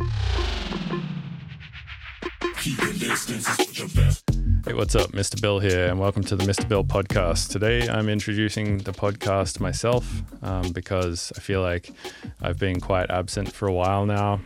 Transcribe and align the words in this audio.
Hey, 0.00 0.06
what's 4.72 4.94
up? 4.94 5.10
Mr. 5.12 5.38
Bill 5.40 5.58
here, 5.58 5.88
and 5.88 6.00
welcome 6.00 6.22
to 6.24 6.36
the 6.36 6.44
Mr. 6.44 6.66
Bill 6.66 6.84
podcast. 6.84 7.50
Today 7.50 7.86
I'm 7.86 8.08
introducing 8.08 8.78
the 8.78 8.92
podcast 8.92 9.60
myself 9.60 10.22
um, 10.42 10.72
because 10.72 11.34
I 11.36 11.40
feel 11.40 11.60
like 11.60 11.90
I've 12.40 12.58
been 12.58 12.80
quite 12.80 13.10
absent 13.10 13.52
for 13.52 13.68
a 13.68 13.72
while 13.74 14.06
now, 14.06 14.40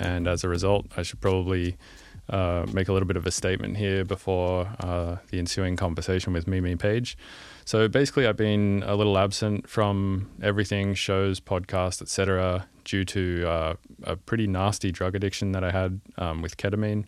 and 0.00 0.26
as 0.26 0.42
a 0.42 0.48
result, 0.48 0.86
I 0.96 1.02
should 1.02 1.20
probably 1.20 1.76
uh, 2.30 2.66
make 2.72 2.88
a 2.88 2.92
little 2.92 3.06
bit 3.06 3.16
of 3.16 3.26
a 3.26 3.30
statement 3.30 3.76
here 3.76 4.04
before 4.04 4.68
uh, 4.80 5.16
the 5.30 5.38
ensuing 5.38 5.76
conversation 5.76 6.32
with 6.32 6.46
Mimi 6.46 6.76
Page. 6.76 7.16
So 7.64 7.88
basically, 7.88 8.26
I've 8.26 8.36
been 8.36 8.82
a 8.86 8.94
little 8.94 9.16
absent 9.16 9.68
from 9.68 10.30
everything, 10.42 10.94
shows, 10.94 11.40
podcasts, 11.40 12.02
etc., 12.02 12.66
due 12.84 13.04
to 13.04 13.44
uh, 13.46 13.74
a 14.04 14.16
pretty 14.16 14.46
nasty 14.46 14.90
drug 14.90 15.14
addiction 15.14 15.52
that 15.52 15.64
I 15.64 15.70
had 15.70 16.00
um, 16.16 16.42
with 16.42 16.56
ketamine. 16.56 17.04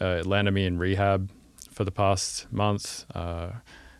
Uh, 0.00 0.18
it 0.20 0.26
landed 0.26 0.52
me 0.52 0.66
in 0.66 0.78
rehab 0.78 1.30
for 1.70 1.84
the 1.84 1.90
past 1.90 2.50
month. 2.52 3.04
Uh, 3.14 3.50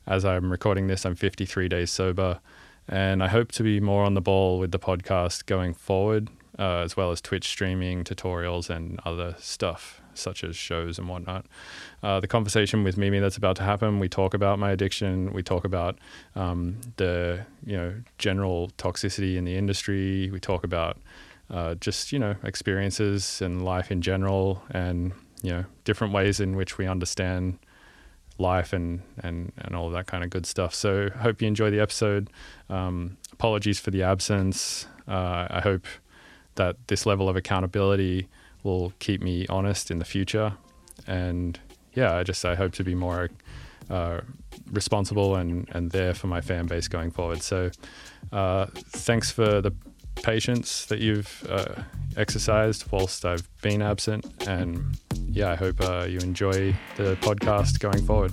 as 0.07 0.25
I'm 0.25 0.51
recording 0.51 0.87
this, 0.87 1.05
I'm 1.05 1.15
53 1.15 1.69
days 1.69 1.91
sober, 1.91 2.41
and 2.89 3.23
I 3.23 3.29
hope 3.29 3.53
to 3.53 3.63
be 3.63 3.81
more 3.81 4.05
on 4.05 4.15
the 4.15 4.21
ball 4.21 4.59
with 4.59 4.73
the 4.73 4.79
podcast 4.79 5.47
going 5.47 5.75
forward, 5.75 6.29
as 6.59 6.97
well 6.97 7.11
as 7.11 7.21
Twitch 7.21 7.49
streaming, 7.49 8.05
tutorials, 8.05 8.69
and 8.69 9.01
other 9.05 9.37
stuff 9.39 10.01
such 10.21 10.45
as 10.45 10.57
shows 10.57 10.99
and 10.99 11.09
whatnot. 11.09 11.47
Uh, 12.03 12.21
the 12.21 12.29
conversation 12.29 12.85
with 12.85 12.97
Mimi 12.97 13.19
that's 13.19 13.37
about 13.37 13.57
to 13.57 13.63
happen, 13.63 13.99
we 13.99 14.09
talk 14.09 14.35
about 14.35 14.59
my 14.59 14.71
addiction. 14.71 15.33
We 15.33 15.43
talk 15.43 15.65
about 15.65 15.99
um, 16.37 16.81
the 16.97 17.47
you 17.65 17.77
know 17.77 17.95
general 18.19 18.71
toxicity 18.79 19.37
in 19.37 19.45
the 19.45 19.57
industry. 19.57 20.31
We 20.31 20.41
talk 20.41 20.65
about 20.65 20.99
uh, 21.51 21.75
just 21.75 22.13
you 22.13 22.19
know 22.19 22.37
experiences 22.45 23.43
and 23.43 23.65
life 23.65 23.91
in 23.91 24.03
general, 24.03 24.63
and 24.71 25.13
you 25.43 25.51
know 25.51 25.65
different 25.85 26.13
ways 26.13 26.41
in 26.41 26.57
which 26.57 26.79
we 26.79 26.87
understand 26.87 27.59
life 28.39 28.73
and 28.73 29.03
and 29.23 29.53
and 29.59 29.77
all 29.77 29.91
that 29.91 30.07
kind 30.07 30.25
of 30.25 30.31
good 30.31 30.47
stuff. 30.47 30.75
So 30.75 31.11
hope 31.11 31.43
you 31.43 31.49
enjoy 31.49 31.71
the 31.71 31.81
episode. 31.81 32.31
Um, 32.69 33.17
apologies 33.33 33.79
for 33.79 33.91
the 33.91 34.03
absence. 34.03 34.87
Uh, 35.07 35.47
I 35.51 35.61
hope 35.61 35.87
that 36.55 36.77
this 36.89 37.07
level 37.07 37.29
of 37.29 37.37
accountability 37.37 38.29
will 38.63 38.93
keep 38.99 39.23
me 39.23 39.47
honest 39.49 39.91
in 39.91 39.99
the 39.99 40.05
future. 40.05 40.53
And 41.07 41.59
yeah, 41.95 42.17
I 42.17 42.23
just 42.23 42.45
I 42.45 42.55
hope 42.55 42.73
to 42.73 42.85
be 42.85 42.95
more 42.95 43.31
uh, 43.89 44.21
responsible 44.71 45.37
and 45.37 45.69
and 45.73 45.91
there 45.91 46.15
for 46.15 46.27
my 46.27 46.41
fan 46.41 46.67
base 46.67 46.89
going 46.89 47.11
forward. 47.11 47.43
So 47.43 47.71
uh, 48.33 48.67
thanks 48.75 49.31
for 49.31 49.61
the 49.61 49.73
patience 50.23 50.87
that 50.87 50.99
you've 50.99 51.47
uh, 51.49 51.83
exercised 52.17 52.85
whilst 52.91 53.25
I've 53.25 53.49
been 53.63 53.83
absent, 53.83 54.27
and 54.47 54.99
yeah, 55.29 55.51
I 55.51 55.57
hope 55.57 55.81
uh, 55.81 56.07
you 56.09 56.19
enjoy 56.19 56.75
the 56.97 57.17
podcast 57.21 57.79
going 57.81 58.05
forward. 58.05 58.33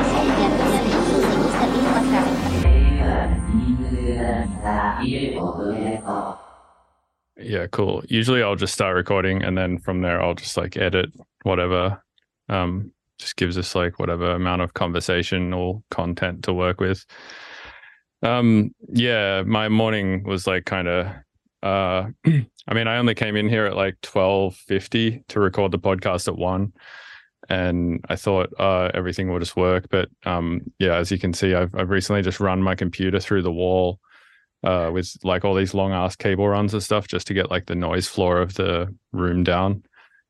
Yeah, 7.37 7.67
cool. 7.67 8.03
Usually 8.07 8.43
I'll 8.43 8.55
just 8.55 8.73
start 8.73 8.95
recording 8.95 9.43
and 9.43 9.57
then 9.57 9.79
from 9.79 10.01
there 10.01 10.21
I'll 10.21 10.35
just 10.35 10.57
like 10.57 10.77
edit 10.77 11.11
whatever. 11.43 12.01
Um, 12.49 12.91
just 13.17 13.35
gives 13.35 13.57
us 13.57 13.75
like 13.75 13.99
whatever 13.99 14.31
amount 14.31 14.61
of 14.61 14.73
conversation 14.73 15.53
or 15.53 15.81
content 15.91 16.43
to 16.43 16.53
work 16.53 16.79
with. 16.79 17.05
Um, 18.23 18.73
yeah, 18.89 19.43
my 19.43 19.69
morning 19.69 20.23
was 20.23 20.45
like 20.47 20.65
kind 20.65 20.87
of 20.87 21.07
uh 21.63 22.09
I 22.67 22.73
mean, 22.73 22.87
I 22.87 22.97
only 22.97 23.15
came 23.15 23.35
in 23.35 23.49
here 23.49 23.65
at 23.65 23.75
like 23.75 23.99
12:50 24.01 25.27
to 25.27 25.39
record 25.39 25.71
the 25.71 25.79
podcast 25.79 26.27
at 26.27 26.37
1 26.37 26.73
and 27.49 28.05
I 28.07 28.15
thought 28.15 28.53
uh, 28.59 28.91
everything 28.93 29.29
will 29.29 29.39
just 29.39 29.55
work. 29.55 29.87
But 29.89 30.09
um, 30.25 30.61
yeah, 30.79 30.95
as 30.95 31.11
you 31.11 31.17
can 31.17 31.33
see, 31.33 31.53
I've, 31.55 31.73
I've 31.75 31.89
recently 31.89 32.21
just 32.21 32.39
run 32.39 32.61
my 32.61 32.75
computer 32.75 33.19
through 33.19 33.41
the 33.41 33.51
wall 33.51 33.99
uh, 34.63 34.89
with 34.93 35.15
like 35.23 35.43
all 35.45 35.55
these 35.55 35.73
long 35.73 35.91
ass 35.91 36.15
cable 36.15 36.47
runs 36.47 36.73
and 36.73 36.83
stuff 36.83 37.07
just 37.07 37.27
to 37.27 37.33
get 37.33 37.49
like 37.49 37.65
the 37.65 37.75
noise 37.75 38.07
floor 38.07 38.39
of 38.41 38.53
the 38.55 38.93
room 39.11 39.43
down. 39.43 39.83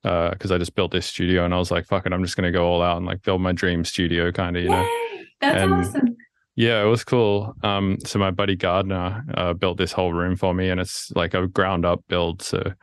Because 0.04 0.50
uh, 0.50 0.56
I 0.56 0.58
just 0.58 0.74
built 0.74 0.92
this 0.92 1.06
studio 1.06 1.46
and 1.46 1.54
I 1.54 1.58
was 1.58 1.70
like, 1.70 1.86
fuck 1.86 2.06
it, 2.08 2.14
I'm 2.14 2.24
just 2.24 2.36
going 2.36 2.52
to 2.52 2.58
go 2.58 2.66
all 2.66 2.82
out 2.82 2.98
and 2.98 3.06
like 3.06 3.22
build 3.22 3.40
my 3.42 3.52
dream 3.52 3.86
studio 3.86 4.32
kind 4.32 4.58
of, 4.58 4.64
you 4.64 4.70
know. 4.70 4.90
That's 5.42 5.62
And- 5.62 5.74
awesome. 5.74 6.18
Yeah, 6.56 6.84
it 6.84 6.88
was 6.88 7.04
cool. 7.06 7.56
Um, 7.64 7.98
so 8.06 8.20
my 8.20 8.30
buddy 8.30 8.58
Gardner 8.58 9.24
uh, 9.36 9.54
built 9.54 9.78
this 9.78 9.94
whole 9.94 10.12
room 10.12 10.36
for 10.36 10.54
me, 10.54 10.70
and 10.70 10.82
it's 10.82 11.10
like 11.16 11.34
a 11.34 11.48
ground 11.48 11.86
up 11.86 12.04
build. 12.10 12.42
So 12.42 12.74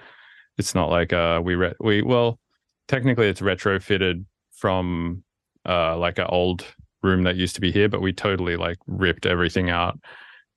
it's 0.56 0.74
not 0.74 0.88
like 0.88 1.12
uh, 1.12 1.42
we 1.44 1.54
re- 1.54 1.74
we 1.78 2.00
well, 2.00 2.40
technically 2.88 3.28
it's 3.28 3.42
retrofitted 3.42 4.24
from 4.56 5.22
uh, 5.68 5.98
like 5.98 6.18
an 6.18 6.26
old 6.30 6.64
room 7.02 7.24
that 7.24 7.36
used 7.36 7.56
to 7.56 7.60
be 7.60 7.70
here, 7.70 7.90
but 7.90 8.00
we 8.00 8.10
totally 8.12 8.56
like 8.56 8.78
ripped 8.86 9.26
everything 9.26 9.68
out 9.68 9.98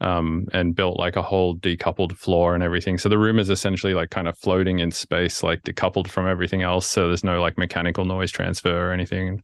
um, 0.02 0.48
and 0.52 0.76
built 0.76 0.98
like 0.98 1.16
a 1.16 1.22
whole 1.22 1.56
decoupled 1.56 2.18
floor 2.18 2.56
and 2.56 2.64
everything. 2.64 2.98
So 2.98 3.08
the 3.08 3.20
room 3.20 3.38
is 3.38 3.50
essentially 3.50 3.94
like 3.94 4.10
kind 4.10 4.28
of 4.28 4.38
floating 4.38 4.80
in 4.80 4.92
space, 4.92 5.44
like 5.44 5.62
decoupled 5.62 6.08
from 6.08 6.28
everything 6.28 6.64
else. 6.64 6.88
So 6.88 7.08
there's 7.08 7.24
no 7.24 7.40
like 7.40 7.58
mechanical 7.58 8.04
noise 8.04 8.32
transfer 8.32 8.90
or 8.90 8.92
anything. 8.92 9.44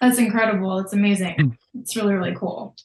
That's 0.00 0.18
incredible. 0.18 0.78
It's 0.78 0.92
amazing. 0.92 1.58
It's 1.74 1.96
really, 1.96 2.14
really 2.14 2.34
cool. 2.34 2.76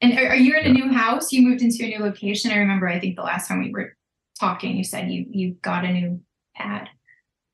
And 0.00 0.16
are, 0.16 0.28
are 0.28 0.36
you 0.36 0.56
in 0.56 0.64
a 0.64 0.72
new 0.72 0.92
house? 0.92 1.32
You 1.32 1.46
moved 1.46 1.60
into 1.60 1.84
a 1.84 1.88
new 1.88 1.98
location. 1.98 2.52
I 2.52 2.56
remember. 2.56 2.86
I 2.88 3.00
think 3.00 3.16
the 3.16 3.22
last 3.22 3.48
time 3.48 3.60
we 3.60 3.72
were 3.72 3.96
talking, 4.38 4.76
you 4.76 4.84
said 4.84 5.10
you 5.10 5.26
you 5.28 5.56
got 5.62 5.84
a 5.84 5.92
new 5.92 6.20
pad. 6.54 6.88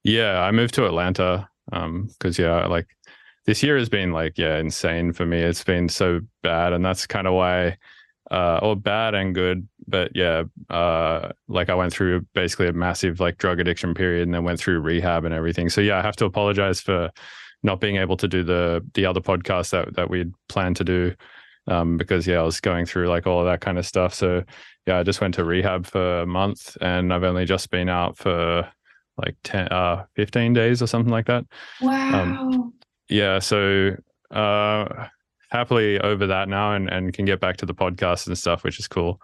Yeah, 0.05 0.41
I 0.43 0.53
moved 0.53 0.75
to 0.75 0.87
Atlanta 0.87 1.49
um 1.73 2.09
because 2.19 2.39
yeah, 2.39 2.67
like 2.67 2.87
this 3.47 3.63
year 3.63 3.79
has 3.79 3.89
been 3.89 4.13
like 4.13 4.37
yeah, 4.37 4.59
insane 4.59 5.13
for 5.13 5.25
me. 5.25 5.41
It's 5.41 5.65
been 5.65 5.89
so 5.89 6.21
bad 6.43 6.75
and 6.75 6.85
that's 6.85 7.07
kind 7.07 7.27
of 7.27 7.33
why 7.33 7.79
uh 8.31 8.59
or 8.63 8.75
bad 8.77 9.15
and 9.15 9.35
good, 9.35 9.69
but 9.87 10.11
yeah, 10.15 10.45
uh 10.71 11.31
like 11.49 11.69
I 11.71 11.75
went 11.75 11.93
through 11.93 12.23
basically 12.35 12.69
a 12.69 12.73
massive 12.73 13.21
like 13.21 13.39
drug 13.39 13.61
addiction 13.61 13.95
period 13.95 14.23
and 14.25 14.35
then 14.35 14.45
went 14.45 14.59
through 14.59 14.81
rehab 14.81 15.25
and 15.25 15.33
everything. 15.35 15.69
So 15.69 15.81
yeah, 15.81 15.99
I 15.99 16.03
have 16.03 16.17
to 16.17 16.25
apologize 16.25 16.81
for 16.81 17.11
not 17.63 17.81
being 17.81 17.97
able 17.97 18.17
to 18.19 18.29
do 18.29 18.43
the 18.43 18.85
the 18.95 19.07
other 19.07 19.21
podcast 19.21 19.71
that 19.71 19.95
that 19.95 20.11
we'd 20.11 20.33
planned 20.49 20.77
to 20.77 20.85
do 20.85 21.15
um 21.69 21.97
because 21.97 22.27
yeah, 22.27 22.39
I 22.39 22.43
was 22.43 22.61
going 22.61 22.87
through 22.87 23.09
like 23.09 23.27
all 23.27 23.41
of 23.41 23.47
that 23.47 23.61
kind 23.61 23.79
of 23.79 23.87
stuff. 23.87 24.13
So 24.15 24.43
yeah, 24.87 24.99
I 24.99 25.03
just 25.03 25.21
went 25.21 25.35
to 25.35 25.45
rehab 25.45 25.87
for 25.87 26.21
a 26.21 26.27
month 26.27 26.77
and 26.81 27.13
I've 27.13 27.25
only 27.25 27.45
just 27.45 27.71
been 27.71 27.89
out 27.89 28.17
for 28.17 28.69
like 29.19 29.35
10 29.45 29.69
uh 29.73 30.05
15 30.15 30.53
days 30.53 30.83
or 30.83 30.87
something 30.87 31.11
like 31.11 31.25
that 31.27 31.45
Wow. 31.81 32.71
yeah 33.09 33.39
so 33.39 33.97
uh 34.31 35.07
happily 35.57 35.99
over 36.01 36.27
that 36.27 36.49
now 36.49 36.73
and 36.75 36.89
and 36.91 37.13
can 37.15 37.25
get 37.25 37.41
back 37.41 37.57
to 37.57 37.67
the 37.67 37.75
podcast 37.75 38.27
and 38.27 38.37
stuff 38.39 38.63
which 38.65 38.79
is 38.79 38.87
cool 38.89 39.21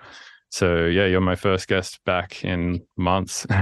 so 0.50 0.86
yeah 0.86 1.06
you're 1.06 1.20
my 1.20 1.36
first 1.36 1.68
guest 1.68 2.00
back 2.04 2.44
in 2.44 2.82
months 2.96 3.46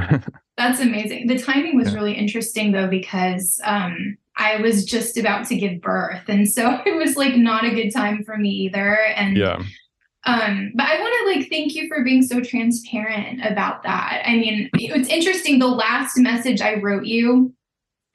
That's 0.57 0.81
amazing. 0.81 1.27
The 1.27 1.39
timing 1.39 1.75
was 1.79 1.89
Yeah. 1.89 1.95
really 1.95 2.13
interesting 2.25 2.73
though 2.73 2.87
because 2.87 3.59
um 3.65 4.19
I 4.37 4.57
was 4.61 4.85
just 4.85 5.17
about 5.17 5.47
to 5.49 5.57
give 5.57 5.81
birth 5.81 6.25
and 6.29 6.47
so 6.47 6.79
it 6.87 6.97
was 6.97 7.17
like 7.17 7.35
not 7.37 7.65
a 7.65 7.71
good 7.75 7.91
time 7.91 8.23
for 8.25 8.37
me 8.37 8.51
either 8.67 8.95
and 9.17 9.37
yeah 9.39 9.59
Um, 10.27 10.73
but 10.75 10.87
I 10.87 11.01
want 11.01 11.15
to 11.19 11.23
like 11.41 11.49
thank 11.49 11.75
you 11.75 11.89
for 11.89 12.05
being 12.05 12.23
so 12.23 12.43
transparent 12.43 13.41
about 13.43 13.83
that. 13.85 14.23
I 14.27 14.33
mean, 14.37 14.69
it's 14.75 15.09
interesting. 15.09 15.59
The 15.59 15.67
last 15.87 16.19
message 16.19 16.61
I 16.61 16.75
wrote 16.75 17.07
you, 17.07 17.55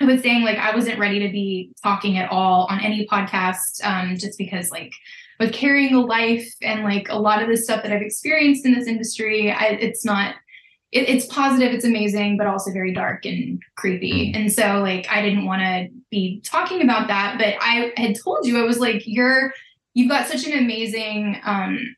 I 0.01 0.05
was 0.05 0.21
saying 0.21 0.43
like 0.43 0.57
I 0.57 0.75
wasn't 0.75 0.99
ready 0.99 1.19
to 1.19 1.31
be 1.31 1.71
talking 1.81 2.17
at 2.17 2.29
all 2.29 2.67
on 2.69 2.79
any 2.81 3.07
podcast, 3.07 3.83
um, 3.83 4.17
just 4.17 4.37
because 4.37 4.69
like 4.69 4.93
with 5.39 5.53
carrying 5.53 5.95
a 5.95 6.01
life 6.01 6.47
and 6.61 6.83
like 6.83 7.07
a 7.09 7.17
lot 7.17 7.41
of 7.41 7.49
the 7.49 7.57
stuff 7.57 7.83
that 7.83 7.91
I've 7.91 8.01
experienced 8.01 8.65
in 8.65 8.73
this 8.73 8.87
industry, 8.87 9.51
I, 9.51 9.67
it's 9.67 10.03
not. 10.05 10.35
It, 10.91 11.09
it's 11.09 11.25
positive, 11.25 11.73
it's 11.73 11.83
amazing, 11.83 12.37
but 12.37 12.47
also 12.47 12.71
very 12.71 12.93
dark 12.93 13.25
and 13.25 13.61
creepy. 13.75 14.31
And 14.33 14.49
so, 14.49 14.79
like, 14.79 15.07
I 15.09 15.21
didn't 15.21 15.45
want 15.45 15.61
to 15.61 15.89
be 16.09 16.39
talking 16.45 16.81
about 16.81 17.09
that, 17.09 17.37
but 17.37 17.55
I 17.59 17.91
had 17.97 18.15
told 18.23 18.45
you 18.45 18.57
I 18.57 18.63
was 18.63 18.79
like, 18.79 19.03
you're 19.05 19.51
you've 19.93 20.09
got 20.09 20.27
such 20.27 20.45
an 20.45 20.57
amazing 20.57 21.41
um, 21.43 21.95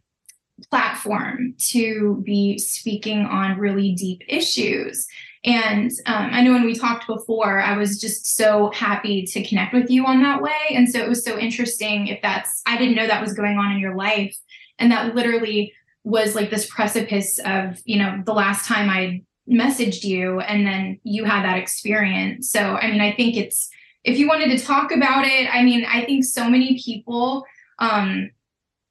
platform 0.71 1.53
to 1.69 2.23
be 2.25 2.57
speaking 2.57 3.25
on 3.25 3.59
really 3.59 3.93
deep 3.93 4.21
issues 4.27 5.05
And 5.45 5.91
um, 6.05 6.29
I 6.31 6.41
know 6.41 6.51
when 6.51 6.65
we 6.65 6.75
talked 6.75 7.07
before, 7.07 7.61
I 7.61 7.77
was 7.77 7.99
just 7.99 8.35
so 8.35 8.71
happy 8.71 9.25
to 9.25 9.43
connect 9.43 9.73
with 9.73 9.89
you 9.89 10.05
on 10.05 10.21
that 10.23 10.41
way. 10.41 10.51
And 10.71 10.89
so 10.89 10.99
it 10.99 11.07
was 11.07 11.23
so 11.23 11.37
interesting 11.37 12.07
if 12.07 12.21
that's, 12.21 12.61
I 12.65 12.77
didn't 12.77 12.95
know 12.95 13.07
that 13.07 13.21
was 13.21 13.33
going 13.33 13.57
on 13.57 13.71
in 13.71 13.79
your 13.79 13.95
life. 13.95 14.35
And 14.79 14.91
that 14.91 15.15
literally 15.15 15.73
was 16.03 16.35
like 16.35 16.49
this 16.49 16.67
precipice 16.67 17.39
of, 17.39 17.79
you 17.85 17.99
know, 17.99 18.21
the 18.25 18.33
last 18.33 18.67
time 18.67 18.89
I 18.89 19.21
messaged 19.49 20.03
you 20.03 20.39
and 20.41 20.65
then 20.65 20.99
you 21.03 21.23
had 21.23 21.43
that 21.43 21.57
experience. 21.57 22.49
So, 22.49 22.59
I 22.59 22.91
mean, 22.91 23.01
I 23.01 23.13
think 23.13 23.37
it's, 23.37 23.69
if 24.03 24.17
you 24.17 24.27
wanted 24.27 24.57
to 24.57 24.65
talk 24.65 24.91
about 24.91 25.25
it, 25.25 25.53
I 25.53 25.63
mean, 25.63 25.85
I 25.85 26.05
think 26.05 26.25
so 26.25 26.49
many 26.49 26.81
people 26.83 27.45
um, 27.79 28.31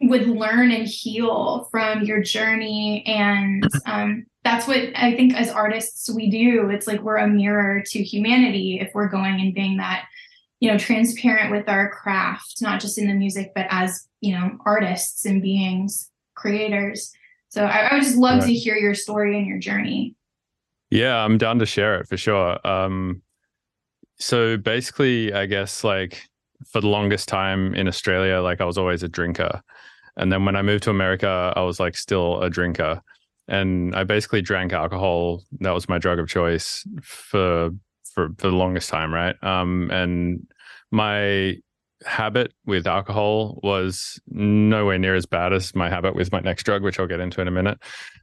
would 0.00 0.28
learn 0.28 0.70
and 0.70 0.86
heal 0.86 1.68
from 1.70 2.02
your 2.02 2.22
journey. 2.22 3.02
And 3.06 3.66
um, 3.86 4.26
that's 4.46 4.68
what 4.68 4.78
I 4.94 5.16
think 5.16 5.34
as 5.34 5.50
artists 5.50 6.08
we 6.08 6.30
do. 6.30 6.70
It's 6.70 6.86
like 6.86 7.00
we're 7.02 7.16
a 7.16 7.26
mirror 7.26 7.82
to 7.84 8.02
humanity 8.02 8.78
if 8.80 8.94
we're 8.94 9.08
going 9.08 9.40
and 9.40 9.52
being 9.52 9.78
that, 9.78 10.06
you 10.60 10.70
know, 10.70 10.78
transparent 10.78 11.50
with 11.50 11.68
our 11.68 11.90
craft, 11.90 12.62
not 12.62 12.80
just 12.80 12.96
in 12.96 13.08
the 13.08 13.14
music, 13.14 13.50
but 13.56 13.66
as, 13.70 14.06
you 14.20 14.32
know, 14.38 14.56
artists 14.64 15.24
and 15.24 15.42
beings, 15.42 16.08
creators. 16.34 17.12
So 17.48 17.64
I, 17.64 17.88
I 17.88 17.94
would 17.94 18.04
just 18.04 18.16
love 18.16 18.42
Right. 18.42 18.46
to 18.46 18.54
hear 18.54 18.76
your 18.76 18.94
story 18.94 19.36
and 19.36 19.48
your 19.48 19.58
journey. 19.58 20.14
Yeah, 20.90 21.16
I'm 21.16 21.38
down 21.38 21.58
to 21.58 21.66
share 21.66 21.98
it 22.00 22.06
for 22.06 22.16
sure. 22.16 22.64
Um, 22.64 23.22
so 24.20 24.56
basically, 24.56 25.32
I 25.32 25.46
guess 25.46 25.82
like 25.82 26.22
for 26.70 26.80
the 26.80 26.88
longest 26.88 27.26
time 27.28 27.74
in 27.74 27.88
Australia, 27.88 28.40
like 28.40 28.60
I 28.60 28.64
was 28.64 28.78
always 28.78 29.02
a 29.02 29.08
drinker. 29.08 29.60
And 30.16 30.30
then 30.30 30.44
when 30.44 30.54
I 30.54 30.62
moved 30.62 30.84
to 30.84 30.90
America, 30.90 31.52
I 31.56 31.62
was 31.62 31.80
like 31.80 31.96
still 31.96 32.40
a 32.42 32.48
drinker. 32.48 33.02
And 33.48 33.94
I 33.94 34.04
basically 34.04 34.42
drank 34.42 34.72
alcohol. 34.72 35.44
That 35.60 35.72
was 35.72 35.88
my 35.88 35.98
drug 35.98 36.18
of 36.18 36.28
choice 36.28 36.86
for 37.02 37.70
for 38.12 38.28
for 38.38 38.48
the 38.48 38.56
longest 38.56 38.88
time, 38.88 39.12
right? 39.12 39.36
Um, 39.42 39.90
and 39.90 40.46
my 40.90 41.56
habit 42.04 42.52
with 42.66 42.86
alcohol 42.86 43.58
was 43.62 44.20
nowhere 44.28 44.98
near 44.98 45.14
as 45.14 45.26
bad 45.26 45.52
as 45.52 45.74
my 45.74 45.88
habit 45.88 46.14
with 46.14 46.30
my 46.30 46.40
next 46.40 46.64
drug, 46.64 46.82
which 46.82 47.00
I'll 47.00 47.06
get 47.06 47.20
into 47.20 47.40
in 47.40 47.48
a 47.48 47.52
minute. 47.52 47.78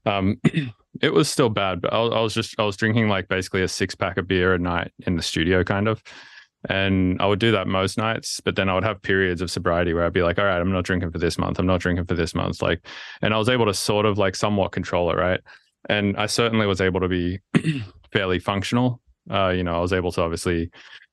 Um, 0.06 0.40
it 1.02 1.14
was 1.14 1.30
still 1.30 1.50
bad, 1.50 1.82
but 1.82 1.94
I, 1.94 1.98
I 1.98 2.22
was 2.22 2.34
just 2.34 2.56
I 2.60 2.64
was 2.64 2.78
drinking 2.78 3.10
like 3.10 3.28
basically 3.28 3.64
a 3.64 3.68
six 3.68 3.96
pack 3.96 4.18
of 4.18 4.28
beer 4.28 4.54
a 4.54 4.60
night 4.60 4.92
in 5.06 5.16
the 5.16 5.24
studio, 5.24 5.64
kind 5.64 5.88
of. 5.88 6.04
And 6.70 7.22
I 7.22 7.26
would 7.26 7.40
do 7.40 7.52
that 7.52 7.68
most 7.68 7.98
nights, 7.98 8.40
but 8.40 8.56
then 8.56 8.70
I 8.70 8.74
would 8.74 8.86
have 8.86 9.02
periods 9.02 9.42
of 9.42 9.52
sobriety 9.52 9.94
where 9.94 10.06
I'd 10.06 10.14
be 10.14 10.24
like, 10.24 10.40
all 10.40 10.46
right, 10.46 10.60
I'm 10.60 10.72
not 10.72 10.86
drinking 10.86 11.12
for 11.12 11.18
this 11.18 11.38
month. 11.38 11.60
I'm 11.60 11.66
not 11.66 11.82
drinking 11.82 12.06
for 12.06 12.14
this 12.14 12.34
month. 12.34 12.62
Like, 12.62 12.86
and 13.22 13.34
I 13.34 13.38
was 13.38 13.50
able 13.50 13.66
to 13.66 13.74
sort 13.74 14.06
of 14.06 14.18
like 14.18 14.36
somewhat 14.36 14.72
control 14.72 15.12
it, 15.12 15.16
right? 15.16 15.42
And 15.90 16.16
I 16.16 16.28
certainly 16.28 16.66
was 16.66 16.80
able 16.80 17.02
to 17.02 17.10
be 17.10 17.40
fairly 18.14 18.40
functional. 18.40 19.02
Uh, 19.30 19.50
you 19.50 19.64
know, 19.64 19.76
I 19.76 19.80
was 19.80 19.92
able 19.92 20.12
to 20.14 20.22
obviously, 20.22 20.70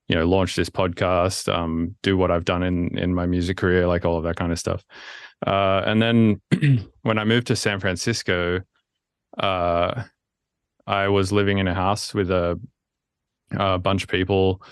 you 0.08 0.14
know, 0.14 0.29
launch 0.29 0.55
this 0.55 0.70
podcast, 0.70 1.52
um, 1.52 1.97
do 2.02 2.17
what 2.17 2.31
I've 2.31 2.44
done 2.44 2.62
in 2.62 2.97
in 2.97 3.14
my 3.14 3.26
music 3.26 3.56
career, 3.56 3.87
like 3.88 4.05
all 4.05 4.19
of 4.19 4.25
that 4.25 4.37
kind 4.37 4.52
of 4.52 4.58
stuff. 4.58 4.85
Uh, 5.44 5.82
and 5.85 6.00
then 6.00 6.41
when 7.02 7.19
I 7.19 7.25
moved 7.25 7.49
to 7.49 7.56
San 7.56 7.81
Francisco, 7.81 8.61
uh, 9.38 10.05
I 10.87 11.08
was 11.08 11.32
living 11.32 11.58
in 11.58 11.67
a 11.69 11.75
house 11.75 12.14
with 12.14 12.31
a, 12.31 12.61
a 13.52 13.79
bunch 13.79 14.05
of 14.05 14.08
people 14.08 14.62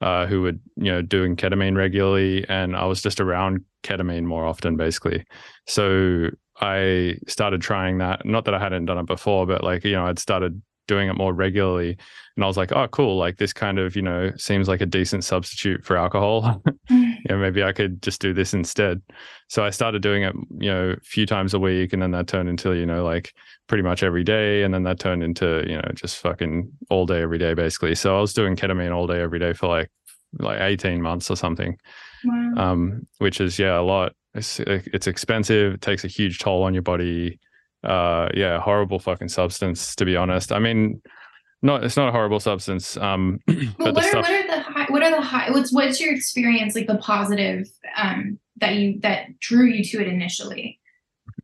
uh, 0.00 0.26
who 0.26 0.42
were, 0.42 0.52
you 0.76 0.92
know, 0.92 1.02
doing 1.02 1.36
ketamine 1.36 1.76
regularly, 1.76 2.48
and 2.48 2.76
I 2.76 2.84
was 2.84 3.02
just 3.02 3.20
around 3.20 3.64
ketamine 3.82 4.24
more 4.24 4.44
often, 4.44 4.76
basically. 4.76 5.24
So 5.66 6.30
I 6.60 7.16
started 7.26 7.60
trying 7.60 7.98
that. 7.98 8.24
Not 8.24 8.44
that 8.44 8.54
I 8.54 8.58
hadn't 8.58 8.86
done 8.86 8.98
it 8.98 9.06
before, 9.06 9.46
but 9.46 9.62
like 9.62 9.84
you 9.84 9.92
know, 9.92 10.06
I'd 10.06 10.18
started 10.18 10.60
doing 10.88 11.08
it 11.08 11.16
more 11.16 11.32
regularly, 11.32 11.96
and 12.36 12.44
I 12.44 12.48
was 12.48 12.56
like, 12.56 12.72
oh, 12.72 12.88
cool! 12.88 13.16
Like 13.16 13.36
this 13.36 13.52
kind 13.52 13.78
of, 13.78 13.94
you 13.94 14.02
know, 14.02 14.32
seems 14.36 14.66
like 14.66 14.80
a 14.80 14.86
decent 14.86 15.22
substitute 15.22 15.84
for 15.84 15.96
alcohol. 15.96 16.60
you 16.90 17.16
know, 17.28 17.38
maybe 17.38 17.62
I 17.62 17.72
could 17.72 18.02
just 18.02 18.20
do 18.20 18.34
this 18.34 18.52
instead. 18.54 19.00
So 19.48 19.64
I 19.64 19.70
started 19.70 20.02
doing 20.02 20.24
it, 20.24 20.34
you 20.58 20.70
know, 20.70 20.90
a 20.90 21.00
few 21.02 21.26
times 21.26 21.54
a 21.54 21.58
week, 21.60 21.92
and 21.92 22.02
then 22.02 22.10
that 22.10 22.26
turned 22.26 22.48
into, 22.48 22.72
you 22.72 22.86
know, 22.86 23.04
like 23.04 23.32
pretty 23.68 23.82
much 23.82 24.02
every 24.02 24.24
day, 24.24 24.64
and 24.64 24.74
then 24.74 24.82
that 24.82 24.98
turned 24.98 25.22
into, 25.22 25.64
you 25.68 25.76
know, 25.76 25.88
just 25.94 26.16
fucking 26.18 26.70
all 26.90 27.06
day 27.06 27.22
every 27.22 27.38
day, 27.38 27.54
basically. 27.54 27.94
So 27.94 28.16
I 28.16 28.20
was 28.20 28.34
doing 28.34 28.56
ketamine 28.56 28.92
all 28.94 29.06
day 29.06 29.20
every 29.20 29.38
day 29.38 29.52
for 29.52 29.68
like 29.68 29.90
like 30.38 30.60
eighteen 30.60 31.00
months 31.00 31.30
or 31.30 31.36
something, 31.36 31.76
Wow. 32.24 32.52
um, 32.72 33.06
which 33.18 33.40
is 33.40 33.58
yeah 33.58 33.78
a 33.78 33.82
lot. 33.82 34.12
It's 34.34 34.60
it's 34.60 35.06
expensive. 35.06 35.74
It 35.74 35.80
takes 35.80 36.04
a 36.04 36.08
huge 36.08 36.38
toll 36.38 36.62
on 36.62 36.74
your 36.74 36.82
body. 36.82 37.40
Uh, 37.84 38.28
yeah, 38.34 38.60
horrible 38.60 38.98
fucking 38.98 39.28
substance 39.28 39.94
to 39.96 40.04
be 40.04 40.16
honest. 40.16 40.52
I 40.52 40.58
mean, 40.58 41.00
not 41.62 41.84
it's 41.84 41.96
not 41.96 42.08
a 42.08 42.12
horrible 42.12 42.40
substance. 42.40 42.96
Um, 42.96 43.40
But 43.46 43.76
but 43.78 43.94
what 43.94 44.04
are 44.04 44.08
stuff. 44.08 44.22
what 44.22 44.30
are 44.30 44.46
the 44.46 44.60
high, 44.62 44.86
what 44.88 45.02
are 45.02 45.10
the 45.10 45.20
high 45.20 45.50
what's 45.50 45.72
what's 45.72 46.00
your 46.00 46.12
experience 46.12 46.74
like 46.74 46.86
the 46.86 46.98
positive 46.98 47.68
um 47.96 48.38
that 48.56 48.74
you 48.74 48.98
that 49.00 49.38
drew 49.38 49.66
you 49.66 49.84
to 49.84 50.00
it 50.00 50.08
initially? 50.08 50.80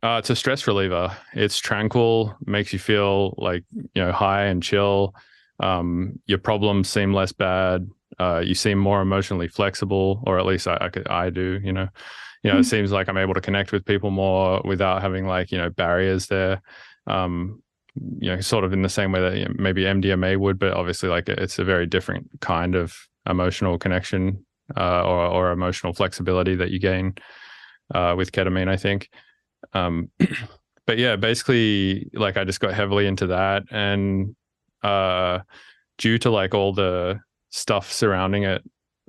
Uh, 0.03 0.17
it's 0.19 0.29
a 0.29 0.35
stress 0.35 0.67
reliever. 0.67 1.15
It's 1.33 1.57
tranquil, 1.57 2.35
makes 2.45 2.73
you 2.73 2.79
feel 2.79 3.33
like 3.37 3.63
you 3.71 4.03
know 4.03 4.11
high 4.11 4.45
and 4.45 4.61
chill. 4.61 5.15
Um, 5.59 6.19
your 6.25 6.37
problems 6.37 6.89
seem 6.89 7.13
less 7.13 7.31
bad. 7.31 7.89
Uh, 8.19 8.41
you 8.43 8.55
seem 8.55 8.77
more 8.77 9.01
emotionally 9.01 9.47
flexible, 9.47 10.21
or 10.27 10.37
at 10.37 10.45
least 10.45 10.67
I, 10.67 10.77
I, 10.79 10.89
could, 10.89 11.07
I 11.07 11.29
do. 11.29 11.59
You 11.63 11.73
know, 11.73 11.87
you 12.45 12.51
know, 12.51 12.57
it 12.57 12.61
Mhm. 12.61 12.65
seems 12.65 12.91
like 12.91 13.09
I'm 13.09 13.17
able 13.17 13.33
to 13.33 13.41
connect 13.41 13.71
with 13.71 13.85
people 13.85 14.11
more 14.11 14.61
without 14.63 15.01
having 15.01 15.25
like 15.25 15.51
you 15.51 15.57
know 15.57 15.69
barriers 15.71 16.27
there. 16.27 16.61
Um, 17.07 17.61
you 18.19 18.29
know, 18.29 18.39
sort 18.41 18.63
of 18.63 18.71
in 18.73 18.83
the 18.83 18.89
same 18.89 19.11
way 19.11 19.21
that 19.21 19.35
you 19.37 19.45
know, 19.45 19.53
maybe 19.57 19.83
MDMA 19.83 20.37
would, 20.37 20.59
but 20.59 20.73
obviously 20.73 21.09
like 21.09 21.27
it's 21.27 21.57
a 21.59 21.63
very 21.63 21.87
different 21.87 22.29
kind 22.41 22.75
of 22.75 22.93
emotional 23.27 23.79
connection 23.79 24.45
uh, 24.77 25.01
or 25.03 25.25
or 25.25 25.51
emotional 25.51 25.93
flexibility 25.93 26.55
that 26.55 26.69
you 26.69 26.79
gain 26.79 27.15
uh, 27.95 28.13
with 28.15 28.31
ketamine. 28.31 28.67
I 28.69 28.77
think. 28.77 29.09
Um, 29.73 30.11
but 30.85 30.99
yeah, 30.99 31.15
basically, 31.15 32.09
like 32.13 32.37
I 32.37 32.43
just 32.43 32.59
got 32.59 32.75
heavily 32.75 33.07
into 33.07 33.27
that, 33.27 33.63
and 33.71 34.35
uh, 34.83 35.39
due 35.97 36.19
to 36.19 36.29
like 36.29 36.53
all 36.53 36.73
the 36.73 37.19
stuff 37.49 37.91
surrounding 37.91 38.43
it 38.43 38.61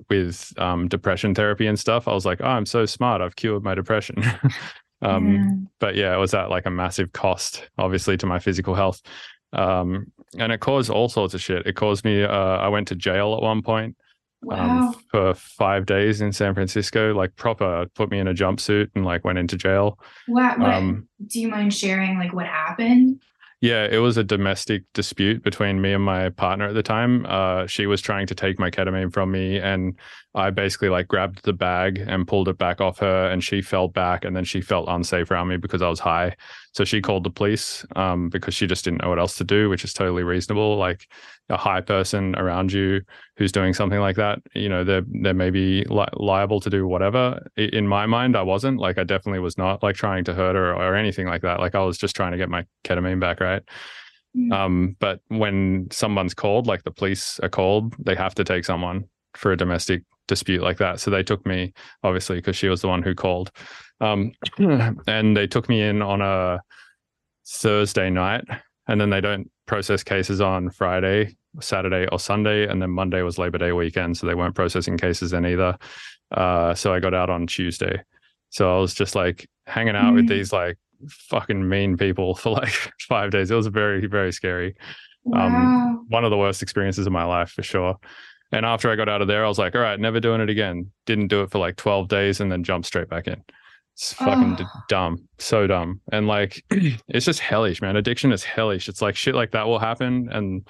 with 0.09 0.53
um, 0.57 0.87
depression 0.87 1.33
therapy 1.35 1.67
and 1.67 1.79
stuff, 1.79 2.07
I 2.07 2.13
was 2.13 2.25
like, 2.25 2.39
oh, 2.41 2.47
I'm 2.47 2.65
so 2.65 2.85
smart. 2.85 3.21
I've 3.21 3.35
cured 3.35 3.63
my 3.63 3.75
depression. 3.75 4.23
um, 5.01 5.33
Yeah. 5.33 5.49
but 5.79 5.95
yeah, 5.95 6.13
it 6.15 6.19
was 6.19 6.33
at 6.33 6.49
like 6.49 6.65
a 6.65 6.71
massive 6.71 7.11
cost, 7.13 7.67
obviously, 7.77 8.17
to 8.17 8.25
my 8.25 8.39
physical 8.39 8.75
health. 8.75 9.01
Um, 9.53 10.11
and 10.37 10.51
it 10.51 10.59
caused 10.59 10.89
all 10.89 11.09
sorts 11.09 11.33
of 11.33 11.41
shit. 11.41 11.65
It 11.65 11.73
caused 11.75 12.03
me, 12.05 12.23
uh, 12.23 12.29
I 12.29 12.67
went 12.67 12.87
to 12.89 12.95
jail 12.95 13.33
at 13.35 13.41
one 13.41 13.61
point 13.61 13.95
Wow. 14.43 14.89
um, 14.89 14.95
for 15.09 15.33
five 15.33 15.87
days 15.87 16.21
in 16.21 16.31
San 16.31 16.53
Francisco, 16.53 17.11
like 17.13 17.35
proper 17.37 17.87
put 17.95 18.11
me 18.11 18.19
in 18.19 18.27
a 18.27 18.33
jumpsuit 18.35 18.89
and 18.93 19.03
like 19.03 19.25
went 19.25 19.39
into 19.39 19.57
jail. 19.57 19.97
Wow. 20.27 20.55
What, 20.57 20.73
Um, 20.73 21.07
do 21.25 21.39
you 21.39 21.47
mind 21.47 21.73
sharing 21.73 22.19
like 22.19 22.33
what 22.33 22.45
happened? 22.45 23.19
Yeah, 23.59 23.87
it 23.89 23.97
was 23.97 24.17
a 24.17 24.23
domestic 24.23 24.83
dispute 24.93 25.43
between 25.43 25.81
me 25.81 25.93
and 25.93 26.03
my 26.03 26.29
partner 26.29 26.67
at 26.67 26.75
the 26.75 26.83
time. 26.83 27.25
Uh, 27.27 27.65
she 27.65 27.87
was 27.87 28.01
trying 28.01 28.27
to 28.27 28.35
take 28.35 28.59
my 28.59 28.69
ketamine 28.69 29.11
from 29.11 29.31
me, 29.31 29.57
and 29.57 29.97
I 30.35 30.51
basically 30.51 30.89
like 30.89 31.07
grabbed 31.07 31.43
the 31.43 31.53
bag 31.53 31.97
and 31.97 32.27
pulled 32.27 32.49
it 32.49 32.59
back 32.59 32.81
off 32.81 32.99
her, 32.99 33.29
and 33.31 33.43
she 33.43 33.63
fell 33.63 33.87
back, 33.87 34.25
and 34.25 34.35
then 34.35 34.43
she 34.43 34.61
felt 34.61 34.87
unsafe 34.87 35.31
around 35.31 35.47
me 35.47 35.57
because 35.57 35.81
I 35.81 35.89
was 35.89 35.99
high. 35.99 36.35
So 36.73 36.83
she 36.83 37.01
called 37.01 37.23
the 37.23 37.29
police 37.29 37.85
um, 37.95 38.29
because 38.29 38.53
she 38.53 38.67
just 38.67 38.85
didn't 38.85 39.01
know 39.01 39.09
what 39.09 39.19
else 39.19 39.37
to 39.37 39.43
do, 39.43 39.69
which 39.69 39.83
is 39.83 39.93
totally 39.93 40.23
reasonable. 40.23 40.77
Like 40.77 41.07
a 41.49 41.57
high 41.57 41.81
person 41.81 42.35
around 42.35 42.71
you 42.71 43.01
who's 43.37 43.51
doing 43.51 43.73
something 43.73 43.99
like 43.99 44.15
that, 44.17 44.39
you 44.53 44.69
know, 44.69 44.83
they're 44.83 45.03
they 45.07 45.33
may 45.33 45.49
be 45.49 45.85
li- 45.85 46.05
liable 46.13 46.59
to 46.59 46.69
do 46.69 46.87
whatever. 46.87 47.47
In 47.57 47.87
my 47.87 48.05
mind, 48.05 48.35
I 48.35 48.43
wasn't. 48.43 48.79
Like 48.79 48.97
I 48.97 49.03
definitely 49.03 49.39
was 49.39 49.57
not 49.57 49.81
like 49.81 49.95
trying 49.95 50.23
to 50.25 50.33
hurt 50.33 50.55
her 50.55 50.73
or 50.73 50.95
anything 50.95 51.27
like 51.27 51.41
that. 51.41 51.59
Like 51.59 51.73
I 51.73 51.79
was 51.79 51.97
just 51.97 52.15
trying 52.15 52.31
to 52.31 52.37
get 52.37 52.49
my 52.49 52.65
ketamine 52.83 53.19
back, 53.19 53.39
right? 53.39 53.63
Mm. 54.35 54.53
Um, 54.53 54.95
but 54.99 55.21
when 55.29 55.87
someone's 55.91 56.33
called, 56.33 56.67
like 56.67 56.83
the 56.83 56.91
police 56.91 57.39
are 57.41 57.49
called, 57.49 57.95
they 57.99 58.15
have 58.15 58.35
to 58.35 58.43
take 58.43 58.65
someone 58.65 59.05
for 59.33 59.51
a 59.51 59.57
domestic 59.57 60.03
dispute 60.27 60.61
like 60.61 60.77
that. 60.77 60.99
So 60.99 61.09
they 61.09 61.23
took 61.23 61.45
me, 61.45 61.73
obviously, 62.03 62.37
because 62.37 62.55
she 62.55 62.67
was 62.67 62.81
the 62.81 62.87
one 62.87 63.01
who 63.01 63.15
called. 63.15 63.51
Um, 63.99 64.31
and 65.07 65.35
they 65.35 65.47
took 65.47 65.67
me 65.69 65.81
in 65.81 66.01
on 66.01 66.21
a 66.21 66.59
Thursday 67.47 68.09
night, 68.09 68.43
and 68.87 68.99
then 68.99 69.09
they 69.09 69.21
don't 69.21 69.49
process 69.65 70.03
cases 70.03 70.41
on 70.41 70.69
Friday, 70.69 71.35
Saturday, 71.59 72.07
or 72.11 72.19
Sunday. 72.19 72.67
And 72.67 72.81
then 72.81 72.91
Monday 72.91 73.21
was 73.21 73.37
Labor 73.37 73.57
Day 73.57 73.71
weekend, 73.71 74.17
so 74.17 74.27
they 74.27 74.35
weren't 74.35 74.55
processing 74.55 74.97
cases 74.97 75.31
then 75.31 75.45
either. 75.45 75.77
Uh, 76.31 76.73
so 76.75 76.93
I 76.93 76.99
got 76.99 77.13
out 77.13 77.29
on 77.29 77.47
Tuesday. 77.47 78.01
So 78.49 78.75
I 78.75 78.79
was 78.79 78.93
just 78.93 79.15
like 79.15 79.47
hanging 79.65 79.95
out 79.95 80.13
with 80.13 80.25
Mm. 80.25 80.29
these 80.29 80.53
like 80.53 80.77
fucking 81.09 81.67
mean 81.67 81.97
people 81.97 82.35
for 82.41 82.51
like 82.51 82.73
five 83.07 83.31
days. 83.31 83.51
It 83.51 83.55
was 83.55 83.67
very, 83.67 84.05
very 84.07 84.31
scary. 84.31 84.75
wow. 85.23 85.47
Um, 85.47 86.05
one 86.09 86.23
of 86.23 86.31
the 86.31 86.37
worst 86.37 86.61
experiences 86.61 87.05
of 87.07 87.13
my 87.13 87.23
life 87.25 87.49
for 87.51 87.63
sure. 87.63 87.95
And 88.53 88.65
after 88.65 88.89
I 88.89 88.95
got 88.95 89.09
out 89.09 89.21
of 89.21 89.27
there, 89.27 89.43
I 89.43 89.47
was 89.49 89.59
like, 89.59 89.75
all 89.75 89.81
right, 89.81 89.99
never 89.99 90.21
doing 90.21 90.39
it 90.39 90.49
again. 90.49 90.89
Didn't 91.05 91.27
do 91.27 91.41
it 91.41 91.51
for 91.51 91.59
like 91.59 91.75
12 91.75 92.07
days 92.07 92.39
and 92.39 92.49
then 92.49 92.63
jumped 92.63 92.87
straight 92.87 93.09
back 93.09 93.27
in. 93.27 93.43
It's 93.97 94.13
fucking 94.13 94.55
d- 94.57 94.63
Oh. 94.63 94.79
dumb. 94.89 95.27
So 95.39 95.65
dumb. 95.65 96.01
And 96.11 96.27
like, 96.27 96.63
it's 97.07 97.25
just 97.25 97.39
hellish, 97.39 97.81
man. 97.81 97.95
Addiction 97.95 98.31
is 98.31 98.43
hellish. 98.43 98.87
It's 98.87 99.01
like 99.01 99.15
shit 99.15 99.33
like 99.33 99.51
that 99.51 99.65
will 99.65 99.79
happen. 99.79 100.29
And 100.31 100.67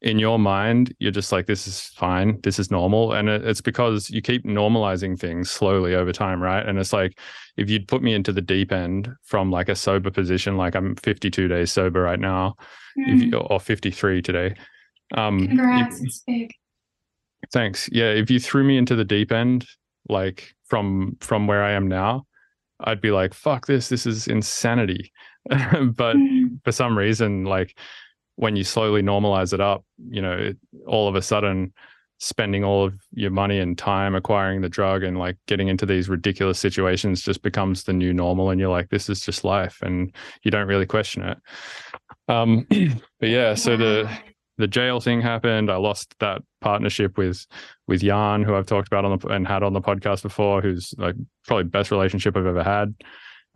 in 0.00 0.18
your 0.18 0.38
mind, 0.38 0.94
you're 0.98 1.12
just 1.12 1.32
like, 1.32 1.46
this 1.46 1.66
is 1.68 1.80
fine, 1.80 2.40
this 2.42 2.58
is 2.58 2.70
normal. 2.70 3.12
And 3.12 3.28
it, 3.28 3.44
it's 3.46 3.60
because 3.60 4.08
you 4.08 4.22
keep 4.22 4.44
normalizing 4.46 5.20
things 5.20 5.50
slowly 5.50 5.94
over 5.94 6.12
time, 6.12 6.42
right? 6.42 6.66
And 6.66 6.78
it's 6.78 6.94
like, 6.94 7.18
if 7.58 7.68
you'd 7.68 7.86
put 7.86 8.02
me 8.02 8.14
into 8.14 8.32
the 8.32 8.40
deep 8.40 8.72
end 8.72 9.10
from 9.22 9.50
like 9.50 9.68
a 9.68 9.76
sober 9.76 10.10
position, 10.10 10.56
like 10.56 10.74
I'm 10.74 10.96
52 10.96 11.48
days 11.48 11.70
sober 11.70 12.00
right 12.00 12.18
now, 12.18 12.54
if 12.96 13.20
you, 13.22 13.36
or 13.38 13.60
53 13.60 14.22
today. 14.22 14.54
Um, 15.14 15.46
Congrats, 15.46 16.00
it's 16.02 16.22
big. 16.26 16.50
Thanks. 17.52 17.88
Yeah, 17.92 18.10
if 18.12 18.30
you 18.30 18.40
threw 18.40 18.64
me 18.64 18.78
into 18.78 18.96
the 18.96 19.04
deep 19.04 19.30
end, 19.30 19.66
like 20.08 20.54
from 20.64 21.16
from 21.20 21.46
where 21.46 21.62
I 21.62 21.72
am 21.72 21.86
now, 21.86 22.24
I'd 22.84 23.00
be 23.00 23.10
like, 23.10 23.34
"Fuck 23.34 23.66
this! 23.66 23.88
This 23.88 24.06
is 24.06 24.26
insanity." 24.28 25.12
but 25.48 26.16
Mm. 26.16 26.62
for 26.64 26.72
some 26.72 26.96
reason, 26.96 27.44
like 27.44 27.76
when 28.36 28.56
you 28.56 28.64
slowly 28.64 29.02
normalize 29.02 29.52
it 29.52 29.60
up, 29.60 29.84
you 30.08 30.22
know, 30.22 30.32
it, 30.32 30.56
all 30.86 31.08
of 31.08 31.14
a 31.14 31.22
sudden, 31.22 31.72
spending 32.18 32.62
all 32.62 32.84
of 32.84 32.94
your 33.12 33.30
money 33.32 33.58
and 33.58 33.76
time 33.76 34.14
acquiring 34.14 34.60
the 34.60 34.68
drug 34.68 35.02
and 35.02 35.18
like 35.18 35.36
getting 35.48 35.66
into 35.66 35.84
these 35.84 36.08
ridiculous 36.08 36.58
situations 36.58 37.20
just 37.22 37.42
becomes 37.42 37.82
the 37.84 37.92
new 37.92 38.12
normal, 38.12 38.50
and 38.50 38.60
you're 38.60 38.70
like, 38.70 38.88
"This 38.90 39.08
is 39.08 39.20
just 39.20 39.44
life," 39.44 39.78
and 39.82 40.14
you 40.42 40.50
don't 40.50 40.68
really 40.68 40.86
question 40.86 41.22
it. 41.24 41.38
Um, 42.28 42.66
but 43.20 43.28
yeah, 43.28 43.54
so 43.54 43.76
the. 43.76 44.10
The 44.58 44.66
jail 44.66 45.00
thing 45.00 45.20
happened. 45.20 45.70
I 45.70 45.76
lost 45.76 46.14
that 46.20 46.42
partnership 46.60 47.16
with 47.16 47.46
with 47.88 48.02
Jan, 48.02 48.42
who 48.42 48.54
I've 48.54 48.66
talked 48.66 48.88
about 48.88 49.04
on 49.04 49.18
the 49.18 49.28
and 49.28 49.46
had 49.46 49.62
on 49.62 49.72
the 49.72 49.80
podcast 49.80 50.22
before, 50.22 50.60
who's 50.60 50.94
like 50.98 51.16
probably 51.46 51.64
best 51.64 51.90
relationship 51.90 52.36
I've 52.36 52.46
ever 52.46 52.62
had. 52.62 52.94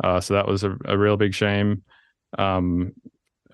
Uh, 0.02 0.20
so 0.20 0.34
that 0.34 0.46
was 0.46 0.64
a, 0.64 0.76
a 0.84 0.96
real 0.96 1.16
big 1.16 1.34
shame. 1.34 1.82
Um, 2.38 2.92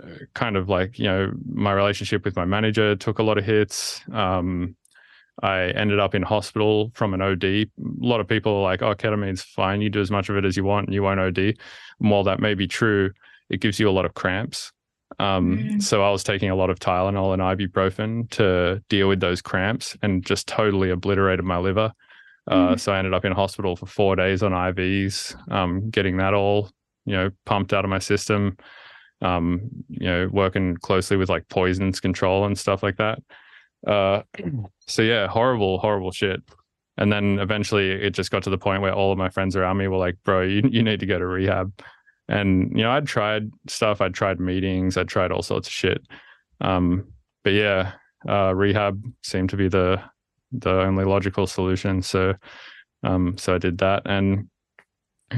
uh, 0.02 0.06
kind 0.34 0.56
of 0.56 0.68
like 0.68 0.98
you 0.98 1.04
know 1.04 1.32
my 1.44 1.72
relationship 1.72 2.24
with 2.24 2.36
my 2.36 2.44
manager 2.44 2.96
took 2.96 3.18
a 3.18 3.22
lot 3.22 3.38
of 3.38 3.44
hits. 3.44 4.00
Um, 4.12 4.76
I 5.42 5.70
ended 5.70 5.98
up 5.98 6.14
in 6.14 6.22
hospital 6.22 6.92
from 6.94 7.14
an 7.14 7.22
OD. 7.22 7.44
A 7.44 7.68
lot 7.78 8.20
of 8.20 8.28
people 8.28 8.56
are 8.56 8.62
like, 8.62 8.82
"Oh, 8.82 8.94
ketamine's 8.94 9.42
fine. 9.42 9.80
You 9.80 9.90
do 9.90 10.00
as 10.00 10.10
much 10.10 10.28
of 10.28 10.36
it 10.36 10.44
as 10.44 10.56
you 10.56 10.64
want, 10.64 10.86
and 10.86 10.94
you 10.94 11.02
won't 11.02 11.20
OD." 11.20 11.38
And 11.38 11.56
while 12.10 12.24
that 12.24 12.40
may 12.40 12.54
be 12.54 12.68
true, 12.68 13.12
it 13.50 13.60
gives 13.60 13.80
you 13.80 13.88
a 13.88 13.92
lot 13.92 14.04
of 14.04 14.14
cramps. 14.14 14.72
Um, 15.18 15.58
Mm. 15.58 15.82
So 15.82 16.02
I 16.02 16.10
was 16.10 16.24
taking 16.24 16.50
a 16.50 16.54
lot 16.56 16.70
of 16.70 16.78
Tylenol 16.78 17.32
and 17.32 17.42
ibuprofen 17.42 18.30
to 18.30 18.82
deal 18.88 19.08
with 19.08 19.20
those 19.20 19.42
cramps, 19.42 19.96
and 20.02 20.24
just 20.24 20.46
totally 20.48 20.90
obliterated 20.90 21.44
my 21.44 21.58
liver. 21.58 21.92
Uh, 22.50 22.74
Mm. 22.74 22.80
So 22.80 22.92
I 22.92 22.98
ended 22.98 23.14
up 23.14 23.24
in 23.24 23.32
hospital 23.32 23.76
for 23.76 23.86
four 23.86 24.16
days 24.16 24.42
on 24.42 24.52
IVs, 24.52 25.34
um, 25.52 25.90
getting 25.90 26.16
that 26.18 26.34
all 26.34 26.70
you 27.04 27.14
know 27.14 27.30
pumped 27.46 27.72
out 27.72 27.84
of 27.84 27.90
my 27.90 27.98
system. 27.98 28.56
Um, 29.20 29.70
you 29.88 30.06
know, 30.08 30.28
working 30.32 30.76
closely 30.78 31.16
with 31.16 31.28
like 31.28 31.48
poisons 31.48 32.00
control 32.00 32.44
and 32.44 32.58
stuff 32.58 32.82
like 32.82 32.96
that. 32.96 33.20
Uh, 33.86 34.22
so 34.88 35.02
yeah, 35.02 35.28
horrible, 35.28 35.78
horrible 35.78 36.10
shit. 36.10 36.40
And 36.98 37.10
then 37.12 37.38
eventually 37.38 37.90
it 37.90 38.10
just 38.10 38.32
got 38.32 38.42
to 38.42 38.50
the 38.50 38.58
point 38.58 38.82
where 38.82 38.92
all 38.92 39.12
of 39.12 39.18
my 39.18 39.28
friends 39.30 39.54
around 39.54 39.76
me 39.76 39.86
were 39.86 39.96
like, 39.96 40.16
bro, 40.24 40.42
you, 40.42 40.62
you 40.70 40.82
need 40.82 40.98
to 41.00 41.06
go 41.06 41.18
to 41.20 41.26
rehab. 41.26 41.72
And, 42.32 42.70
you 42.74 42.82
know, 42.82 42.90
I'd 42.90 43.06
tried 43.06 43.50
stuff, 43.68 44.00
I'd 44.00 44.14
tried 44.14 44.40
meetings, 44.40 44.96
I'd 44.96 45.08
tried 45.08 45.32
all 45.32 45.42
sorts 45.42 45.68
of 45.68 45.72
shit. 45.72 46.02
Um, 46.62 47.12
but 47.44 47.52
yeah, 47.52 47.92
uh, 48.26 48.54
rehab 48.54 49.04
seemed 49.22 49.50
to 49.50 49.56
be 49.56 49.68
the, 49.68 50.00
the 50.50 50.80
only 50.80 51.04
logical 51.04 51.46
solution. 51.46 52.00
So, 52.00 52.34
um, 53.02 53.36
so 53.36 53.54
I 53.54 53.58
did 53.58 53.78
that. 53.78 54.02
And, 54.06 54.48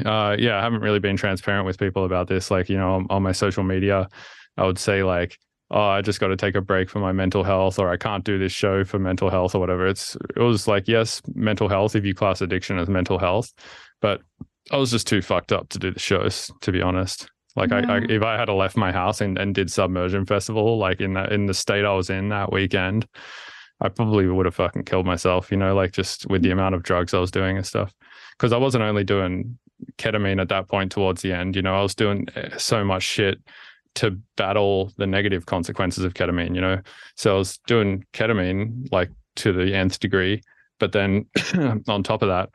uh, 0.04 0.36
yeah, 0.38 0.56
I 0.58 0.62
haven't 0.62 0.82
really 0.82 1.00
been 1.00 1.16
transparent 1.16 1.66
with 1.66 1.78
people 1.78 2.04
about 2.04 2.28
this. 2.28 2.50
Like, 2.50 2.68
you 2.68 2.76
know, 2.76 2.94
on, 2.94 3.06
on 3.10 3.22
my 3.22 3.32
social 3.32 3.64
media, 3.64 4.08
I 4.56 4.64
would 4.64 4.78
say 4.78 5.02
like, 5.02 5.36
oh, 5.70 5.80
I 5.80 6.00
just 6.00 6.20
got 6.20 6.28
to 6.28 6.36
take 6.36 6.54
a 6.54 6.60
break 6.60 6.88
for 6.88 7.00
my 7.00 7.10
mental 7.12 7.42
health, 7.42 7.78
or 7.78 7.90
I 7.90 7.96
can't 7.96 8.24
do 8.24 8.38
this 8.38 8.52
show 8.52 8.84
for 8.84 8.98
mental 8.98 9.30
health, 9.30 9.54
or 9.54 9.58
whatever. 9.58 9.86
It's 9.86 10.16
it 10.36 10.42
was 10.42 10.68
like 10.68 10.86
yes, 10.86 11.22
mental 11.34 11.68
health 11.68 11.96
if 11.96 12.04
you 12.04 12.14
class 12.14 12.40
addiction 12.40 12.78
as 12.78 12.88
mental 12.88 13.18
health, 13.18 13.52
but 14.00 14.20
I 14.71 14.76
was 14.76 14.90
just 14.90 15.06
too 15.06 15.23
fucked 15.23 15.52
up 15.52 15.68
to 15.71 15.78
do 15.78 15.90
the 15.90 15.99
shows, 15.99 16.50
to 16.62 16.73
be 16.73 16.80
honest. 16.80 17.28
Like 17.56 17.71
I, 17.71 17.80
I 17.80 17.99
if 18.09 18.23
I 18.23 18.37
had 18.37 18.49
left 18.49 18.76
my 18.76 18.90
house 18.90 19.21
and, 19.21 19.38
and 19.38 19.54
did 19.54 19.71
Submersion 19.71 20.26
Festival, 20.26 20.78
like 20.78 21.00
in 21.00 21.14
that 21.14 21.33
in 21.33 21.47
the 21.47 21.54
state 21.54 21.85
I 21.85 21.92
was 21.92 22.11
in 22.11 22.30
that 22.30 22.52
weekend, 22.52 23.06
I 23.80 23.88
probably 23.88 24.26
would 24.26 24.47
have 24.47 24.56
fucking 24.56 24.85
killed 24.85 25.06
myself, 25.06 25.50
you 25.50 25.56
know, 25.56 25.75
like 25.75 25.92
just 25.92 26.26
with 26.28 26.42
the 26.42 26.50
amount 26.50 26.75
of 26.75 26.83
drugs 26.83 27.14
I 27.14 27.18
was 27.18 27.30
doing 27.30 27.56
and 27.56 27.66
stuff. 27.66 27.92
Because 28.33 28.52
I 28.52 28.56
wasn't 28.56 28.83
only 28.83 29.04
doing 29.04 29.59
ketamine 29.99 30.40
at 30.40 30.49
that 30.49 30.68
point 30.68 30.90
towards 30.90 31.23
the 31.23 31.33
end, 31.33 31.54
you 31.54 31.62
know, 31.62 31.75
I 31.75 31.83
was 31.83 31.94
doing 31.94 32.26
eh, 32.35 32.56
so 32.56 32.85
much 32.85 33.02
shit 33.02 33.38
to 33.97 34.18
battle 34.37 34.92
the 34.97 35.06
negative 35.06 35.47
consequences 35.47 36.04
of 36.04 36.14
ketamine, 36.14 36.54
you 36.54 36.61
know. 36.61 36.80
So 37.16 37.35
I 37.35 37.38
was 37.38 37.59
doing 37.66 38.04
ketamine 38.12 38.90
like 38.90 39.11
to 39.37 39.52
the 39.52 39.75
nth 39.75 40.00
degree, 40.00 40.42
but 40.80 40.92
then 40.92 41.26
on 41.88 42.02
top 42.02 42.23
of 42.23 42.28
that, 42.28 42.50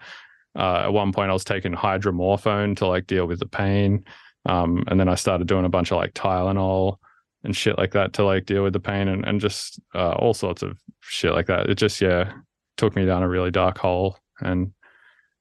uh, 0.55 0.83
at 0.85 0.93
one 0.93 1.11
point 1.11 1.29
I 1.29 1.33
was 1.33 1.43
taking 1.43 1.73
hydromorphone 1.73 2.75
to 2.77 2.87
like 2.87 3.07
deal 3.07 3.25
with 3.25 3.39
the 3.39 3.47
pain. 3.47 4.05
Um, 4.45 4.83
and 4.87 4.99
then 4.99 5.09
I 5.09 5.15
started 5.15 5.47
doing 5.47 5.65
a 5.65 5.69
bunch 5.69 5.91
of 5.91 5.97
like 5.97 6.13
Tylenol 6.13 6.97
and 7.43 7.55
shit 7.55 7.77
like 7.77 7.91
that 7.91 8.13
to 8.13 8.23
like 8.23 8.45
deal 8.45 8.63
with 8.63 8.73
the 8.73 8.79
pain 8.79 9.07
and, 9.07 9.25
and 9.25 9.39
just 9.39 9.79
uh, 9.95 10.11
all 10.13 10.33
sorts 10.33 10.61
of 10.61 10.79
shit 11.01 11.33
like 11.33 11.47
that. 11.47 11.69
It 11.69 11.75
just, 11.75 12.01
yeah, 12.01 12.33
took 12.77 12.95
me 12.95 13.05
down 13.05 13.23
a 13.23 13.29
really 13.29 13.51
dark 13.51 13.77
hole 13.77 14.17
and 14.39 14.71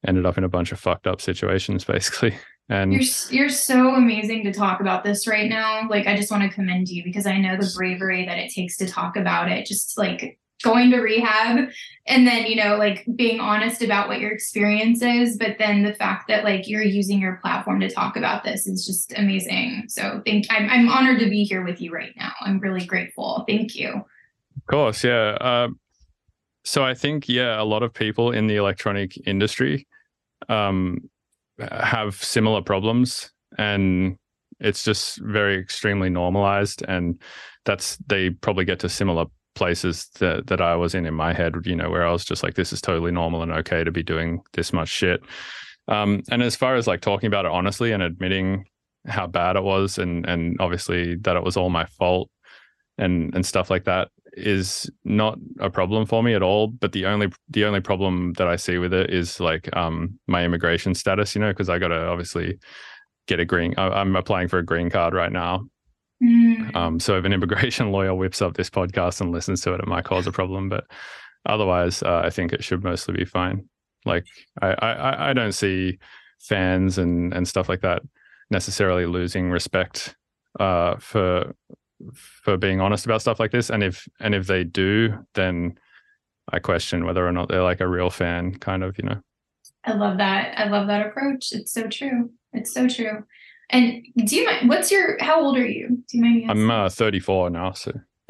ended 0.05 0.25
up 0.25 0.37
in 0.37 0.43
a 0.43 0.49
bunch 0.49 0.71
of 0.71 0.79
fucked 0.79 1.07
up 1.07 1.21
situations 1.21 1.83
basically. 1.85 2.37
And 2.71 2.93
You're 2.93 3.01
you're 3.31 3.49
so 3.49 3.95
amazing 3.95 4.43
to 4.43 4.53
talk 4.53 4.79
about 4.79 5.03
this 5.03 5.27
right 5.27 5.49
now. 5.49 5.87
Like 5.89 6.05
I 6.05 6.15
just 6.15 6.29
want 6.29 6.43
to 6.43 6.49
commend 6.49 6.87
you 6.87 7.03
because 7.03 7.25
I 7.25 7.39
know 7.39 7.57
the 7.57 7.71
bravery 7.75 8.27
that 8.27 8.37
it 8.37 8.53
takes 8.53 8.77
to 8.77 8.87
talk 8.87 9.17
about 9.17 9.51
it. 9.51 9.65
Just 9.65 9.97
like 9.97 10.37
going 10.63 10.91
to 10.91 10.99
rehab 10.99 11.69
and 12.07 12.27
then 12.27 12.45
you 12.45 12.55
know 12.55 12.75
like 12.75 13.05
being 13.15 13.39
honest 13.39 13.81
about 13.81 14.07
what 14.07 14.19
your 14.19 14.31
experience 14.31 15.01
is 15.01 15.37
but 15.37 15.55
then 15.57 15.83
the 15.83 15.93
fact 15.93 16.27
that 16.27 16.43
like 16.43 16.67
you're 16.67 16.83
using 16.83 17.19
your 17.21 17.37
platform 17.37 17.79
to 17.79 17.89
talk 17.89 18.17
about 18.17 18.43
this 18.43 18.67
is 18.67 18.85
just 18.85 19.13
amazing. 19.17 19.85
So 19.87 20.21
thank 20.25 20.45
i'm, 20.49 20.69
I'm 20.69 20.89
honored 20.89 21.19
to 21.19 21.29
be 21.29 21.43
here 21.43 21.63
with 21.63 21.81
you 21.81 21.93
right 21.93 22.13
now. 22.17 22.31
I'm 22.41 22.59
really 22.59 22.85
grateful. 22.85 23.43
Thank 23.47 23.75
you. 23.75 23.89
Of 24.57 24.65
course, 24.67 25.03
yeah. 25.03 25.37
Um, 25.39 25.79
so 26.63 26.83
I 26.83 26.93
think 26.93 27.29
yeah, 27.29 27.61
a 27.61 27.63
lot 27.63 27.83
of 27.83 27.93
people 27.93 28.31
in 28.31 28.47
the 28.47 28.57
electronic 28.57 29.15
industry 29.25 29.87
um, 30.49 31.09
have 31.59 32.15
similar 32.15 32.61
problems, 32.61 33.31
and 33.57 34.17
it's 34.59 34.83
just 34.83 35.17
very 35.17 35.57
extremely 35.57 36.09
normalized, 36.09 36.83
and 36.87 37.21
that's 37.65 37.97
they 38.07 38.31
probably 38.31 38.65
get 38.65 38.79
to 38.79 38.89
similar 38.89 39.25
places 39.55 40.09
that 40.19 40.47
that 40.47 40.61
I 40.61 40.75
was 40.75 40.95
in 40.95 41.05
in 41.05 41.13
my 41.13 41.33
head, 41.33 41.55
you 41.65 41.75
know, 41.75 41.89
where 41.89 42.07
I 42.07 42.11
was 42.11 42.25
just 42.25 42.43
like, 42.43 42.55
this 42.55 42.73
is 42.73 42.81
totally 42.81 43.11
normal 43.11 43.41
and 43.41 43.51
okay 43.51 43.83
to 43.83 43.91
be 43.91 44.03
doing 44.03 44.41
this 44.53 44.73
much 44.73 44.89
shit. 44.89 45.21
Um, 45.87 46.21
and 46.31 46.43
as 46.43 46.55
far 46.55 46.75
as 46.75 46.87
like 46.87 47.01
talking 47.01 47.27
about 47.27 47.45
it 47.45 47.51
honestly 47.51 47.91
and 47.91 48.03
admitting 48.03 48.65
how 49.07 49.27
bad 49.27 49.55
it 49.55 49.63
was, 49.63 49.97
and 49.97 50.25
and 50.27 50.57
obviously 50.59 51.15
that 51.17 51.35
it 51.35 51.43
was 51.43 51.57
all 51.57 51.69
my 51.69 51.85
fault 51.85 52.29
and 52.99 53.33
and 53.33 53.45
stuff 53.45 53.69
like 53.69 53.85
that 53.85 54.09
is 54.33 54.89
not 55.03 55.39
a 55.59 55.69
problem 55.69 56.05
for 56.05 56.21
me 56.21 56.33
at 56.35 56.43
all 56.43 56.67
but 56.67 56.91
the 56.91 57.05
only 57.05 57.29
the 57.49 57.65
only 57.65 57.81
problem 57.81 58.33
that 58.33 58.47
i 58.47 58.55
see 58.55 58.77
with 58.77 58.93
it 58.93 59.09
is 59.09 59.39
like 59.39 59.75
um 59.75 60.19
my 60.27 60.45
immigration 60.45 60.93
status 60.93 61.33
you 61.33 61.41
know 61.41 61.49
because 61.49 61.69
i 61.69 61.79
got 61.79 61.87
to 61.87 62.07
obviously 62.07 62.59
get 63.27 63.39
a 63.39 63.45
green 63.45 63.73
I, 63.77 63.87
i'm 63.87 64.15
applying 64.15 64.47
for 64.47 64.59
a 64.59 64.65
green 64.65 64.89
card 64.89 65.13
right 65.13 65.31
now 65.31 65.65
Mm, 66.21 66.75
um 66.75 66.99
so 66.99 67.17
if 67.17 67.23
an 67.23 67.31
immigration 67.31 67.91
lawyer 67.93 68.13
whips 68.13 68.41
up 68.41 68.55
this 68.55 68.69
podcast 68.69 69.21
and 69.21 69.31
listens 69.31 69.61
to 69.61 69.73
it 69.73 69.79
it 69.79 69.87
might 69.87 70.03
cause 70.03 70.27
a 70.27 70.33
problem 70.33 70.67
but 70.67 70.83
otherwise 71.45 72.03
uh, 72.03 72.21
i 72.25 72.29
think 72.29 72.51
it 72.51 72.61
should 72.61 72.83
mostly 72.83 73.13
be 73.13 73.25
fine. 73.25 73.67
Like 74.05 74.25
I, 74.61 74.67
I 74.67 75.29
i 75.29 75.33
don't 75.33 75.53
see 75.53 75.97
fans 76.41 76.97
and 76.97 77.33
and 77.33 77.47
stuff 77.47 77.69
like 77.69 77.81
that 77.81 78.01
necessarily 78.49 79.05
losing 79.05 79.49
respect 79.49 80.15
uh 80.59 80.97
for 80.97 81.55
for 82.13 82.57
being 82.57 82.79
honest 82.81 83.05
about 83.05 83.21
stuff 83.21 83.39
like 83.39 83.51
this. 83.51 83.69
And 83.69 83.83
if 83.83 84.07
and 84.19 84.33
if 84.33 84.47
they 84.47 84.63
do 84.63 85.25
then 85.35 85.77
i 86.51 86.59
question 86.59 87.05
whether 87.05 87.27
or 87.27 87.31
not 87.31 87.49
they're 87.49 87.63
like 87.63 87.81
a 87.81 87.87
real 87.87 88.09
fan 88.09 88.55
kind 88.55 88.83
of 88.83 88.97
you 88.97 89.03
know? 89.03 89.21
I 89.85 89.93
love 89.93 90.17
that. 90.17 90.57
I 90.57 90.67
love 90.67 90.87
that 90.87 91.07
approach. 91.07 91.51
It's 91.51 91.71
so 91.71 91.87
true. 91.87 92.31
It's 92.53 92.73
so 92.73 92.87
true 92.87 93.23
and 93.69 94.03
do 94.25 94.35
you 94.35 94.45
mind 94.45 94.69
what's 94.69 94.91
your 94.91 95.21
how 95.21 95.41
old 95.41 95.57
are 95.57 95.67
you 95.67 96.03
do 96.07 96.17
you 96.17 96.23
mind 96.23 96.49
i'm 96.51 96.71
uh, 96.71 96.89
34 96.89 97.49
now 97.49 97.71
so 97.71 97.91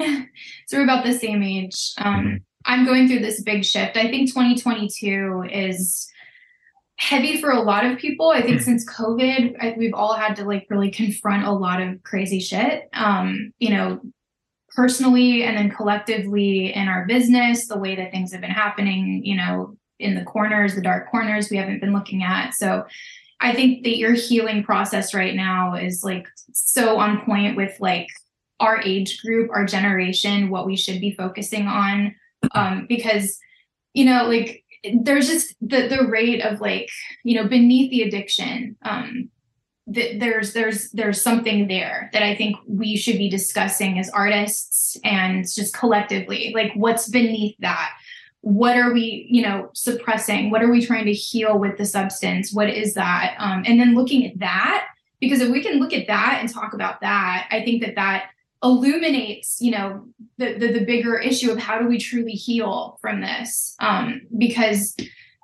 so 0.66 0.78
we're 0.78 0.84
about 0.84 1.04
the 1.04 1.12
same 1.12 1.42
age. 1.42 1.92
Um, 1.98 2.24
Mhm. 2.24 2.42
I'm 2.66 2.84
going 2.84 3.08
through 3.08 3.20
this 3.20 3.42
big 3.42 3.64
shift. 3.64 3.96
I 3.96 4.10
think 4.10 4.28
2022 4.30 5.44
is 5.50 6.08
heavy 6.96 7.40
for 7.40 7.50
a 7.50 7.60
lot 7.60 7.86
of 7.86 7.98
people. 7.98 8.30
I 8.30 8.42
think 8.42 8.60
since 8.60 8.88
COVID, 8.90 9.56
I, 9.60 9.74
we've 9.76 9.94
all 9.94 10.14
had 10.14 10.36
to 10.36 10.44
like 10.44 10.66
really 10.68 10.90
confront 10.90 11.44
a 11.46 11.52
lot 11.52 11.80
of 11.80 12.02
crazy 12.02 12.40
shit. 12.40 12.88
Um, 12.92 13.52
you 13.58 13.70
know, 13.70 14.00
personally 14.76 15.42
and 15.42 15.56
then 15.56 15.70
collectively 15.70 16.72
in 16.74 16.88
our 16.88 17.06
business, 17.06 17.66
the 17.66 17.78
way 17.78 17.96
that 17.96 18.10
things 18.10 18.32
have 18.32 18.40
been 18.42 18.50
happening. 18.50 19.22
You 19.24 19.36
know, 19.36 19.76
in 19.98 20.14
the 20.14 20.24
corners, 20.24 20.74
the 20.74 20.82
dark 20.82 21.10
corners 21.10 21.50
we 21.50 21.56
haven't 21.56 21.80
been 21.80 21.92
looking 21.92 22.22
at. 22.22 22.54
So. 22.54 22.84
I 23.40 23.54
think 23.54 23.84
that 23.84 23.96
your 23.96 24.12
healing 24.12 24.62
process 24.62 25.14
right 25.14 25.34
now 25.34 25.74
is 25.74 26.04
like 26.04 26.26
so 26.52 26.98
on 26.98 27.24
point 27.24 27.56
with 27.56 27.74
like 27.80 28.08
our 28.60 28.80
age 28.82 29.20
group, 29.22 29.50
our 29.50 29.64
generation, 29.64 30.50
what 30.50 30.66
we 30.66 30.76
should 30.76 31.00
be 31.00 31.12
focusing 31.12 31.66
on. 31.66 32.14
Um, 32.54 32.86
because, 32.88 33.38
you 33.94 34.04
know, 34.04 34.24
like 34.24 34.64
there's 35.02 35.28
just 35.28 35.54
the 35.60 35.88
the 35.88 36.06
rate 36.08 36.42
of 36.42 36.60
like, 36.60 36.88
you 37.24 37.34
know, 37.34 37.48
beneath 37.48 37.90
the 37.90 38.02
addiction, 38.02 38.76
um, 38.82 39.30
th- 39.92 40.20
there's 40.20 40.52
there's 40.52 40.90
there's 40.90 41.20
something 41.20 41.68
there 41.68 42.10
that 42.12 42.22
I 42.22 42.34
think 42.34 42.56
we 42.66 42.96
should 42.96 43.18
be 43.18 43.28
discussing 43.28 43.98
as 43.98 44.10
artists 44.10 44.98
and 45.04 45.44
just 45.44 45.74
collectively. 45.74 46.52
Like 46.54 46.72
what's 46.74 47.08
beneath 47.08 47.56
that? 47.60 47.92
What 48.42 48.76
are 48.76 48.92
we 48.92 49.26
you 49.28 49.42
know 49.42 49.68
suppressing 49.74 50.50
what 50.50 50.62
are 50.62 50.70
we 50.70 50.84
trying 50.84 51.04
to 51.04 51.12
heal 51.12 51.58
with 51.58 51.76
the 51.76 51.84
substance 51.84 52.52
what 52.52 52.70
is 52.70 52.94
that 52.94 53.34
um, 53.38 53.62
and 53.66 53.78
then 53.78 53.94
looking 53.94 54.26
at 54.26 54.38
that 54.38 54.86
because 55.20 55.40
if 55.40 55.50
we 55.50 55.62
can 55.62 55.78
look 55.78 55.92
at 55.92 56.06
that 56.06 56.38
and 56.40 56.52
talk 56.52 56.72
about 56.72 57.00
that 57.00 57.46
i 57.50 57.62
think 57.62 57.82
that 57.82 57.94
that 57.94 58.30
illuminates 58.62 59.60
you 59.60 59.70
know 59.70 60.06
the 60.38 60.54
the, 60.54 60.72
the 60.72 60.84
bigger 60.84 61.18
issue 61.18 61.50
of 61.50 61.58
how 61.58 61.78
do 61.78 61.86
we 61.86 61.98
truly 61.98 62.32
heal 62.32 62.98
from 63.00 63.20
this 63.20 63.76
um, 63.80 64.22
because 64.38 64.96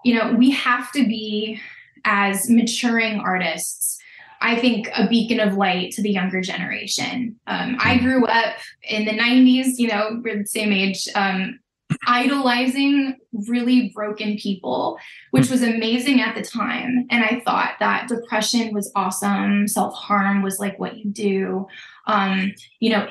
you 0.04 0.14
know 0.14 0.32
we 0.32 0.50
have 0.50 0.90
to 0.92 1.06
be 1.06 1.60
as 2.04 2.48
maturing 2.48 3.20
artists 3.20 3.98
I 4.40 4.56
think 4.60 4.88
a 4.94 5.08
beacon 5.08 5.40
of 5.40 5.54
light 5.54 5.92
to 5.92 6.02
the 6.02 6.10
younger 6.10 6.42
generation. 6.42 7.40
Um, 7.46 7.78
I 7.80 7.98
grew 7.98 8.26
up 8.26 8.56
in 8.82 9.06
the 9.06 9.12
90s, 9.12 9.78
you 9.78 9.88
know, 9.88 10.20
we're 10.22 10.38
the 10.38 10.46
same 10.46 10.72
age. 10.72 11.08
Um, 11.14 11.58
idolizing 12.06 13.16
really 13.48 13.90
broken 13.94 14.36
people, 14.36 14.98
which 15.30 15.50
was 15.50 15.62
amazing 15.62 16.20
at 16.20 16.34
the 16.34 16.42
time. 16.42 17.06
And 17.10 17.24
I 17.24 17.40
thought 17.40 17.74
that 17.80 18.08
depression 18.08 18.72
was 18.72 18.90
awesome. 18.94 19.68
Self 19.68 19.94
harm 19.94 20.42
was 20.42 20.58
like 20.58 20.78
what 20.78 20.96
you 20.98 21.10
do. 21.10 21.66
Um, 22.06 22.54
you 22.78 22.90
know, 22.90 23.08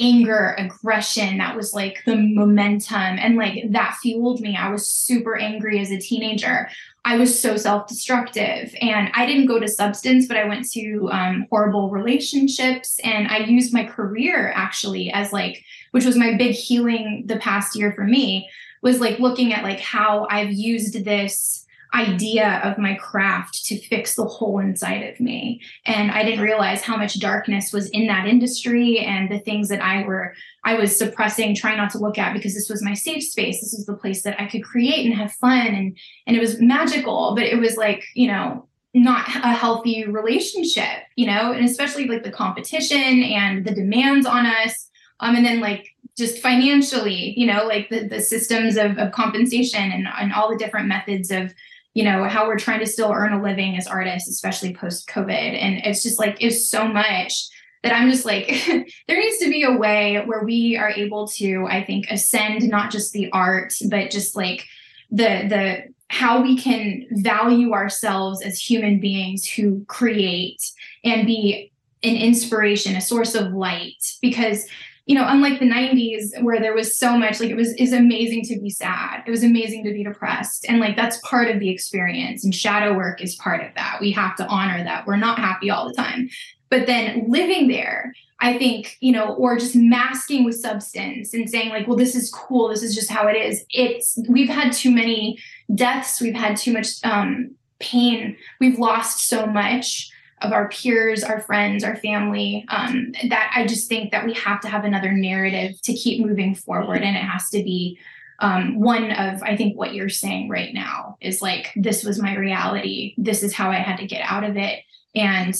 anger, 0.00 0.54
aggression, 0.58 1.38
that 1.38 1.54
was 1.54 1.74
like 1.74 2.02
the 2.06 2.16
momentum. 2.16 3.18
And 3.18 3.36
like 3.36 3.70
that 3.70 3.96
fueled 4.00 4.40
me. 4.40 4.56
I 4.56 4.70
was 4.70 4.86
super 4.86 5.36
angry 5.36 5.80
as 5.80 5.90
a 5.90 5.98
teenager. 5.98 6.68
I 7.08 7.16
was 7.16 7.40
so 7.40 7.56
self 7.56 7.86
destructive. 7.86 8.74
And 8.82 9.10
I 9.14 9.24
didn't 9.24 9.46
go 9.46 9.58
to 9.58 9.66
substance, 9.66 10.28
but 10.28 10.36
I 10.36 10.46
went 10.46 10.70
to 10.72 11.08
um, 11.10 11.46
horrible 11.48 11.88
relationships. 11.88 13.00
And 13.02 13.28
I 13.28 13.38
used 13.38 13.72
my 13.72 13.84
career 13.84 14.52
actually 14.54 15.10
as 15.10 15.32
like, 15.32 15.64
which 15.92 16.04
was 16.04 16.16
my 16.16 16.36
big 16.36 16.54
healing 16.54 17.24
the 17.24 17.38
past 17.38 17.74
year 17.74 17.92
for 17.92 18.04
me 18.04 18.50
was 18.82 19.00
like 19.00 19.18
looking 19.18 19.54
at 19.54 19.64
like 19.64 19.80
how 19.80 20.26
I've 20.30 20.52
used 20.52 21.02
this 21.06 21.64
idea 21.94 22.60
of 22.64 22.78
my 22.78 22.94
craft 22.94 23.64
to 23.66 23.78
fix 23.78 24.14
the 24.14 24.24
hole 24.24 24.58
inside 24.58 25.02
of 25.02 25.20
me. 25.20 25.60
And 25.86 26.10
i 26.10 26.22
didn't 26.22 26.44
realize 26.44 26.82
how 26.82 26.96
much 26.96 27.20
darkness 27.20 27.72
was 27.72 27.88
in 27.90 28.06
that 28.08 28.26
industry 28.26 28.98
and 28.98 29.30
the 29.30 29.38
things 29.38 29.68
that 29.68 29.82
i 29.82 30.04
were 30.04 30.34
i 30.64 30.74
was 30.74 30.96
suppressing 30.96 31.54
trying 31.54 31.76
not 31.76 31.90
to 31.90 31.98
look 31.98 32.18
at 32.18 32.34
because 32.34 32.54
this 32.54 32.68
was 32.68 32.82
my 32.82 32.94
safe 32.94 33.24
space. 33.24 33.60
This 33.60 33.74
was 33.76 33.86
the 33.86 33.96
place 33.96 34.22
that 34.22 34.40
i 34.40 34.46
could 34.46 34.64
create 34.64 35.06
and 35.06 35.14
have 35.14 35.32
fun. 35.32 35.66
And 35.66 35.96
and 36.26 36.36
it 36.36 36.40
was 36.40 36.60
magical 36.60 37.34
but 37.34 37.44
it 37.44 37.58
was 37.58 37.76
like 37.76 38.04
you 38.14 38.28
know 38.28 38.66
not 38.94 39.28
a 39.28 39.52
healthy 39.52 40.06
relationship 40.06 41.04
you 41.14 41.26
know 41.26 41.52
and 41.52 41.64
especially 41.64 42.06
like 42.06 42.24
the 42.24 42.30
competition 42.30 43.22
and 43.22 43.64
the 43.64 43.74
demands 43.74 44.26
on 44.26 44.46
us. 44.46 44.86
Um, 45.20 45.34
and 45.34 45.44
then 45.44 45.58
like 45.60 45.88
just 46.18 46.42
financially, 46.42 47.32
you 47.36 47.46
know, 47.46 47.64
like 47.64 47.88
the, 47.90 48.08
the 48.08 48.20
systems 48.20 48.76
of, 48.76 48.98
of 48.98 49.12
compensation 49.12 49.92
and, 49.92 50.08
and 50.08 50.32
all 50.32 50.50
the 50.50 50.58
different 50.58 50.88
methods 50.88 51.30
of, 51.30 51.54
you 51.98 52.04
know, 52.04 52.22
how 52.28 52.46
we're 52.46 52.56
trying 52.56 52.78
to 52.78 52.86
still 52.86 53.10
earn 53.12 53.32
a 53.32 53.42
living 53.42 53.76
as 53.76 53.88
artists, 53.88 54.28
especially 54.28 54.72
post 54.72 55.08
COVID. 55.08 55.32
And 55.32 55.78
it's 55.84 56.04
just 56.04 56.16
like, 56.16 56.36
it's 56.38 56.70
so 56.70 56.86
much 56.86 57.48
that 57.82 57.92
I'm 57.92 58.08
just 58.08 58.24
like, 58.24 58.46
there 59.08 59.18
needs 59.18 59.38
to 59.38 59.50
be 59.50 59.64
a 59.64 59.76
way 59.76 60.22
where 60.24 60.44
we 60.44 60.76
are 60.76 60.90
able 60.90 61.26
to, 61.26 61.66
I 61.68 61.82
think, 61.82 62.06
ascend 62.08 62.68
not 62.68 62.92
just 62.92 63.12
the 63.12 63.28
art, 63.32 63.74
but 63.90 64.12
just 64.12 64.36
like 64.36 64.64
the, 65.10 65.48
the, 65.48 65.92
how 66.06 66.40
we 66.40 66.56
can 66.56 67.04
value 67.10 67.72
ourselves 67.72 68.42
as 68.42 68.60
human 68.60 69.00
beings 69.00 69.44
who 69.44 69.84
create 69.86 70.62
and 71.02 71.26
be 71.26 71.72
an 72.04 72.14
inspiration, 72.14 72.94
a 72.94 73.00
source 73.00 73.34
of 73.34 73.54
light. 73.54 74.04
Because 74.22 74.68
you 75.08 75.14
know, 75.14 75.24
unlike 75.26 75.58
the 75.58 75.64
90s 75.64 76.40
where 76.42 76.60
there 76.60 76.74
was 76.74 76.98
so 76.98 77.16
much, 77.16 77.40
like 77.40 77.48
it 77.48 77.56
was 77.56 77.72
is 77.74 77.94
amazing 77.94 78.44
to 78.44 78.60
be 78.60 78.68
sad. 78.68 79.22
It 79.26 79.30
was 79.30 79.42
amazing 79.42 79.82
to 79.84 79.92
be 79.92 80.04
depressed. 80.04 80.66
And 80.68 80.80
like 80.80 80.96
that's 80.96 81.18
part 81.20 81.50
of 81.50 81.60
the 81.60 81.70
experience. 81.70 82.44
And 82.44 82.54
shadow 82.54 82.94
work 82.94 83.22
is 83.22 83.34
part 83.36 83.64
of 83.64 83.74
that. 83.74 83.96
We 84.02 84.12
have 84.12 84.36
to 84.36 84.46
honor 84.46 84.84
that. 84.84 85.06
We're 85.06 85.16
not 85.16 85.38
happy 85.38 85.70
all 85.70 85.88
the 85.88 85.94
time. 85.94 86.28
But 86.68 86.86
then 86.86 87.24
living 87.26 87.68
there, 87.68 88.12
I 88.40 88.58
think, 88.58 88.98
you 89.00 89.12
know, 89.12 89.32
or 89.36 89.58
just 89.58 89.74
masking 89.74 90.44
with 90.44 90.60
substance 90.60 91.32
and 91.32 91.48
saying, 91.48 91.70
like, 91.70 91.88
well, 91.88 91.96
this 91.96 92.14
is 92.14 92.30
cool. 92.30 92.68
This 92.68 92.82
is 92.82 92.94
just 92.94 93.10
how 93.10 93.26
it 93.28 93.34
is. 93.34 93.64
It's 93.70 94.18
we've 94.28 94.50
had 94.50 94.74
too 94.74 94.90
many 94.90 95.38
deaths, 95.74 96.20
we've 96.20 96.34
had 96.34 96.58
too 96.58 96.74
much 96.74 96.88
um 97.02 97.52
pain, 97.80 98.36
we've 98.60 98.78
lost 98.78 99.26
so 99.26 99.46
much 99.46 100.10
of 100.42 100.52
our 100.52 100.68
peers, 100.68 101.22
our 101.22 101.40
friends, 101.40 101.84
our 101.84 101.96
family. 101.96 102.64
Um, 102.68 103.12
that 103.28 103.52
I 103.54 103.66
just 103.66 103.88
think 103.88 104.12
that 104.12 104.24
we 104.24 104.34
have 104.34 104.60
to 104.60 104.68
have 104.68 104.84
another 104.84 105.12
narrative 105.12 105.80
to 105.82 105.94
keep 105.94 106.24
moving 106.24 106.54
forward, 106.54 107.02
and 107.02 107.16
it 107.16 107.22
has 107.22 107.48
to 107.50 107.62
be 107.62 107.98
um, 108.40 108.80
one 108.80 109.10
of 109.10 109.42
I 109.42 109.56
think 109.56 109.76
what 109.76 109.94
you're 109.94 110.08
saying 110.08 110.48
right 110.48 110.72
now 110.72 111.16
is 111.20 111.42
like 111.42 111.72
this 111.76 112.04
was 112.04 112.20
my 112.20 112.36
reality. 112.36 113.14
This 113.18 113.42
is 113.42 113.54
how 113.54 113.70
I 113.70 113.76
had 113.76 113.96
to 113.98 114.06
get 114.06 114.22
out 114.22 114.44
of 114.44 114.56
it, 114.56 114.80
and 115.14 115.54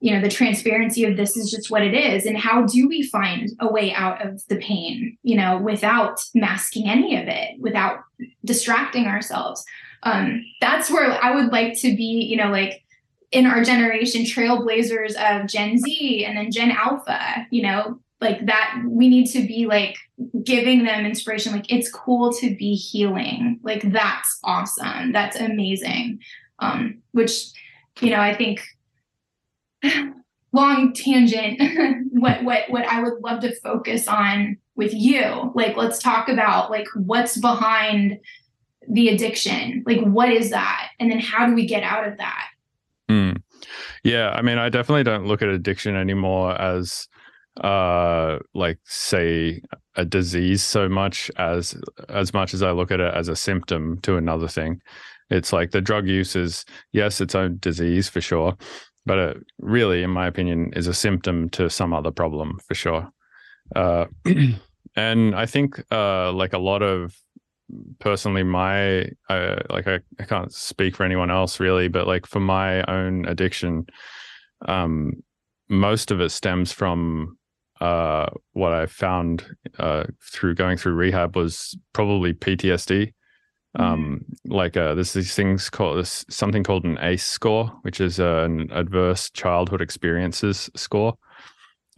you 0.00 0.14
know 0.14 0.20
the 0.20 0.28
transparency 0.28 1.04
of 1.04 1.16
this 1.16 1.36
is 1.36 1.50
just 1.50 1.70
what 1.70 1.82
it 1.82 1.94
is 1.94 2.24
and 2.24 2.38
how 2.38 2.62
do 2.62 2.88
we 2.88 3.02
find 3.02 3.50
a 3.60 3.70
way 3.70 3.92
out 3.92 4.24
of 4.24 4.46
the 4.48 4.56
pain 4.56 5.16
you 5.22 5.36
know 5.36 5.58
without 5.58 6.20
masking 6.34 6.88
any 6.88 7.16
of 7.20 7.26
it 7.26 7.60
without 7.60 7.98
distracting 8.44 9.06
ourselves 9.06 9.64
um 10.04 10.40
that's 10.60 10.88
where 10.88 11.12
i 11.24 11.34
would 11.34 11.50
like 11.50 11.76
to 11.76 11.96
be 11.96 12.24
you 12.30 12.36
know 12.36 12.50
like 12.50 12.84
in 13.30 13.46
our 13.46 13.62
generation 13.62 14.22
trailblazers 14.22 15.14
of 15.16 15.48
Gen 15.48 15.78
Z 15.78 16.24
and 16.24 16.36
then 16.36 16.50
Gen 16.50 16.70
Alpha, 16.70 17.46
you 17.50 17.62
know, 17.62 18.00
like 18.20 18.46
that 18.46 18.82
we 18.86 19.08
need 19.08 19.26
to 19.26 19.46
be 19.46 19.66
like 19.66 19.96
giving 20.42 20.84
them 20.84 21.06
inspiration 21.06 21.52
like 21.52 21.70
it's 21.72 21.90
cool 21.90 22.32
to 22.32 22.54
be 22.56 22.74
healing. 22.74 23.60
Like 23.62 23.92
that's 23.92 24.38
awesome. 24.44 25.12
That's 25.12 25.38
amazing. 25.38 26.20
Um 26.58 27.02
which 27.12 27.44
you 28.00 28.10
know, 28.10 28.20
I 28.20 28.34
think 28.34 28.62
long 30.52 30.92
tangent 30.94 31.60
what 32.12 32.42
what 32.42 32.70
what 32.70 32.86
I 32.86 33.02
would 33.02 33.20
love 33.20 33.40
to 33.42 33.54
focus 33.60 34.08
on 34.08 34.56
with 34.74 34.94
you. 34.94 35.52
Like 35.54 35.76
let's 35.76 35.98
talk 35.98 36.28
about 36.28 36.70
like 36.70 36.88
what's 36.94 37.36
behind 37.36 38.18
the 38.88 39.10
addiction. 39.10 39.84
Like 39.86 40.00
what 40.00 40.30
is 40.30 40.50
that? 40.50 40.88
And 40.98 41.10
then 41.10 41.20
how 41.20 41.46
do 41.46 41.54
we 41.54 41.66
get 41.66 41.82
out 41.82 42.08
of 42.08 42.16
that? 42.18 42.46
Mm. 43.10 43.42
Yeah, 44.04 44.30
I 44.30 44.42
mean, 44.42 44.58
I 44.58 44.68
definitely 44.68 45.04
don't 45.04 45.26
look 45.26 45.42
at 45.42 45.48
addiction 45.48 45.96
anymore 45.96 46.60
as 46.60 47.08
uh 47.62 48.38
like 48.54 48.78
say 48.84 49.60
a 49.96 50.04
disease 50.04 50.62
so 50.62 50.88
much 50.88 51.28
as 51.38 51.74
as 52.08 52.32
much 52.32 52.54
as 52.54 52.62
I 52.62 52.70
look 52.70 52.92
at 52.92 53.00
it 53.00 53.12
as 53.12 53.26
a 53.26 53.34
symptom 53.34 53.98
to 54.02 54.16
another 54.16 54.46
thing. 54.46 54.80
It's 55.30 55.52
like 55.52 55.72
the 55.72 55.80
drug 55.80 56.06
use 56.06 56.36
is 56.36 56.64
yes, 56.92 57.20
its 57.20 57.34
own 57.34 57.58
disease 57.60 58.08
for 58.08 58.20
sure, 58.20 58.56
but 59.06 59.18
it 59.18 59.36
really, 59.58 60.02
in 60.02 60.10
my 60.10 60.26
opinion, 60.26 60.72
is 60.74 60.86
a 60.86 60.94
symptom 60.94 61.48
to 61.50 61.68
some 61.68 61.92
other 61.92 62.10
problem 62.10 62.58
for 62.66 62.74
sure. 62.74 63.08
Uh, 63.74 64.06
and 64.96 65.34
I 65.34 65.46
think 65.46 65.82
uh, 65.90 66.32
like 66.32 66.52
a 66.52 66.58
lot 66.58 66.82
of 66.82 67.16
personally 67.98 68.42
my 68.42 69.02
uh, 69.28 69.56
like 69.70 69.86
I, 69.86 70.00
I 70.18 70.24
can't 70.24 70.52
speak 70.52 70.96
for 70.96 71.04
anyone 71.04 71.30
else 71.30 71.60
really 71.60 71.88
but 71.88 72.06
like 72.06 72.26
for 72.26 72.40
my 72.40 72.82
own 72.84 73.26
addiction 73.26 73.86
um 74.66 75.12
most 75.68 76.10
of 76.10 76.20
it 76.20 76.30
stems 76.30 76.72
from 76.72 77.36
uh 77.80 78.26
what 78.52 78.72
i 78.72 78.86
found 78.86 79.44
uh 79.78 80.04
through 80.32 80.54
going 80.54 80.76
through 80.76 80.94
rehab 80.94 81.36
was 81.36 81.76
probably 81.92 82.32
ptsd 82.32 83.12
mm-hmm. 83.76 83.82
um 83.82 84.24
like 84.46 84.76
uh 84.76 84.94
there's 84.94 85.12
these 85.12 85.34
things 85.34 85.68
called 85.68 85.98
this 85.98 86.24
something 86.30 86.64
called 86.64 86.84
an 86.84 86.98
ace 87.02 87.26
score 87.26 87.66
which 87.82 88.00
is 88.00 88.18
an 88.18 88.68
adverse 88.72 89.30
childhood 89.30 89.82
experiences 89.82 90.70
score 90.74 91.14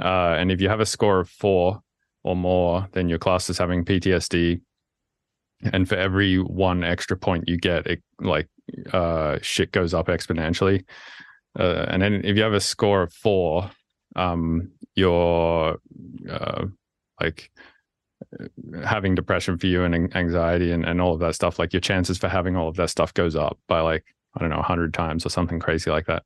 uh 0.00 0.34
and 0.36 0.50
if 0.50 0.60
you 0.60 0.68
have 0.68 0.80
a 0.80 0.86
score 0.86 1.20
of 1.20 1.30
four 1.30 1.80
or 2.24 2.36
more 2.36 2.88
then 2.92 3.08
your 3.08 3.18
class 3.18 3.48
is 3.48 3.56
having 3.56 3.84
ptsd 3.84 4.60
and 5.72 5.88
for 5.88 5.96
every 5.96 6.36
one 6.36 6.84
extra 6.84 7.16
point 7.16 7.48
you 7.48 7.56
get 7.56 7.86
it 7.86 8.02
like 8.20 8.48
uh 8.92 9.38
shit 9.42 9.72
goes 9.72 9.94
up 9.94 10.06
exponentially 10.08 10.84
uh, 11.58 11.86
and 11.88 12.02
then 12.02 12.20
if 12.24 12.36
you 12.36 12.42
have 12.42 12.52
a 12.52 12.60
score 12.60 13.02
of 13.02 13.12
four 13.12 13.70
um 14.16 14.70
you're 14.94 15.78
uh 16.30 16.64
like 17.20 17.50
having 18.84 19.14
depression 19.14 19.58
for 19.58 19.66
you 19.66 19.82
and 19.82 20.14
anxiety 20.16 20.72
and, 20.72 20.84
and 20.84 21.00
all 21.00 21.14
of 21.14 21.20
that 21.20 21.34
stuff 21.34 21.58
like 21.58 21.72
your 21.72 21.80
chances 21.80 22.18
for 22.18 22.28
having 22.28 22.56
all 22.56 22.68
of 22.68 22.76
that 22.76 22.90
stuff 22.90 23.12
goes 23.14 23.36
up 23.36 23.58
by 23.68 23.80
like 23.80 24.04
i 24.36 24.40
don't 24.40 24.50
know 24.50 24.56
100 24.56 24.94
times 24.94 25.26
or 25.26 25.30
something 25.30 25.58
crazy 25.58 25.90
like 25.90 26.06
that 26.06 26.22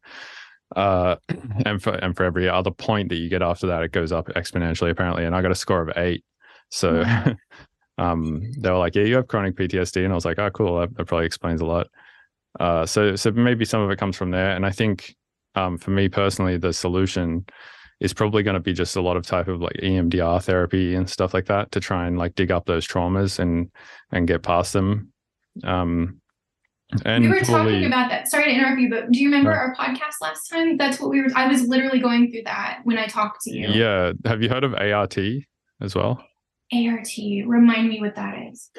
Uh, 0.76 1.16
and 1.66 1.82
for 1.82 1.92
and 1.94 2.16
for 2.16 2.24
every 2.24 2.48
other 2.48 2.70
point 2.70 3.08
that 3.08 3.16
you 3.16 3.28
get 3.28 3.42
after 3.42 3.66
that, 3.66 3.82
it 3.82 3.92
goes 3.92 4.12
up 4.12 4.26
exponentially 4.28 4.90
apparently. 4.90 5.24
And 5.24 5.34
I 5.34 5.42
got 5.42 5.52
a 5.52 5.54
score 5.54 5.82
of 5.82 5.96
eight. 5.96 6.24
So. 6.70 7.04
um, 7.98 8.42
they 8.58 8.70
were 8.70 8.78
like, 8.78 8.94
"Yeah, 8.94 9.04
you 9.04 9.16
have 9.16 9.28
chronic 9.28 9.56
PTSD," 9.56 10.04
and 10.04 10.12
I 10.12 10.14
was 10.14 10.24
like, 10.24 10.38
"Oh, 10.38 10.50
cool. 10.50 10.80
That, 10.80 10.96
that 10.96 11.06
probably 11.06 11.26
explains 11.26 11.60
a 11.60 11.66
lot." 11.66 11.86
Uh, 12.60 12.86
so 12.86 13.16
so 13.16 13.30
maybe 13.32 13.64
some 13.64 13.82
of 13.82 13.90
it 13.90 13.98
comes 13.98 14.16
from 14.16 14.30
there, 14.30 14.50
and 14.50 14.64
I 14.66 14.70
think 14.70 15.14
um, 15.54 15.78
for 15.78 15.90
me 15.90 16.08
personally, 16.08 16.56
the 16.56 16.72
solution 16.72 17.44
is 18.00 18.12
probably 18.12 18.42
going 18.42 18.54
to 18.54 18.60
be 18.60 18.72
just 18.72 18.96
a 18.96 19.00
lot 19.00 19.16
of 19.16 19.24
type 19.24 19.48
of 19.48 19.60
like 19.60 19.76
EMDR 19.82 20.42
therapy 20.42 20.94
and 20.94 21.08
stuff 21.08 21.32
like 21.32 21.46
that 21.46 21.70
to 21.72 21.80
try 21.80 22.06
and 22.06 22.18
like 22.18 22.34
dig 22.34 22.50
up 22.50 22.66
those 22.66 22.86
traumas 22.86 23.38
and 23.38 23.70
and 24.12 24.26
get 24.26 24.42
past 24.42 24.72
them. 24.72 25.12
Um, 25.62 26.20
and 27.04 27.24
we 27.24 27.30
were 27.30 27.40
probably, 27.40 27.72
talking 27.74 27.86
about 27.86 28.10
that. 28.10 28.28
Sorry 28.28 28.44
to 28.44 28.50
interrupt 28.50 28.80
you, 28.80 28.90
but 28.90 29.10
do 29.10 29.18
you 29.18 29.28
remember 29.28 29.50
No. 29.50 29.56
our 29.56 29.74
podcast 29.74 30.20
last 30.20 30.48
time? 30.48 30.76
That's 30.76 31.00
what 31.00 31.10
we 31.10 31.22
were. 31.22 31.28
I 31.34 31.48
was 31.48 31.66
literally 31.66 31.98
going 31.98 32.30
through 32.30 32.42
that 32.44 32.80
when 32.84 32.98
I 32.98 33.06
talked 33.06 33.42
to 33.42 33.50
you. 33.50 33.68
yeah. 33.68 34.12
Have 34.26 34.42
you 34.42 34.48
heard 34.48 34.64
of 34.64 34.74
ART 34.74 35.16
as 35.80 35.94
well? 35.94 36.22
ART. 36.74 37.08
Remind 37.46 37.88
me 37.88 38.00
what 38.00 38.14
that 38.16 38.34
is. 38.50 38.70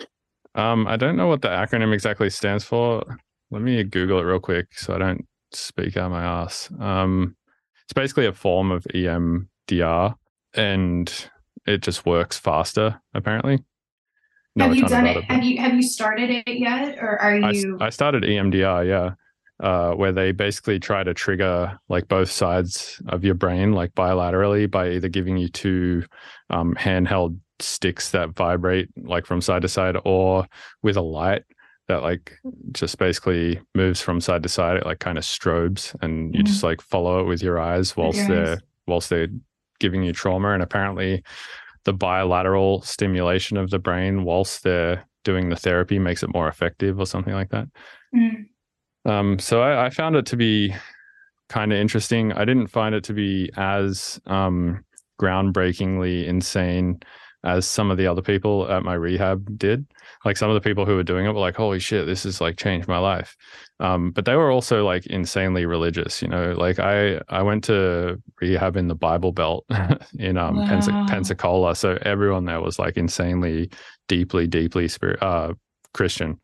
Um, 0.55 0.87
I 0.87 0.95
don't 0.95 1.17
know 1.17 1.27
what 1.27 1.41
the 1.41 1.49
acronym 1.49 1.93
exactly 1.93 2.29
stands 2.29 2.63
for. 2.63 3.03
Let 3.51 3.61
me 3.61 3.83
Google 3.83 4.19
it 4.19 4.23
real 4.23 4.39
quick 4.39 4.77
so 4.77 4.95
I 4.95 4.97
don't 4.97 5.25
speak 5.51 5.97
out 5.97 6.11
my 6.11 6.23
ass. 6.23 6.69
Um, 6.79 7.35
it's 7.83 7.93
basically 7.93 8.25
a 8.25 8.33
form 8.33 8.71
of 8.71 8.85
EMDR 8.93 10.15
and 10.53 11.29
it 11.65 11.81
just 11.81 12.05
works 12.05 12.37
faster, 12.37 13.01
apparently. 13.13 13.59
Have 14.57 14.75
you 14.75 14.87
done 14.87 15.05
about 15.05 15.17
it? 15.17 15.23
Have 15.25 15.43
you 15.43 15.57
have 15.59 15.73
you 15.73 15.83
started 15.83 16.29
it 16.29 16.47
yet, 16.47 16.97
or 16.99 17.19
are 17.21 17.37
you? 17.51 17.77
I 17.81 17.89
started 17.89 18.23
E 18.23 18.29
EMDR, 18.29 18.87
yeah, 18.87 19.15
uh, 19.65 19.93
where 19.95 20.13
they 20.13 20.31
basically 20.31 20.79
try 20.79 21.03
to 21.03 21.13
trigger 21.13 21.77
like 21.89 22.07
both 22.07 22.31
sides 22.31 23.01
of 23.09 23.25
your 23.25 23.33
brain, 23.33 23.73
like 23.73 23.93
bilaterally, 23.95 24.71
by 24.71 24.91
either 24.91 25.09
giving 25.09 25.35
you 25.35 25.49
two 25.49 26.05
um, 26.49 26.73
handheld 26.75 27.37
sticks 27.59 28.11
that 28.11 28.31
vibrate 28.31 28.89
like 28.97 29.25
from 29.25 29.41
side 29.41 29.61
to 29.63 29.67
side, 29.67 29.97
or 30.05 30.47
with 30.83 30.97
a 30.97 31.01
light 31.01 31.43
that 31.87 32.01
like 32.01 32.33
just 32.71 32.97
basically 32.97 33.59
moves 33.75 34.01
from 34.01 34.19
side 34.19 34.43
to 34.43 34.49
side. 34.49 34.77
It 34.77 34.85
like 34.85 34.99
kind 34.99 35.17
of 35.17 35.23
strobes, 35.23 35.95
and 36.01 36.33
you 36.35 36.43
just 36.43 36.63
like 36.63 36.81
follow 36.81 37.19
it 37.19 37.25
with 37.25 37.41
your 37.43 37.59
eyes 37.59 37.95
whilst 37.95 38.17
your 38.19 38.27
they're 38.27 38.53
eyes. 38.53 38.61
whilst 38.87 39.09
they're 39.09 39.27
giving 39.79 40.03
you 40.03 40.13
trauma. 40.13 40.51
And 40.53 40.63
apparently, 40.63 41.23
the 41.83 41.93
bilateral 41.93 42.81
stimulation 42.81 43.57
of 43.57 43.69
the 43.69 43.79
brain 43.79 44.23
whilst 44.23 44.63
they're 44.63 45.05
doing 45.23 45.49
the 45.49 45.55
therapy 45.55 45.99
makes 45.99 46.23
it 46.23 46.33
more 46.33 46.47
effective 46.47 46.99
or 46.99 47.05
something 47.05 47.33
like 47.33 47.49
that. 47.49 47.67
Mm, 48.15 48.45
Um, 49.05 49.39
so 49.39 49.61
I, 49.61 49.85
I 49.85 49.89
found 49.89 50.15
it 50.15 50.25
to 50.27 50.37
be 50.37 50.73
kind 51.49 51.71
of 51.71 51.79
interesting. 51.79 52.31
I 52.31 52.45
didn't 52.45 52.67
find 52.67 52.95
it 52.95 53.03
to 53.05 53.13
be 53.13 53.51
as 53.57 54.19
um, 54.25 54.83
groundbreakingly 55.21 56.25
insane 56.25 56.99
as 57.45 57.65
some 57.67 57.91
of 57.91 57.97
the 57.97 58.07
other 58.07 58.21
people 58.21 58.69
at 58.71 58.83
my 58.83 58.93
rehab 58.95 59.57
did. 59.57 59.85
Like 60.25 60.37
some 60.37 60.49
of 60.49 60.55
the 60.55 60.67
people 60.67 60.85
who 60.85 60.95
were 60.95 61.03
doing 61.03 61.25
it 61.25 61.31
were 61.33 61.39
like, 61.39 61.55
"Holy 61.55 61.79
shit, 61.79 62.05
this 62.05 62.23
has 62.23 62.41
like 62.41 62.57
changed 62.57 62.87
my 62.87 62.97
life." 62.97 63.35
Um, 63.79 64.11
but 64.11 64.25
they 64.25 64.35
were 64.35 64.51
also 64.51 64.85
like 64.85 65.05
insanely 65.07 65.65
religious. 65.65 66.21
You 66.21 66.27
know, 66.27 66.53
like 66.53 66.79
I 66.79 67.21
I 67.29 67.41
went 67.43 67.63
to 67.65 68.21
rehab 68.41 68.75
in 68.77 68.87
the 68.87 68.95
Bible 68.95 69.31
Belt 69.31 69.65
in 70.19 70.37
um 70.37 70.57
Wow. 70.57 71.05
Pensacola, 71.07 71.75
so 71.75 71.97
everyone 72.01 72.45
there 72.45 72.61
was 72.61 72.79
like 72.79 72.97
insanely, 72.97 73.69
deeply, 74.07 74.47
deeply 74.47 74.87
spirit 74.87 75.21
uh, 75.21 75.53
Christian 75.93 76.39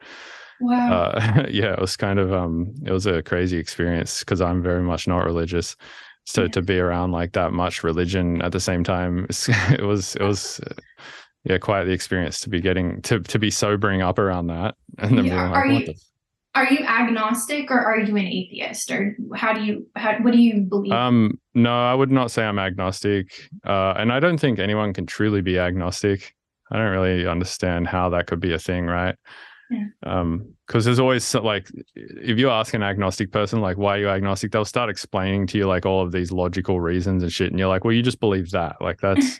wow. 0.60 1.12
uh, 1.12 1.46
yeah, 1.50 1.74
it 1.74 1.80
was 1.80 1.98
kind 1.98 2.20
of 2.20 2.32
um, 2.34 2.74
it 2.86 2.92
was 2.92 3.06
a 3.06 3.24
crazy 3.24 3.58
experience 3.58 4.20
because 4.20 4.42
I'm 4.42 4.62
very 4.62 4.82
much 4.82 5.08
not 5.08 5.26
religious. 5.26 5.76
So 6.32 6.44
Yeah. 6.44 6.48
to 6.50 6.62
be 6.62 6.80
around 6.80 7.12
like 7.12 7.34
that 7.34 7.52
much 7.54 7.84
religion 7.84 8.42
at 8.42 8.52
the 8.52 8.60
same 8.60 8.84
time, 8.84 9.26
it 9.72 9.84
was 9.86 10.16
it 10.16 10.24
was 10.24 10.60
yeah 11.44 11.58
quite 11.58 11.86
the 11.86 11.92
experience 11.92 12.40
to 12.42 12.50
be 12.50 12.62
getting 12.62 13.02
to 13.04 13.20
to 13.20 13.40
be 13.40 13.50
sobering 13.50 14.02
up 14.02 14.20
around 14.20 14.48
that 14.48 14.76
and 15.00 15.18
then 15.18 15.26
Yeah, 15.26 15.32
being 15.32 15.52
are 15.54 15.68
you- 15.68 15.86
the 15.86 15.96
are 16.54 16.66
you 16.70 16.80
agnostic 16.86 17.72
or 17.72 17.80
are 17.80 17.98
you 18.00 18.14
an 18.18 18.26
atheist, 18.28 18.92
or 18.92 19.16
how 19.34 19.54
do 19.54 19.64
you? 19.64 19.88
How, 19.96 20.18
what 20.20 20.34
do 20.34 20.40
you 20.42 20.60
believe? 20.64 20.92
Um, 20.92 21.40
no, 21.54 21.72
I 21.72 21.94
would 21.94 22.12
not 22.12 22.30
say 22.30 22.44
I'm 22.44 22.60
agnostic. 22.60 23.32
Uh, 23.66 23.94
and 23.96 24.12
I 24.12 24.20
don't 24.20 24.38
think 24.38 24.60
anyone 24.60 24.92
can 24.92 25.06
truly 25.06 25.42
be 25.42 25.58
agnostic. 25.58 26.34
I 26.70 26.78
don't 26.78 26.92
really 26.92 27.26
understand 27.26 27.88
how 27.88 28.10
that 28.10 28.28
could 28.28 28.42
be 28.42 28.52
a 28.54 28.60
thing, 28.60 28.86
right? 28.88 29.16
Yeah. 29.72 29.86
Um, 30.04 30.54
because 30.68 30.84
there's 30.86 31.00
always 31.00 31.24
so- 31.24 31.42
like, 31.42 31.70
if 31.96 32.38
you 32.38 32.50
ask 32.50 32.74
an 32.74 32.84
agnostic 32.84 33.32
person, 33.32 33.62
like, 33.62 33.78
why 33.78 33.96
are 33.96 34.00
you 34.00 34.10
agnostic? 34.10 34.52
They'll 34.52 34.66
start 34.66 34.90
explaining 34.90 35.48
to 35.48 35.58
you 35.58 35.66
like 35.68 35.86
all 35.86 36.02
of 36.04 36.12
these 36.12 36.32
logical 36.32 36.80
reasons 36.82 37.24
and 37.24 37.32
shit. 37.32 37.52
And 37.52 37.58
you're 37.60 37.70
like, 37.70 37.84
well, 37.86 37.94
you 37.94 38.02
just 38.02 38.20
believe 38.20 38.52
that. 38.52 38.76
Like, 38.82 39.00
that's, 39.02 39.40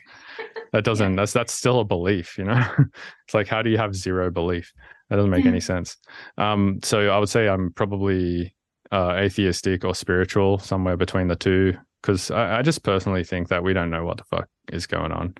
that 0.72 0.84
doesn't, 0.84 1.16
that's, 1.16 1.32
that's 1.34 1.52
still 1.52 1.80
a 1.80 1.84
belief, 1.84 2.38
you 2.38 2.44
know? 2.44 2.62
it's 2.78 3.34
like, 3.34 3.46
how 3.46 3.60
do 3.62 3.68
you 3.70 3.76
have 3.78 3.94
zero 3.94 4.30
belief? 4.30 4.72
That 5.10 5.16
doesn't 5.16 5.30
make 5.30 5.44
Yeah. 5.44 5.50
any 5.50 5.60
sense. 5.60 5.98
Um, 6.38 6.80
so 6.82 7.10
I 7.10 7.18
would 7.18 7.28
say 7.28 7.46
I'm 7.48 7.70
probably 7.72 8.54
uh, 8.90 9.12
atheistic 9.18 9.84
or 9.84 9.94
spiritual, 9.94 10.58
somewhere 10.58 10.96
between 10.96 11.28
the 11.28 11.36
two. 11.36 11.76
Because 12.02 12.30
I, 12.30 12.58
I 12.58 12.62
just 12.62 12.82
personally 12.82 13.22
think 13.22 13.48
that 13.48 13.62
we 13.62 13.74
don't 13.74 13.90
know 13.90 14.04
what 14.04 14.16
the 14.16 14.24
fuck 14.24 14.48
is 14.72 14.86
going 14.86 15.12
on. 15.12 15.34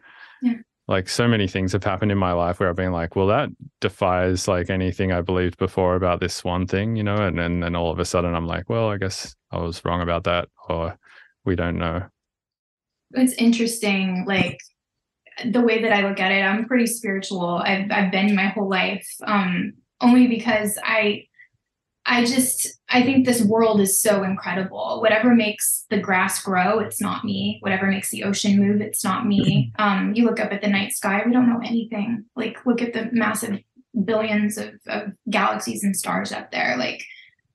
Like 0.88 1.08
so 1.08 1.28
many 1.28 1.46
things 1.48 1.72
have 1.72 1.84
happened 1.84 2.10
in 2.12 2.18
my 2.18 2.32
life 2.32 2.58
where 2.60 2.68
I've 2.68 2.76
been 2.76 2.92
like, 2.92 3.14
well, 3.16 3.28
that 3.28 3.48
defies 3.80 4.48
like 4.48 4.68
anything 4.68 5.12
I 5.12 5.20
believed 5.20 5.56
before 5.58 5.94
about 5.94 6.20
this 6.20 6.42
one 6.44 6.66
thing, 6.66 6.96
you 6.96 7.02
know, 7.04 7.16
and 7.16 7.38
then 7.38 7.60
then 7.60 7.76
all 7.76 7.90
of 7.92 7.98
a 8.00 8.04
sudden 8.04 8.34
I'm 8.34 8.46
like, 8.46 8.68
well, 8.68 8.88
I 8.90 8.96
guess 8.98 9.34
I 9.50 9.58
was 9.58 9.84
wrong 9.84 10.02
about 10.02 10.24
that, 10.24 10.48
or 10.68 10.98
we 11.44 11.54
don't 11.56 11.78
know. 11.78 12.02
it's 13.14 13.34
interesting 13.34 14.24
like 14.26 14.58
the 15.44 15.60
way 15.60 15.82
that 15.82 15.92
i 15.92 16.06
look 16.08 16.20
at 16.20 16.32
it 16.32 16.42
i'm 16.42 16.66
pretty 16.66 16.86
spiritual 16.86 17.56
i've, 17.64 17.90
I've 17.90 18.12
been 18.12 18.34
my 18.34 18.46
whole 18.48 18.68
life 18.68 19.06
um 19.26 19.72
only 20.00 20.26
because 20.26 20.78
i 20.84 21.24
i 22.06 22.24
just 22.24 22.80
i 22.88 23.02
think 23.02 23.24
this 23.24 23.42
world 23.42 23.80
is 23.80 24.00
so 24.00 24.22
incredible. 24.22 25.00
Whatever 25.00 25.34
makes 25.34 25.86
the 25.90 25.98
grass 25.98 26.42
grow 26.42 26.78
it's 26.78 27.00
not 27.00 27.24
me. 27.24 27.58
Whatever 27.60 27.86
makes 27.86 28.10
the 28.10 28.24
ocean 28.24 28.58
move 28.58 28.80
it's 28.80 29.04
not 29.04 29.26
me. 29.26 29.72
Um 29.78 30.12
you 30.14 30.24
look 30.24 30.40
up 30.40 30.52
at 30.52 30.62
the 30.62 30.68
night 30.68 30.92
sky 30.92 31.22
we 31.24 31.32
don't 31.32 31.48
know 31.48 31.60
anything. 31.64 32.24
Like 32.36 32.64
look 32.66 32.82
at 32.82 32.92
the 32.92 33.08
massive 33.12 33.60
billions 34.04 34.58
of, 34.58 34.70
of 34.86 35.12
galaxies 35.30 35.84
and 35.84 35.96
stars 35.96 36.32
up 36.32 36.50
there. 36.50 36.76
Like 36.78 37.02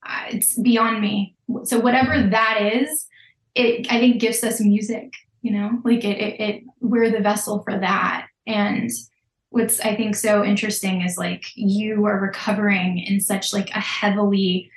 uh, 0.07 0.25
it's 0.29 0.57
beyond 0.59 1.01
me. 1.01 1.35
So 1.63 1.79
whatever 1.79 2.29
that 2.29 2.59
is 2.61 3.07
it 3.55 3.91
i 3.91 3.99
think 3.99 4.21
gives 4.21 4.43
us 4.43 4.61
music 4.61 5.11
you 5.47 5.53
know? 5.53 5.79
Like 5.83 6.03
it, 6.03 6.17
it, 6.19 6.39
it 6.39 6.63
we're 6.81 7.09
the 7.09 7.21
vessel 7.21 7.63
for 7.63 7.79
that. 7.79 8.27
And 8.45 8.89
what's 9.49 9.79
i 9.81 9.95
think 9.95 10.15
so 10.15 10.43
interesting 10.43 11.01
is 11.01 11.17
like 11.17 11.45
you 11.55 12.05
are 12.05 12.19
recovering 12.19 12.99
in 12.99 13.19
such 13.19 13.53
like 13.53 13.69
a 13.71 13.79
heavily 13.79 14.69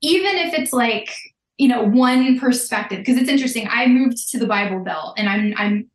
even 0.00 0.36
if 0.36 0.54
it's 0.54 0.72
like 0.72 1.14
you 1.56 1.68
know 1.68 1.82
one 1.82 2.38
perspective 2.38 2.98
because 2.98 3.16
it's 3.16 3.30
interesting 3.30 3.68
i 3.70 3.86
moved 3.86 4.30
to 4.30 4.38
the 4.38 4.46
bible 4.46 4.82
belt 4.84 5.14
and 5.16 5.28
i'm 5.28 5.54
i'm 5.56 5.90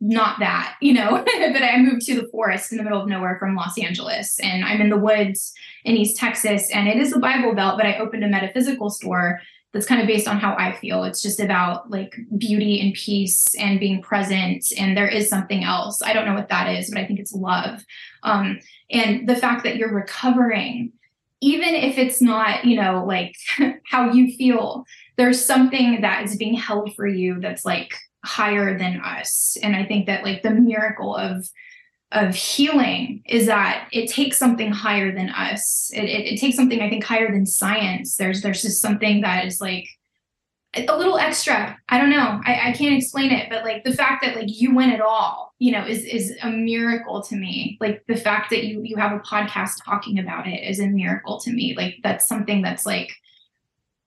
not 0.00 0.38
that 0.40 0.76
you 0.80 0.92
know 0.92 1.10
but 1.52 1.62
i 1.62 1.78
moved 1.78 2.02
to 2.02 2.20
the 2.20 2.28
forest 2.28 2.72
in 2.72 2.78
the 2.78 2.84
middle 2.84 3.00
of 3.00 3.08
nowhere 3.08 3.36
from 3.38 3.54
los 3.54 3.78
angeles 3.78 4.38
and 4.42 4.64
i'm 4.64 4.80
in 4.80 4.90
the 4.90 4.96
woods 4.96 5.52
in 5.84 5.96
east 5.96 6.16
texas 6.16 6.70
and 6.72 6.88
it 6.88 6.96
is 6.96 7.14
a 7.14 7.18
bible 7.18 7.54
belt 7.54 7.76
but 7.76 7.86
i 7.86 7.96
opened 7.98 8.24
a 8.24 8.28
metaphysical 8.28 8.90
store 8.90 9.40
that's 9.76 9.86
kind 9.86 10.00
of 10.00 10.06
based 10.06 10.26
on 10.26 10.38
how 10.38 10.56
I 10.56 10.72
feel. 10.72 11.04
It's 11.04 11.20
just 11.20 11.38
about 11.38 11.90
like 11.90 12.16
beauty 12.38 12.80
and 12.80 12.94
peace 12.94 13.54
and 13.56 13.78
being 13.78 14.00
present. 14.00 14.64
And 14.78 14.96
there 14.96 15.06
is 15.06 15.28
something 15.28 15.64
else. 15.64 16.00
I 16.00 16.14
don't 16.14 16.24
know 16.24 16.32
what 16.32 16.48
that 16.48 16.74
is, 16.74 16.88
but 16.88 16.98
I 16.98 17.04
think 17.04 17.20
it's 17.20 17.34
love. 17.34 17.84
Um, 18.22 18.58
and 18.90 19.28
the 19.28 19.36
fact 19.36 19.64
that 19.64 19.76
you're 19.76 19.92
recovering, 19.92 20.92
even 21.42 21.74
if 21.74 21.98
it's 21.98 22.22
not, 22.22 22.64
you 22.64 22.80
know, 22.80 23.04
like 23.06 23.36
how 23.84 24.12
you 24.12 24.34
feel, 24.34 24.86
there's 25.18 25.44
something 25.44 26.00
that 26.00 26.24
is 26.24 26.38
being 26.38 26.54
held 26.54 26.94
for 26.94 27.06
you 27.06 27.38
that's 27.38 27.66
like 27.66 27.92
higher 28.24 28.78
than 28.78 29.02
us. 29.02 29.58
And 29.62 29.76
I 29.76 29.84
think 29.84 30.06
that 30.06 30.24
like 30.24 30.42
the 30.42 30.52
miracle 30.52 31.14
of 31.14 31.50
of 32.12 32.34
healing 32.34 33.22
is 33.26 33.46
that 33.46 33.88
it 33.92 34.08
takes 34.08 34.38
something 34.38 34.70
higher 34.70 35.12
than 35.12 35.30
us. 35.30 35.90
It, 35.92 36.04
it, 36.04 36.34
it 36.34 36.40
takes 36.40 36.56
something 36.56 36.80
I 36.80 36.88
think 36.88 37.04
higher 37.04 37.30
than 37.30 37.46
science. 37.46 38.16
There's 38.16 38.42
there's 38.42 38.62
just 38.62 38.80
something 38.80 39.22
that 39.22 39.44
is 39.44 39.60
like 39.60 39.88
a 40.76 40.96
little 40.96 41.18
extra. 41.18 41.76
I 41.88 41.98
don't 41.98 42.10
know. 42.10 42.40
I, 42.44 42.68
I 42.68 42.72
can't 42.72 42.94
explain 42.94 43.32
it, 43.32 43.48
but 43.50 43.64
like 43.64 43.84
the 43.84 43.94
fact 43.94 44.22
that 44.24 44.36
like 44.36 44.48
you 44.48 44.74
win 44.74 44.90
it 44.90 45.00
all, 45.00 45.54
you 45.58 45.72
know, 45.72 45.84
is 45.84 46.04
is 46.04 46.36
a 46.42 46.50
miracle 46.50 47.22
to 47.22 47.36
me. 47.36 47.76
Like 47.80 48.04
the 48.06 48.16
fact 48.16 48.50
that 48.50 48.64
you 48.64 48.82
you 48.82 48.96
have 48.96 49.12
a 49.12 49.20
podcast 49.20 49.84
talking 49.84 50.18
about 50.18 50.46
it 50.46 50.62
is 50.62 50.80
a 50.80 50.86
miracle 50.86 51.40
to 51.40 51.50
me. 51.50 51.74
Like 51.76 51.96
that's 52.02 52.28
something 52.28 52.62
that's 52.62 52.86
like 52.86 53.16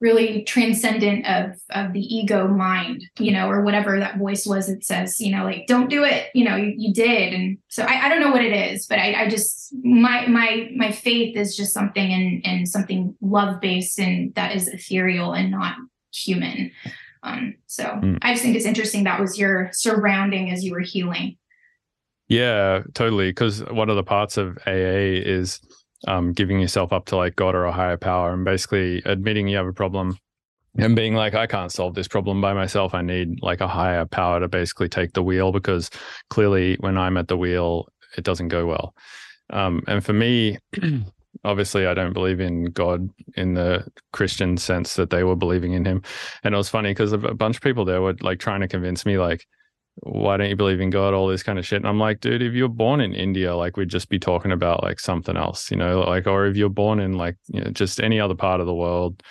really 0.02 0.44
transcendent 0.44 1.26
of 1.26 1.60
of 1.72 1.94
the 1.94 2.00
ego 2.00 2.48
mind 2.48 3.04
you 3.20 3.32
know 3.32 3.50
or 3.50 3.64
whatever 3.64 4.00
that 4.00 4.18
voice 4.18 4.46
was 4.46 4.68
that 4.68 4.84
says 4.84 5.20
you 5.20 5.36
know 5.36 5.44
like 5.44 5.66
don't 5.68 5.90
do 5.90 6.04
it 6.04 6.30
you 6.34 6.46
know 6.46 6.56
you, 6.56 6.74
you 6.78 6.94
did 6.94 7.34
and 7.34 7.58
so 7.68 7.84
I, 7.84 8.06
I 8.06 8.10
don't 8.10 8.22
know 8.22 8.32
what 8.32 8.44
it 8.44 8.54
is 8.54 8.88
but 8.88 9.00
I, 9.00 9.24
I 9.24 9.30
just 9.30 9.76
my 9.84 10.26
my 10.28 10.70
my 10.76 10.92
faith 10.92 11.36
is 11.36 11.56
just 11.56 11.74
something 11.74 12.14
and 12.14 12.46
and 12.46 12.68
something 12.68 13.16
love 13.22 13.60
based 13.60 14.00
and 14.00 14.34
that 14.36 14.56
is 14.56 14.68
ethereal 14.68 15.34
and 15.34 15.52
not 15.52 15.76
human 16.14 16.72
Um, 17.24 17.56
so 17.68 17.84
Mm. 17.84 18.18
I 18.22 18.32
just 18.32 18.44
think 18.44 18.56
it's 18.56 18.66
interesting 18.66 19.04
that 19.04 19.20
was 19.20 19.38
your 19.38 19.70
surrounding 19.74 20.52
as 20.52 20.64
you 20.64 20.72
were 20.72 20.80
healing. 20.80 21.38
Yeah, 22.28 22.84
totally. 22.94 23.30
Because 23.30 23.64
one 23.66 23.90
of 23.90 23.96
the 23.96 24.04
parts 24.04 24.38
of 24.38 24.58
AA 24.68 25.20
is 25.26 25.60
um, 26.08 26.34
giving 26.34 26.60
yourself 26.60 26.94
up 26.94 27.06
to 27.06 27.18
like 27.18 27.36
God 27.36 27.56
or 27.56 27.66
a 27.66 27.72
higher 27.72 27.98
power 27.98 28.34
and 28.34 28.46
basically 28.46 29.02
admitting 29.06 29.48
you 29.48 29.58
have 29.58 29.68
a 29.68 29.74
problem 29.74 30.18
and 30.78 30.96
being 30.96 31.16
like, 31.16 31.34
I 31.34 31.48
can't 31.48 31.72
solve 31.72 31.96
this 31.96 32.08
problem 32.08 32.42
by 32.42 32.54
myself. 32.54 32.94
I 32.94 33.02
need 33.02 33.42
like 33.42 33.62
a 33.62 33.68
higher 33.68 34.06
power 34.06 34.40
to 34.40 34.48
basically 34.48 34.88
take 34.88 35.14
the 35.14 35.24
wheel 35.24 35.52
because 35.52 35.90
clearly 36.30 36.76
when 36.80 36.98
I'm 36.98 37.18
at 37.18 37.28
the 37.28 37.38
wheel, 37.38 37.88
it 38.18 38.24
doesn't 38.24 38.50
go 38.50 38.66
well. 38.66 38.96
Um, 39.50 39.84
and 39.88 40.06
for 40.06 40.14
me, 40.14 40.58
obviously, 41.44 41.86
I 41.86 41.94
don't 41.94 42.14
believe 42.14 42.40
in 42.40 42.66
God 42.66 43.10
in 43.36 43.56
the 43.56 43.88
Christian 44.14 44.58
sense 44.58 44.96
that 44.96 45.10
they 45.10 45.24
were 45.24 45.36
believing 45.36 45.74
in 45.74 45.86
him. 45.86 46.04
And 46.44 46.54
it 46.54 46.58
was 46.58 46.70
funny 46.70 46.92
because 46.92 47.14
a 47.14 47.18
bunch 47.18 47.58
of 47.58 47.62
people 47.62 47.84
there 47.84 48.02
were 48.02 48.16
like 48.22 48.40
trying 48.40 48.62
to 48.62 48.68
convince 48.68 49.06
me, 49.06 49.18
like, 49.18 49.48
why 50.02 50.38
don't 50.38 50.50
you 50.50 50.56
believe 50.56 50.80
in 50.80 50.90
God? 50.90 51.14
All 51.14 51.28
this 51.28 51.44
kind 51.44 51.60
of 51.60 51.66
shit. 51.66 51.78
And 51.78 51.88
I'm 51.88 52.00
like, 52.00 52.22
dude, 52.22 52.42
if 52.42 52.54
you're 52.54 52.70
born 52.70 53.02
in 53.02 53.14
India, 53.14 53.56
like 53.56 53.78
we'd 53.78 53.90
just 53.90 54.10
be 54.10 54.20
talking 54.20 54.52
about 54.52 54.84
like 54.84 55.00
something 55.00 55.36
else, 55.36 55.70
you 55.70 55.78
know, 55.78 56.02
like, 56.02 56.28
or 56.28 56.46
if 56.46 56.56
you're 56.56 56.70
born 56.70 57.00
in 57.00 57.14
like, 57.14 57.36
you 57.48 57.62
know, 57.62 57.70
just 57.72 58.00
any 58.00 58.20
other 58.20 58.36
part 58.36 58.62
of 58.62 58.66
the 58.66 58.74
world, 58.74 59.22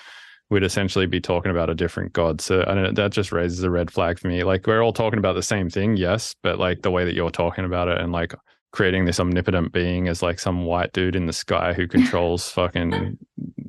we'd 0.50 0.62
essentially 0.62 1.06
be 1.06 1.20
talking 1.20 1.50
about 1.50 1.70
a 1.70 1.74
different 1.74 2.12
God. 2.12 2.40
So 2.40 2.62
I 2.66 2.74
don't 2.74 2.82
know, 2.82 2.92
that 2.92 3.12
just 3.12 3.32
raises 3.32 3.62
a 3.62 3.70
red 3.70 3.90
flag 3.90 4.18
for 4.18 4.28
me. 4.28 4.44
Like 4.44 4.66
we're 4.66 4.82
all 4.82 4.92
talking 4.92 5.18
about 5.18 5.34
the 5.34 5.42
same 5.42 5.70
thing, 5.70 5.96
yes, 5.96 6.34
but 6.42 6.58
like 6.58 6.82
the 6.82 6.90
way 6.90 7.04
that 7.04 7.14
you're 7.14 7.30
talking 7.30 7.64
about 7.64 7.88
it 7.88 7.98
and 7.98 8.12
like 8.12 8.34
creating 8.72 9.06
this 9.06 9.20
omnipotent 9.20 9.72
being 9.72 10.08
as 10.08 10.22
like 10.22 10.38
some 10.38 10.64
white 10.64 10.92
dude 10.92 11.16
in 11.16 11.26
the 11.26 11.32
sky 11.32 11.72
who 11.72 11.86
controls 11.86 12.48
fucking 12.50 13.16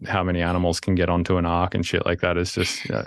how 0.05 0.23
many 0.23 0.41
animals 0.41 0.79
can 0.79 0.95
get 0.95 1.09
onto 1.09 1.37
an 1.37 1.45
ark 1.45 1.73
and 1.73 1.85
shit 1.85 2.05
like 2.05 2.19
that 2.19 2.37
is 2.37 2.53
just 2.53 2.89
uh, 2.91 3.03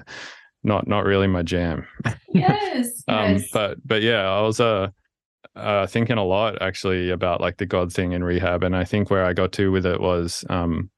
not 0.64 0.86
not 0.86 1.04
really 1.04 1.26
my 1.26 1.42
jam. 1.42 1.86
Yes. 2.34 3.04
Um, 3.08 3.34
yes. 3.34 3.48
but 3.52 3.76
but 3.86 4.00
yeah, 4.00 4.22
I 4.22 4.40
was 4.40 4.58
uh, 4.58 4.88
uh 5.54 5.86
thinking 5.86 6.16
a 6.16 6.24
lot 6.24 6.62
actually 6.62 7.10
about 7.10 7.42
like 7.42 7.58
the 7.58 7.66
God 7.66 7.92
thing 7.92 8.12
in 8.12 8.24
rehab, 8.24 8.62
and 8.62 8.74
I 8.74 8.84
think 8.84 9.10
where 9.10 9.26
I 9.26 9.34
got 9.34 9.52
to 9.52 9.70
with 9.70 9.84
it 9.84 10.00
was 10.00 10.42
um 10.48 10.90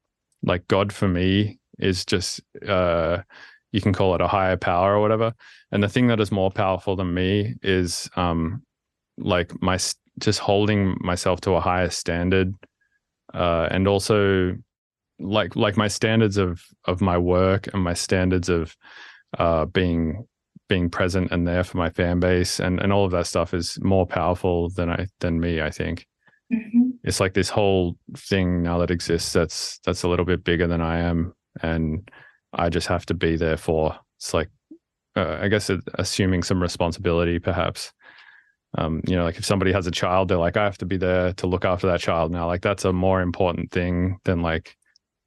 like 0.44 0.68
God 0.68 0.92
for 0.92 1.08
me 1.08 1.58
is 1.80 2.04
just 2.04 2.40
uh 2.68 3.18
you 3.72 3.80
can 3.80 3.92
call 3.92 4.14
it 4.14 4.20
a 4.20 4.28
higher 4.28 4.56
power 4.56 4.94
or 4.94 5.00
whatever, 5.00 5.34
and 5.72 5.82
the 5.82 5.88
thing 5.88 6.06
that 6.06 6.20
is 6.20 6.30
more 6.30 6.52
powerful 6.52 6.94
than 6.94 7.12
me 7.12 7.56
is 7.62 8.08
um 8.14 8.62
like 9.18 9.60
my 9.60 9.76
just 10.18 10.38
holding 10.38 10.96
myself 11.00 11.40
to 11.40 11.54
a 11.54 11.60
higher 11.60 11.90
standard, 11.90 12.54
uh, 13.32 13.66
and 13.72 13.88
also 13.88 14.56
like 15.18 15.56
like 15.56 15.76
my 15.76 15.88
standards 15.88 16.36
of 16.36 16.62
of 16.84 17.00
my 17.00 17.18
work 17.18 17.68
and 17.72 17.82
my 17.82 17.94
standards 17.94 18.48
of 18.48 18.76
uh 19.38 19.64
being 19.66 20.26
being 20.68 20.88
present 20.90 21.30
and 21.30 21.46
there 21.46 21.64
for 21.64 21.76
my 21.78 21.90
fan 21.90 22.20
base. 22.20 22.60
And 22.60 22.80
and 22.80 22.92
all 22.92 23.04
of 23.04 23.10
that 23.12 23.26
stuff 23.26 23.54
is 23.54 23.78
more 23.82 24.06
powerful 24.06 24.70
than 24.70 24.90
I 24.90 25.06
than 25.20 25.40
me 25.40 25.60
I 25.60 25.70
think. 25.70 26.06
Mhm. 26.52 26.92
it's 27.02 27.20
like 27.20 27.32
this 27.34 27.48
whole 27.48 27.96
thing 28.16 28.62
now 28.62 28.76
that 28.78 28.90
exists 28.90 29.32
that's 29.32 29.78
that's 29.84 30.02
a 30.02 30.08
little 30.08 30.26
bit 30.26 30.44
bigger 30.44 30.66
than 30.66 30.80
I 30.82 30.98
am. 31.00 31.34
And 31.62 32.08
I 32.52 32.68
just 32.68 32.86
have 32.88 33.06
to 33.06 33.14
be 33.14 33.36
there 33.36 33.56
for 33.56 33.96
it's 34.18 34.34
like 34.34 34.50
uh, 35.16 35.38
I 35.40 35.48
guess 35.48 35.70
it, 35.70 35.80
assuming 35.94 36.42
some 36.42 36.60
responsibility 36.62 37.38
perhaps. 37.38 37.92
Um 38.76 39.00
you 39.06 39.16
know 39.16 39.24
like 39.24 39.38
if 39.38 39.44
somebody 39.44 39.72
has 39.72 39.86
a 39.86 39.90
child 39.90 40.28
they're 40.28 40.38
like 40.38 40.56
I 40.56 40.64
have 40.64 40.78
to 40.78 40.86
be 40.86 40.96
there 40.96 41.32
to 41.34 41.46
look 41.46 41.64
after 41.64 41.86
that 41.88 42.00
child 42.00 42.30
now. 42.32 42.46
Like 42.46 42.62
that's 42.62 42.84
a 42.84 42.92
more 42.92 43.20
important 43.22 43.70
thing 43.70 44.18
than 44.24 44.42
like 44.42 44.76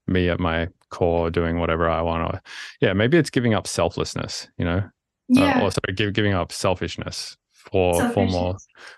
me 0.07 0.29
at 0.29 0.39
my 0.39 0.67
core 0.89 1.29
doing 1.29 1.59
whatever 1.59 1.89
I 1.89 2.01
want 2.01 2.23
or 2.33 2.41
yeah 2.81 2.93
maybe 2.93 3.17
it's 3.17 3.29
giving 3.29 3.53
up 3.53 3.67
selflessness 3.67 4.47
you 4.57 4.65
know 4.65 4.83
Yeah. 5.29 5.59
uh, 5.59 5.63
or 5.65 5.71
sorry, 5.71 5.93
give, 5.95 6.13
giving 6.13 6.33
up 6.33 6.51
selfishness 6.51 7.35
for 7.51 8.09
for 8.11 8.25
more 8.27 8.55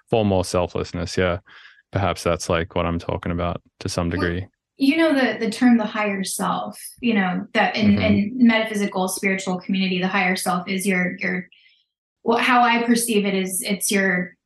for 0.10 0.24
more 0.24 0.46
selflessness. 0.46 1.18
Yeah, 1.18 1.40
perhaps 1.92 2.22
that's 2.24 2.50
like 2.50 2.76
what 2.76 2.86
I'm 2.86 3.00
talking 3.00 3.32
about 3.32 3.62
to 3.80 3.90
some 3.90 4.10
Well, 4.10 4.20
degree. 4.22 4.48
you 4.78 4.96
know 4.98 5.12
the 5.14 5.40
the 5.40 5.50
term 5.52 5.78
the 5.78 5.86
higher 5.86 6.24
self 6.24 6.80
you 7.02 7.14
know 7.16 7.48
that 7.54 7.76
in, 7.76 7.96
Mhm. 7.96 8.06
in 8.06 8.48
metaphysical 8.48 9.08
spiritual 9.08 9.60
community 9.60 10.00
the 10.00 10.08
higher 10.08 10.36
self 10.36 10.68
is 10.68 10.86
your 10.86 11.18
your 11.18 11.48
well 12.24 12.38
how 12.38 12.62
i 12.62 12.84
perceive 12.84 13.26
it 13.26 13.34
is 13.34 13.62
it's 13.62 13.92
your 13.92 14.38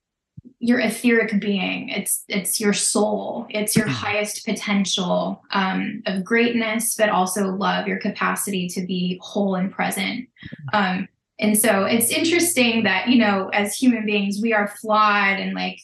your 0.63 0.79
etheric 0.79 1.41
being. 1.41 1.89
It's 1.89 2.23
it's 2.29 2.61
your 2.61 2.71
soul. 2.71 3.45
It's 3.49 3.75
your 3.75 3.85
highest 3.85 4.45
potential 4.45 5.43
um, 5.51 6.01
of 6.05 6.23
greatness 6.23 6.95
but 6.95 7.09
also 7.09 7.49
love 7.49 7.85
your 7.85 7.99
capacity 7.99 8.69
to 8.69 8.85
be 8.85 9.19
whole 9.21 9.55
and 9.55 9.69
present. 9.69 10.29
Um, 10.71 11.09
and 11.37 11.59
so 11.59 11.83
it's 11.83 12.09
interesting 12.09 12.83
that 12.83 13.09
you 13.09 13.17
know 13.17 13.49
as 13.49 13.75
human 13.75 14.05
beings 14.05 14.39
we 14.41 14.53
are 14.53 14.69
flawed 14.79 15.37
and 15.37 15.53
like 15.53 15.79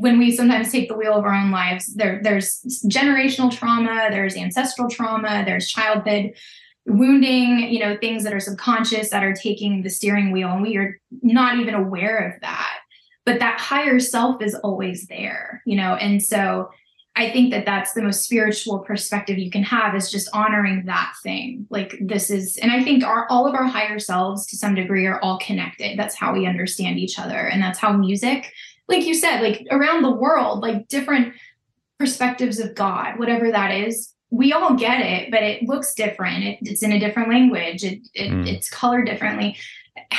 when 0.00 0.18
we 0.18 0.36
sometimes 0.36 0.70
take 0.70 0.88
the 0.88 0.96
wheel 0.96 1.14
of 1.14 1.24
our 1.24 1.32
own 1.32 1.50
lives 1.50 1.94
there 1.94 2.20
there's 2.22 2.60
generational 2.86 3.50
trauma 3.50 4.08
there's 4.10 4.36
ancestral 4.36 4.90
trauma 4.90 5.44
there's 5.46 5.68
childhood 5.68 6.32
wounding 6.86 7.70
you 7.70 7.78
know 7.78 7.96
things 7.98 8.24
that 8.24 8.34
are 8.34 8.40
subconscious 8.40 9.10
that 9.10 9.22
are 9.22 9.34
taking 9.34 9.82
the 9.82 9.90
steering 9.90 10.32
wheel 10.32 10.50
and 10.50 10.62
we 10.62 10.76
are 10.76 11.00
not 11.22 11.58
even 11.58 11.74
aware 11.74 12.18
of 12.18 12.40
that 12.40 12.78
but 13.28 13.38
that 13.40 13.60
higher 13.60 13.98
self 14.00 14.40
is 14.42 14.54
always 14.66 15.06
there 15.06 15.62
you 15.64 15.76
know? 15.76 15.92
And 15.94 16.22
so 16.22 16.70
i 17.16 17.30
think 17.34 17.50
that 17.50 17.64
that's 17.70 17.92
the 17.94 18.02
most 18.02 18.20
spiritual 18.28 18.78
perspective 18.90 19.36
you 19.38 19.50
can 19.50 19.64
have 19.64 19.94
is 19.96 20.10
just 20.16 20.28
honoring 20.32 20.84
that 20.86 21.10
thing. 21.24 21.66
Like 21.76 21.90
this 22.12 22.30
is 22.30 22.56
and 22.62 22.70
i 22.76 22.80
think 22.86 22.98
our 23.04 23.22
all 23.32 23.44
of 23.48 23.54
our 23.54 23.68
higher 23.76 23.98
selves 23.98 24.46
to 24.48 24.56
some 24.56 24.74
degree 24.74 25.06
are 25.06 25.20
all 25.24 25.38
connected. 25.48 25.98
That's 25.98 26.14
how 26.20 26.32
we 26.32 26.46
understand 26.52 26.98
each 26.98 27.18
other 27.18 27.40
and 27.50 27.60
that's 27.62 27.80
how 27.84 27.92
music 27.92 28.40
like 28.92 29.04
you 29.08 29.14
said 29.14 29.36
like 29.46 29.60
around 29.76 30.00
the 30.02 30.16
world 30.24 30.60
like 30.66 30.88
different 30.88 31.34
perspectives 31.98 32.58
of 32.60 32.74
god 32.74 33.18
whatever 33.18 33.50
that 33.50 33.70
is 33.74 34.14
we 34.30 34.52
all 34.52 34.74
get 34.74 35.00
it 35.00 35.30
but 35.32 35.42
it 35.42 35.62
looks 35.70 35.94
different. 35.94 36.44
It, 36.44 36.58
it's 36.70 36.82
in 36.82 36.92
a 36.92 37.00
different 37.00 37.28
language. 37.30 37.80
It, 37.90 38.00
it 38.14 38.30
Mm. 38.30 38.46
it's 38.46 38.68
colored 38.80 39.06
differently. 39.06 39.56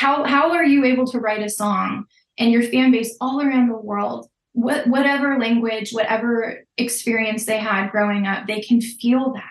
How 0.02 0.14
how 0.34 0.52
are 0.52 0.66
you 0.66 0.84
able 0.92 1.08
to 1.14 1.20
write 1.20 1.44
a 1.44 1.50
song 1.50 2.06
and 2.40 2.52
your 2.52 2.64
fan 2.64 2.92
base 2.92 3.16
all 3.22 3.42
around 3.42 3.68
the 3.68 3.76
world 3.76 4.28
what, 4.54 4.88
whatever 4.88 5.40
language 5.40 5.92
whatever 5.92 6.66
experience 6.78 7.46
they 7.46 7.58
had 7.58 7.90
growing 7.92 8.28
up 8.28 8.48
they 8.48 8.62
can 8.62 8.82
feel 8.82 9.34
that. 9.34 9.44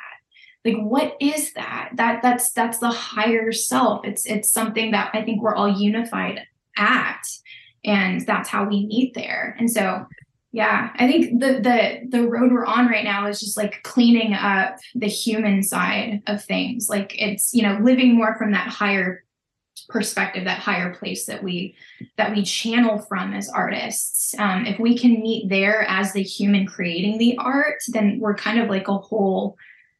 Like 0.64 0.77
what 0.77 1.16
is 1.20 1.53
that? 1.55 1.90
That 1.94 2.20
that's 2.20 2.51
that's 2.53 2.79
the 2.79 2.90
higher 2.90 3.53
self. 3.53 4.05
It's 4.05 4.27
it's 4.27 4.53
something 4.53 4.90
that 4.90 5.11
i 5.14 5.22
think 5.22 5.40
we're 5.40 5.55
all 5.55 5.68
unified 5.81 6.42
at 6.77 7.22
and 7.85 8.20
that's 8.27 8.48
how 8.48 8.64
we 8.64 8.87
meet 8.87 9.14
there. 9.14 9.57
And 9.59 9.70
so 9.70 10.07
yeah 10.51 10.90
i 10.96 11.07
think 11.07 11.40
the 11.40 11.61
the 11.61 12.09
the 12.09 12.27
road 12.27 12.51
we're 12.51 12.64
on 12.64 12.87
right 12.87 13.05
now 13.05 13.27
is 13.27 13.38
just 13.38 13.59
like 13.59 13.83
cleaning 13.83 14.33
up 14.33 14.79
the 14.94 15.07
human 15.07 15.62
side 15.62 16.22
of 16.27 16.44
things. 16.44 16.88
Like 16.88 17.14
it's 17.18 17.55
you 17.55 17.62
know 17.62 17.79
living 17.83 18.16
more 18.16 18.37
from 18.37 18.53
that 18.53 18.68
higher 18.68 19.24
perspective 19.88 20.45
that 20.45 20.59
higher 20.59 20.95
place 20.95 21.27
that 21.27 21.43
we 21.43 21.75
that 22.17 22.35
we 22.35 22.43
channel 22.43 22.99
from 22.99 23.33
as 23.33 23.49
artists. 23.49 24.35
Um, 24.38 24.67
if 24.67 24.79
we 24.79 24.97
can 24.97 25.21
meet 25.21 25.49
there 25.49 25.83
as 25.88 26.12
the 26.12 26.23
human 26.23 26.67
creating 26.67 27.19
the 27.19 27.37
art 27.38 27.79
then 27.88 28.19
we're 28.21 28.35
kind 28.35 28.61
of 28.61 28.69
like 28.69 28.88
a 28.88 28.99
whole 28.99 29.57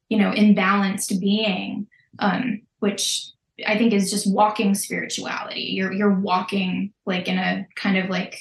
you 0.09 0.19
know 0.19 0.31
imbalanced 0.33 1.21
being 1.21 1.87
um, 2.19 2.63
which 2.81 3.27
i 3.67 3.77
think 3.77 3.93
is 3.93 4.11
just 4.11 4.33
walking 4.33 4.75
spirituality. 4.75 5.61
You're 5.61 5.93
you're 5.93 6.21
walking 6.21 6.93
like 7.07 7.29
in 7.29 7.39
a 7.39 7.67
kind 7.75 7.99
of 7.99 8.11
like 8.11 8.39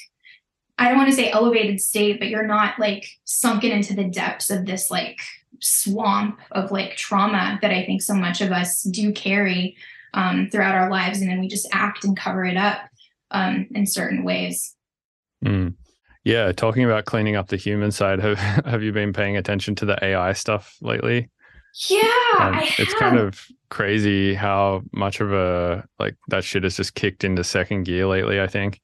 i 0.78 0.88
don't 0.88 0.98
want 0.98 1.10
to 1.10 1.16
say 1.16 1.30
elevated 1.30 1.80
state 1.80 2.18
but 2.18 2.28
you're 2.28 2.46
not 2.46 2.78
like 2.78 3.06
sunken 3.24 3.72
into 3.72 3.94
the 3.94 4.04
depths 4.04 4.50
of 4.50 4.66
this 4.66 4.90
like 4.90 5.18
swamp 5.60 6.38
of 6.52 6.70
like 6.70 6.96
trauma 6.96 7.58
that 7.62 7.72
i 7.72 7.84
think 7.84 8.00
so 8.00 8.14
much 8.14 8.40
of 8.40 8.52
us 8.52 8.82
do 8.82 9.12
carry 9.12 9.76
um, 10.14 10.48
throughout 10.50 10.74
our 10.74 10.90
lives 10.90 11.20
and 11.20 11.30
then 11.30 11.40
we 11.40 11.48
just 11.48 11.68
act 11.72 12.04
and 12.04 12.16
cover 12.16 12.44
it 12.44 12.56
up 12.56 12.80
um, 13.30 13.66
in 13.72 13.86
certain 13.86 14.24
ways 14.24 14.74
Mm. 15.44 15.74
Yeah, 16.24 16.52
talking 16.52 16.84
about 16.84 17.04
cleaning 17.04 17.36
up 17.36 17.48
the 17.48 17.56
human 17.56 17.90
side. 17.90 18.20
Have 18.22 18.38
have 18.38 18.82
you 18.82 18.92
been 18.92 19.12
paying 19.12 19.36
attention 19.36 19.74
to 19.76 19.86
the 19.86 20.02
AI 20.04 20.32
stuff 20.32 20.76
lately? 20.80 21.30
yeah 21.88 22.08
Um, 22.38 22.58
it's 22.78 22.94
kind 22.94 23.18
of 23.18 23.46
crazy 23.70 24.34
how 24.34 24.82
much 24.92 25.20
of 25.20 25.32
a 25.32 25.84
like 25.98 26.16
that 26.28 26.42
shit 26.42 26.64
has 26.64 26.76
just 26.76 26.94
kicked 26.94 27.24
into 27.24 27.44
second 27.44 27.84
gear 27.84 28.06
lately. 28.06 28.40
I 28.40 28.46
think 28.46 28.80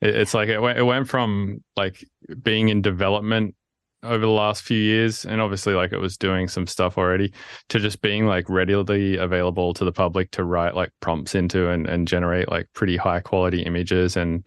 it's 0.00 0.34
like 0.34 0.48
it 0.48 0.60
went 0.60 0.78
it 0.78 0.84
went 0.84 1.08
from 1.08 1.62
like 1.76 2.04
being 2.42 2.68
in 2.68 2.80
development 2.80 3.54
over 4.02 4.24
the 4.24 4.30
last 4.30 4.62
few 4.62 4.78
years, 4.78 5.24
and 5.24 5.40
obviously 5.40 5.74
like 5.74 5.92
it 5.92 5.98
was 5.98 6.16
doing 6.16 6.48
some 6.48 6.66
stuff 6.66 6.98
already, 6.98 7.32
to 7.68 7.78
just 7.78 8.00
being 8.02 8.26
like 8.26 8.48
readily 8.48 9.16
available 9.16 9.74
to 9.74 9.84
the 9.84 9.92
public 9.92 10.30
to 10.32 10.44
write 10.44 10.74
like 10.74 10.90
prompts 11.00 11.34
into 11.34 11.68
and 11.68 11.86
and 11.86 12.08
generate 12.08 12.50
like 12.50 12.68
pretty 12.74 12.96
high 12.96 13.20
quality 13.20 13.62
images 13.62 14.16
and 14.16 14.44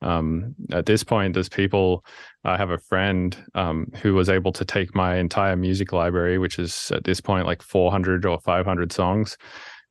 um 0.00 0.54
at 0.70 0.86
this 0.86 1.02
point 1.02 1.34
there's 1.34 1.48
people 1.48 2.04
i 2.44 2.56
have 2.56 2.70
a 2.70 2.78
friend 2.78 3.36
um 3.56 3.88
who 4.00 4.14
was 4.14 4.28
able 4.28 4.52
to 4.52 4.64
take 4.64 4.94
my 4.94 5.16
entire 5.16 5.56
music 5.56 5.92
library 5.92 6.38
which 6.38 6.56
is 6.60 6.92
at 6.94 7.02
this 7.02 7.20
point 7.20 7.46
like 7.46 7.62
400 7.62 8.24
or 8.24 8.38
500 8.38 8.92
songs 8.92 9.36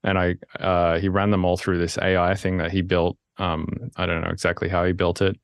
and 0.03 0.17
I 0.17 0.36
uh, 0.60 0.99
he 0.99 1.10
ran 1.10 1.32
them 1.32 1.45
all 1.45 1.58
through 1.58 1.80
this 1.80 1.97
AI 1.97 2.36
thing 2.36 2.58
that 2.58 2.71
he 2.71 2.82
built. 2.82 3.17
Um, 3.38 3.91
I 3.97 4.06
don't 4.06 4.21
know 4.21 4.30
exactly 4.30 4.69
how 4.69 4.86
he 4.86 4.93
built 4.93 5.21
it, 5.21 5.38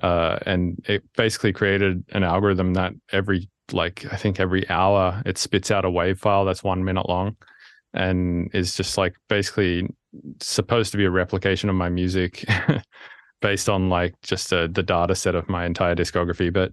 uh, 0.00 0.38
and 0.46 0.82
it 0.88 1.02
basically 1.16 1.52
created 1.52 2.04
an 2.12 2.22
algorithm 2.22 2.74
that 2.74 2.92
every 3.10 3.48
like 3.72 4.06
I 4.12 4.16
think 4.16 4.40
every 4.40 4.68
hour 4.68 5.22
it 5.24 5.38
spits 5.38 5.70
out 5.70 5.84
a 5.84 5.90
wave 5.90 6.18
file 6.18 6.44
that's 6.44 6.64
one 6.64 6.84
minute 6.84 7.08
long, 7.08 7.36
and 7.92 8.50
is 8.54 8.74
just 8.74 8.96
like 8.96 9.14
basically 9.28 9.88
supposed 10.40 10.92
to 10.92 10.98
be 10.98 11.04
a 11.04 11.10
replication 11.10 11.68
of 11.68 11.76
my 11.76 11.88
music 11.88 12.44
based 13.40 13.68
on 13.68 13.88
like 13.88 14.14
just 14.22 14.52
a, 14.52 14.68
the 14.68 14.82
data 14.82 15.14
set 15.14 15.34
of 15.34 15.48
my 15.48 15.64
entire 15.66 15.94
discography. 15.94 16.52
But 16.52 16.72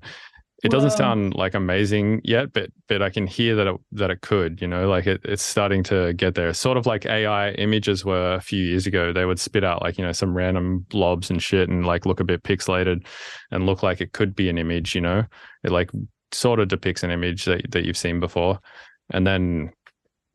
it 0.64 0.70
doesn't 0.70 0.90
Whoa. 0.92 0.98
sound 0.98 1.36
like 1.36 1.54
amazing 1.54 2.20
yet 2.24 2.52
but 2.52 2.70
but 2.88 3.02
i 3.02 3.10
can 3.10 3.26
hear 3.26 3.56
that 3.56 3.68
it 3.68 3.76
that 3.94 4.12
it 4.12 4.22
could 4.22 4.62
you 4.62 4.68
know 4.68 4.90
like 4.90 5.08
it, 5.08 5.22
it's 5.24 5.44
starting 5.44 5.84
to 5.84 6.14
get 6.14 6.36
there. 6.36 6.54
Sort 6.54 6.78
of 6.78 6.86
like 6.86 7.06
ai 7.06 7.52
images 7.52 8.04
were 8.04 8.34
a 8.34 8.42
few 8.42 8.64
years 8.64 8.88
ago. 8.88 9.14
They 9.14 9.26
would 9.26 9.40
spit 9.40 9.64
out 9.64 9.82
like 9.82 9.98
you 9.98 10.06
know 10.06 10.12
some 10.12 10.36
random 10.36 10.86
blobs 10.90 11.30
and 11.30 11.42
shit 11.42 11.70
and 11.70 11.86
like 11.86 12.06
look 12.06 12.20
a 12.20 12.24
bit 12.26 12.44
pixelated 12.44 13.06
and 13.52 13.66
look 13.66 13.84
like 13.84 14.02
it 14.02 14.14
could 14.14 14.36
be 14.36 14.50
an 14.50 14.58
image 14.58 14.96
you 14.96 15.02
know? 15.02 15.24
It 15.64 15.72
like 15.72 15.92
sort 16.32 16.60
of 16.60 16.68
depicts 16.68 17.04
an 17.04 17.12
image 17.12 17.46
that, 17.46 17.72
that 17.72 17.86
you've 17.86 17.98
seen 17.98 18.20
before. 18.20 18.60
And 19.12 19.26
then 19.26 19.72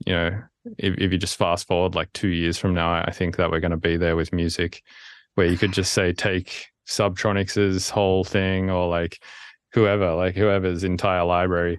you 0.07 0.13
know 0.13 0.43
if, 0.79 0.95
if 0.99 1.13
you 1.13 1.19
just 1.19 1.37
fast 1.37 1.67
forward 1.67 1.95
like 1.95 2.13
two 2.13 2.29
years 2.29 2.59
from 2.59 2.75
now 2.75 2.95
i 3.07 3.11
think 3.11 3.37
that 3.37 3.51
we're 3.51 3.61
going 3.61 3.71
to 3.71 3.77
be 3.77 3.97
there 3.97 4.17
with 4.17 4.33
music 4.33 4.83
where 5.35 5.47
you 5.47 5.59
could 5.59 5.73
just 5.73 5.93
say 5.93 6.13
take 6.13 6.67
subtronics's 6.89 7.91
whole 7.91 8.25
thing 8.25 8.71
or 8.71 8.89
like 8.89 9.23
whoever 9.75 10.15
like 10.15 10.35
whoever's 10.35 10.85
entire 10.85 11.25
library 11.25 11.79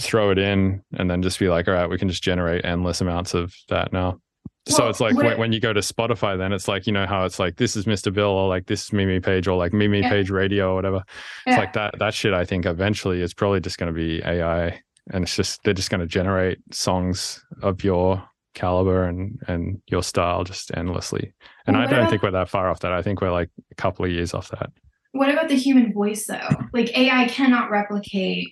throw 0.00 0.30
it 0.30 0.38
in 0.38 0.82
and 0.94 1.10
then 1.10 1.22
just 1.22 1.38
be 1.38 1.48
like 1.48 1.68
all 1.68 1.74
right 1.74 1.88
we 1.90 1.98
can 1.98 2.08
just 2.08 2.22
generate 2.22 2.64
endless 2.64 3.00
amounts 3.00 3.34
of 3.34 3.54
that 3.68 3.92
now. 3.92 4.18
So 4.66 4.88
it's 4.88 4.98
like 4.98 5.14
when, 5.14 5.38
when 5.38 5.52
you 5.52 5.60
go 5.60 5.74
to 5.74 5.80
spotify 5.80 6.38
then 6.38 6.52
it's 6.52 6.68
like 6.68 6.86
you 6.86 6.92
know 6.92 7.04
how 7.06 7.26
it's 7.26 7.38
like 7.38 7.56
this 7.56 7.76
is 7.76 7.84
mr 7.84 8.10
bill 8.12 8.30
or 8.30 8.48
like 8.48 8.66
this 8.66 8.86
is 8.86 8.92
mimi 8.94 9.20
page 9.20 9.46
or 9.46 9.56
like 9.58 9.72
mimi 9.74 10.00
Yeah. 10.00 10.08
page 10.08 10.30
radio 10.30 10.72
or 10.72 10.74
whatever. 10.76 11.02
Yeah. 11.46 11.52
it's 11.52 11.58
like 11.58 11.72
that 11.74 11.98
that 11.98 12.14
shit 12.14 12.32
i 12.32 12.44
think 12.46 12.64
eventually 12.64 13.20
is 13.20 13.34
probably 13.34 13.60
just 13.60 13.76
going 13.78 13.92
to 13.92 13.96
be 13.96 14.22
ai 14.24 14.80
and 15.12 15.24
it's 15.24 15.36
just 15.36 15.62
they're 15.64 15.74
just 15.74 15.90
going 15.90 16.00
to 16.00 16.06
generate 16.06 16.58
songs 16.72 17.44
of 17.62 17.84
your 17.84 18.26
caliber 18.54 19.04
and 19.04 19.38
and 19.48 19.82
your 19.88 20.02
style 20.02 20.44
just 20.44 20.70
endlessly. 20.76 21.34
And 21.66 21.76
Well, 21.76 21.86
i 21.86 21.90
don't 21.90 22.08
think 22.08 22.22
we're 22.22 22.30
that 22.30 22.48
far 22.48 22.70
off 22.70 22.80
that. 22.80 22.92
I 22.92 23.02
think 23.02 23.20
we're 23.20 23.32
like 23.32 23.50
a 23.70 23.74
couple 23.74 24.04
of 24.04 24.10
years 24.12 24.32
off 24.32 24.48
that 24.50 24.70
What 25.14 25.30
about 25.30 25.48
the 25.48 25.54
human 25.54 25.92
voice 25.92 26.26
though? 26.26 26.48
Like 26.72 26.96
AI 26.98 27.28
cannot 27.28 27.70
replicate. 27.70 28.48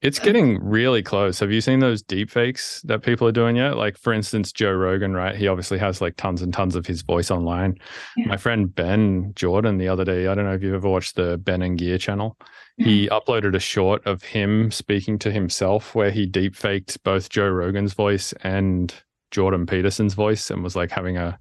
It's 0.00 0.18
getting 0.18 0.58
really 0.64 1.02
close. 1.02 1.38
Have 1.40 1.52
you 1.52 1.60
seen 1.60 1.80
those 1.80 2.00
deep 2.00 2.30
fakes 2.30 2.80
that 2.86 3.02
people 3.02 3.28
are 3.28 3.32
doing 3.32 3.56
yet? 3.56 3.76
Like, 3.76 3.98
for 3.98 4.14
instance, 4.14 4.50
Joe 4.50 4.72
Rogan, 4.72 5.12
right? 5.12 5.36
He 5.36 5.46
obviously 5.46 5.76
has 5.76 6.00
like 6.00 6.16
tons 6.16 6.40
and 6.40 6.54
tons 6.54 6.74
of 6.74 6.86
his 6.86 7.02
voice 7.02 7.30
online. 7.30 7.76
Yeah. 8.16 8.28
My 8.28 8.38
friend 8.38 8.74
Benn 8.74 9.32
Jordan 9.34 9.76
the 9.76 9.88
other 9.88 10.06
day, 10.06 10.26
I 10.26 10.34
don't 10.34 10.46
know 10.46 10.54
if 10.54 10.62
you've 10.62 10.72
ever 10.72 10.88
watched 10.88 11.16
the 11.16 11.36
Ben 11.36 11.60
and 11.60 11.76
Gear 11.76 11.98
channel. 11.98 12.38
He 12.78 13.08
uploaded 13.08 13.54
a 13.54 13.60
short 13.60 14.06
of 14.06 14.22
him 14.22 14.70
speaking 14.70 15.18
to 15.18 15.30
himself 15.30 15.94
where 15.94 16.10
he 16.10 16.24
deep 16.24 16.56
faked 16.56 17.02
both 17.04 17.28
Joe 17.28 17.50
Rogan's 17.50 17.92
voice 17.92 18.32
and 18.42 18.94
Jordan 19.30 19.66
Peterson's 19.66 20.14
voice 20.14 20.50
and 20.50 20.64
was 20.64 20.76
like 20.76 20.90
having 20.90 21.18
a 21.18 21.38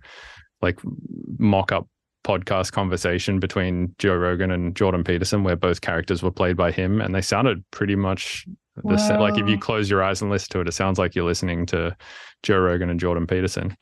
like 0.61 0.81
mock 1.37 1.71
up 1.71 1.87
podcast 2.29 2.71
conversation 2.71 3.39
between 3.39 3.95
Joe 3.97 4.15
Rogan 4.15 4.51
and 4.51 4.75
Jordan 4.75 5.03
Peterson 5.03 5.43
where 5.43 5.55
both 5.55 5.81
characters 5.81 6.21
were 6.21 6.31
played 6.31 6.55
by 6.55 6.71
him 6.71 7.01
and 7.01 7.15
they 7.15 7.21
sounded 7.21 7.63
pretty 7.71 7.95
much 7.95 8.45
the 8.83 8.97
same. 8.97 9.19
like 9.19 9.37
if 9.37 9.49
you 9.49 9.57
close 9.57 9.89
your 9.89 10.03
eyes 10.03 10.21
and 10.21 10.29
listen 10.29 10.49
to 10.51 10.59
it 10.61 10.67
it 10.67 10.73
sounds 10.73 10.99
like 10.99 11.15
you're 11.15 11.25
listening 11.25 11.65
to 11.65 11.95
Joe 12.43 12.59
Rogan 12.59 12.89
and 12.89 12.99
Jordan 12.99 13.25
Peterson. 13.27 13.75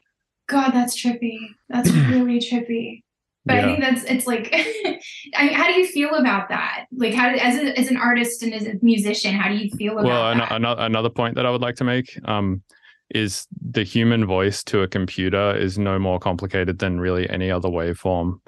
God, 0.47 0.71
that's 0.71 0.95
trippy. 0.99 1.37
That's 1.67 1.91
really 1.91 2.39
trippy. 2.51 3.03
But 3.45 3.59
I 3.59 3.63
think 3.63 3.79
that's 3.79 4.03
it's 4.03 4.27
like, 4.27 4.49
I 5.35 5.45
mean, 5.45 5.53
how 5.53 5.67
do 5.67 5.73
you 5.73 5.87
feel 5.87 6.15
about 6.15 6.49
that? 6.49 6.85
Like, 6.91 7.13
how 7.13 7.29
as 7.29 7.57
a, 7.57 7.79
as 7.79 7.87
an 7.87 7.95
artist 7.95 8.43
and 8.43 8.53
as 8.53 8.65
a 8.65 8.73
musician, 8.81 9.35
how 9.35 9.47
do 9.49 9.55
you 9.55 9.69
feel 9.77 9.93
about 9.99 10.05
Well, 10.05 10.51
an- 10.51 10.65
another 10.65 11.09
point 11.09 11.35
that 11.35 11.45
I 11.45 11.49
would 11.49 11.61
like 11.61 11.75
to 11.77 11.85
make 11.85 12.17
um, 12.25 12.61
is 13.09 13.47
the 13.61 13.83
human 13.83 14.25
voice 14.25 14.63
to 14.65 14.81
a 14.81 14.87
computer 14.87 15.55
is 15.55 15.77
no 15.77 15.97
more 15.97 16.19
complicated 16.19 16.79
than 16.79 16.99
really 16.99 17.29
any 17.29 17.49
other 17.49 17.69
waveform 17.69 18.39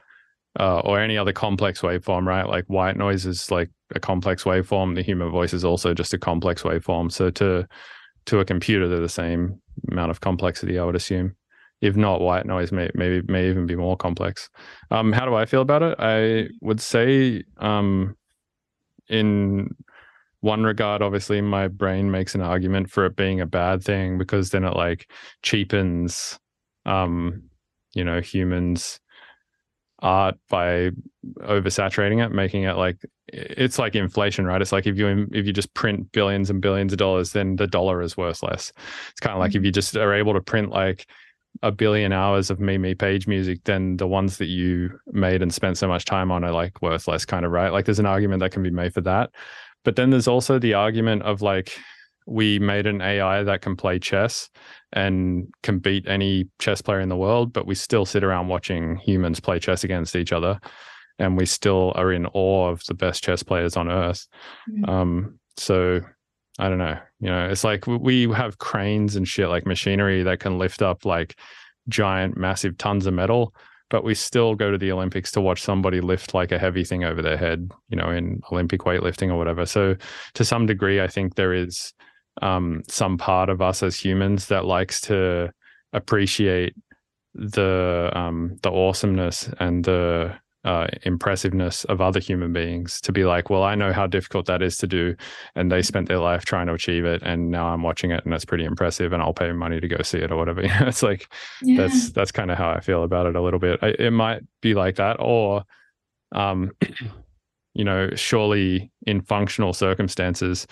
uh, 0.59 0.79
or 0.79 0.99
any 0.99 1.17
other 1.17 1.33
complex 1.33 1.81
waveform, 1.81 2.25
right? 2.25 2.47
Like 2.47 2.65
white 2.65 2.97
noise 2.97 3.25
is 3.25 3.51
like 3.51 3.69
a 3.95 3.99
complex 3.99 4.43
waveform. 4.43 4.95
The 4.95 5.01
human 5.01 5.29
voice 5.31 5.53
is 5.53 5.63
also 5.63 5.93
just 5.93 6.13
a 6.13 6.17
complex 6.17 6.63
waveform. 6.63 7.11
So 7.11 7.29
to 7.31 7.67
to 8.25 8.39
a 8.39 8.45
computer, 8.45 8.87
they're 8.87 8.99
the 8.99 9.09
same 9.09 9.61
amount 9.91 10.11
of 10.11 10.21
complexity, 10.21 10.77
I 10.77 10.83
would 10.83 10.95
assume. 10.95 11.35
If 11.81 11.95
not, 11.95 12.19
white 12.19 12.45
noise 12.45 12.71
may 12.71 12.89
maybe 12.93 13.25
may 13.31 13.49
even 13.49 13.65
be 13.65 13.75
more 13.75 13.95
complex. 13.95 14.49
Um, 14.91 15.13
how 15.13 15.25
do 15.25 15.35
I 15.35 15.45
feel 15.45 15.61
about 15.61 15.83
it? 15.83 15.95
I 15.99 16.49
would 16.61 16.81
say 16.81 17.43
um, 17.57 18.17
in 19.07 19.75
one 20.41 20.63
regard, 20.63 21.01
obviously, 21.01 21.41
my 21.41 21.67
brain 21.67 22.11
makes 22.11 22.35
an 22.35 22.41
argument 22.41 22.89
for 22.89 23.05
it 23.05 23.15
being 23.15 23.41
a 23.41 23.45
bad 23.45 23.83
thing 23.83 24.17
because 24.17 24.51
then 24.51 24.63
it 24.63 24.75
like 24.75 25.11
cheapens, 25.43 26.39
um, 26.85 27.43
you 27.93 28.03
know, 28.03 28.21
humans' 28.21 28.99
art 30.01 30.35
by 30.49 30.91
oversaturating 31.41 32.25
it, 32.25 32.31
making 32.31 32.63
it 32.63 32.77
like 32.77 32.97
it's 33.27 33.77
like 33.77 33.95
inflation, 33.95 34.45
right? 34.45 34.61
It's 34.61 34.71
like 34.71 34.87
if 34.87 34.97
you 34.97 35.27
if 35.31 35.45
you 35.45 35.53
just 35.53 35.73
print 35.73 36.11
billions 36.11 36.49
and 36.49 36.61
billions 36.61 36.93
of 36.93 36.99
dollars, 36.99 37.33
then 37.33 37.57
the 37.57 37.67
dollar 37.67 38.01
is 38.01 38.15
worth 38.15 38.41
less. 38.41 38.71
It's 39.11 39.19
kind 39.19 39.33
of 39.33 39.39
like 39.39 39.55
if 39.55 39.63
you 39.63 39.71
just 39.71 39.95
are 39.97 40.13
able 40.13 40.33
to 40.33 40.41
print 40.41 40.69
like 40.69 41.07
a 41.61 41.71
billion 41.71 42.13
hours 42.13 42.49
of 42.49 42.59
Mimi 42.59 42.95
page 42.95 43.27
music, 43.27 43.63
then 43.65 43.97
the 43.97 44.07
ones 44.07 44.37
that 44.37 44.45
you 44.45 44.97
made 45.07 45.41
and 45.41 45.53
spent 45.53 45.77
so 45.77 45.87
much 45.87 46.05
time 46.05 46.31
on 46.31 46.43
are 46.43 46.51
like 46.51 46.81
worth 46.81 47.07
less, 47.07 47.25
kind 47.25 47.45
of 47.45 47.51
right. 47.51 47.73
Like 47.73 47.85
there's 47.85 47.99
an 47.99 48.05
argument 48.05 48.39
that 48.39 48.51
can 48.51 48.63
be 48.63 48.71
made 48.71 48.93
for 48.93 49.01
that. 49.01 49.31
But 49.85 49.95
then 49.95 50.09
there's 50.09 50.27
also 50.27 50.59
the 50.59 50.73
argument 50.73 51.23
of 51.23 51.41
like 51.41 51.77
we 52.25 52.59
made 52.59 52.85
an 52.85 53.01
AI 53.01 53.43
that 53.43 53.61
can 53.61 53.75
play 53.75 53.97
chess 53.97 54.49
and 54.93 55.47
can 55.63 55.79
beat 55.79 56.07
any 56.07 56.47
chess 56.59 56.81
player 56.81 56.99
in 56.99 57.09
the 57.09 57.15
world, 57.15 57.51
but 57.53 57.65
we 57.65 57.75
still 57.75 58.05
sit 58.05 58.23
around 58.23 58.47
watching 58.47 58.97
humans 58.97 59.39
play 59.39 59.59
chess 59.59 59.83
against 59.83 60.15
each 60.15 60.31
other. 60.31 60.59
And 61.17 61.35
we 61.35 61.45
still 61.45 61.91
are 61.95 62.13
in 62.13 62.27
awe 62.27 62.69
of 62.69 62.83
the 62.87 62.93
best 62.93 63.23
chess 63.23 63.43
players 63.43 63.75
on 63.75 63.89
earth. 63.89 64.27
Mhm. 64.69 64.87
Um, 64.87 65.39
so 65.57 66.01
I 66.59 66.69
don't 66.69 66.77
know. 66.77 66.97
You 67.19 67.29
know, 67.29 67.49
it's 67.49 67.63
like 67.63 67.87
we 67.87 68.29
have 68.31 68.57
cranes 68.57 69.15
and 69.15 69.27
shit 69.27 69.49
like 69.49 69.65
machinery 69.65 70.23
that 70.23 70.39
can 70.39 70.57
lift 70.57 70.81
up 70.81 71.05
like 71.05 71.37
giant, 71.87 72.37
massive 72.37 72.77
tons 72.77 73.05
of 73.05 73.13
metal, 73.13 73.53
but 73.89 74.03
we 74.03 74.15
still 74.15 74.55
go 74.55 74.71
to 74.71 74.77
the 74.77 74.91
Olympics 74.91 75.31
to 75.31 75.41
watch 75.41 75.61
somebody 75.61 76.01
lift 76.01 76.33
like 76.33 76.51
a 76.51 76.59
heavy 76.59 76.83
thing 76.83 77.03
over 77.03 77.21
their 77.21 77.37
head, 77.37 77.71
you 77.89 77.97
know, 77.97 78.09
in 78.09 78.41
Olympic 78.51 78.81
weightlifting 78.81 79.29
or 79.29 79.37
whatever. 79.37 79.65
So 79.65 79.95
to 80.35 80.45
some 80.45 80.65
degree, 80.65 81.01
I 81.01 81.07
think 81.07 81.35
there 81.35 81.53
is 81.53 81.93
um, 82.41 82.83
some 82.87 83.17
part 83.17 83.49
of 83.49 83.61
us 83.61 83.83
as 83.83 83.99
humans 83.99 84.47
that 84.47 84.65
likes 84.65 85.01
to 85.01 85.51
appreciate 85.93 86.75
the 87.33 88.11
um, 88.13 88.57
the 88.63 88.71
awesomeness 88.71 89.49
and 89.59 89.83
the 89.85 90.35
uh, 90.65 90.87
impressiveness 91.03 91.85
of 91.85 92.01
other 92.01 92.19
human 92.19 92.51
beings 92.51 92.99
to 93.01 93.11
be 93.11 93.23
like, 93.23 93.49
well, 93.49 93.63
I 93.63 93.75
know 93.75 93.93
how 93.93 94.07
difficult 94.07 94.45
that 94.47 94.61
is 94.61 94.77
to 94.77 94.87
do, 94.87 95.15
and 95.55 95.71
they 95.71 95.81
spent 95.81 96.07
their 96.07 96.19
life 96.19 96.45
trying 96.45 96.67
to 96.67 96.73
achieve 96.73 97.05
it, 97.05 97.21
and 97.23 97.49
now 97.49 97.67
I'm 97.67 97.81
watching 97.81 98.11
it, 98.11 98.23
and 98.23 98.33
that's 98.33 98.45
pretty 98.45 98.65
impressive, 98.65 99.13
and 99.13 99.21
I'll 99.21 99.33
pay 99.33 99.51
money 99.53 99.79
to 99.79 99.87
go 99.87 100.01
see 100.01 100.19
it 100.19 100.31
or 100.31 100.37
whatever. 100.37 100.61
It's 100.89 101.03
like 101.03 101.31
yeah. 101.61 101.77
that's 101.77 102.11
that's 102.11 102.31
kind 102.31 102.51
of 102.51 102.57
how 102.57 102.69
I 102.69 102.79
feel 102.79 103.03
about 103.03 103.27
it 103.27 103.35
a 103.35 103.41
little 103.41 103.59
bit. 103.59 103.79
I, 103.81 103.89
it 103.99 104.11
might 104.11 104.41
be 104.61 104.73
like 104.73 104.95
that, 104.95 105.17
or, 105.19 105.63
um, 106.33 106.71
you 107.73 107.85
know, 107.85 108.09
surely 108.15 108.91
in 109.05 109.21
functional 109.21 109.73
circumstances 109.73 110.67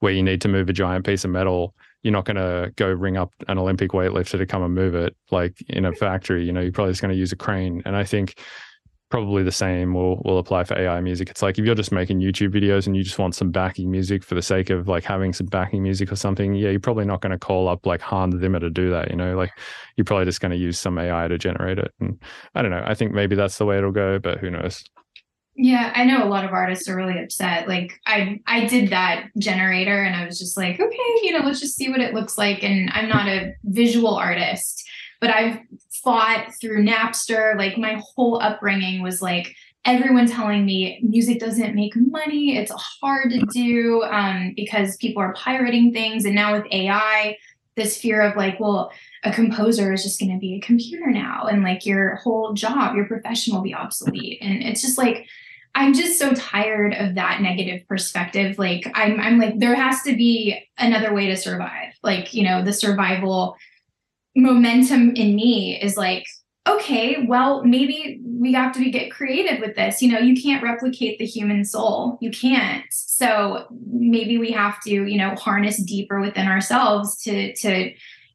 where 0.00 0.12
you 0.12 0.22
need 0.22 0.40
to 0.40 0.48
move 0.48 0.68
a 0.68 0.72
giant 0.72 1.04
piece 1.04 1.24
of 1.24 1.30
metal, 1.30 1.74
you're 2.02 2.12
not 2.12 2.24
going 2.24 2.36
to 2.36 2.72
go 2.76 2.88
ring 2.88 3.16
up 3.16 3.32
an 3.48 3.58
Olympic 3.58 3.90
weightlifter 3.90 4.38
to 4.38 4.46
come 4.46 4.62
and 4.62 4.74
move 4.74 4.94
it 4.94 5.14
like 5.30 5.60
in 5.68 5.84
a 5.84 5.92
factory. 5.92 6.44
You 6.44 6.52
know, 6.52 6.60
you're 6.60 6.72
probably 6.72 6.92
just 6.92 7.02
going 7.02 7.12
to 7.12 7.18
use 7.18 7.32
a 7.32 7.36
crane, 7.36 7.82
and 7.84 7.94
I 7.94 8.04
think 8.04 8.40
probably 9.10 9.42
the 9.42 9.52
same 9.52 9.94
will 9.94 10.20
will 10.24 10.38
apply 10.38 10.64
for 10.64 10.78
AI 10.78 11.00
music. 11.00 11.30
It's 11.30 11.42
like 11.42 11.58
if 11.58 11.64
you're 11.64 11.74
just 11.74 11.92
making 11.92 12.20
YouTube 12.20 12.54
videos 12.54 12.86
and 12.86 12.96
you 12.96 13.02
just 13.02 13.18
want 13.18 13.34
some 13.34 13.50
backing 13.50 13.90
music 13.90 14.22
for 14.22 14.34
the 14.34 14.42
sake 14.42 14.70
of 14.70 14.86
like 14.86 15.04
having 15.04 15.32
some 15.32 15.46
backing 15.46 15.82
music 15.82 16.12
or 16.12 16.16
something, 16.16 16.54
yeah, 16.54 16.70
you're 16.70 16.80
probably 16.80 17.06
not 17.06 17.20
going 17.20 17.32
to 17.32 17.38
call 17.38 17.68
up 17.68 17.86
like 17.86 18.00
Hans 18.00 18.38
Zimmer 18.40 18.60
to 18.60 18.70
do 18.70 18.90
that. 18.90 19.10
You 19.10 19.16
know, 19.16 19.36
like 19.36 19.50
you're 19.96 20.04
probably 20.04 20.26
just 20.26 20.40
going 20.40 20.52
to 20.52 20.58
use 20.58 20.78
some 20.78 20.98
AI 20.98 21.28
to 21.28 21.38
generate 21.38 21.78
it. 21.78 21.92
And 22.00 22.20
I 22.54 22.62
don't 22.62 22.70
know. 22.70 22.84
I 22.84 22.94
think 22.94 23.12
maybe 23.12 23.34
that's 23.34 23.58
the 23.58 23.64
way 23.64 23.78
it'll 23.78 23.92
go, 23.92 24.18
but 24.18 24.38
who 24.38 24.50
knows? 24.50 24.84
Yeah, 25.60 25.92
I 25.96 26.04
know 26.04 26.22
a 26.22 26.28
lot 26.28 26.44
of 26.44 26.52
artists 26.52 26.88
are 26.88 26.94
really 26.94 27.18
upset. 27.18 27.66
Like 27.66 27.92
I 28.06 28.40
I 28.46 28.66
did 28.66 28.90
that 28.90 29.26
generator 29.38 30.04
and 30.04 30.14
I 30.14 30.24
was 30.24 30.38
just 30.38 30.56
like, 30.56 30.78
okay, 30.78 30.96
you 31.22 31.32
know, 31.32 31.44
let's 31.44 31.58
just 31.58 31.76
see 31.76 31.88
what 31.88 32.00
it 32.00 32.14
looks 32.14 32.38
like. 32.38 32.62
And 32.62 32.88
I'm 32.92 33.08
not 33.08 33.26
a 33.26 33.54
visual 33.64 34.14
artist, 34.14 34.84
but 35.20 35.30
I've 35.30 35.58
fought 36.02 36.52
through 36.60 36.84
Napster. 36.84 37.56
Like 37.56 37.78
my 37.78 38.02
whole 38.14 38.40
upbringing 38.40 39.02
was 39.02 39.22
like 39.22 39.54
everyone 39.84 40.26
telling 40.26 40.66
me 40.66 41.00
music 41.02 41.38
doesn't 41.38 41.74
make 41.74 41.96
money. 41.96 42.56
It's 42.56 42.72
hard 42.72 43.30
to 43.30 43.46
do 43.46 44.02
um, 44.04 44.52
because 44.54 44.96
people 44.96 45.22
are 45.22 45.32
pirating 45.34 45.92
things. 45.92 46.24
And 46.24 46.34
now 46.34 46.54
with 46.54 46.66
AI, 46.70 47.36
this 47.76 47.96
fear 47.96 48.20
of 48.20 48.36
like, 48.36 48.60
well, 48.60 48.92
a 49.24 49.32
composer 49.32 49.92
is 49.92 50.02
just 50.02 50.20
going 50.20 50.32
to 50.32 50.38
be 50.38 50.56
a 50.56 50.60
computer 50.60 51.10
now 51.10 51.44
and 51.44 51.62
like 51.62 51.86
your 51.86 52.16
whole 52.16 52.52
job, 52.52 52.96
your 52.96 53.06
profession 53.06 53.54
will 53.54 53.62
be 53.62 53.74
obsolete. 53.74 54.38
And 54.42 54.62
it's 54.62 54.82
just 54.82 54.98
like 54.98 55.26
I'm 55.74 55.94
just 55.94 56.18
so 56.18 56.32
tired 56.34 56.94
of 56.94 57.14
that 57.14 57.40
negative 57.40 57.86
perspective. 57.86 58.58
Like 58.58 58.90
I'm 58.94 59.20
I'm 59.20 59.38
like 59.38 59.58
there 59.58 59.74
has 59.74 60.02
to 60.02 60.16
be 60.16 60.60
another 60.76 61.14
way 61.14 61.26
to 61.26 61.36
survive. 61.36 61.94
Like, 62.02 62.34
you 62.34 62.42
know, 62.42 62.64
the 62.64 62.72
survival 62.72 63.56
momentum 64.42 65.14
in 65.14 65.34
me 65.36 65.80
is 65.80 65.96
like 65.96 66.24
okay, 66.68 67.24
well, 67.26 67.64
maybe 67.64 68.20
we 68.24 68.52
have 68.52 68.74
to 68.74 68.90
get 68.90 69.10
creative 69.10 69.60
with 69.60 69.74
this. 69.74 70.02
You 70.02 70.12
know, 70.12 70.18
you 70.18 70.40
can't 70.40 70.62
replicate 70.62 71.18
the 71.18 71.24
human 71.24 71.64
soul. 71.64 72.18
You 72.20 72.30
can't. 72.30 72.84
So 72.90 73.66
maybe 73.86 74.38
we 74.38 74.52
have 74.52 74.80
to, 74.82 74.90
you 74.90 75.16
know, 75.16 75.34
harness 75.34 75.82
deeper 75.82 76.20
within 76.20 76.46
ourselves 76.46 77.20
to 77.22 77.54
to 77.56 77.92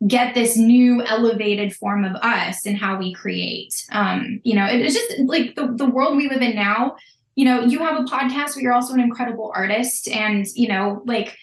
get 0.08 0.34
this 0.34 0.58
new 0.58 1.02
elevated 1.04 1.74
form 1.76 2.04
of 2.04 2.16
us 2.18 2.66
and 2.66 2.78
how 2.78 2.98
we 2.98 3.14
create. 3.14 3.74
Um, 3.92 4.42
you 4.44 4.56
know, 4.56 4.66
it's 4.66 4.94
just 4.94 5.20
like 5.20 5.56
the, 5.56 5.68
the 5.68 5.86
world 5.86 6.18
we 6.18 6.28
live 6.28 6.42
in 6.42 6.56
now, 6.56 6.98
you 7.36 7.46
know, 7.46 7.62
you 7.62 7.80
have 7.80 7.98
a 7.98 8.04
podcast, 8.04 8.56
but 8.56 8.58
you're 8.58 8.74
also 8.74 8.94
an 8.94 9.00
incredible 9.00 9.54
artist. 9.56 10.10
And, 10.10 10.46
you 10.56 10.68
know, 10.68 11.02
like 11.06 11.38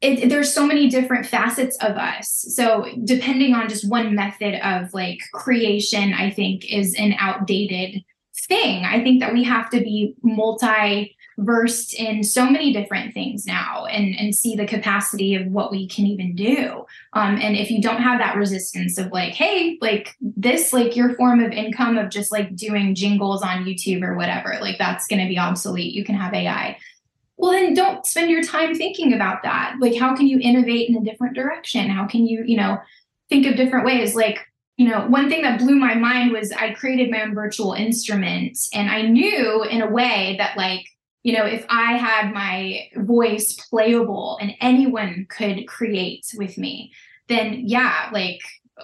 it, 0.00 0.28
there's 0.28 0.52
so 0.52 0.66
many 0.66 0.88
different 0.88 1.26
facets 1.26 1.76
of 1.78 1.92
us. 1.92 2.46
So 2.54 2.86
depending 3.04 3.54
on 3.54 3.68
just 3.68 3.88
one 3.88 4.14
method 4.14 4.54
of 4.66 4.92
like 4.92 5.20
creation, 5.32 6.12
I 6.12 6.30
think 6.30 6.70
is 6.70 6.94
an 6.94 7.14
outdated 7.18 8.02
thing. 8.46 8.84
I 8.84 9.02
think 9.02 9.20
that 9.20 9.32
we 9.32 9.42
have 9.44 9.70
to 9.70 9.80
be 9.80 10.14
multi 10.22 11.16
versed 11.38 11.94
in 11.94 12.22
so 12.24 12.48
many 12.48 12.72
different 12.72 13.12
things 13.12 13.44
now 13.44 13.84
and 13.86 14.18
and 14.18 14.34
see 14.34 14.56
the 14.56 14.66
capacity 14.66 15.34
of 15.34 15.46
what 15.48 15.70
we 15.70 15.86
can 15.86 16.06
even 16.06 16.34
do 16.34 16.82
um 17.12 17.36
and 17.36 17.56
if 17.56 17.70
you 17.70 17.82
don't 17.82 18.00
have 18.00 18.18
that 18.18 18.36
resistance 18.36 18.96
of 18.96 19.12
like 19.12 19.34
hey 19.34 19.76
like 19.82 20.14
this 20.20 20.72
like 20.72 20.96
your 20.96 21.14
form 21.16 21.40
of 21.40 21.52
income 21.52 21.98
of 21.98 22.08
just 22.08 22.32
like 22.32 22.56
doing 22.56 22.94
jingles 22.94 23.42
on 23.42 23.64
youtube 23.64 24.02
or 24.02 24.16
whatever 24.16 24.56
like 24.62 24.78
that's 24.78 25.06
going 25.06 25.20
to 25.20 25.28
be 25.28 25.38
obsolete 25.38 25.92
you 25.92 26.04
can 26.04 26.14
have 26.14 26.32
ai 26.32 26.74
well 27.36 27.52
then 27.52 27.74
don't 27.74 28.06
spend 28.06 28.30
your 28.30 28.42
time 28.42 28.74
thinking 28.74 29.12
about 29.12 29.42
that 29.42 29.76
like 29.80 29.96
how 29.96 30.14
can 30.14 30.26
you 30.26 30.38
innovate 30.40 30.88
in 30.88 30.96
a 30.96 31.04
different 31.04 31.34
direction 31.34 31.88
how 31.88 32.06
can 32.06 32.26
you 32.26 32.42
you 32.46 32.56
know 32.56 32.78
think 33.28 33.46
of 33.46 33.56
different 33.56 33.84
ways 33.84 34.14
like 34.14 34.38
you 34.76 34.88
know 34.88 35.06
one 35.08 35.28
thing 35.28 35.42
that 35.42 35.58
blew 35.58 35.76
my 35.76 35.94
mind 35.94 36.32
was 36.32 36.52
i 36.52 36.72
created 36.72 37.10
my 37.10 37.22
own 37.22 37.34
virtual 37.34 37.72
instrument 37.72 38.58
and 38.72 38.90
i 38.90 39.02
knew 39.02 39.62
in 39.64 39.82
a 39.82 39.90
way 39.90 40.34
that 40.38 40.56
like 40.56 40.86
you 41.26 41.32
know, 41.32 41.44
if 41.44 41.66
I 41.68 41.94
had 41.94 42.32
my 42.32 42.88
voice 42.98 43.54
playable 43.54 44.38
and 44.40 44.54
anyone 44.60 45.26
could 45.28 45.66
create 45.66 46.24
with 46.36 46.56
me, 46.56 46.92
then 47.26 47.62
yeah, 47.66 48.10
like 48.12 48.38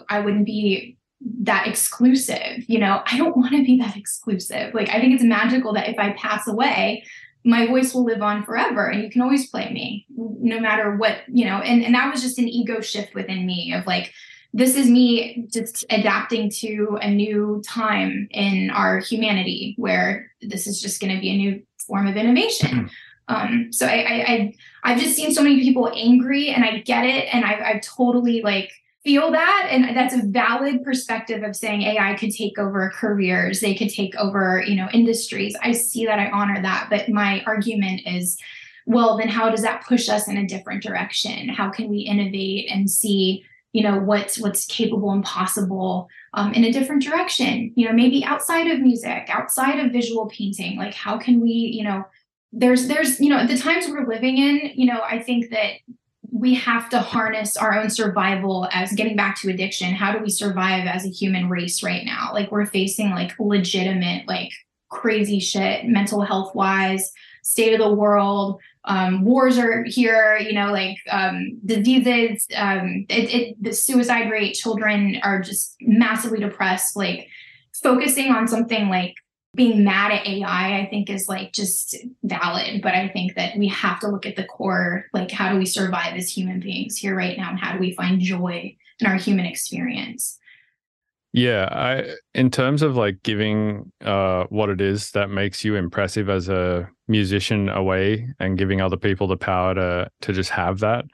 I 0.09 0.18
wouldn't 0.18 0.46
be 0.46 0.96
that 1.42 1.68
exclusive. 1.68 2.64
You 2.66 2.80
know, 2.80 3.00
I 3.07 3.16
don't 3.16 3.36
want 3.36 3.53
to 3.53 3.64
be 3.64 3.78
that 3.78 3.96
exclusive. 3.96 4.74
Like 4.74 4.88
I 4.88 4.98
think 5.00 5.14
it's 5.14 5.22
magical 5.22 5.72
that 5.74 5.88
if 5.88 6.00
I 6.00 6.14
pass 6.14 6.48
away, 6.48 7.05
my 7.45 7.66
voice 7.66 7.93
will 7.93 8.05
live 8.05 8.22
on 8.22 8.45
forever 8.45 8.86
and 8.86 9.03
you 9.03 9.11
can 9.11 9.22
always 9.22 9.49
play 9.51 9.72
me 9.72 10.07
no 10.16 10.61
matter 10.61 10.97
what, 10.97 11.18
you 11.28 11.45
know, 11.45 11.59
and, 11.59 11.84
and 11.84 11.95
that 11.95 12.12
was 12.12 12.22
just 12.22 12.38
an 12.38 12.49
ego 12.49 12.80
shift 12.80 13.14
within 13.14 13.47
me 13.47 13.72
of 13.72 13.86
like, 13.86 14.12
this 14.53 14.76
is 14.76 14.88
me 14.88 15.47
just 15.51 15.84
adapting 15.90 16.51
to 16.51 16.99
a 17.01 17.11
new 17.11 17.62
time 17.66 18.28
in 18.30 18.70
our 18.70 18.99
humanity 18.99 19.74
where 19.78 20.30
this 20.43 20.66
is 20.66 20.80
just 20.80 21.01
going 21.01 21.14
to 21.14 21.20
be 21.20 21.30
a 21.30 21.36
new 21.36 21.62
form 21.86 22.07
of 22.07 22.16
innovation. 22.16 22.90
Um, 23.28 23.72
so 23.72 23.86
I, 23.86 23.90
I, 23.90 24.24
I 24.26 24.55
I've 24.84 25.01
just 25.01 25.16
seen 25.16 25.32
so 25.32 25.43
many 25.43 25.61
people 25.61 25.90
angry, 25.95 26.51
and 26.51 26.64
I 26.64 26.78
get 26.78 27.05
it, 27.05 27.32
and 27.32 27.45
I, 27.45 27.53
I 27.53 27.80
totally 27.82 28.43
like 28.43 28.70
feel 29.05 29.32
that, 29.32 29.68
and 29.70 29.96
that's 29.96 30.14
a 30.14 30.22
valid 30.26 30.84
perspective 30.84 31.42
of 31.42 31.57
saying 31.57 31.82
AI 31.82 32.14
could 32.14 32.30
take 32.30 32.59
over 32.59 32.92
careers, 32.94 33.61
they 33.61 33.74
could 33.74 33.90
take 33.90 34.14
over, 34.16 34.62
you 34.66 34.76
know, 34.76 34.88
industries. 34.92 35.57
I 35.62 35.72
see 35.72 36.07
that, 36.07 36.18
I 36.18 36.30
honor 36.30 36.62
that, 36.62 36.88
but 36.88 37.09
my 37.09 37.42
argument 37.44 38.03
is, 38.07 38.38
well, 38.86 39.16
then 39.16 39.28
how 39.28 39.50
does 39.50 39.62
that 39.62 39.84
push 39.86 40.09
us 40.09 40.28
in 40.28 40.36
a 40.36 40.46
different 40.46 40.82
direction? 40.82 41.48
How 41.48 41.70
can 41.70 41.88
we 41.88 41.98
innovate 41.98 42.70
and 42.70 42.88
see? 42.88 43.44
you 43.72 43.82
know 43.82 43.98
what's 43.98 44.38
what's 44.38 44.66
capable 44.66 45.11
and 45.11 45.24
possible 45.24 46.09
um, 46.34 46.53
in 46.53 46.64
a 46.64 46.72
different 46.72 47.03
direction 47.03 47.72
you 47.74 47.86
know 47.86 47.92
maybe 47.92 48.24
outside 48.24 48.66
of 48.66 48.80
music 48.80 49.28
outside 49.30 49.78
of 49.78 49.92
visual 49.92 50.26
painting 50.26 50.76
like 50.76 50.94
how 50.94 51.18
can 51.18 51.40
we 51.40 51.50
you 51.50 51.82
know 51.82 52.05
there's 52.53 52.86
there's 52.86 53.18
you 53.18 53.30
know 53.30 53.46
the 53.46 53.57
times 53.57 53.88
we're 53.88 54.07
living 54.07 54.36
in 54.36 54.70
you 54.74 54.86
know 54.86 55.00
i 55.09 55.18
think 55.18 55.50
that 55.50 55.72
we 56.32 56.54
have 56.54 56.88
to 56.88 56.98
harness 56.98 57.56
our 57.56 57.78
own 57.78 57.90
survival 57.90 58.66
as 58.72 58.92
getting 58.92 59.16
back 59.16 59.38
to 59.40 59.50
addiction 59.50 59.94
how 59.94 60.12
do 60.12 60.18
we 60.18 60.30
survive 60.30 60.86
as 60.86 61.04
a 61.04 61.10
human 61.10 61.48
race 61.48 61.82
right 61.82 62.04
now 62.04 62.30
like 62.32 62.50
we're 62.50 62.66
facing 62.66 63.10
like 63.10 63.32
legitimate 63.38 64.26
like 64.26 64.50
crazy 64.88 65.38
shit 65.38 65.84
mental 65.84 66.22
health 66.22 66.54
wise 66.54 67.12
state 67.42 67.72
of 67.72 67.80
the 67.80 67.94
world 67.94 68.60
um, 68.84 69.24
wars 69.24 69.58
are 69.58 69.84
here, 69.84 70.36
you 70.38 70.52
know, 70.52 70.72
like 70.72 70.96
um, 71.10 71.58
diseases, 71.64 72.46
um, 72.56 73.06
it, 73.08 73.32
it, 73.32 73.62
the 73.62 73.72
suicide 73.72 74.30
rate, 74.30 74.54
children 74.54 75.18
are 75.22 75.40
just 75.40 75.76
massively 75.80 76.40
depressed. 76.40 76.96
Like 76.96 77.28
focusing 77.80 78.32
on 78.32 78.48
something 78.48 78.88
like 78.88 79.14
being 79.55 79.84
mad 79.84 80.12
at 80.12 80.26
AI, 80.26 80.80
I 80.80 80.86
think 80.88 81.11
is 81.11 81.28
like 81.28 81.53
just 81.53 81.96
valid. 82.22 82.80
But 82.82 82.94
I 82.94 83.09
think 83.09 83.34
that 83.34 83.57
we 83.57 83.68
have 83.68 84.00
to 84.00 84.09
look 84.09 84.24
at 84.24 84.36
the 84.36 84.44
core, 84.44 85.07
like 85.12 85.30
how 85.30 85.53
do 85.53 85.59
we 85.59 85.66
survive 85.66 86.14
as 86.14 86.30
human 86.30 86.61
beings 86.61 86.96
here 86.96 87.14
right 87.14 87.36
now, 87.36 87.50
and 87.50 87.59
how 87.59 87.72
do 87.72 87.78
we 87.78 87.94
find 87.94 88.20
joy 88.20 88.74
in 89.00 89.07
our 89.07 89.16
human 89.16 89.44
experience? 89.44 90.38
Yeah, 91.34 91.68
I 91.70 92.14
in 92.34 92.50
terms 92.50 92.82
of 92.82 92.96
like 92.96 93.22
giving 93.22 93.90
uh 94.03 94.44
what 94.50 94.68
it 94.68 94.80
is 94.80 95.12
that 95.12 95.30
makes 95.30 95.64
you 95.64 95.76
impressive 95.76 96.28
as 96.28 96.48
a 96.48 96.88
musician 97.09 97.68
away 97.70 98.28
and 98.38 98.59
giving 98.59 98.80
other 98.80 98.98
people 98.98 99.26
the 99.26 99.36
power 99.36 99.74
to 99.74 100.11
to 100.22 100.32
just 100.32 100.50
have 100.50 100.80
that. 100.80 101.05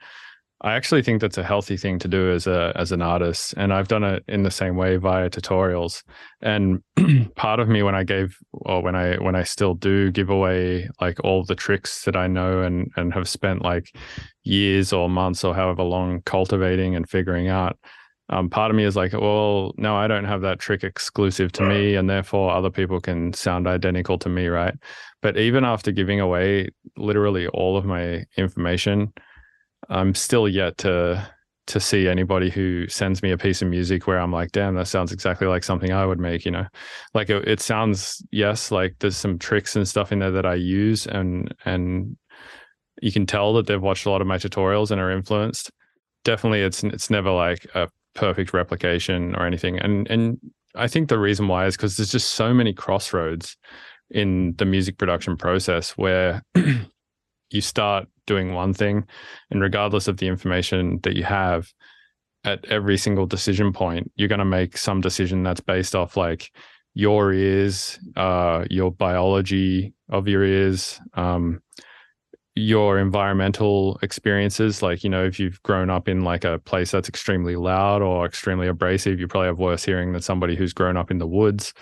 I 0.61 0.73
actually 0.73 1.03
think 1.03 1.21
that's 1.21 1.37
a 1.37 1.43
healthy 1.43 1.77
thing 1.77 1.99
to 1.99 2.07
do 2.07 2.31
as 2.31 2.45
a 2.45 2.73
as 2.75 2.91
an 2.91 3.01
artist 3.01 3.53
and 3.55 3.73
I've 3.73 3.87
done 3.87 4.03
it 4.03 4.23
in 4.27 4.43
the 4.43 4.51
same 4.51 4.75
way 4.75 4.97
via 4.97 5.29
tutorials. 5.29 6.03
And 6.41 6.83
part 7.35 7.61
of 7.61 7.69
me 7.69 7.81
when 7.81 7.95
I 7.95 8.03
gave 8.03 8.35
or 8.51 8.81
when 8.81 8.95
I 8.95 9.15
when 9.17 9.35
I 9.35 9.43
still 9.43 9.73
do 9.73 10.11
give 10.11 10.29
away 10.29 10.89
like 10.99 11.23
all 11.23 11.43
the 11.45 11.55
tricks 11.55 12.03
that 12.03 12.17
I 12.17 12.27
know 12.27 12.61
and 12.61 12.91
and 12.97 13.13
have 13.13 13.29
spent 13.29 13.61
like 13.61 13.95
years 14.43 14.91
or 14.91 15.09
months 15.09 15.43
or 15.45 15.55
however 15.55 15.83
long 15.83 16.21
cultivating 16.25 16.95
and 16.95 17.09
figuring 17.09 17.47
out 17.47 17.77
um, 18.31 18.47
part 18.47 18.69
of 18.69 18.77
me 18.77 18.83
is 18.83 18.95
like, 18.95 19.13
well, 19.13 19.73
no, 19.77 19.95
I 19.95 20.07
don't 20.07 20.25
have 20.25 20.41
that 20.41 20.59
trick 20.59 20.83
exclusive 20.83 21.51
to 21.53 21.63
me, 21.63 21.95
and 21.95 22.07
therefore 22.07 22.51
other 22.51 22.69
people 22.69 23.01
can 23.01 23.33
sound 23.33 23.67
identical 23.67 24.19
to 24.19 24.29
me, 24.29 24.47
right? 24.47 24.75
But 25.23 25.37
even 25.37 25.65
after 25.65 25.91
giving 25.91 26.19
away 26.19 26.69
literally 26.95 27.47
all 27.47 27.75
of 27.75 27.85
my 27.85 28.25
information, 28.37 29.13
I'm 29.89 30.15
still 30.15 30.47
yet 30.47 30.77
to 30.79 31.29
to 31.69 31.79
see 31.79 32.07
anybody 32.07 32.49
who 32.49 32.87
sends 32.87 33.21
me 33.21 33.29
a 33.29 33.37
piece 33.37 33.61
of 33.61 33.67
music 33.67 34.07
where 34.07 34.19
I'm 34.19 34.31
like, 34.31 34.51
damn, 34.51 34.73
that 34.73 34.87
sounds 34.87 35.11
exactly 35.11 35.45
like 35.45 35.63
something 35.63 35.91
I 35.91 36.03
would 36.03 36.19
make, 36.19 36.43
you 36.43 36.49
know? 36.49 36.65
Like 37.13 37.29
it, 37.29 37.47
it 37.47 37.59
sounds, 37.59 38.25
yes, 38.31 38.71
like 38.71 38.95
there's 38.99 39.15
some 39.15 39.37
tricks 39.37 39.75
and 39.75 39.87
stuff 39.87 40.11
in 40.11 40.17
there 40.17 40.31
that 40.31 40.47
I 40.47 40.55
use 40.55 41.05
and 41.05 41.53
and 41.65 42.17
you 43.01 43.11
can 43.11 43.25
tell 43.25 43.53
that 43.53 43.67
they've 43.67 43.81
watched 43.81 44.07
a 44.07 44.09
lot 44.09 44.21
of 44.21 44.27
my 44.27 44.37
tutorials 44.37 44.89
and 44.89 44.99
are 44.99 45.11
influenced. 45.11 45.71
Definitely 46.25 46.61
it's 46.61 46.83
it's 46.83 47.09
never 47.09 47.31
like 47.31 47.65
a 47.75 47.87
perfect 48.15 48.51
replication 48.51 49.35
or 49.35 49.45
anything. 49.45 49.79
And 49.79 50.09
and 50.09 50.39
I 50.75 50.87
think 50.87 51.07
the 51.09 51.19
reason 51.19 51.47
why 51.47 51.67
is 51.67 51.77
because 51.77 51.97
there's 51.97 52.11
just 52.11 52.31
so 52.31 52.53
many 52.53 52.73
crossroads 52.73 53.57
in 54.09 54.55
the 54.57 54.65
music 54.65 54.97
production 54.97 55.37
process 55.37 55.91
where 55.91 56.41
you 57.51 57.61
start 57.61 58.07
doing 58.27 58.53
one 58.53 58.73
thing 58.73 59.05
and 59.51 59.61
regardless 59.61 60.07
of 60.07 60.17
the 60.17 60.27
information 60.27 60.99
that 61.03 61.15
you 61.15 61.23
have 61.23 61.71
at 62.43 62.63
every 62.65 62.97
single 62.97 63.25
decision 63.25 63.73
point 63.73 64.11
you're 64.15 64.27
going 64.27 64.39
to 64.39 64.45
make 64.45 64.77
some 64.77 65.01
decision 65.01 65.43
that's 65.43 65.61
based 65.61 65.95
off 65.95 66.15
like 66.15 66.51
your 66.93 67.33
ears 67.33 67.99
uh 68.15 68.65
your 68.69 68.91
biology 68.91 69.93
of 70.09 70.27
your 70.27 70.43
ears 70.43 70.99
um 71.15 71.61
your 72.55 72.99
environmental 72.99 73.97
experiences 74.01 74.81
like 74.81 75.03
you 75.03 75.09
know 75.09 75.23
if 75.23 75.39
you've 75.39 75.61
grown 75.63 75.89
up 75.89 76.07
in 76.07 76.21
like 76.21 76.43
a 76.43 76.59
place 76.59 76.91
that's 76.91 77.07
extremely 77.07 77.55
loud 77.55 78.01
or 78.01 78.25
extremely 78.25 78.67
abrasive 78.67 79.19
you 79.19 79.27
probably 79.27 79.47
have 79.47 79.59
worse 79.59 79.83
hearing 79.83 80.11
than 80.11 80.21
somebody 80.21 80.55
who's 80.55 80.73
grown 80.73 80.97
up 80.97 81.09
in 81.11 81.19
the 81.19 81.27
woods 81.27 81.73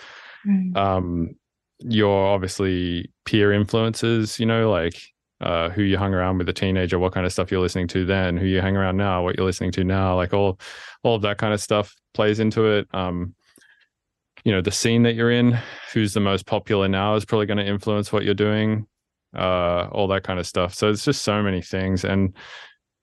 mm. 0.46 0.76
um 0.76 1.34
your 1.80 2.26
obviously 2.26 3.10
peer 3.24 3.52
influences 3.52 4.38
you 4.38 4.46
know 4.46 4.70
like 4.70 5.00
uh, 5.40 5.70
who 5.70 5.82
you 5.82 5.96
hung 5.98 6.14
around 6.14 6.38
with 6.38 6.48
a 6.48 6.52
teenager, 6.52 6.98
what 6.98 7.12
kind 7.12 7.26
of 7.26 7.32
stuff 7.32 7.50
you're 7.50 7.60
listening 7.60 7.88
to 7.88 8.04
then, 8.04 8.36
who 8.36 8.46
you 8.46 8.60
hang 8.60 8.76
around 8.76 8.96
now, 8.96 9.22
what 9.22 9.36
you're 9.36 9.46
listening 9.46 9.72
to 9.72 9.84
now, 9.84 10.16
like 10.16 10.32
all 10.32 10.58
all 11.02 11.14
of 11.14 11.22
that 11.22 11.38
kind 11.38 11.54
of 11.54 11.60
stuff 11.60 11.94
plays 12.14 12.40
into 12.40 12.66
it. 12.66 12.88
Um, 12.92 13.34
you 14.44 14.52
know, 14.52 14.60
the 14.60 14.70
scene 14.70 15.02
that 15.02 15.14
you're 15.14 15.30
in, 15.30 15.58
who's 15.92 16.14
the 16.14 16.20
most 16.20 16.46
popular 16.46 16.88
now 16.88 17.14
is 17.14 17.24
probably 17.24 17.46
going 17.46 17.58
to 17.58 17.66
influence 17.66 18.12
what 18.12 18.24
you're 18.24 18.34
doing 18.34 18.86
uh, 19.34 19.88
all 19.92 20.08
that 20.08 20.22
kind 20.22 20.38
of 20.38 20.46
stuff. 20.46 20.74
So 20.74 20.90
it's 20.90 21.04
just 21.04 21.22
so 21.22 21.42
many 21.42 21.62
things, 21.62 22.04
and 22.04 22.34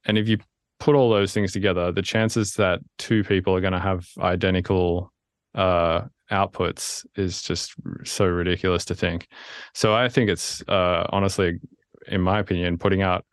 and 0.05 0.17
if 0.17 0.27
you 0.27 0.37
put 0.79 0.95
all 0.95 1.09
those 1.09 1.33
things 1.33 1.51
together, 1.51 1.91
the 1.91 2.01
chances 2.01 2.53
that 2.55 2.79
two 2.97 3.23
people 3.23 3.55
are 3.55 3.61
going 3.61 3.73
to 3.73 3.79
have 3.79 4.07
identical 4.19 5.11
uh, 5.55 6.01
outputs 6.31 7.05
is 7.15 7.41
just 7.41 7.75
so 8.03 8.25
ridiculous 8.25 8.85
to 8.85 8.95
think. 8.95 9.27
So 9.73 9.95
I 9.95 10.09
think 10.09 10.29
it's 10.29 10.61
uh, 10.67 11.05
honestly, 11.09 11.59
in 12.07 12.21
my 12.21 12.39
opinion, 12.39 12.77
putting 12.77 13.01
out 13.01 13.25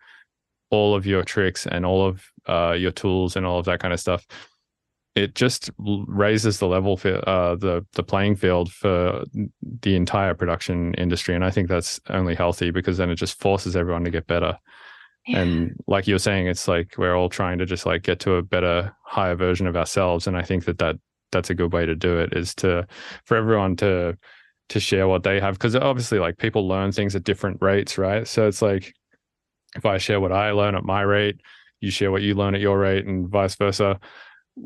all 0.70 0.94
of 0.94 1.06
your 1.06 1.22
tricks 1.22 1.66
and 1.66 1.84
all 1.84 2.06
of 2.06 2.24
uh, 2.46 2.72
your 2.72 2.90
tools 2.90 3.36
and 3.36 3.46
all 3.46 3.58
of 3.58 3.66
that 3.66 3.80
kind 3.80 3.92
of 3.92 4.00
stuff. 4.00 4.26
It 5.14 5.34
just 5.34 5.70
raises 5.78 6.58
the 6.58 6.66
level 6.66 6.96
for 6.96 7.28
uh, 7.28 7.54
the 7.56 7.84
the 7.92 8.02
playing 8.02 8.36
field 8.36 8.72
for 8.72 9.24
the 9.82 9.94
entire 9.94 10.34
production 10.34 10.94
industry, 10.94 11.34
and 11.34 11.44
I 11.44 11.50
think 11.50 11.68
that's 11.68 12.00
only 12.08 12.34
healthy 12.34 12.70
because 12.70 12.96
then 12.96 13.10
it 13.10 13.16
just 13.16 13.38
forces 13.38 13.76
everyone 13.76 14.04
to 14.04 14.10
get 14.10 14.26
better. 14.26 14.58
Yeah. 15.26 15.40
And 15.40 15.76
like 15.86 16.06
you're 16.06 16.18
saying, 16.18 16.46
it's 16.46 16.66
like 16.66 16.94
we're 16.96 17.14
all 17.14 17.28
trying 17.28 17.58
to 17.58 17.66
just 17.66 17.84
like 17.84 18.02
get 18.02 18.20
to 18.20 18.36
a 18.36 18.42
better, 18.42 18.96
higher 19.04 19.34
version 19.34 19.66
of 19.66 19.76
ourselves, 19.76 20.26
and 20.26 20.34
I 20.34 20.42
think 20.42 20.64
that 20.64 20.78
that 20.78 20.96
that's 21.30 21.50
a 21.50 21.54
good 21.54 21.74
way 21.74 21.84
to 21.84 21.94
do 21.94 22.18
it 22.18 22.32
is 22.34 22.54
to 22.56 22.86
for 23.26 23.36
everyone 23.36 23.76
to 23.76 24.16
to 24.72 24.80
share 24.80 25.06
what 25.06 25.22
they 25.22 25.38
have 25.38 25.54
because 25.54 25.76
obviously 25.76 26.18
like 26.18 26.38
people 26.38 26.66
learn 26.66 26.92
things 26.92 27.14
at 27.14 27.24
different 27.24 27.58
rates, 27.60 27.98
right? 27.98 28.26
So 28.26 28.48
it's 28.48 28.62
like 28.62 28.94
if 29.76 29.84
I 29.84 29.98
share 29.98 30.20
what 30.20 30.32
I 30.32 30.52
learn 30.52 30.74
at 30.74 30.84
my 30.84 31.02
rate, 31.02 31.40
you 31.80 31.90
share 31.90 32.10
what 32.10 32.22
you 32.22 32.34
learn 32.34 32.54
at 32.54 32.60
your 32.60 32.78
rate, 32.78 33.06
and 33.06 33.28
vice 33.28 33.54
versa. 33.54 34.00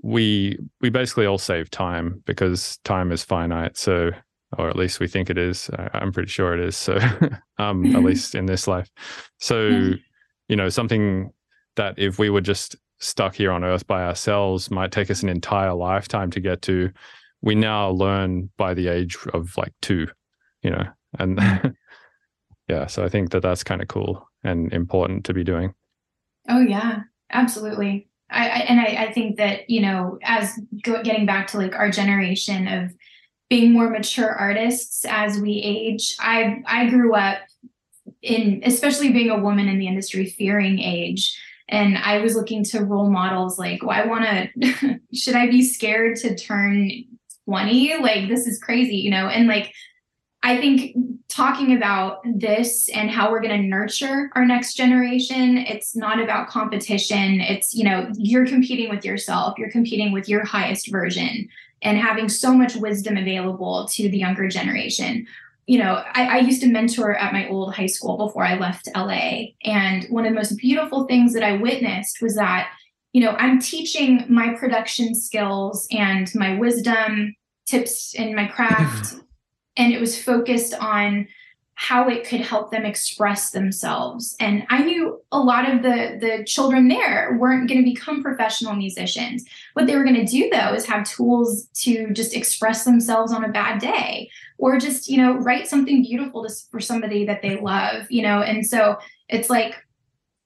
We 0.03 0.59
we 0.81 0.91
basically 0.91 1.27
all 1.27 1.39
save 1.39 1.71
time 1.71 2.23
because 2.25 2.79
time 2.85 3.11
is 3.11 3.25
finite. 3.25 3.77
So, 3.77 4.11
or 4.57 4.69
at 4.69 4.77
least 4.77 5.01
we 5.01 5.09
think 5.09 5.29
it 5.29 5.39
is. 5.39 5.69
I, 5.77 5.91
I'm 5.95 6.13
pretty 6.13 6.31
sure 6.31 6.55
it 6.55 6.61
is. 6.61 6.77
So, 6.77 6.99
um, 7.59 7.95
at 7.97 8.03
least 8.05 8.35
in 8.35 8.47
this 8.47 8.69
life. 8.69 8.91
So, 9.39 9.95
you 10.49 10.57
know, 10.57 10.69
something 10.69 11.33
that 11.75 11.99
if 11.99 12.19
we 12.19 12.31
were 12.31 12.41
just 12.41 12.77
stuck 13.01 13.35
here 13.35 13.51
on 13.51 13.65
Earth 13.65 13.87
by 13.87 14.05
ourselves 14.05 14.71
might 14.71 14.93
take 14.93 15.11
us 15.11 15.23
an 15.23 15.29
entire 15.29 15.75
lifetime 15.75 16.31
to 16.31 16.41
get 16.41 16.63
to. 16.63 16.91
We 17.43 17.55
now 17.55 17.91
learn 17.91 18.51
by 18.57 18.74
the 18.74 18.89
age 18.89 19.16
of 19.32 19.57
like 19.57 19.72
two, 19.82 20.09
you 20.62 20.70
know, 20.70 20.84
and 21.18 21.41
hmm. 21.41 21.68
yeah. 22.68 22.87
So 22.87 23.05
I 23.05 23.09
think 23.09 23.30
that 23.30 23.43
that's 23.43 23.64
kind 23.64 23.82
of 23.82 23.89
cool 23.89 24.28
and 24.43 24.72
important 24.72 25.24
to 25.26 25.34
be 25.34 25.45
doing. 25.45 25.74
Oh 26.49 26.61
yeah, 26.61 27.01
absolutely. 27.30 28.09
I, 28.30 28.49
I 28.49 28.59
and 28.68 28.80
I, 28.80 29.07
I 29.07 29.12
think 29.12 29.37
that 29.37 29.68
you 29.70 29.80
know, 29.80 30.18
as 30.22 30.59
go, 30.82 31.03
getting 31.03 31.26
back 31.26 31.49
to 31.49 31.59
like 31.59 31.74
our 31.74 31.91
generation 31.91 32.68
of 32.68 32.93
being 33.49 33.72
more 33.72 33.91
mature 33.91 34.30
artists 34.30 35.05
as 35.05 35.39
we 35.39 35.53
age. 35.53 36.16
I 36.18 36.62
I 36.66 36.89
grew 36.91 37.14
up 37.14 37.39
in, 38.22 38.62
especially 38.64 39.12
being 39.12 39.30
a 39.30 39.39
woman 39.39 39.68
in 39.68 39.78
the 39.78 39.87
industry, 39.87 40.26
fearing 40.26 40.78
age. 40.80 41.39
And 41.68 41.99
I 41.99 42.20
was 42.20 42.37
looking 42.37 42.62
to 42.64 42.84
role 42.84 43.11
models 43.11 43.59
like, 43.59 43.82
well, 43.82 43.91
I 43.91 44.07
want 44.07 44.24
to, 44.24 45.01
should 45.14 45.34
I 45.34 45.49
be 45.49 45.62
scared 45.62 46.16
to 46.18 46.37
turn 46.37 46.91
20? 47.47 47.99
Like, 47.99 48.29
this 48.29 48.47
is 48.47 48.59
crazy, 48.59 48.97
you 48.97 49.11
know? 49.11 49.29
And 49.29 49.49
like, 49.49 49.73
I 50.43 50.59
think 50.59 50.97
talking 51.29 51.77
about 51.77 52.21
this 52.25 52.89
and 52.91 53.11
how 53.11 53.31
we're 53.31 53.41
going 53.41 53.61
to 53.61 53.67
nurture 53.67 54.31
our 54.35 54.45
next 54.45 54.75
generation, 54.75 55.59
it's 55.59 55.97
not 55.97 56.21
about 56.21 56.49
competition. 56.49 57.41
It's, 57.41 57.75
you 57.75 57.85
know, 57.85 58.11
you're 58.17 58.47
competing 58.47 58.89
with 58.89 59.05
yourself, 59.05 59.59
you're 59.59 59.71
competing 59.71 60.13
with 60.13 60.29
your 60.29 60.45
highest 60.45 60.91
version 60.91 61.49
and 61.83 61.99
having 61.99 62.29
so 62.29 62.53
much 62.55 62.77
wisdom 62.77 63.17
available 63.17 63.89
to 63.93 64.09
the 64.09 64.19
younger 64.19 64.49
generation. 64.49 65.27
You 65.67 65.79
know, 65.79 66.05
I, 66.15 66.37
I 66.37 66.39
used 66.39 66.63
to 66.63 66.69
mentor 66.69 67.17
at 67.17 67.33
my 67.33 67.49
old 67.49 67.75
high 67.75 67.87
school 67.87 68.17
before 68.17 68.45
I 68.45 68.57
left 68.57 68.89
LA. 68.95 69.47
And 69.65 70.05
one 70.05 70.25
of 70.25 70.33
the 70.33 70.37
most 70.37 70.57
beautiful 70.59 71.07
things 71.07 71.33
that 71.35 71.43
I 71.43 71.57
witnessed 71.57 72.23
was 72.23 72.37
that, 72.37 72.71
you 73.17 73.23
know, 73.23 73.31
I'm 73.31 73.59
teaching 73.59 74.27
my 74.29 74.53
production 74.53 75.14
skills 75.14 75.89
and 75.91 76.31
my 76.35 76.59
wisdom 76.59 77.35
tips 77.64 78.14
in 78.14 78.37
my 78.37 78.47
craft. 78.47 79.05
Mm-hmm. 79.07 79.21
And 79.79 79.95
it 79.95 80.01
was 80.03 80.23
focused 80.23 80.75
on 80.75 81.27
how 81.77 82.11
it 82.11 82.29
could 82.29 82.43
help 82.43 82.71
them 82.71 82.85
express 82.85 83.53
themselves. 83.53 84.37
And 84.39 84.67
i 84.69 84.83
knew 84.83 85.19
a 85.33 85.39
lot 85.39 85.67
of 85.67 85.83
the 85.83 86.19
the 86.21 86.45
children 86.45 86.89
there 86.89 87.39
weren't 87.41 87.71
going 87.71 87.83
to 87.83 87.91
become 87.91 88.23
professional 88.23 88.77
musicians. 88.77 89.47
What 89.73 89.87
they 89.87 89.97
were 89.97 90.05
going 90.05 90.27
to 90.27 90.31
do 90.31 90.51
though 90.51 90.75
is 90.75 90.85
have 90.85 91.09
tools 91.09 91.69
to 91.85 92.12
just 92.12 92.35
express 92.35 92.85
themselves 92.85 93.33
on 93.33 93.45
a 93.45 93.49
bad 93.49 93.81
day 93.81 94.29
or 94.59 94.79
just 94.79 95.09
you 95.09 95.17
know 95.17 95.39
write 95.39 95.69
something 95.69 96.03
beautiful 96.03 96.47
to, 96.47 96.55
for 96.71 96.81
somebody 96.81 97.25
that 97.25 97.41
they 97.41 97.59
love 97.59 98.11
you 98.11 98.21
know? 98.21 98.43
And 98.43 98.67
so 98.67 98.99
it's 99.31 99.49
like 99.49 99.75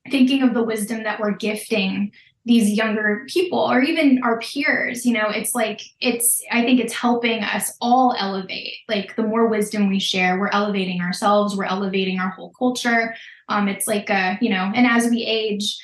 thinking 0.08 0.42
of 0.42 0.54
the 0.54 0.62
wisdom 0.62 1.02
that 1.02 1.18
we're 1.18 1.36
gifting 1.36 2.12
these 2.46 2.70
younger 2.70 3.26
people 3.28 3.58
or 3.58 3.82
even 3.82 4.20
our 4.24 4.38
peers 4.38 5.04
you 5.04 5.12
know 5.12 5.28
it's 5.28 5.54
like 5.54 5.82
it's 6.00 6.42
i 6.50 6.62
think 6.62 6.80
it's 6.80 6.94
helping 6.94 7.42
us 7.42 7.76
all 7.80 8.14
elevate. 8.18 8.74
Like 8.88 9.14
the 9.16 9.22
more 9.22 9.46
wisdom 9.46 9.88
we 9.88 10.00
share 10.00 10.38
we're 10.38 10.48
elevating 10.48 11.00
ourselves 11.00 11.56
we're 11.56 11.64
elevating 11.64 12.18
our 12.18 12.30
whole 12.30 12.52
culture. 12.58 13.14
Um 13.48 13.68
it's 13.68 13.86
like 13.86 14.08
a 14.10 14.38
you 14.40 14.48
know 14.50 14.72
and 14.74 14.86
as 14.86 15.08
we 15.10 15.24
age 15.24 15.76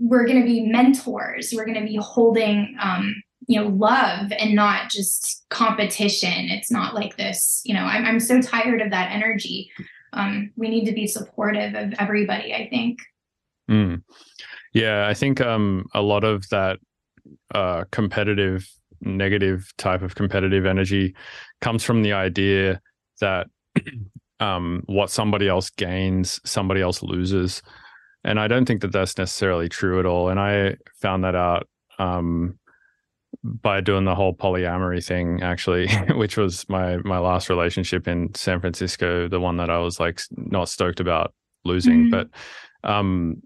we're 0.00 0.26
going 0.26 0.40
to 0.40 0.46
be 0.46 0.66
mentors. 0.66 1.52
We're 1.54 1.64
going 1.64 1.80
to 1.80 1.86
be 1.86 1.96
holding 2.02 2.76
um 2.80 3.14
you 3.46 3.60
know 3.60 3.68
love 3.68 4.32
and 4.32 4.54
not 4.54 4.90
just 4.90 5.44
competition. 5.50 6.50
It's 6.50 6.70
not 6.70 6.94
like 6.94 7.16
this 7.16 7.62
you 7.64 7.74
know 7.74 7.84
i'm, 7.84 8.04
I'm 8.04 8.20
so 8.20 8.42
tired 8.42 8.82
of 8.82 8.90
that 8.90 9.12
energy. 9.12 9.70
Um 10.12 10.50
we 10.56 10.68
need 10.68 10.86
to 10.86 10.92
be 10.92 11.06
supportive 11.06 11.74
of 11.74 11.94
everybody 11.98 12.52
i 12.52 12.68
think. 12.68 12.98
Mm. 13.70 14.02
Yeah, 14.76 15.06
I 15.08 15.14
think 15.14 15.40
um, 15.40 15.86
a 15.94 16.02
lot 16.02 16.22
of 16.22 16.46
that 16.50 16.78
uh, 17.54 17.84
competitive, 17.92 18.68
negative 19.00 19.72
type 19.78 20.02
of 20.02 20.14
competitive 20.14 20.66
energy 20.66 21.14
comes 21.62 21.82
from 21.82 22.02
the 22.02 22.12
idea 22.12 22.82
that 23.22 23.46
um, 24.40 24.82
what 24.84 25.10
somebody 25.10 25.48
else 25.48 25.70
gains, 25.70 26.40
somebody 26.44 26.82
else 26.82 27.02
loses. 27.02 27.62
And 28.22 28.38
I 28.38 28.48
don't 28.48 28.66
think 28.66 28.82
that 28.82 28.92
that's 28.92 29.16
necessarily 29.16 29.70
true 29.70 29.98
at 29.98 30.04
all. 30.04 30.28
And 30.28 30.38
I 30.38 30.76
found 31.00 31.24
that 31.24 31.34
out 31.34 31.66
um, 31.98 32.58
by 33.42 33.80
doing 33.80 34.04
the 34.04 34.14
whole 34.14 34.34
polyamory 34.34 35.02
thing, 35.02 35.42
actually, 35.42 35.88
which 36.16 36.36
was 36.36 36.68
my 36.68 36.98
my 36.98 37.18
last 37.18 37.48
relationship 37.48 38.06
in 38.06 38.34
San 38.34 38.60
Francisco, 38.60 39.26
the 39.26 39.40
one 39.40 39.56
that 39.56 39.70
I 39.70 39.78
was 39.78 39.98
like 39.98 40.20
not 40.36 40.68
stoked 40.68 41.00
about 41.00 41.32
losing, 41.64 42.06
Mhm. 42.06 42.10
but 42.10 42.28
um 42.84 43.42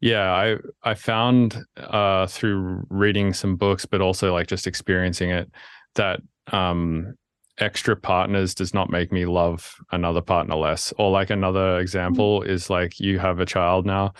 yeah 0.00 0.32
i 0.32 0.56
i 0.82 0.94
found 0.94 1.58
uh 1.78 2.26
through 2.26 2.86
reading 2.90 3.32
some 3.32 3.56
books 3.56 3.86
but 3.86 4.00
also 4.00 4.32
like 4.32 4.46
just 4.46 4.66
experiencing 4.66 5.30
it 5.30 5.50
that 5.94 6.20
um 6.52 7.14
extra 7.58 7.96
partners 7.96 8.54
does 8.54 8.74
not 8.74 8.90
make 8.90 9.10
me 9.10 9.24
love 9.24 9.76
another 9.92 10.20
partner 10.20 10.56
less. 10.56 10.92
Or 10.98 11.10
like 11.10 11.30
another 11.30 11.78
example 11.78 12.42
is 12.42 12.68
like 12.68 13.00
you 13.00 13.18
have 13.18 13.40
a 13.40 13.46
child 13.46 13.86
now 13.86 14.12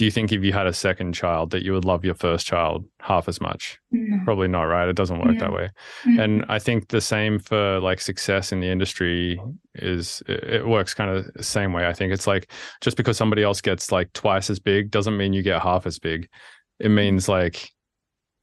do 0.00 0.06
you 0.06 0.10
think 0.10 0.32
if 0.32 0.42
you 0.42 0.50
had 0.50 0.66
a 0.66 0.72
second 0.72 1.12
child 1.12 1.50
that 1.50 1.62
you 1.62 1.74
would 1.74 1.84
love 1.84 2.06
your 2.06 2.14
first 2.14 2.46
child 2.46 2.86
half 3.02 3.28
as 3.28 3.38
much? 3.38 3.78
No. 3.90 4.18
probably 4.24 4.48
not 4.48 4.62
right? 4.62 4.88
It 4.88 4.96
doesn't 4.96 5.18
work 5.18 5.36
that 5.38 5.52
way. 5.52 5.68
Mhm. 6.06 6.18
and 6.24 6.44
i 6.48 6.58
think 6.58 6.88
the 6.88 7.02
same 7.02 7.38
for 7.38 7.78
like 7.80 8.00
success 8.00 8.50
in 8.50 8.60
the 8.60 8.68
industry 8.68 9.38
is 9.74 10.22
it 10.26 10.66
works 10.66 10.94
kind 10.94 11.10
of 11.10 11.30
the 11.34 11.42
same 11.42 11.74
way 11.74 11.86
i 11.86 11.92
think. 11.92 12.14
It's 12.14 12.26
like 12.26 12.50
just 12.80 12.96
because 12.96 13.18
somebody 13.18 13.42
else 13.42 13.60
gets 13.60 13.92
like 13.92 14.10
twice 14.14 14.48
as 14.48 14.58
big 14.58 14.90
doesn't 14.90 15.18
mean 15.18 15.34
you 15.34 15.42
get 15.42 15.60
half 15.60 15.86
as 15.86 15.98
big. 15.98 16.30
It 16.78 16.88
means 16.88 17.28
like 17.28 17.70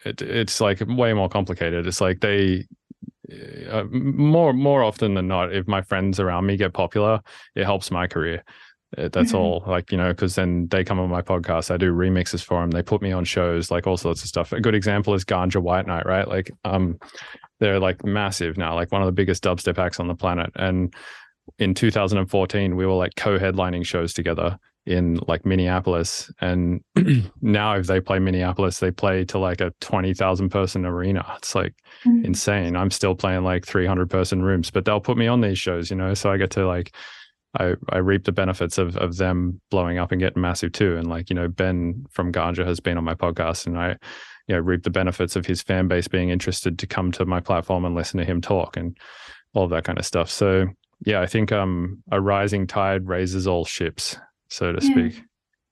it, 0.06 0.22
it's 0.22 0.62
like 0.62 0.80
way 0.88 1.12
more 1.14 1.28
complicated. 1.28 1.88
It's 1.88 2.02
like 2.02 2.20
they 2.20 2.68
uh, 3.72 3.86
more 3.92 4.54
more 4.54 4.84
often 4.84 5.16
than 5.16 5.28
not 5.28 5.56
if 5.56 5.68
my 5.68 5.82
friends 5.82 6.20
around 6.20 6.46
me 6.46 6.56
get 6.56 6.74
popular 6.74 7.20
it 7.56 7.66
helps 7.66 7.92
my 7.92 8.08
career 8.08 8.42
that's 8.96 9.34
Mhm. 9.34 9.36
all 9.40 9.64
like 9.68 9.92
you 9.92 9.98
know 9.98 10.10
because 10.10 10.36
then 10.36 10.68
they 10.70 10.84
come 10.84 10.98
on 11.00 11.10
my 11.10 11.22
podcast 11.22 11.70
i 11.72 11.76
do 11.78 11.92
remixes 11.94 12.42
for 12.44 12.62
them 12.62 12.72
they 12.72 12.82
put 12.82 13.02
me 13.02 13.12
on 13.12 13.26
shows 13.26 13.70
like 13.70 13.86
all 13.86 13.98
sorts 13.98 14.22
of 14.22 14.30
stuff. 14.30 14.54
A 14.54 14.62
good 14.62 14.76
example 14.76 15.14
is 15.14 15.26
ganja 15.26 15.62
white 15.62 15.86
night 15.88 16.06
right? 16.06 16.28
Like 16.28 16.52
um 16.64 16.98
they're 17.60 17.80
like 17.80 18.06
massive 18.06 18.58
now 18.58 18.76
like 18.76 18.92
one 18.92 19.02
of 19.02 19.06
the 19.06 19.12
biggest 19.12 19.44
dubstep 19.44 19.78
acts 19.78 20.00
on 20.00 20.08
the 20.08 20.16
planet 20.16 20.52
and 20.56 20.94
in 21.60 21.74
2014 21.74 22.76
we 22.78 22.86
were 22.86 22.94
like 22.94 23.16
co-headlining 23.16 23.86
shows 23.86 24.14
together 24.14 24.58
in 24.86 25.20
like 25.28 25.46
minneapolis 25.46 26.32
and 26.40 26.80
now 27.42 27.74
if 27.76 27.88
they 27.88 28.00
play 28.00 28.20
minneapolis 28.20 28.80
they 28.80 28.90
play 28.92 29.26
to 29.26 29.38
like 29.38 29.60
a 29.60 29.72
20000 29.82 30.48
person 30.50 30.86
arena. 30.86 31.26
It's 31.38 31.56
like 31.56 31.74
Mhm. 32.06 32.24
insane. 32.24 32.76
I'm 32.78 32.92
still 32.92 33.16
playing 33.16 33.44
like 33.44 33.66
300 33.66 34.10
person 34.10 34.44
rooms 34.44 34.72
but 34.72 34.86
they'll 34.86 35.02
put 35.02 35.18
me 35.18 35.28
on 35.28 35.42
these 35.42 35.60
shows 35.60 35.90
you 35.92 35.98
know? 35.98 36.14
So 36.14 36.32
i 36.32 36.38
get 36.38 36.52
to 36.52 36.66
like 36.66 36.96
I, 37.58 37.74
I 37.90 37.98
reap 37.98 38.26
the 38.26 38.32
benefits 38.32 38.78
of 38.78 38.96
of 38.98 39.18
them 39.18 39.60
blowing 39.72 39.98
up 39.98 40.12
and 40.12 40.20
getting 40.20 40.42
massive 40.42 40.72
too. 40.72 40.98
And 40.98 41.08
like, 41.08 41.30
you 41.30 41.36
know, 41.36 41.48
Ben 41.48 42.06
from 42.10 42.32
Ganja 42.32 42.66
has 42.66 42.80
been 42.80 42.98
on 42.98 43.04
my 43.04 43.16
podcast 43.16 43.66
and 43.68 43.78
I, 43.78 43.98
you 44.48 44.56
know, 44.56 44.60
reap 44.60 44.84
the 44.84 44.90
benefits 44.90 45.36
of 45.36 45.46
his 45.46 45.62
fan 45.62 45.88
base 45.88 46.08
being 46.08 46.30
interested 46.30 46.80
to 46.80 46.88
come 46.88 47.12
to 47.14 47.26
my 47.26 47.40
platform 47.40 47.86
and 47.86 47.96
listen 47.96 48.18
to 48.20 48.26
him 48.26 48.42
talk 48.42 48.78
and 48.78 48.98
all 49.54 49.68
that 49.68 49.84
kind 49.84 49.98
of 50.00 50.06
stuff. 50.06 50.30
So 50.30 50.68
yeah, 51.06 51.22
I 51.22 51.26
think 51.28 51.52
um 51.52 52.04
a 52.12 52.22
rising 52.22 52.68
tide 52.68 53.08
raises 53.08 53.48
all 53.48 53.66
ships, 53.66 54.18
so 54.50 54.72
to 54.72 54.86
Yeah. 54.86 54.92
speak. 54.92 55.24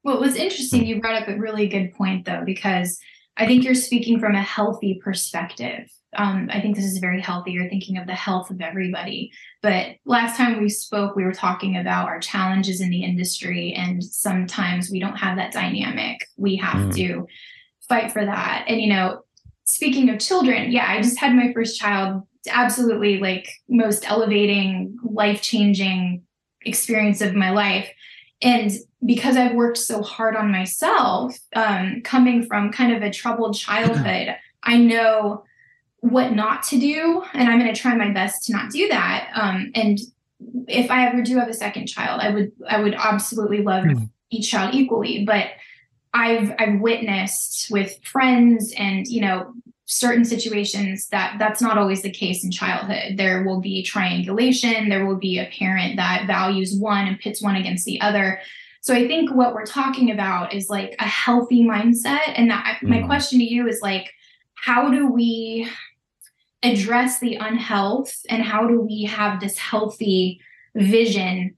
Well, 0.03 0.17
it 0.17 0.21
was 0.21 0.35
interesting. 0.35 0.85
You 0.85 1.01
brought 1.01 1.19
up 1.21 1.27
a 1.27 1.35
really 1.35 1.67
good 1.67 1.93
point, 1.95 2.25
though, 2.25 2.43
because 2.45 2.99
I 3.37 3.47
think 3.47 3.63
you're 3.63 3.73
speaking 3.73 4.19
from 4.19 4.35
a 4.35 4.41
healthy 4.41 5.01
perspective. 5.03 5.89
Um, 6.15 6.49
I 6.51 6.61
think 6.61 6.75
this 6.75 6.85
is 6.85 6.97
very 6.99 7.21
healthy. 7.21 7.51
You're 7.51 7.69
thinking 7.69 7.97
of 7.97 8.07
the 8.07 8.15
health 8.15 8.49
of 8.49 8.61
everybody. 8.61 9.31
But 9.61 9.95
last 10.05 10.37
time 10.37 10.61
we 10.61 10.69
spoke, 10.69 11.15
we 11.15 11.23
were 11.23 11.33
talking 11.33 11.77
about 11.77 12.07
our 12.07 12.19
challenges 12.19 12.81
in 12.81 12.89
the 12.89 13.03
industry, 13.03 13.73
and 13.73 14.03
sometimes 14.03 14.89
we 14.89 14.99
don't 14.99 15.17
have 15.17 15.37
that 15.37 15.51
dynamic. 15.53 16.25
We 16.37 16.55
have 16.57 16.75
Mm. 16.89 16.95
to 16.95 17.27
fight 17.87 18.11
for 18.11 18.25
that. 18.25 18.65
And, 18.67 18.81
you 18.81 18.89
know, 18.89 19.21
speaking 19.65 20.09
of 20.09 20.19
children, 20.19 20.71
yeah, 20.71 20.85
I 20.89 21.01
just 21.01 21.19
had 21.19 21.35
my 21.35 21.51
first 21.53 21.79
child. 21.79 22.23
Absolutely, 22.49 23.17
like 23.19 23.49
most 23.67 24.09
elevating, 24.09 24.97
life 25.03 25.41
changing 25.41 26.21
experience 26.61 27.21
of 27.21 27.33
my 27.33 27.49
life. 27.49 27.89
And 28.41 28.71
because 29.03 29.37
I've 29.37 29.55
worked 29.55 29.77
so 29.77 30.01
hard 30.03 30.35
on 30.35 30.51
myself, 30.51 31.37
um, 31.55 32.01
coming 32.03 32.45
from 32.45 32.71
kind 32.71 32.93
of 32.93 33.01
a 33.01 33.09
troubled 33.09 33.55
childhood, 33.67 34.35
I 34.63 34.77
know 34.77 35.43
what 36.11 36.33
not 36.33 36.63
to 36.63 36.79
do, 36.79 37.23
and 37.33 37.49
I'm 37.49 37.59
going 37.59 37.73
to 37.73 37.79
try 37.79 37.95
my 37.95 38.11
best 38.11 38.45
to 38.45 38.53
not 38.53 38.71
do 38.71 38.87
that. 38.89 39.29
Um, 39.33 39.71
and 39.75 39.99
if 40.67 40.91
I 40.91 41.07
ever 41.07 41.21
do 41.21 41.37
have 41.37 41.47
a 41.49 41.53
second 41.53 41.87
child, 41.87 42.21
I 42.21 42.29
would 42.29 42.51
I 42.69 42.79
would 42.81 42.93
absolutely 42.93 43.61
love 43.63 43.85
Hmm. 43.85 44.03
each 44.29 44.51
child 44.51 44.75
equally. 44.75 45.25
But 45.25 45.47
I've 46.13 46.53
I've 46.59 46.79
witnessed 46.79 47.67
with 47.71 47.97
friends 48.03 48.73
and 48.77 49.07
you 49.07 49.21
know 49.21 49.53
certain 49.85 50.25
situations 50.25 51.07
that 51.09 51.35
that's 51.37 51.61
not 51.61 51.77
always 51.77 52.01
the 52.01 52.09
case 52.11 52.43
in 52.43 52.51
childhood. 52.51 53.17
There 53.17 53.43
will 53.43 53.61
be 53.61 53.83
triangulation. 53.83 54.89
There 54.89 55.05
will 55.05 55.17
be 55.17 55.37
a 55.39 55.49
parent 55.59 55.97
that 55.97 56.25
values 56.27 56.75
one 56.75 57.07
and 57.07 57.19
pits 57.19 57.41
one 57.41 57.55
against 57.55 57.85
the 57.85 58.01
other. 58.01 58.39
So 58.81 58.93
I 58.93 59.07
think 59.07 59.31
what 59.33 59.53
we're 59.53 59.65
talking 59.65 60.11
about 60.11 60.53
is 60.53 60.69
like 60.69 60.95
a 60.99 61.05
healthy 61.05 61.63
mindset. 61.63 62.33
And 62.35 62.49
that 62.49 62.79
my 62.83 62.99
Mm. 62.99 63.07
question 63.07 63.39
to 63.39 63.45
you 63.45 63.67
is 63.67 63.79
like, 63.81 64.11
how 64.55 64.89
do 64.89 65.07
we 65.07 65.67
address 66.63 67.19
the 67.19 67.35
unhealth 67.35 68.13
and 68.29 68.43
how 68.43 68.67
do 68.67 68.81
we 68.81 69.03
have 69.03 69.39
this 69.39 69.57
healthy 69.57 70.39
vision 70.75 71.55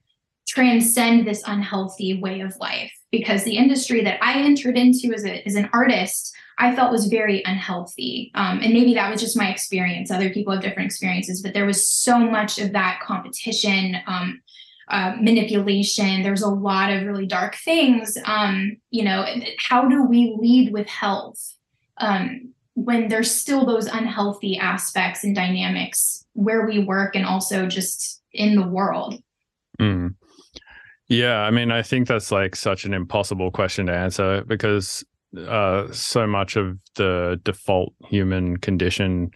transcend 0.47 1.27
this 1.27 1.43
unhealthy 1.45 2.19
way 2.19 2.41
of 2.41 2.55
life? 2.57 2.91
Because 3.11 3.43
the 3.43 3.57
industry 3.57 4.03
that 4.03 4.21
I 4.21 4.41
entered 4.41 4.77
into 4.77 5.13
as, 5.13 5.25
a, 5.25 5.45
as 5.47 5.55
an 5.55 5.69
artist, 5.73 6.33
I 6.57 6.75
felt 6.75 6.91
was 6.91 7.07
very 7.07 7.43
unhealthy. 7.45 8.31
Um, 8.35 8.59
and 8.61 8.73
maybe 8.73 8.93
that 8.95 9.11
was 9.11 9.21
just 9.21 9.37
my 9.37 9.49
experience. 9.49 10.11
Other 10.11 10.29
people 10.29 10.53
have 10.53 10.61
different 10.61 10.87
experiences, 10.87 11.41
but 11.41 11.53
there 11.53 11.65
was 11.65 11.87
so 11.87 12.19
much 12.19 12.59
of 12.59 12.73
that 12.73 12.99
competition. 13.01 13.97
Um, 14.07 14.41
uh, 14.89 15.17
manipulation. 15.19 16.23
There's 16.23 16.43
a 16.43 16.49
lot 16.49 16.89
of 16.93 17.05
really 17.05 17.25
dark 17.25 17.55
things. 17.55 18.17
Um, 18.23 18.77
you 18.89 19.03
know, 19.03 19.25
how 19.59 19.89
do 19.89 20.03
we 20.03 20.33
lead 20.39 20.71
with 20.71 20.87
health 20.87 21.55
um, 21.97 22.53
when 22.77 23.07
there's 23.07 23.33
still 23.33 23.65
those 23.65 23.87
unhealthy 23.87 24.55
aspects 24.55 25.23
and 25.23 25.35
dynamics 25.35 26.23
where 26.33 26.67
we 26.67 26.77
work 26.77 27.15
and 27.15 27.25
also 27.25 27.65
just 27.65 28.21
in 28.33 28.55
the 28.55 28.67
world? 28.67 29.15
Mm. 29.81 30.13
Yeah, 31.07 31.39
I 31.39 31.49
mean, 31.49 31.71
I 31.71 31.81
think 31.81 32.07
that's 32.07 32.31
like 32.31 32.55
such 32.55 32.85
an 32.85 32.93
impossible 32.93 33.49
question 33.49 33.87
to 33.87 33.93
answer 33.93 34.43
because 34.45 35.03
uh, 35.35 35.91
so 35.91 36.27
much 36.27 36.55
of 36.55 36.77
the 36.93 37.41
default 37.43 37.93
human 38.09 38.57
condition 38.57 39.31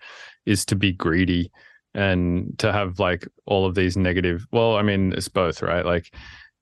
is 0.45 0.63
to 0.65 0.75
be 0.75 0.91
greedy 0.91 1.51
and 1.95 2.53
to 2.59 2.71
have 2.71 2.99
like 2.99 3.27
all 3.47 3.65
of 3.65 3.73
these 3.73 3.97
negative. 3.97 4.45
Well, 4.51 4.75
I 4.75 4.83
mean, 4.83 5.13
it's 5.13 5.29
both, 5.29 5.63
right? 5.63 5.83
Like, 5.83 6.13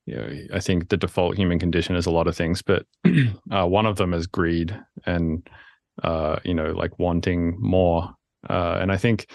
you 0.06 0.16
know, 0.16 0.30
I 0.54 0.60
think 0.60 0.88
the 0.88 0.96
default 0.96 1.36
human 1.36 1.58
condition 1.58 1.94
is 1.94 2.06
a 2.06 2.10
lot 2.10 2.26
of 2.26 2.34
things, 2.34 2.62
but 2.62 2.86
uh, 3.52 3.66
one 3.66 3.84
of 3.84 3.96
them 3.96 4.14
is 4.14 4.26
greed 4.26 4.74
and, 5.04 5.46
uh, 6.02 6.38
you 6.44 6.54
know, 6.54 6.72
like 6.72 6.98
wanting 6.98 7.56
more. 7.60 8.10
Uh, 8.48 8.78
and 8.80 8.90
I 8.90 8.96
think 8.96 9.30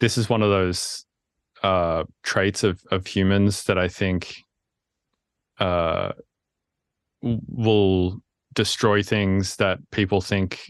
this 0.00 0.18
is 0.18 0.28
one 0.28 0.42
of 0.42 0.50
those 0.50 1.04
uh, 1.62 2.04
traits 2.22 2.64
of 2.64 2.80
of 2.90 3.06
humans 3.06 3.64
that 3.64 3.78
I 3.78 3.88
think 3.88 4.36
uh, 5.58 6.12
will 7.22 8.20
destroy 8.54 9.02
things 9.02 9.56
that 9.56 9.78
people 9.90 10.20
think 10.20 10.60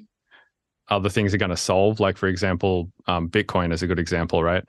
other 0.89 1.09
things 1.09 1.33
are 1.33 1.39
going 1.39 1.51
to 1.51 1.57
solve. 1.57 2.01
Like, 2.01 2.17
for 2.17 2.29
example, 2.29 2.93
um, 3.07 3.29
Bitcoin 3.29 3.73
is 3.73 3.83
a 3.83 3.87
good 3.87 3.99
example, 3.99 4.43
right? 4.43 4.65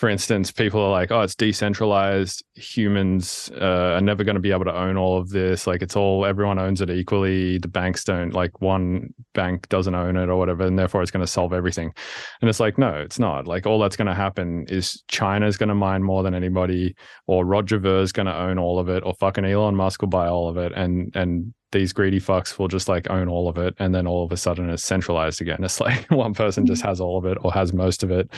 For 0.00 0.08
instance, 0.08 0.50
people 0.50 0.80
are 0.80 0.90
like, 0.90 1.10
"Oh, 1.10 1.20
it's 1.20 1.34
decentralized. 1.34 2.42
Humans 2.54 3.50
uh, 3.60 3.96
are 3.96 4.00
never 4.00 4.24
going 4.24 4.36
to 4.36 4.40
be 4.40 4.50
able 4.50 4.64
to 4.64 4.74
own 4.74 4.96
all 4.96 5.18
of 5.18 5.28
this. 5.28 5.66
Like, 5.66 5.82
it's 5.82 5.94
all 5.94 6.24
everyone 6.24 6.58
owns 6.58 6.80
it 6.80 6.88
equally. 6.88 7.58
The 7.58 7.68
banks 7.68 8.02
don't. 8.02 8.32
Like, 8.32 8.62
one 8.62 9.12
bank 9.34 9.68
doesn't 9.68 9.94
own 9.94 10.16
it 10.16 10.30
or 10.30 10.38
whatever, 10.38 10.64
and 10.64 10.78
therefore 10.78 11.02
it's 11.02 11.10
going 11.10 11.26
to 11.26 11.30
solve 11.30 11.52
everything." 11.52 11.92
And 12.40 12.48
it's 12.48 12.60
like, 12.60 12.78
no, 12.78 12.94
it's 12.94 13.18
not. 13.18 13.46
Like, 13.46 13.66
all 13.66 13.78
that's 13.78 13.96
going 13.96 14.06
to 14.06 14.14
happen 14.14 14.64
is 14.70 15.04
China's 15.08 15.58
going 15.58 15.68
to 15.68 15.74
mine 15.74 16.02
more 16.02 16.22
than 16.22 16.34
anybody, 16.34 16.94
or 17.26 17.44
Roger 17.44 17.78
Ver's 17.78 18.10
going 18.10 18.24
to 18.24 18.34
own 18.34 18.58
all 18.58 18.78
of 18.78 18.88
it, 18.88 19.02
or 19.04 19.12
fucking 19.20 19.44
Elon 19.44 19.76
Musk 19.76 20.00
will 20.00 20.08
buy 20.08 20.28
all 20.28 20.48
of 20.48 20.56
it, 20.56 20.72
and 20.74 21.14
and 21.14 21.52
these 21.72 21.92
greedy 21.92 22.20
fucks 22.20 22.58
will 22.58 22.68
just 22.68 22.88
like 22.88 23.08
own 23.10 23.28
all 23.28 23.48
of 23.48 23.58
it, 23.58 23.74
and 23.78 23.94
then 23.94 24.06
all 24.06 24.24
of 24.24 24.32
a 24.32 24.36
sudden 24.36 24.70
it's 24.70 24.84
centralized 24.84 25.40
again. 25.40 25.58
It's 25.64 25.80
like 25.80 26.10
one 26.10 26.34
person 26.34 26.66
just 26.66 26.82
has 26.82 27.00
all 27.00 27.18
of 27.18 27.24
it 27.24 27.38
or 27.42 27.52
has 27.52 27.72
most 27.72 28.02
of 28.02 28.10
it, 28.10 28.30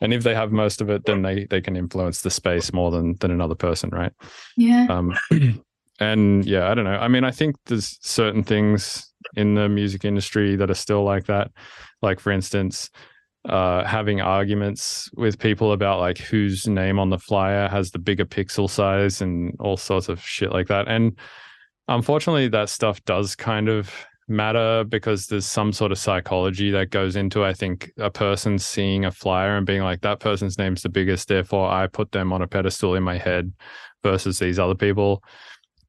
and 0.00 0.12
if 0.12 0.22
they 0.22 0.34
have 0.34 0.52
most 0.52 0.80
of 0.80 0.90
it, 0.90 1.04
then 1.04 1.22
they 1.22 1.44
they 1.44 1.60
can 1.60 1.76
influence 1.76 2.22
the 2.22 2.30
space 2.30 2.72
more 2.72 2.90
than 2.90 3.16
than 3.20 3.30
another 3.30 3.54
person, 3.54 3.90
right? 3.90 4.12
Yeah. 4.56 4.86
Um, 4.88 5.18
and 6.00 6.44
yeah, 6.44 6.70
I 6.70 6.74
don't 6.74 6.84
know. 6.84 6.98
I 6.98 7.08
mean, 7.08 7.24
I 7.24 7.30
think 7.30 7.56
there's 7.66 7.98
certain 8.02 8.42
things 8.42 9.12
in 9.36 9.54
the 9.54 9.68
music 9.68 10.04
industry 10.04 10.56
that 10.56 10.70
are 10.70 10.74
still 10.74 11.04
like 11.04 11.26
that. 11.26 11.50
Like, 12.02 12.20
for 12.20 12.30
instance, 12.30 12.90
uh, 13.48 13.84
having 13.84 14.20
arguments 14.20 15.10
with 15.16 15.38
people 15.38 15.72
about 15.72 16.00
like 16.00 16.18
whose 16.18 16.66
name 16.66 16.98
on 16.98 17.10
the 17.10 17.18
flyer 17.18 17.68
has 17.68 17.90
the 17.90 17.98
bigger 17.98 18.24
pixel 18.24 18.68
size 18.68 19.20
and 19.20 19.56
all 19.60 19.76
sorts 19.76 20.08
of 20.08 20.20
shit 20.20 20.52
like 20.52 20.68
that. 20.68 20.88
And 20.88 21.18
unfortunately, 21.88 22.48
that 22.48 22.68
stuff 22.68 23.04
does 23.04 23.34
kind 23.34 23.68
of 23.68 23.92
matter 24.28 24.84
because 24.84 25.26
there's 25.26 25.46
some 25.46 25.72
sort 25.72 25.90
of 25.90 25.98
psychology 25.98 26.70
that 26.70 26.90
goes 26.90 27.16
into 27.16 27.44
I 27.44 27.54
think 27.54 27.90
a 27.96 28.10
person 28.10 28.58
seeing 28.58 29.06
a 29.06 29.10
flyer 29.10 29.56
and 29.56 29.66
being 29.66 29.82
like 29.82 30.02
that 30.02 30.20
person's 30.20 30.58
name's 30.58 30.82
the 30.82 30.90
biggest 30.90 31.28
therefore 31.28 31.70
I 31.70 31.86
put 31.86 32.12
them 32.12 32.32
on 32.32 32.42
a 32.42 32.46
pedestal 32.46 32.94
in 32.94 33.02
my 33.02 33.16
head 33.16 33.52
versus 34.02 34.38
these 34.38 34.58
other 34.58 34.74
people. 34.74 35.22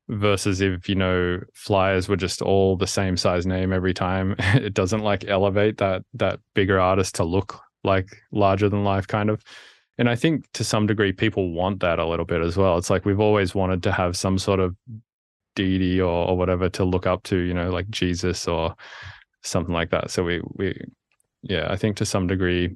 Versus 0.07 0.59
if 0.59 0.89
you 0.89 0.95
know 0.95 1.39
flyers 1.53 2.09
were 2.09 2.15
just 2.15 2.41
all 2.41 2.75
the 2.75 2.87
same 2.87 3.15
size 3.15 3.45
name 3.45 3.71
every 3.71 3.93
time 3.93 4.35
it 4.39 4.73
doesn't 4.73 5.01
like 5.01 5.25
elevate 5.27 5.77
that 5.77 6.03
that 6.15 6.39
bigger 6.55 6.79
artist 6.79 7.15
to 7.15 7.23
look 7.23 7.59
like 7.83 8.09
larger 8.31 8.69
than 8.69 8.83
life 8.83 9.05
kind 9.05 9.29
of. 9.29 9.43
And 9.99 10.09
i 10.09 10.15
think 10.15 10.45
to 10.53 10.63
some 10.63 10.87
degree 10.87 11.11
people 11.11 11.51
want 11.51 11.81
that 11.81 11.99
a 11.99 12.07
little 12.07 12.25
bit 12.25 12.41
as 12.41 12.57
well. 12.57 12.77
It's 12.77 12.89
like 12.89 13.05
we've 13.05 13.19
always 13.19 13.53
wanted 13.53 13.83
to 13.83 13.91
have 13.91 14.15
some 14.15 14.39
sort 14.39 14.61
of 14.61 14.75
deity 15.59 15.99
or, 15.99 16.29
or 16.29 16.37
whatever 16.37 16.69
to 16.69 16.85
look 16.85 17.05
up 17.05 17.21
to 17.23 17.35
you 17.37 17.53
know 17.53 17.69
like 17.69 17.89
jesus 17.89 18.47
or 18.47 18.73
something 19.43 19.73
like 19.73 19.89
that. 19.89 20.09
So 20.09 20.23
we 20.23 20.41
we 20.55 20.79
yeah 21.41 21.67
i 21.71 21.77
think 21.77 21.95
to 21.97 22.05
some 22.05 22.27
degree 22.27 22.75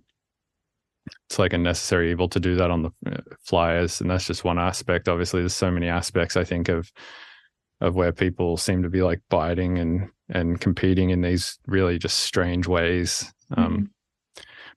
it's 1.30 1.38
like 1.38 1.52
a 1.54 1.58
necessary 1.58 2.12
evil 2.12 2.30
to 2.30 2.40
do 2.40 2.56
that 2.56 2.72
on 2.72 2.84
the 2.84 2.92
uh, 3.06 3.18
flyers. 3.42 4.00
And 4.00 4.10
that's 4.10 4.26
just 4.26 4.46
one 4.46 4.58
aspect. 4.58 5.10
Obviously 5.10 5.42
there's 5.42 5.54
so 5.54 5.72
many 5.72 5.88
aspects 5.88 6.38
i 6.38 6.44
think 6.44 6.70
of 6.70 6.92
of 7.82 7.96
where 7.96 8.14
people 8.14 8.56
seem 8.56 8.84
to 8.84 8.90
be 8.90 9.02
like 9.02 9.22
biting 9.30 9.80
and 9.80 10.10
and 10.30 10.60
competing 10.60 11.10
in 11.10 11.22
these 11.22 11.60
really 11.68 11.98
just 11.98 12.20
strange 12.20 12.68
ways. 12.68 13.32
Um 13.58 13.92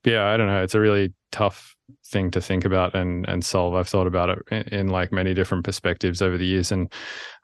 but 0.03 0.13
yeah 0.13 0.27
i 0.33 0.37
don't 0.37 0.49
know. 0.49 0.63
It's 0.63 0.75
a 0.75 0.81
really 0.81 1.13
tough 1.33 1.76
thing 2.07 2.31
to 2.31 2.41
think 2.41 2.65
about 2.65 2.95
and 2.95 3.29
and 3.29 3.45
solve 3.45 3.75
i've 3.75 3.89
thought 3.89 4.07
about 4.07 4.29
it 4.29 4.39
in, 4.51 4.81
in 4.81 4.89
like 4.89 5.13
many 5.13 5.35
different 5.35 5.65
perspectives 5.65 6.21
over 6.21 6.37
the 6.37 6.47
years 6.47 6.73
and 6.73 6.93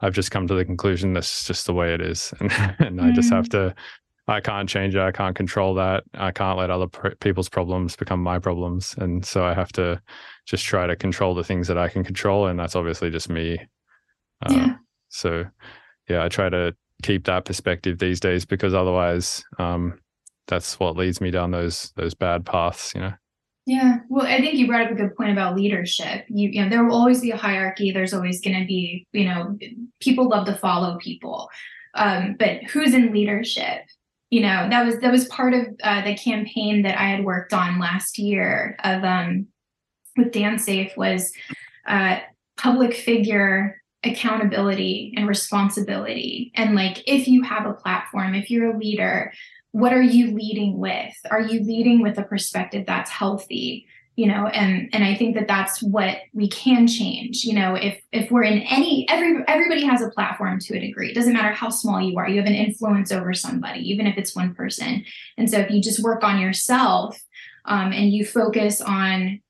i've 0.01 0.15
just 0.15 0.31
come 0.31 0.47
to 0.47 0.55
the 0.55 0.65
conclusion 0.65 1.13
that's 1.13 1.47
just 1.47 1.67
the 1.67 1.73
way 1.73 1.95
it 1.95 2.01
is 2.01 2.33
and, 2.41 2.53
and 2.79 3.01
i 3.01 3.11
just 3.13 3.33
have 3.33 3.49
to 3.49 3.75
I 4.29 4.41
can't 4.41 4.69
change 4.69 4.95
it. 4.95 5.01
I 5.01 5.11
can't 5.11 5.35
control 5.35 5.75
that. 5.75 6.05
I 6.15 6.31
can't 6.31 6.59
let 6.59 6.71
other 6.71 6.87
pr- 6.87 7.17
people's 7.21 7.49
problems 7.49 7.97
become 7.97 8.23
my 8.23 8.39
problems. 8.39 8.95
And 8.99 9.25
so 9.25 9.45
I 9.45 9.53
have 9.53 9.73
to 9.73 10.01
just 10.47 10.65
try 10.65 10.87
to 10.87 10.95
control 10.95 11.35
the 11.35 11.45
things 11.45 11.67
that 11.69 11.79
I 11.79 11.89
can 11.89 12.05
control. 12.05 12.47
And 12.47 12.59
that's 12.59 12.77
obviously 12.77 13.11
just 13.11 13.29
me. 13.29 13.59
Uh, 14.47 14.55
Yeah. 14.55 14.77
So, 15.09 15.45
yeah, 16.09 16.25
I 16.25 16.29
try 16.29 16.49
to 16.49 16.75
keep 17.03 17.25
that 17.25 17.45
perspective 17.45 17.99
these 17.99 18.21
days 18.21 18.45
because 18.45 18.75
otherwise, 18.75 19.45
um, 19.59 19.99
that's 20.47 20.79
what 20.79 20.97
leads 20.97 21.21
me 21.21 21.31
down 21.31 21.51
those 21.51 21.93
those 21.97 22.15
bad 22.15 22.47
paths. 22.47 22.95
You 22.95 23.01
know. 23.03 23.13
Yeah. 23.65 23.99
Well, 24.09 24.27
I 24.27 24.41
think 24.41 24.55
you 24.55 24.67
brought 24.67 24.87
up 24.87 24.91
a 24.91 24.97
good 24.97 25.15
point 25.17 25.31
about 25.31 25.57
leadership. 25.57 26.25
You, 26.29 26.49
you 26.49 26.63
know, 26.63 26.69
there 26.69 26.85
will 26.85 26.97
always 26.97 27.21
be 27.21 27.31
a 27.31 27.37
hierarchy. 27.37 27.93
There's 27.93 28.13
always 28.13 28.41
going 28.41 28.59
to 28.59 28.67
be, 28.67 29.07
you 29.13 29.25
know, 29.25 29.57
people 30.01 30.29
love 30.29 30.47
to 30.47 30.57
follow 30.57 30.99
people. 30.99 31.49
Um, 31.95 32.37
but 32.39 32.65
who's 32.65 32.93
in 32.93 33.13
leadership? 33.13 33.83
You 34.31 34.41
know, 34.41 34.69
that 34.69 34.85
was 34.85 34.99
that 35.01 35.13
was 35.13 35.27
part 35.27 35.53
of 35.53 35.67
uh, 35.85 36.03
the 36.05 36.17
campaign 36.17 36.83
that 36.83 36.99
I 36.99 37.05
had 37.05 37.25
worked 37.25 37.53
on 37.53 37.79
last 37.79 38.19
year 38.19 38.77
of 38.83 39.05
um 39.05 39.47
with 40.17 40.33
DanceSafe 40.33 40.97
was 40.97 41.33
uh 41.87 42.21
public 42.57 42.95
figure 42.95 43.83
accountability 44.05 45.13
and 45.17 45.29
responsibility. 45.29 46.51
And 46.57 46.75
like, 46.75 47.03
if 47.07 47.29
you 47.29 47.43
have 47.43 47.67
a 47.67 47.75
platform, 47.75 48.35
if 48.35 48.51
you're 48.51 48.75
a 48.75 48.79
leader, 48.79 49.33
what 49.73 49.93
are 49.93 50.03
you 50.03 50.35
leading 50.35 50.79
with? 50.79 51.15
Are 51.31 51.41
you 51.41 51.61
leading 51.61 52.03
with 52.03 52.19
a 52.19 52.23
perspective 52.23 52.85
that's 52.87 53.11
healthy? 53.11 53.87
You 54.17 54.27
know, 54.27 54.47
and 54.47 54.91
and 54.93 55.03
I 55.03 55.15
think 55.15 55.35
that 55.37 55.49
that's 55.49 55.83
what 55.83 56.19
we 56.35 56.47
can 56.49 56.87
change. 56.87 57.45
You 57.45 57.55
know, 57.55 57.75
if 57.75 57.99
if 58.13 58.31
we're 58.31 58.43
in 58.43 58.61
any 58.61 59.09
every 59.09 59.43
everybody 59.49 59.85
has 59.87 60.03
a 60.03 60.11
platform 60.11 60.61
to 60.61 60.77
a 60.77 60.81
degree. 60.81 61.11
It 61.11 61.15
doesn't 61.15 61.33
matter 61.33 61.53
how 61.53 61.71
small 61.71 62.01
you 62.01 62.19
are. 62.19 62.29
You 62.29 62.39
have 62.39 62.47
an 62.47 62.55
influence 62.55 63.11
over 63.11 63.33
somebody, 63.33 63.81
even 63.91 64.07
if 64.07 64.19
it's 64.19 64.37
one 64.37 64.55
person. 64.55 65.05
And 65.39 65.51
so 65.51 65.59
if 65.59 65.71
you 65.71 65.81
just 65.81 66.03
work 66.03 66.23
on 66.23 66.39
yourself 66.39 67.19
um, 67.65 67.93
and 67.93 68.13
you 68.13 68.27
focus 68.27 68.83
on 68.83 69.41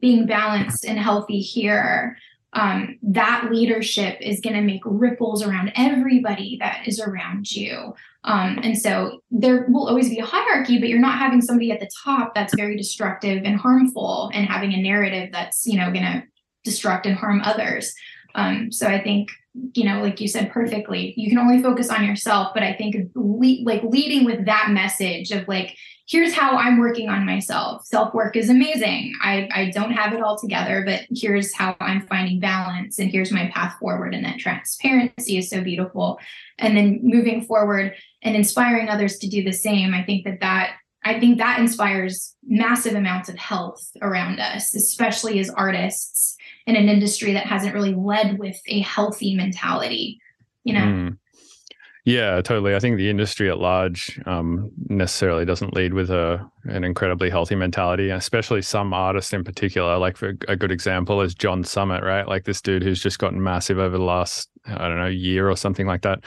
being 0.00 0.26
balanced 0.26 0.84
and 0.84 0.98
healthy 0.98 1.40
here, 1.40 2.16
um, 2.54 2.98
that 3.02 3.48
leadership 3.50 4.16
is 4.20 4.40
going 4.40 4.54
to 4.54 4.62
make 4.62 4.82
ripples 4.84 5.42
around 5.42 5.72
everybody 5.76 6.56
that 6.60 6.86
is 6.86 7.00
around 7.00 7.50
you. 7.50 7.94
Um, 8.24 8.58
and 8.62 8.78
so 8.78 9.20
there 9.30 9.66
will 9.68 9.88
always 9.88 10.08
be 10.08 10.18
a 10.18 10.24
hierarchy, 10.24 10.78
but 10.78 10.88
you're 10.88 10.98
not 10.98 11.18
having 11.18 11.42
somebody 11.42 11.72
at 11.72 11.80
the 11.80 11.90
top 12.04 12.34
that's 12.34 12.54
very 12.54 12.76
destructive 12.76 13.42
and 13.44 13.56
harmful 13.56 14.30
and 14.32 14.46
having 14.46 14.72
a 14.72 14.80
narrative 14.80 15.30
that's, 15.32 15.66
you 15.66 15.76
know, 15.76 15.92
going 15.92 16.04
to 16.04 16.22
destruct 16.66 17.04
and 17.04 17.16
harm 17.16 17.42
others. 17.44 17.92
Um, 18.34 18.72
so 18.72 18.86
I 18.86 19.00
think, 19.02 19.30
you 19.74 19.84
know, 19.84 20.00
like 20.00 20.20
you 20.20 20.26
said 20.26 20.50
perfectly, 20.50 21.14
you 21.16 21.28
can 21.28 21.38
only 21.38 21.62
focus 21.62 21.88
on 21.90 22.04
yourself, 22.04 22.52
but 22.54 22.62
I 22.62 22.74
think 22.74 22.96
le- 23.14 23.62
like 23.64 23.82
leading 23.84 24.24
with 24.24 24.46
that 24.46 24.70
message 24.70 25.30
of 25.30 25.46
like, 25.46 25.76
here's 26.06 26.34
how 26.34 26.56
I'm 26.56 26.78
working 26.78 27.08
on 27.08 27.24
myself. 27.24 27.84
Self 27.84 28.12
work 28.12 28.36
is 28.36 28.50
amazing. 28.50 29.12
I, 29.22 29.48
I 29.54 29.70
don't 29.70 29.92
have 29.92 30.12
it 30.12 30.22
all 30.22 30.36
together, 30.36 30.82
but 30.84 31.02
here's 31.14 31.54
how 31.54 31.76
I'm 31.80 32.06
finding 32.08 32.40
balance 32.40 32.98
and 32.98 33.10
here's 33.10 33.30
my 33.30 33.48
path 33.54 33.76
forward. 33.78 34.14
And 34.14 34.24
that 34.24 34.38
transparency 34.38 35.38
is 35.38 35.48
so 35.48 35.62
beautiful. 35.62 36.18
And 36.58 36.76
then 36.76 37.00
moving 37.02 37.42
forward 37.42 37.94
and 38.22 38.34
inspiring 38.34 38.88
others 38.88 39.18
to 39.18 39.28
do 39.28 39.44
the 39.44 39.52
same. 39.52 39.94
I 39.94 40.02
think 40.02 40.24
that 40.24 40.40
that 40.40 40.72
I 41.06 41.20
think 41.20 41.38
that 41.38 41.58
inspires 41.58 42.34
massive 42.46 42.94
amounts 42.94 43.28
of 43.28 43.36
health 43.36 43.90
around 44.00 44.40
us, 44.40 44.74
especially 44.74 45.38
as 45.38 45.50
artists 45.50 46.36
in 46.66 46.76
an 46.76 46.88
industry 46.88 47.32
that 47.32 47.46
hasn't 47.46 47.74
really 47.74 47.94
led 47.94 48.38
with 48.38 48.60
a 48.66 48.80
healthy 48.80 49.34
mentality. 49.34 50.20
You 50.64 50.74
know. 50.74 50.80
Mm. 50.80 51.18
Yeah, 52.06 52.42
totally. 52.42 52.74
I 52.74 52.80
think 52.80 52.98
the 52.98 53.08
industry 53.08 53.48
at 53.48 53.58
large 53.58 54.20
um, 54.26 54.70
necessarily 54.88 55.46
doesn't 55.46 55.72
lead 55.72 55.94
with 55.94 56.10
a 56.10 56.46
an 56.64 56.84
incredibly 56.84 57.30
healthy 57.30 57.54
mentality, 57.54 58.10
especially 58.10 58.60
some 58.60 58.92
artists 58.92 59.32
in 59.32 59.42
particular. 59.42 59.96
Like 59.96 60.18
for 60.18 60.34
a 60.46 60.54
good 60.54 60.70
example 60.70 61.22
is 61.22 61.34
John 61.34 61.64
Summit, 61.64 62.02
right? 62.02 62.28
Like 62.28 62.44
this 62.44 62.60
dude 62.60 62.82
who's 62.82 63.02
just 63.02 63.18
gotten 63.18 63.42
massive 63.42 63.78
over 63.78 63.96
the 63.96 64.04
last 64.04 64.50
I 64.66 64.86
don't 64.88 64.98
know 64.98 65.06
year 65.06 65.48
or 65.48 65.56
something 65.56 65.86
like 65.86 66.02
that. 66.02 66.24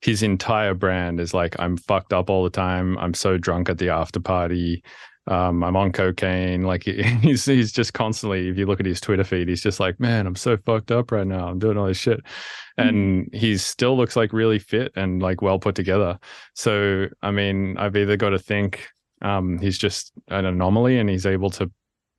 His 0.00 0.24
entire 0.24 0.74
brand 0.74 1.20
is 1.20 1.32
like 1.32 1.54
I'm 1.60 1.76
fucked 1.76 2.12
up 2.12 2.28
all 2.28 2.42
the 2.42 2.50
time. 2.50 2.98
I'm 2.98 3.14
so 3.14 3.38
drunk 3.38 3.68
at 3.68 3.78
the 3.78 3.90
after 3.90 4.18
party. 4.18 4.82
Um, 5.28 5.62
I'm 5.62 5.76
on 5.76 5.92
cocaine. 5.92 6.62
Like 6.62 6.84
he's 6.84 7.44
he's 7.44 7.72
just 7.72 7.94
constantly. 7.94 8.48
If 8.48 8.58
you 8.58 8.66
look 8.66 8.80
at 8.80 8.86
his 8.86 9.00
Twitter 9.00 9.24
feed, 9.24 9.48
he's 9.48 9.62
just 9.62 9.80
like, 9.80 10.00
man, 10.00 10.26
I'm 10.26 10.36
so 10.36 10.56
fucked 10.56 10.90
up 10.90 11.12
right 11.12 11.26
now. 11.26 11.48
I'm 11.48 11.58
doing 11.58 11.78
all 11.78 11.86
this 11.86 11.98
shit, 11.98 12.20
mm-hmm. 12.78 12.88
and 12.88 13.34
he 13.34 13.56
still 13.56 13.96
looks 13.96 14.16
like 14.16 14.32
really 14.32 14.58
fit 14.58 14.92
and 14.96 15.22
like 15.22 15.42
well 15.42 15.58
put 15.58 15.74
together. 15.74 16.18
So 16.54 17.06
I 17.22 17.30
mean, 17.30 17.76
I've 17.78 17.96
either 17.96 18.16
got 18.16 18.30
to 18.30 18.38
think 18.38 18.88
um, 19.22 19.58
he's 19.58 19.78
just 19.78 20.12
an 20.28 20.44
anomaly 20.44 20.98
and 20.98 21.08
he's 21.08 21.26
able 21.26 21.50
to 21.50 21.70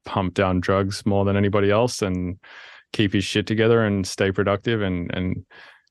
pump 0.05 0.33
down 0.33 0.59
drugs 0.59 1.05
more 1.05 1.25
than 1.25 1.37
anybody 1.37 1.71
else 1.71 2.01
and 2.01 2.37
keep 2.91 3.13
his 3.13 3.23
shit 3.23 3.47
together 3.47 3.83
and 3.83 4.05
stay 4.05 4.31
productive 4.31 4.81
and 4.81 5.13
and 5.15 5.45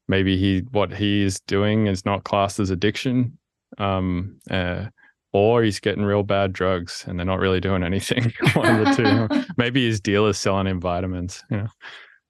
maybe 0.09 0.37
he 0.37 0.61
what 0.71 0.93
he 0.93 1.23
is 1.23 1.41
doing 1.41 1.87
is 1.87 2.05
not 2.05 2.25
classed 2.25 2.61
as 2.61 2.71
addiction. 2.71 3.39
Um, 3.79 4.39
uh, 4.51 4.87
or 5.33 5.63
he's 5.63 5.81
getting 5.81 6.05
real 6.05 6.23
bad 6.23 6.53
drugs 6.53 7.05
and 7.07 7.19
they're 7.19 7.27
not 7.27 7.41
really 7.41 7.61
doing 7.61 7.83
anything. 7.83 8.33
One 8.55 8.81
of 8.81 8.97
the 8.97 9.29
two. 9.31 9.45
Maybe 9.57 9.87
his 9.87 10.01
dealer's 10.01 10.39
selling 10.39 10.67
him 10.67 10.81
vitamins. 10.81 11.43
You 11.51 11.57
know. 11.59 11.69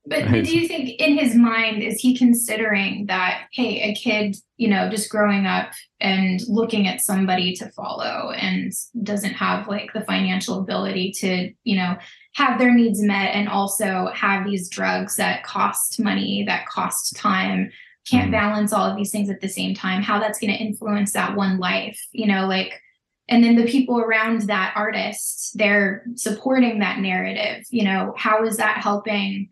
But, 0.05 0.25
but 0.25 0.45
do 0.45 0.59
you 0.59 0.67
think 0.67 1.01
in 1.01 1.17
his 1.17 1.37
mind 1.37 1.83
is 1.83 2.01
he 2.01 2.17
considering 2.17 3.07
that 3.07 3.47
hey, 3.53 3.81
a 3.83 3.95
kid, 3.95 4.37
you 4.57 4.69
know, 4.69 4.91
just 4.91 5.11
growing 5.11 5.47
up 5.47 5.71
and 6.01 6.41
looking 6.49 6.89
at 6.89 7.01
somebody 7.01 7.55
to 7.55 7.71
follow 7.71 8.33
and 8.33 8.73
doesn't 9.05 9.35
have 9.35 9.69
like 9.69 9.93
the 9.93 10.01
financial 10.01 10.59
ability 10.59 11.13
to, 11.19 11.53
you 11.63 11.77
know, 11.77 11.97
have 12.35 12.59
their 12.59 12.75
needs 12.75 13.01
met 13.01 13.35
and 13.35 13.49
also 13.49 14.11
have 14.13 14.45
these 14.45 14.69
drugs 14.69 15.17
that 15.17 15.45
cost 15.45 16.01
money, 16.01 16.45
that 16.49 16.67
cost 16.67 17.15
time, 17.15 17.71
can't 18.09 18.31
mm. 18.31 18.33
balance 18.33 18.73
all 18.73 18.91
of 18.91 18.97
these 18.97 19.13
things 19.13 19.31
at 19.31 19.41
the 19.41 19.49
same 19.49 19.75
time, 19.75 20.03
how 20.03 20.19
that's 20.19 20.41
going 20.41 20.53
to 20.53 20.59
influence 20.59 21.13
that 21.13 21.37
one 21.37 21.59
life, 21.59 22.01
you 22.11 22.27
know, 22.27 22.49
like 22.49 22.81
and 23.33 23.43
then 23.43 23.57
the 23.57 23.65
people 23.65 23.99
around 23.99 24.43
that 24.43 24.73
artist 24.77 25.57
they're 25.57 26.05
supporting 26.15 26.79
that 26.79 26.99
narrative 26.99 27.65
you 27.71 27.85
know 27.85 28.15
how 28.17 28.45
is 28.45 28.59
that 28.59 28.79
helping 28.79 29.49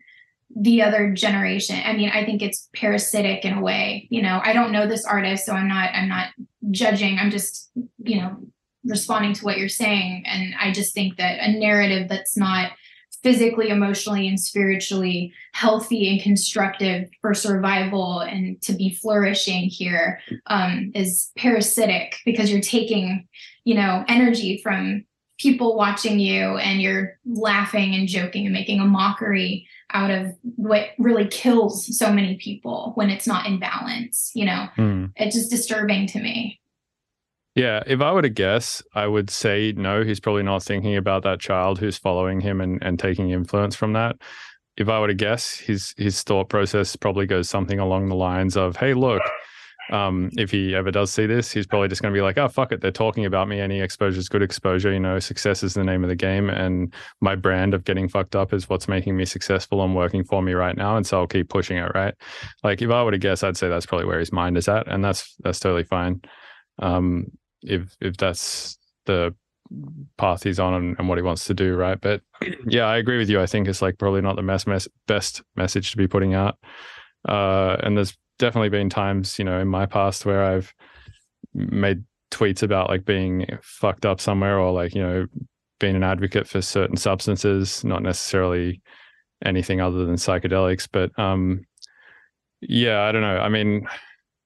the 0.53 0.81
other 0.81 1.11
generation? 1.11 1.79
I 1.85 1.93
mean 1.93 2.09
i 2.09 2.25
think 2.25 2.41
it's 2.41 2.69
parasitic 2.73 3.45
in 3.45 3.53
a 3.53 3.61
way 3.61 4.07
you 4.09 4.21
know 4.21 4.39
i 4.43 4.53
don't 4.53 4.71
know 4.71 4.85
this 4.85 5.05
artist 5.05 5.45
so 5.45 5.53
i'm 5.53 5.67
not 5.67 5.89
i'm 5.93 6.09
not 6.09 6.27
judging 6.71 7.17
i'm 7.17 7.31
just 7.31 7.71
you 8.03 8.17
know 8.17 8.37
responding 8.83 9.33
to 9.33 9.45
what 9.45 9.57
you're 9.57 9.69
saying. 9.69 10.23
And 10.25 10.53
i 10.59 10.71
just 10.71 10.93
think 10.93 11.17
that 11.17 11.39
a 11.39 11.51
narrative 11.51 12.07
that's 12.09 12.37
not 12.37 12.71
physically 13.23 13.69
emotionally 13.69 14.27
and 14.27 14.39
spiritually 14.39 15.33
healthy 15.53 16.09
and 16.09 16.21
constructive 16.21 17.09
for 17.21 17.33
survival 17.33 18.19
and 18.19 18.61
to 18.61 18.73
be 18.73 18.93
flourishing 18.95 19.69
here 19.69 20.19
um, 20.47 20.91
is 20.95 21.31
parasitic 21.37 22.17
because 22.25 22.51
you're 22.51 22.61
taking 22.61 23.27
you 23.63 23.75
know, 23.75 24.03
energy 24.07 24.59
from 24.61 25.05
people 25.39 25.75
watching 25.75 26.19
you 26.19 26.57
and 26.57 26.81
you're 26.81 27.17
laughing 27.25 27.95
and 27.95 28.07
joking 28.07 28.45
and 28.45 28.53
making 28.53 28.79
a 28.79 28.85
mockery 28.85 29.67
out 29.91 30.11
of 30.11 30.33
what 30.55 30.89
really 30.97 31.27
kills 31.27 31.97
so 31.97 32.11
many 32.13 32.37
people 32.37 32.91
when 32.95 33.09
it's 33.09 33.27
not 33.27 33.45
in 33.45 33.59
balance, 33.59 34.31
you 34.35 34.45
know. 34.45 34.67
Mm. 34.77 35.11
It's 35.15 35.35
just 35.35 35.49
disturbing 35.49 36.07
to 36.07 36.19
me. 36.19 36.60
Yeah, 37.55 37.83
if 37.85 37.99
I 37.99 38.13
were 38.13 38.21
to 38.21 38.29
guess, 38.29 38.81
I 38.95 39.07
would 39.07 39.29
say 39.29 39.73
no, 39.75 40.03
he's 40.03 40.21
probably 40.21 40.43
not 40.43 40.63
thinking 40.63 40.95
about 40.95 41.23
that 41.23 41.41
child 41.41 41.79
who's 41.79 41.97
following 41.97 42.39
him 42.39 42.61
and, 42.61 42.81
and 42.81 42.97
taking 42.97 43.31
influence 43.31 43.75
from 43.75 43.93
that. 43.93 44.15
If 44.77 44.87
I 44.87 44.99
were 44.99 45.07
to 45.07 45.13
guess, 45.13 45.57
his 45.57 45.93
his 45.97 46.23
thought 46.23 46.47
process 46.49 46.95
probably 46.95 47.25
goes 47.25 47.49
something 47.49 47.77
along 47.77 48.07
the 48.07 48.15
lines 48.15 48.55
of, 48.55 48.77
"Hey, 48.77 48.93
look, 48.93 49.21
um, 49.91 50.29
if 50.37 50.51
he 50.51 50.73
ever 50.73 50.89
does 50.89 51.11
see 51.11 51.25
this, 51.25 51.51
he's 51.51 51.67
probably 51.67 51.89
just 51.89 52.01
going 52.01 52.13
to 52.13 52.17
be 52.17 52.21
like, 52.21 52.37
oh, 52.37 52.47
fuck 52.47 52.71
it. 52.71 52.79
They're 52.79 52.91
talking 52.91 53.25
about 53.25 53.49
me. 53.49 53.59
Any 53.59 53.81
exposure 53.81 54.19
is 54.19 54.29
good 54.29 54.41
exposure. 54.41 54.91
You 54.93 54.99
know, 54.99 55.19
success 55.19 55.63
is 55.63 55.73
the 55.73 55.83
name 55.83 56.03
of 56.03 56.09
the 56.09 56.15
game. 56.15 56.49
And 56.49 56.93
my 57.19 57.35
brand 57.35 57.73
of 57.73 57.83
getting 57.83 58.07
fucked 58.07 58.35
up 58.35 58.53
is 58.53 58.69
what's 58.69 58.87
making 58.87 59.17
me 59.17 59.25
successful 59.25 59.83
and 59.83 59.93
working 59.93 60.23
for 60.23 60.41
me 60.41 60.53
right 60.53 60.77
now. 60.77 60.95
And 60.95 61.05
so 61.05 61.19
I'll 61.19 61.27
keep 61.27 61.49
pushing 61.49 61.77
it. 61.77 61.91
Right. 61.93 62.13
Like 62.63 62.81
if 62.81 62.89
I 62.89 63.03
were 63.03 63.11
to 63.11 63.17
guess, 63.17 63.43
I'd 63.43 63.57
say 63.57 63.67
that's 63.67 63.85
probably 63.85 64.05
where 64.05 64.19
his 64.19 64.31
mind 64.31 64.57
is 64.57 64.69
at. 64.69 64.87
And 64.87 65.03
that's, 65.03 65.35
that's 65.39 65.59
totally 65.59 65.83
fine. 65.83 66.21
Um, 66.79 67.25
if, 67.63 67.95
if 67.99 68.17
that's 68.17 68.77
the 69.05 69.33
path 70.17 70.43
he's 70.43 70.59
on 70.59 70.73
and, 70.73 70.95
and, 70.99 71.07
what 71.07 71.17
he 71.17 71.21
wants 71.21 71.45
to 71.45 71.53
do. 71.53 71.75
Right. 71.75 71.99
But 71.99 72.21
yeah, 72.67 72.85
I 72.85 72.97
agree 72.97 73.17
with 73.17 73.29
you. 73.29 73.41
I 73.41 73.45
think 73.45 73.67
it's 73.67 73.81
like 73.81 73.97
probably 73.97 74.21
not 74.21 74.35
the 74.35 74.43
best, 74.43 74.67
mes- 74.67 74.87
best 75.07 75.41
message 75.55 75.91
to 75.91 75.97
be 75.97 76.07
putting 76.07 76.33
out. 76.33 76.57
Uh, 77.27 77.77
and 77.81 77.95
there's 77.95 78.17
definitely 78.39 78.69
been 78.69 78.89
times, 78.89 79.37
you 79.39 79.45
know, 79.45 79.59
in 79.59 79.67
my 79.67 79.85
past 79.85 80.25
where 80.25 80.43
I've 80.43 80.73
made 81.53 82.03
tweets 82.31 82.63
about 82.63 82.89
like 82.89 83.05
being 83.05 83.45
fucked 83.61 84.05
up 84.05 84.19
somewhere 84.19 84.57
or 84.57 84.71
like, 84.71 84.95
you 84.95 85.01
know, 85.01 85.27
being 85.79 85.95
an 85.95 86.03
advocate 86.03 86.47
for 86.47 86.61
certain 86.61 86.97
substances, 86.97 87.83
not 87.83 88.03
necessarily 88.03 88.81
anything 89.43 89.81
other 89.81 90.05
than 90.05 90.15
psychedelics. 90.15 90.87
But 90.91 91.17
um 91.19 91.65
yeah, 92.61 93.01
I 93.01 93.11
don't 93.11 93.21
know. 93.21 93.39
I 93.39 93.49
mean, 93.49 93.87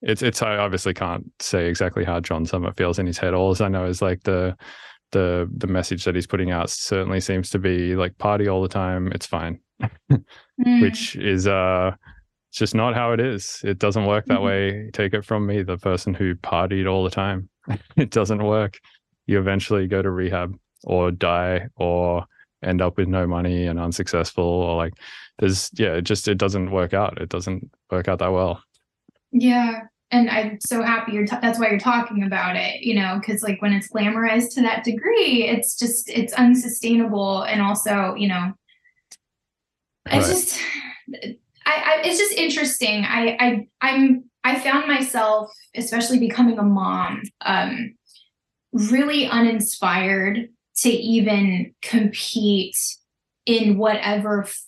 it's 0.06 0.22
it's 0.22 0.42
I 0.42 0.58
obviously 0.58 0.94
can't 0.94 1.26
say 1.40 1.68
exactly 1.68 2.06
how 2.06 2.20
John 2.20 2.46
Summit 2.46 2.78
feels 2.78 3.00
in 3.00 3.08
his 3.08 3.18
head. 3.18 3.34
All 3.34 3.56
I 3.60 3.68
know 3.68 3.86
is 3.86 4.02
like 4.02 4.24
the 4.24 4.56
the 5.12 5.50
the 5.58 5.68
message 5.68 6.06
that 6.06 6.16
he's 6.16 6.28
putting 6.28 6.52
out 6.52 6.70
certainly 6.70 7.20
seems 7.20 7.50
to 7.50 7.60
be 7.60 7.96
like 7.96 8.18
party 8.20 8.48
all 8.48 8.62
the 8.62 8.70
time. 8.70 9.12
It's 9.12 9.26
fine. 9.26 9.60
mm. 10.12 10.82
Which 10.82 11.16
is 11.16 11.48
uh 11.48 11.92
it's 12.50 12.60
just 12.60 12.76
not 12.76 12.94
how 12.94 13.14
it 13.14 13.20
is. 13.20 13.60
It 13.64 13.80
doesn't 13.80 14.06
work 14.06 14.28
that 14.28 14.36
mm-hmm. 14.36 14.46
way. 14.46 14.90
Take 14.94 15.14
it 15.16 15.26
from 15.26 15.48
me, 15.48 15.64
the 15.64 15.78
person 15.78 16.14
who 16.14 16.36
partied 16.36 16.90
all 16.90 17.04
the 17.04 17.10
time. 17.10 17.50
it 17.98 18.12
doesn't 18.12 18.44
work. 18.44 18.80
You 19.26 19.40
eventually 19.40 19.88
go 19.88 20.04
to 20.04 20.12
rehab 20.12 20.56
or 20.84 21.10
die 21.10 21.68
or 21.76 22.26
end 22.64 22.82
up 22.82 22.98
with 22.98 23.08
no 23.08 23.26
money 23.26 23.66
and 23.66 23.80
unsuccessful 23.80 24.44
or 24.44 24.78
like 24.78 24.94
there's 25.40 25.72
yeah, 25.74 25.96
it 25.96 26.04
just 26.04 26.28
it 26.28 26.38
doesn't 26.38 26.70
work 26.70 26.94
out. 26.94 27.20
It 27.20 27.30
doesn't 27.30 27.72
work 27.90 28.08
out 28.08 28.20
that 28.20 28.32
well. 28.32 28.64
Yeah. 29.32 29.82
And 30.12 30.30
I'm 30.30 30.60
so 30.62 30.84
happy 30.84 31.14
you're 31.14 31.26
t- 31.26 31.38
that's 31.42 31.60
why 31.60 31.70
you're 31.70 31.80
talking 31.80 32.24
about 32.24 32.56
it, 32.56 32.82
you 32.82 32.96
know, 32.96 33.20
because 33.20 33.42
like 33.42 33.62
when 33.62 33.74
it's 33.74 33.90
glamorized 33.90 34.54
to 34.54 34.62
that 34.62 34.84
degree, 34.84 35.48
it's 35.48 35.78
just 35.78 36.10
it's 36.10 36.34
unsustainable 36.34 37.42
and 37.42 37.62
also, 37.62 38.14
you 38.16 38.28
know, 38.28 38.54
I 40.08 40.18
right. 40.18 40.26
just 40.26 40.60
I, 41.66 41.76
I 41.76 42.02
it's 42.06 42.20
just 42.20 42.34
interesting. 42.34 43.04
I 43.04 43.38
I 43.40 43.68
I'm 43.82 44.26
I 44.44 44.60
found 44.60 44.88
myself, 44.88 45.52
especially 45.76 46.20
becoming 46.20 46.60
a 46.60 46.64
mom, 46.64 47.24
um, 47.42 47.96
really 48.72 49.26
uninspired 49.28 50.50
to 50.78 50.90
even 50.90 51.74
compete 51.82 52.78
in 53.48 53.78
whatever 53.78 54.44
f- 54.44 54.62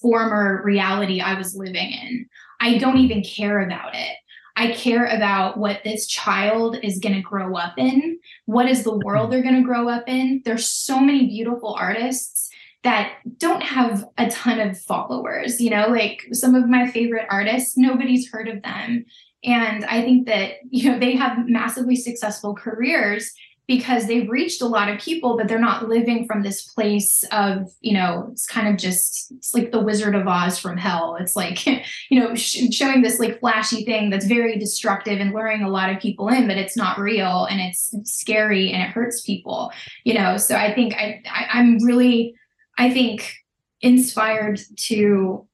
former 0.00 0.60
reality 0.64 1.20
I 1.20 1.34
was 1.34 1.54
living 1.54 1.92
in. 1.92 2.26
I 2.60 2.78
don't 2.78 2.98
even 2.98 3.22
care 3.22 3.60
about 3.60 3.94
it. 3.94 4.16
I 4.56 4.72
care 4.72 5.06
about 5.06 5.58
what 5.58 5.82
this 5.84 6.06
child 6.06 6.76
is 6.82 6.98
going 6.98 7.14
to 7.14 7.22
grow 7.22 7.56
up 7.56 7.74
in. 7.78 8.18
What 8.44 8.68
is 8.68 8.84
the 8.84 8.98
world 8.98 9.30
they're 9.30 9.42
going 9.42 9.56
to 9.56 9.62
grow 9.62 9.88
up 9.88 10.08
in? 10.08 10.42
There's 10.44 10.68
so 10.68 11.00
many 11.00 11.26
beautiful 11.26 11.74
artists 11.74 12.50
that 12.82 13.14
don't 13.38 13.62
have 13.62 14.04
a 14.18 14.28
ton 14.28 14.60
of 14.60 14.78
followers. 14.78 15.60
You 15.60 15.70
know, 15.70 15.88
like 15.88 16.26
some 16.32 16.54
of 16.54 16.68
my 16.68 16.90
favorite 16.90 17.26
artists, 17.30 17.76
nobody's 17.76 18.30
heard 18.30 18.48
of 18.48 18.62
them. 18.62 19.04
And 19.44 19.84
I 19.86 20.02
think 20.02 20.26
that, 20.26 20.54
you 20.70 20.90
know, 20.90 20.98
they 20.98 21.16
have 21.16 21.48
massively 21.48 21.96
successful 21.96 22.54
careers 22.54 23.32
because 23.68 24.06
they've 24.06 24.28
reached 24.28 24.60
a 24.60 24.66
lot 24.66 24.88
of 24.88 25.00
people, 25.00 25.36
but 25.36 25.46
they're 25.46 25.58
not 25.58 25.88
living 25.88 26.26
from 26.26 26.42
this 26.42 26.62
place 26.62 27.24
of, 27.30 27.70
you 27.80 27.92
know, 27.92 28.28
it's 28.32 28.46
kind 28.46 28.66
of 28.66 28.76
just, 28.76 29.30
it's 29.32 29.54
like 29.54 29.70
the 29.70 29.80
Wizard 29.80 30.14
of 30.14 30.26
Oz 30.26 30.58
from 30.58 30.76
hell. 30.76 31.16
It's 31.20 31.36
like, 31.36 31.64
you 32.10 32.20
know, 32.20 32.34
sh- 32.34 32.70
showing 32.72 33.02
this 33.02 33.20
like 33.20 33.40
flashy 33.40 33.84
thing 33.84 34.10
that's 34.10 34.26
very 34.26 34.58
destructive 34.58 35.20
and 35.20 35.32
luring 35.32 35.62
a 35.62 35.70
lot 35.70 35.90
of 35.90 36.00
people 36.00 36.28
in, 36.28 36.48
but 36.48 36.58
it's 36.58 36.76
not 36.76 36.98
real 36.98 37.44
and 37.44 37.60
it's 37.60 37.94
scary 38.04 38.72
and 38.72 38.82
it 38.82 38.90
hurts 38.90 39.22
people, 39.22 39.72
you 40.04 40.14
know? 40.14 40.36
So 40.36 40.56
I 40.56 40.74
think 40.74 40.94
I, 40.94 41.22
I 41.30 41.46
I'm 41.52 41.82
really, 41.84 42.34
I 42.78 42.90
think 42.90 43.32
inspired 43.80 44.60
to 44.76 45.46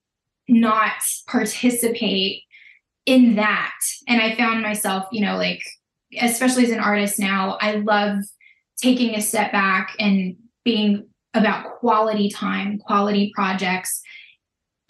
not 0.49 1.03
participate 1.27 2.45
in 3.05 3.37
that. 3.37 3.79
And 4.07 4.21
I 4.21 4.35
found 4.35 4.63
myself, 4.63 5.07
you 5.13 5.25
know, 5.25 5.37
like 5.37 5.63
especially 6.21 6.65
as 6.65 6.71
an 6.71 6.81
artist 6.81 7.19
now, 7.19 7.59
I 7.61 7.77
love 7.77 8.21
taking 8.77 9.15
a 9.15 9.21
step 9.21 9.53
back 9.53 9.95
and 9.99 10.37
being 10.65 11.07
about 11.35 11.79
quality 11.79 12.31
time, 12.31 12.79
quality 12.79 13.33
projects. 13.35 14.03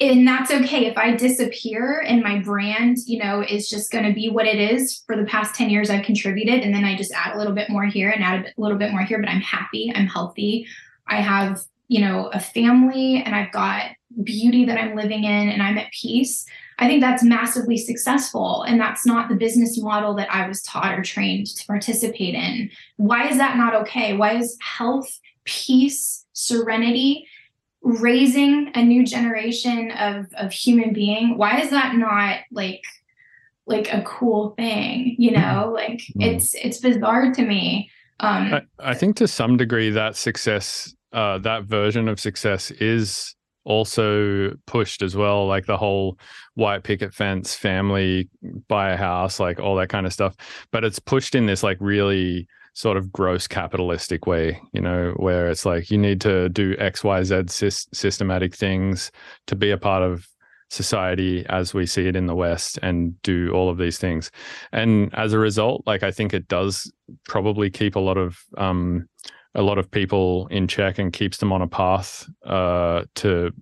And 0.00 0.26
that's 0.26 0.52
okay 0.52 0.86
if 0.86 0.96
I 0.96 1.16
disappear 1.16 2.04
and 2.06 2.22
my 2.22 2.38
brand, 2.38 2.98
you 3.06 3.18
know, 3.18 3.42
is 3.42 3.68
just 3.68 3.90
going 3.90 4.04
to 4.04 4.12
be 4.12 4.30
what 4.30 4.46
it 4.46 4.58
is 4.58 5.02
for 5.06 5.16
the 5.16 5.24
past 5.24 5.56
10 5.56 5.70
years 5.70 5.90
I've 5.90 6.04
contributed. 6.04 6.60
And 6.60 6.72
then 6.72 6.84
I 6.84 6.96
just 6.96 7.12
add 7.12 7.34
a 7.34 7.38
little 7.38 7.54
bit 7.54 7.68
more 7.68 7.84
here 7.84 8.10
and 8.10 8.22
add 8.22 8.46
a 8.46 8.60
little 8.60 8.78
bit 8.78 8.92
more 8.92 9.02
here, 9.02 9.18
but 9.18 9.28
I'm 9.28 9.40
happy, 9.40 9.92
I'm 9.94 10.06
healthy. 10.06 10.66
I 11.08 11.16
have, 11.16 11.62
you 11.88 12.00
know, 12.00 12.28
a 12.28 12.38
family 12.38 13.22
and 13.24 13.34
I've 13.34 13.50
got 13.50 13.90
beauty 14.22 14.64
that 14.66 14.78
I'm 14.78 14.94
living 14.94 15.24
in 15.24 15.48
and 15.48 15.62
I'm 15.62 15.78
at 15.78 15.90
peace. 15.90 16.44
I 16.78 16.86
think 16.86 17.00
that's 17.00 17.22
massively 17.24 17.76
successful. 17.76 18.62
And 18.62 18.80
that's 18.80 19.04
not 19.04 19.28
the 19.28 19.34
business 19.34 19.78
model 19.78 20.14
that 20.14 20.32
I 20.32 20.46
was 20.46 20.62
taught 20.62 20.98
or 20.98 21.02
trained 21.02 21.48
to 21.48 21.66
participate 21.66 22.34
in. 22.34 22.70
Why 22.96 23.28
is 23.28 23.38
that 23.38 23.56
not 23.56 23.74
okay? 23.82 24.16
Why 24.16 24.36
is 24.36 24.56
health, 24.60 25.18
peace, 25.44 26.24
serenity, 26.32 27.26
raising 27.82 28.70
a 28.74 28.82
new 28.82 29.04
generation 29.04 29.90
of, 29.92 30.26
of 30.34 30.52
human 30.52 30.92
being, 30.92 31.36
why 31.38 31.60
is 31.60 31.70
that 31.70 31.94
not 31.96 32.40
like 32.52 32.82
like 33.66 33.92
a 33.92 34.02
cool 34.02 34.54
thing? 34.56 35.14
You 35.18 35.32
know, 35.32 35.72
like 35.74 36.00
Mm. 36.16 36.24
it's 36.34 36.54
it's 36.54 36.78
bizarre 36.78 37.32
to 37.32 37.42
me. 37.42 37.90
Um 38.20 38.54
I, 38.54 38.62
I 38.80 38.94
think 38.94 39.16
to 39.16 39.28
some 39.28 39.56
degree 39.56 39.90
that 39.90 40.16
success, 40.16 40.94
uh, 41.12 41.38
that 41.38 41.64
version 41.64 42.08
of 42.08 42.18
success 42.18 42.70
is 42.72 43.34
also 43.68 44.50
pushed 44.66 45.02
as 45.02 45.14
well. 45.14 45.46
Like 45.46 45.66
the 45.66 45.76
whole 45.76 46.18
white 46.54 46.82
picket 46.82 47.14
fence, 47.14 47.54
family, 47.54 48.28
buy 48.66 48.90
a 48.90 48.96
house, 48.96 49.38
like 49.38 49.60
all 49.60 49.76
that 49.76 49.90
kind 49.90 50.06
of 50.06 50.12
stuff. 50.12 50.34
But 50.72 50.84
it's 50.84 50.98
pushed 50.98 51.34
in 51.34 51.46
this 51.46 51.62
like 51.62 51.76
really 51.78 52.48
sort 52.72 52.96
of 52.96 53.12
gross 53.12 53.46
capitalistic 53.46 54.26
way, 54.26 54.58
you 54.72 54.80
know, 54.80 55.12
where 55.16 55.50
it's 55.50 55.66
like 55.66 55.90
you 55.90 55.98
need 55.98 56.20
to 56.22 56.48
do 56.48 56.74
X, 56.78 57.04
Y, 57.04 57.22
Z 57.22 57.34
sys- 57.34 57.88
systematic 57.92 58.56
things 58.56 59.12
to 59.46 59.54
be 59.54 59.70
a 59.70 59.78
part 59.78 60.02
of 60.02 60.26
society 60.70 61.44
as 61.48 61.74
we 61.74 61.86
see 61.86 62.06
it 62.06 62.16
in 62.16 62.26
the 62.26 62.34
West 62.34 62.78
and 62.82 63.20
do 63.22 63.50
all 63.52 63.68
of 63.68 63.78
these 63.78 63.98
things. 63.98 64.30
And 64.72 65.14
as 65.14 65.32
a 65.34 65.38
result, 65.38 65.82
like 65.86 66.02
I 66.02 66.10
think 66.10 66.32
it 66.32 66.48
does 66.48 66.90
probably 67.26 67.68
keep 67.68 67.96
a 67.96 68.00
lot 68.00 68.16
of 68.16 68.38
um, 68.56 69.08
a 69.54 69.62
lot 69.62 69.78
of 69.78 69.90
people 69.90 70.46
in 70.48 70.68
check 70.68 70.98
and 70.98 71.12
keeps 71.12 71.38
them 71.38 71.52
on 71.52 71.62
a 71.62 71.68
path 71.68 72.28
uh, 72.44 73.04
to 73.16 73.52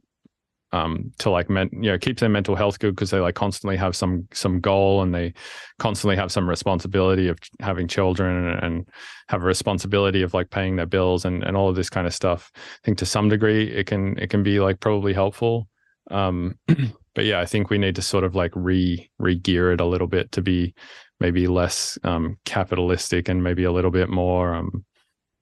um, 0.72 1.12
to 1.18 1.30
like 1.30 1.49
men, 1.49 1.70
you 1.72 1.91
know 1.91 1.99
keeps 1.99 2.20
their 2.20 2.28
mental 2.28 2.57
health 2.57 2.78
good 2.78 2.95
because 2.95 3.11
they 3.11 3.20
like 3.20 3.34
constantly 3.34 3.76
have 3.76 3.95
some 3.95 4.26
some 4.32 4.61
goal 4.61 5.03
and 5.03 5.14
they 5.14 5.32
constantly 5.78 6.16
have 6.16 6.32
some 6.32 6.49
responsibility 6.49 7.28
of 7.28 7.39
having 7.61 7.89
children 7.89 8.59
and, 8.59 8.89
have 9.28 9.43
a 9.43 9.47
responsibility 9.47 10.22
of 10.22 10.34
like 10.34 10.51
paying 10.51 10.76
their 10.76 10.87
bills 10.87 11.24
and 11.24 11.43
and 11.43 11.57
all 11.57 11.68
of 11.68 11.74
this 11.74 11.91
kind 11.91 12.07
of 12.07 12.14
stuff. 12.14 12.53
I 12.55 12.78
think 12.84 12.99
to 12.99 13.07
some 13.07 13.28
degree 13.28 13.68
it 13.68 13.87
can 13.87 14.16
it 14.18 14.30
can 14.30 14.45
be 14.45 14.61
like 14.61 14.78
probably 14.78 15.12
helpful. 15.12 15.68
Um, 16.12 16.59
but 17.14 17.24
yeah, 17.24 17.41
I 17.41 17.45
think 17.45 17.68
we 17.68 17.78
need 17.78 17.97
to 17.97 18.03
sort 18.03 18.22
of 18.22 18.37
like 18.37 18.53
re 18.55 19.11
re 19.18 19.34
gear 19.34 19.72
it 19.72 19.80
a 19.80 19.84
little 19.84 20.07
bit 20.07 20.30
to 20.32 20.43
be 20.43 20.74
maybe 21.18 21.49
less 21.49 21.99
um, 22.05 22.39
capitalistic 22.45 23.28
and 23.28 23.43
maybe 23.43 23.64
a 23.64 23.72
little 23.72 23.91
bit 23.91 24.09
more 24.09 24.55
um, 24.55 24.84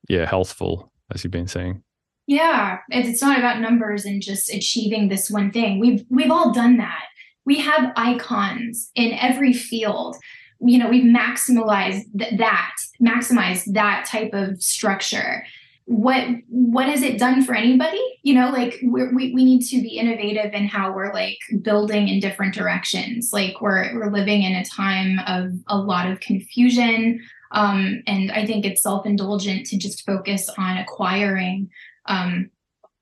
yeah 0.08 0.28
healthful 0.28 0.92
as 1.12 1.24
you've 1.24 1.30
been 1.30 1.48
saying. 1.48 1.82
Yeah, 2.26 2.78
it's 2.88 3.20
not 3.20 3.38
about 3.38 3.60
numbers 3.60 4.04
and 4.04 4.22
just 4.22 4.52
achieving 4.52 5.08
this 5.08 5.30
one 5.30 5.50
thing. 5.50 5.78
We've 5.78 6.04
we've 6.08 6.30
all 6.30 6.52
done 6.52 6.78
that. 6.78 7.04
We 7.44 7.58
have 7.58 7.92
icons 7.96 8.90
in 8.94 9.12
every 9.12 9.52
field. 9.52 10.16
You 10.60 10.78
know, 10.78 10.88
we've 10.88 11.04
maximized 11.04 12.04
th- 12.18 12.38
that, 12.38 12.74
maximized 13.02 13.74
that 13.74 14.06
type 14.08 14.30
of 14.32 14.62
structure. 14.62 15.44
What 15.84 16.26
what 16.48 16.88
has 16.88 17.02
it 17.02 17.18
done 17.18 17.44
for 17.44 17.54
anybody? 17.54 18.00
You 18.22 18.32
know, 18.32 18.48
like 18.48 18.78
we're, 18.84 19.14
we 19.14 19.34
we 19.34 19.44
need 19.44 19.60
to 19.66 19.82
be 19.82 19.98
innovative 19.98 20.54
in 20.54 20.66
how 20.66 20.94
we're 20.94 21.12
like 21.12 21.36
building 21.60 22.08
in 22.08 22.20
different 22.20 22.54
directions. 22.54 23.34
Like 23.34 23.60
we're 23.60 23.94
we're 23.94 24.10
living 24.10 24.44
in 24.44 24.54
a 24.54 24.64
time 24.64 25.18
of 25.26 25.52
a 25.66 25.76
lot 25.76 26.10
of 26.10 26.20
confusion, 26.20 27.20
um, 27.54 28.02
and 28.06 28.30
I 28.32 28.44
think 28.44 28.64
it's 28.64 28.82
self 28.82 29.06
indulgent 29.06 29.66
to 29.66 29.78
just 29.78 30.04
focus 30.04 30.50
on 30.58 30.76
acquiring 30.76 31.70
um 32.06 32.50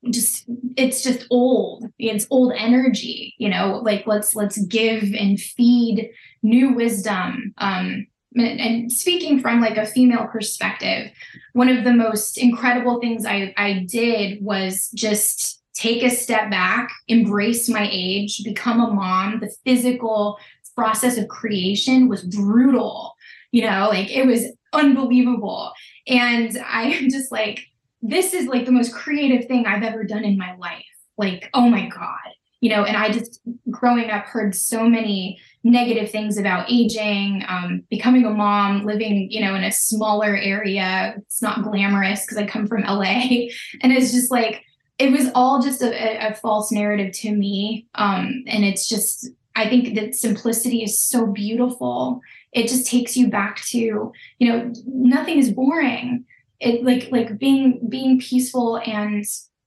just 0.09 0.45
it's 0.77 1.01
just 1.03 1.25
old 1.29 1.85
it's 1.99 2.27
old 2.29 2.53
energy 2.57 3.33
you 3.37 3.49
know 3.49 3.81
like 3.83 4.05
let's 4.07 4.35
let's 4.35 4.57
give 4.65 5.03
and 5.13 5.39
feed 5.39 6.09
new 6.41 6.73
wisdom. 6.73 7.53
Um 7.57 8.07
and, 8.35 8.59
and 8.59 8.91
speaking 8.91 9.39
from 9.39 9.61
like 9.61 9.77
a 9.77 9.85
female 9.85 10.27
perspective 10.31 11.11
one 11.51 11.69
of 11.69 11.83
the 11.83 11.93
most 11.93 12.37
incredible 12.37 12.99
things 12.99 13.25
i 13.25 13.53
i 13.57 13.85
did 13.87 14.43
was 14.43 14.89
just 14.95 15.61
take 15.73 16.03
a 16.03 16.09
step 16.09 16.49
back 16.49 16.89
embrace 17.07 17.69
my 17.69 17.87
age 17.91 18.41
become 18.43 18.79
a 18.79 18.91
mom. 18.91 19.39
The 19.39 19.53
physical 19.65 20.37
process 20.75 21.17
of 21.17 21.27
creation 21.27 22.07
was 22.07 22.23
brutal 22.23 23.12
you 23.53 23.61
know 23.61 23.87
like 23.89 24.11
it 24.11 24.25
was 24.25 24.43
unbelievable 24.73 25.71
and 26.07 26.57
i'm 26.67 27.09
just 27.09 27.31
like 27.31 27.65
this 28.03 28.33
is 28.33 28.47
like 28.47 28.65
the 28.65 28.71
most 28.71 28.93
creative 28.93 29.47
thing 29.47 29.65
I've 29.65 29.81
ever 29.81 30.03
done 30.03 30.25
in 30.25 30.37
my 30.37 30.55
life. 30.57 30.83
Like, 31.17 31.49
oh 31.53 31.69
my 31.69 31.87
God. 31.87 32.19
You 32.59 32.69
know, 32.69 32.83
and 32.83 32.95
I 32.95 33.11
just 33.11 33.41
growing 33.69 34.09
up 34.09 34.25
heard 34.25 34.55
so 34.55 34.87
many 34.87 35.39
negative 35.63 36.11
things 36.11 36.37
about 36.37 36.69
aging, 36.69 37.43
um, 37.47 37.83
becoming 37.89 38.25
a 38.25 38.29
mom, 38.29 38.85
living, 38.85 39.29
you 39.31 39.41
know, 39.41 39.55
in 39.55 39.63
a 39.63 39.71
smaller 39.71 40.35
area. 40.35 41.15
It's 41.17 41.41
not 41.41 41.63
glamorous 41.63 42.25
because 42.25 42.37
I 42.37 42.45
come 42.45 42.67
from 42.67 42.83
LA. 42.87 43.47
And 43.81 43.91
it's 43.91 44.11
just 44.11 44.31
like, 44.31 44.63
it 44.99 45.11
was 45.11 45.29
all 45.33 45.61
just 45.61 45.81
a, 45.81 45.91
a, 45.91 46.31
a 46.31 46.35
false 46.35 46.71
narrative 46.71 47.13
to 47.19 47.31
me. 47.33 47.87
Um, 47.95 48.43
and 48.47 48.63
it's 48.63 48.87
just, 48.87 49.29
I 49.55 49.67
think 49.67 49.95
that 49.95 50.15
simplicity 50.15 50.83
is 50.83 50.99
so 50.99 51.27
beautiful. 51.27 52.21
It 52.53 52.67
just 52.67 52.87
takes 52.87 53.17
you 53.17 53.29
back 53.29 53.61
to, 53.65 53.77
you 53.77 54.13
know, 54.39 54.71
nothing 54.85 55.39
is 55.39 55.51
boring. 55.51 56.25
It 56.59 56.83
like 56.83 57.09
like 57.11 57.37
being 57.37 57.87
being 57.89 58.19
peaceful 58.19 58.77
and 58.77 59.25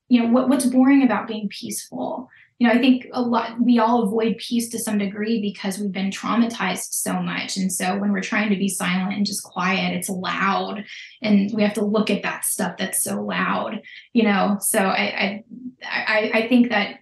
you 0.08 0.22
know 0.22 0.28
what 0.30 0.48
what's 0.48 0.66
boring 0.66 1.02
about 1.02 1.28
being 1.28 1.48
peaceful? 1.48 2.30
You 2.58 2.66
know 2.66 2.72
i 2.72 2.78
think 2.78 3.06
a 3.12 3.20
lot 3.20 3.60
we 3.60 3.78
all 3.78 4.02
avoid 4.02 4.38
peace 4.38 4.70
to 4.70 4.78
some 4.78 4.96
degree 4.96 5.42
because 5.42 5.78
we've 5.78 5.92
been 5.92 6.10
traumatized 6.10 6.92
so 6.92 7.20
much. 7.20 7.58
And 7.58 7.70
so 7.70 7.98
when 7.98 8.12
we're 8.12 8.22
trying 8.22 8.48
to 8.48 8.56
be 8.56 8.68
silent 8.68 9.14
and 9.14 9.26
just 9.26 9.42
quiet 9.42 9.94
it's 9.94 10.08
loud. 10.08 10.82
And 11.20 11.50
we 11.52 11.62
have 11.62 11.74
to 11.74 11.84
look 11.84 12.08
at 12.08 12.22
that 12.22 12.46
stuff 12.46 12.78
that's 12.78 13.02
so 13.02 13.20
loud 13.20 13.82
you 14.14 14.22
know? 14.22 14.56
So 14.60 14.78
i 14.78 15.02
i 15.02 15.44
i, 15.84 16.30
I 16.32 16.48
think 16.48 16.70
that 16.70 17.00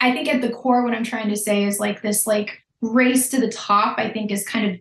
i 0.00 0.12
think 0.12 0.28
at 0.28 0.42
the 0.42 0.50
core 0.50 0.84
what 0.84 0.94
i'm 0.94 1.02
trying 1.02 1.30
to 1.30 1.36
say 1.36 1.64
is 1.64 1.80
like 1.80 2.00
this 2.00 2.24
like 2.24 2.61
race 2.82 3.28
to 3.28 3.40
the 3.40 3.50
top 3.50 3.98
i 3.98 4.10
think 4.10 4.30
is 4.30 4.46
kind 4.46 4.70
of 4.70 4.78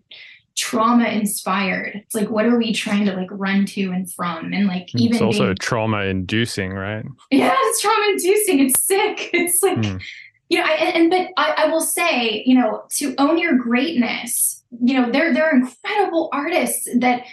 trauma 0.56 1.06
inspired. 1.06 1.94
It's 1.96 2.16
like 2.16 2.30
what 2.30 2.46
are 2.46 2.58
we 2.58 2.74
trying 2.74 3.06
to 3.06 3.14
like 3.14 3.30
run 3.32 3.66
to 3.68 3.92
and 3.92 4.12
from 4.12 4.54
and 4.54 4.68
like 4.68 4.94
even 4.96 5.14
it's 5.14 5.22
also 5.22 5.46
being, 5.46 5.56
trauma 5.56 6.02
inducing, 6.02 6.74
right? 6.74 7.06
yeah, 7.32 7.56
it's 7.58 7.82
trauma 7.82 8.06
inducing. 8.10 8.60
It's 8.60 8.86
sick. 8.86 9.30
It's 9.34 9.64
like 9.64 9.78
Mm. 9.78 10.02
you 10.50 10.60
know, 10.60 10.66
I, 10.66 10.74
and, 10.74 10.96
and 10.96 11.10
but 11.10 11.30
I, 11.38 11.66
I 11.66 11.68
will 11.70 11.82
say, 11.82 12.44
you 12.46 12.56
know, 12.56 12.84
to 12.98 13.16
own 13.18 13.38
your 13.38 13.56
greatness, 13.56 14.64
you 14.84 14.94
know, 15.00 15.10
they're 15.10 15.34
they're 15.34 15.56
incredible 15.56 16.30
artists 16.34 16.88
that 16.98 17.24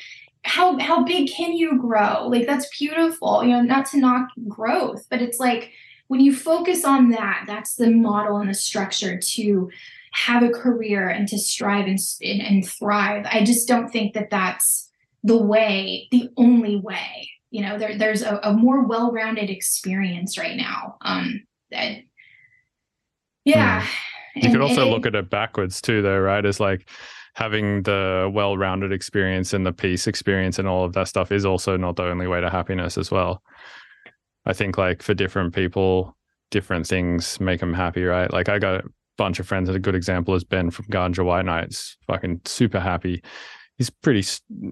how 0.45 0.79
how 0.79 1.05
big 1.05 1.29
can 1.29 1.53
you 1.53 1.77
grow? 1.79 2.29
Like 2.29 2.47
that's 2.47 2.69
beautiful, 2.79 3.43
you 3.43 3.51
know, 3.51 3.63
not 3.63 3.87
to 3.87 3.99
knock 3.99 4.29
growth, 4.47 5.07
but 5.11 5.21
it's 5.21 5.41
like 5.41 5.73
when 6.07 6.21
you 6.21 6.35
focus 6.35 6.85
on 6.85 7.11
that, 7.11 7.45
that's 7.47 7.75
the 7.75 7.91
model 7.91 8.39
and 8.39 8.49
the 8.49 8.55
structure 8.55 9.19
to 9.19 9.71
have 10.27 10.43
a 10.43 10.49
career 10.49 11.09
and 11.09 11.29
to 11.29 11.39
strive 11.39 11.87
and, 11.87 11.99
and, 12.23 12.41
and 12.43 12.67
thrive. 12.67 13.27
I 13.31 13.45
just 13.45 13.69
don't 13.69 13.89
think 13.89 14.15
that 14.15 14.31
that's 14.31 14.91
the 15.23 15.37
way, 15.37 16.09
the 16.11 16.29
only 16.37 16.77
way. 16.77 17.31
You 17.51 17.63
know, 17.63 17.79
there, 17.79 17.97
there's 17.97 18.23
a, 18.23 18.41
a 18.43 18.53
more 18.53 18.85
well-rounded 18.87 19.49
experience 19.51 20.37
right 20.37 20.57
now. 20.57 20.97
Um, 21.03 21.43
that, 21.71 21.99
yeah. 23.45 23.87
You 24.35 24.43
And 24.45 24.53
could 24.53 24.63
also 24.63 24.87
it- 24.87 24.91
look 24.91 25.07
at 25.07 25.15
it 25.15 25.31
backwards 25.31 25.81
too, 25.81 26.03
though, 26.03 26.19
right? 26.19 26.45
As 26.45 26.61
like 26.61 26.89
having 27.35 27.83
the 27.85 28.31
well-rounded 28.33 28.93
experience 28.93 29.55
and 29.55 29.65
the 29.65 29.73
peace 29.73 30.07
experience 30.07 30.59
and 30.59 30.67
all 30.67 30.85
of 30.85 30.93
that 30.95 31.09
stuff 31.09 31.31
is 31.31 31.45
also 31.47 31.77
not 31.77 31.97
the 31.97 32.05
only 32.05 32.27
way 32.27 32.41
to 32.41 32.51
happiness 32.51 32.99
as 32.99 33.11
well. 33.11 33.43
I 34.45 34.53
think 34.53 34.77
like 34.77 35.03
for 35.03 35.15
different 35.15 35.55
people, 35.55 36.17
different 36.51 36.87
things 36.87 37.39
make 37.41 37.61
them 37.61 37.75
happy, 37.75 38.05
right? 38.05 38.33
Like 38.33 38.49
I 38.49 38.59
got 38.59 38.85
bunch 39.19 39.39
of 39.39 39.47
friends. 39.47 39.69
and 39.69 39.77
A 39.77 39.81
good 39.81 39.95
example 39.95 40.35
is 40.35 40.45
Ben 40.45 40.71
from 40.71 40.87
Ganja 40.87 41.25
White 41.25 41.45
Nights, 41.45 41.99
fucking 42.07 42.41
super 42.47 42.81
happy. 42.81 43.23
He's 43.77 43.91
pretty, 43.91 44.27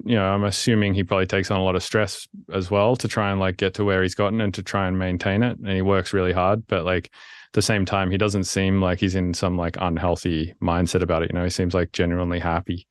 you 0.05 0.16
know, 0.16 0.24
I'm 0.24 0.44
assuming 0.44 0.94
he 0.94 1.05
probably 1.05 1.26
takes 1.26 1.51
on 1.51 1.61
a 1.61 1.62
lot 1.62 1.76
of 1.76 1.82
stress 1.82 2.26
as 2.53 2.70
well 2.70 2.97
to 2.97 3.07
try 3.07 3.30
and 3.30 3.38
like 3.38 3.59
get 3.59 3.74
to 3.74 3.84
where 3.84 4.03
he's 4.03 4.14
gotten 4.14 4.40
and 4.40 4.55
to 4.55 4.62
try 4.62 4.88
and 4.88 4.99
maintain 4.99 5.42
it. 5.42 5.59
And 5.59 5.68
he 5.68 5.82
works 5.82 6.12
really 6.12 6.32
hard, 6.32 6.66
but 6.66 6.84
like 6.84 7.07
at 7.07 7.53
the 7.53 7.62
same 7.62 7.84
time, 7.84 8.11
he 8.11 8.16
doesn't 8.16 8.44
seem 8.44 8.80
like 8.80 8.99
he's 8.99 9.14
in 9.14 9.34
some 9.34 9.57
like 9.57 9.76
unhealthy 9.80 10.55
mindset 10.62 11.03
about 11.03 11.22
it. 11.22 11.30
You 11.30 11.38
know, 11.38 11.44
he 11.44 11.51
seems 11.51 11.74
like 11.74 11.92
genuinely 11.92 12.40
happy. 12.40 12.86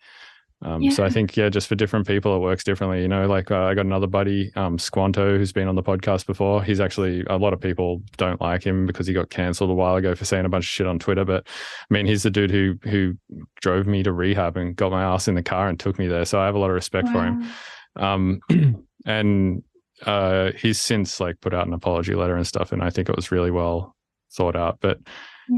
Um, 0.66 0.82
So 0.91 1.05
I 1.05 1.09
think 1.09 1.38
yeah, 1.38 1.47
just 1.47 1.68
for 1.68 1.76
different 1.76 2.07
people, 2.07 2.36
it 2.36 2.39
works 2.39 2.63
differently. 2.63 3.01
You 3.01 3.07
know, 3.07 3.28
like 3.28 3.51
uh, 3.51 3.63
I 3.63 3.74
got 3.74 3.86
another 3.86 4.07
buddy, 4.07 4.51
um, 4.55 4.78
Squanto, 4.78 5.38
who's 5.38 5.53
been 5.53 5.68
on 5.68 5.76
the 5.76 5.84
podcast 5.84 6.26
before. 6.26 6.63
He's 6.63 6.80
actually 6.82 7.24
a 7.28 7.38
lot 7.38 7.53
of 7.53 7.61
people 7.61 8.01
don't 8.18 8.41
like 8.41 8.63
him 8.63 8.86
because 8.86 9.07
he 9.07 9.13
got 9.13 9.30
cancelled 9.30 9.70
a 9.70 9.74
while 9.74 9.95
ago 9.95 10.16
for 10.16 10.26
saying 10.26 10.45
a 10.45 10.49
bunch 10.49 10.66
of 10.66 10.70
shit 10.70 10.88
on 10.88 10.99
Twitter. 10.99 11.24
But 11.24 11.47
I 11.47 11.93
mean, 11.93 12.05
he's 12.05 12.24
the 12.24 12.32
dude 12.32 12.51
who 12.51 12.78
who 12.84 13.16
drove 13.61 13.88
me 13.88 14.03
to 14.03 14.11
rehab 14.11 14.57
and 14.57 14.76
got 14.76 14.91
my 14.91 15.03
ass 15.03 15.28
in 15.28 15.36
the 15.36 15.43
car 15.43 15.70
and 15.70 15.80
took 15.80 15.97
me 15.97 16.07
there. 16.07 16.26
So 16.26 16.39
I 16.39 16.45
have 16.45 16.55
a 16.55 16.59
lot 16.59 16.70
of 16.70 16.76
respect 16.76 17.07
for 17.09 17.24
him 17.24 17.47
um 17.95 18.39
and 19.05 19.63
uh 20.05 20.51
he's 20.57 20.82
since 20.82 21.20
like 21.20 21.39
put 21.41 21.53
out 21.53 21.68
an 21.68 21.74
apology 21.74 22.16
letter 22.16 22.36
and 22.36 22.45
stuff 22.47 22.72
and 22.72 22.84
i 22.84 22.89
think 22.89 23.07
it 23.09 23.16
was 23.16 23.32
really 23.32 23.51
well 23.51 23.95
thought 24.34 24.55
out 24.55 24.78
but. 24.82 24.99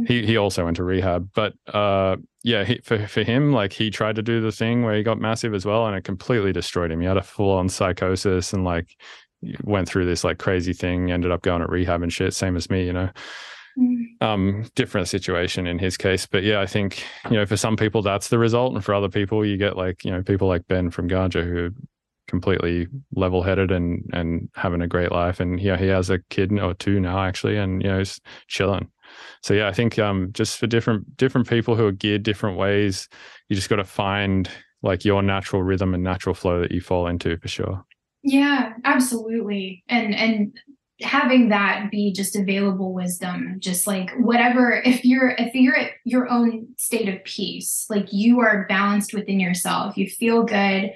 He 0.05 0.25
he 0.25 0.37
also 0.37 0.65
went 0.65 0.77
to 0.77 0.83
rehab 0.83 1.29
but 1.33 1.53
uh 1.73 2.15
yeah 2.43 2.63
he, 2.63 2.79
for 2.83 3.07
for 3.07 3.23
him 3.23 3.51
like 3.51 3.73
he 3.73 3.89
tried 3.89 4.15
to 4.15 4.21
do 4.21 4.41
the 4.41 4.51
thing 4.51 4.83
where 4.83 4.95
he 4.95 5.03
got 5.03 5.19
massive 5.19 5.53
as 5.53 5.65
well 5.65 5.85
and 5.87 5.95
it 5.95 6.03
completely 6.03 6.51
destroyed 6.51 6.91
him. 6.91 7.01
He 7.01 7.07
had 7.07 7.17
a 7.17 7.23
full 7.23 7.51
on 7.51 7.69
psychosis 7.69 8.53
and 8.53 8.63
like 8.63 8.95
went 9.63 9.87
through 9.87 10.05
this 10.05 10.23
like 10.23 10.39
crazy 10.39 10.73
thing 10.73 11.11
ended 11.11 11.31
up 11.31 11.41
going 11.41 11.61
to 11.61 11.67
rehab 11.67 12.01
and 12.01 12.11
shit 12.11 12.33
same 12.33 12.55
as 12.55 12.69
me 12.69 12.85
you 12.85 12.93
know? 12.93 13.09
Mm. 13.77 14.05
um 14.21 14.65
different 14.73 15.07
situation 15.07 15.67
in 15.67 15.77
his 15.77 15.97
case 15.97 16.25
but 16.25 16.41
yeah 16.41 16.59
i 16.59 16.65
think 16.65 17.03
you 17.29 17.37
know 17.37 17.45
for 17.45 17.55
some 17.55 17.77
people 17.77 18.01
that's 18.01 18.29
the 18.29 18.39
result 18.39 18.73
and 18.73 18.83
for 18.83 18.95
other 18.95 19.09
people 19.09 19.45
you 19.45 19.55
get 19.55 19.77
like 19.77 20.03
you 20.03 20.09
know 20.09 20.23
people 20.23 20.47
like 20.47 20.67
ben 20.67 20.89
from 20.89 21.07
ganja 21.07 21.43
who 21.43 21.65
are 21.65 21.69
completely 22.27 22.87
level-headed 23.15 23.71
and 23.71 24.03
and 24.13 24.49
having 24.55 24.81
a 24.81 24.87
great 24.87 25.11
life 25.11 25.39
and 25.39 25.59
yeah 25.59 25.77
he 25.77 25.85
has 25.85 26.09
a 26.09 26.17
kid 26.31 26.51
or 26.59 26.73
two 26.73 26.99
now 26.99 27.19
actually 27.19 27.55
and 27.55 27.83
you 27.83 27.87
know 27.87 27.99
he's 27.99 28.19
chilling 28.47 28.89
so 29.41 29.53
yeah 29.53 29.67
i 29.67 29.71
think 29.71 29.97
um 29.99 30.29
just 30.33 30.57
for 30.57 30.67
different 30.67 31.17
different 31.17 31.47
people 31.47 31.75
who 31.75 31.85
are 31.85 31.91
geared 31.91 32.23
different 32.23 32.57
ways 32.57 33.07
you 33.49 33.55
just 33.55 33.69
got 33.69 33.77
to 33.77 33.83
find 33.83 34.49
like 34.83 35.03
your 35.03 35.21
natural 35.21 35.63
rhythm 35.63 35.93
and 35.93 36.03
natural 36.03 36.35
flow 36.35 36.61
that 36.61 36.71
you 36.71 36.81
fall 36.81 37.07
into 37.07 37.37
for 37.37 37.47
sure 37.47 37.85
Yeah, 38.23 38.73
absolutely. 38.83 39.83
And 39.87 40.13
and 40.13 40.59
having 41.01 41.49
that 41.49 41.89
be 41.91 42.11
just 42.11 42.35
available 42.35 42.93
wisdom, 42.93 43.55
just 43.59 43.87
like 43.87 44.11
whatever 44.17 44.81
if 44.83 45.05
you're 45.05 45.29
if 45.37 45.53
you're 45.53 45.77
at 45.77 45.91
your 46.03 46.27
own 46.27 46.67
state 46.77 47.07
of 47.07 47.23
peace, 47.23 47.85
like 47.89 48.11
you 48.11 48.41
are 48.41 48.65
balanced 48.67 49.13
within 49.13 49.39
yourself, 49.39 49.97
you 49.97 50.09
feel 50.09 50.43
good, 50.43 50.91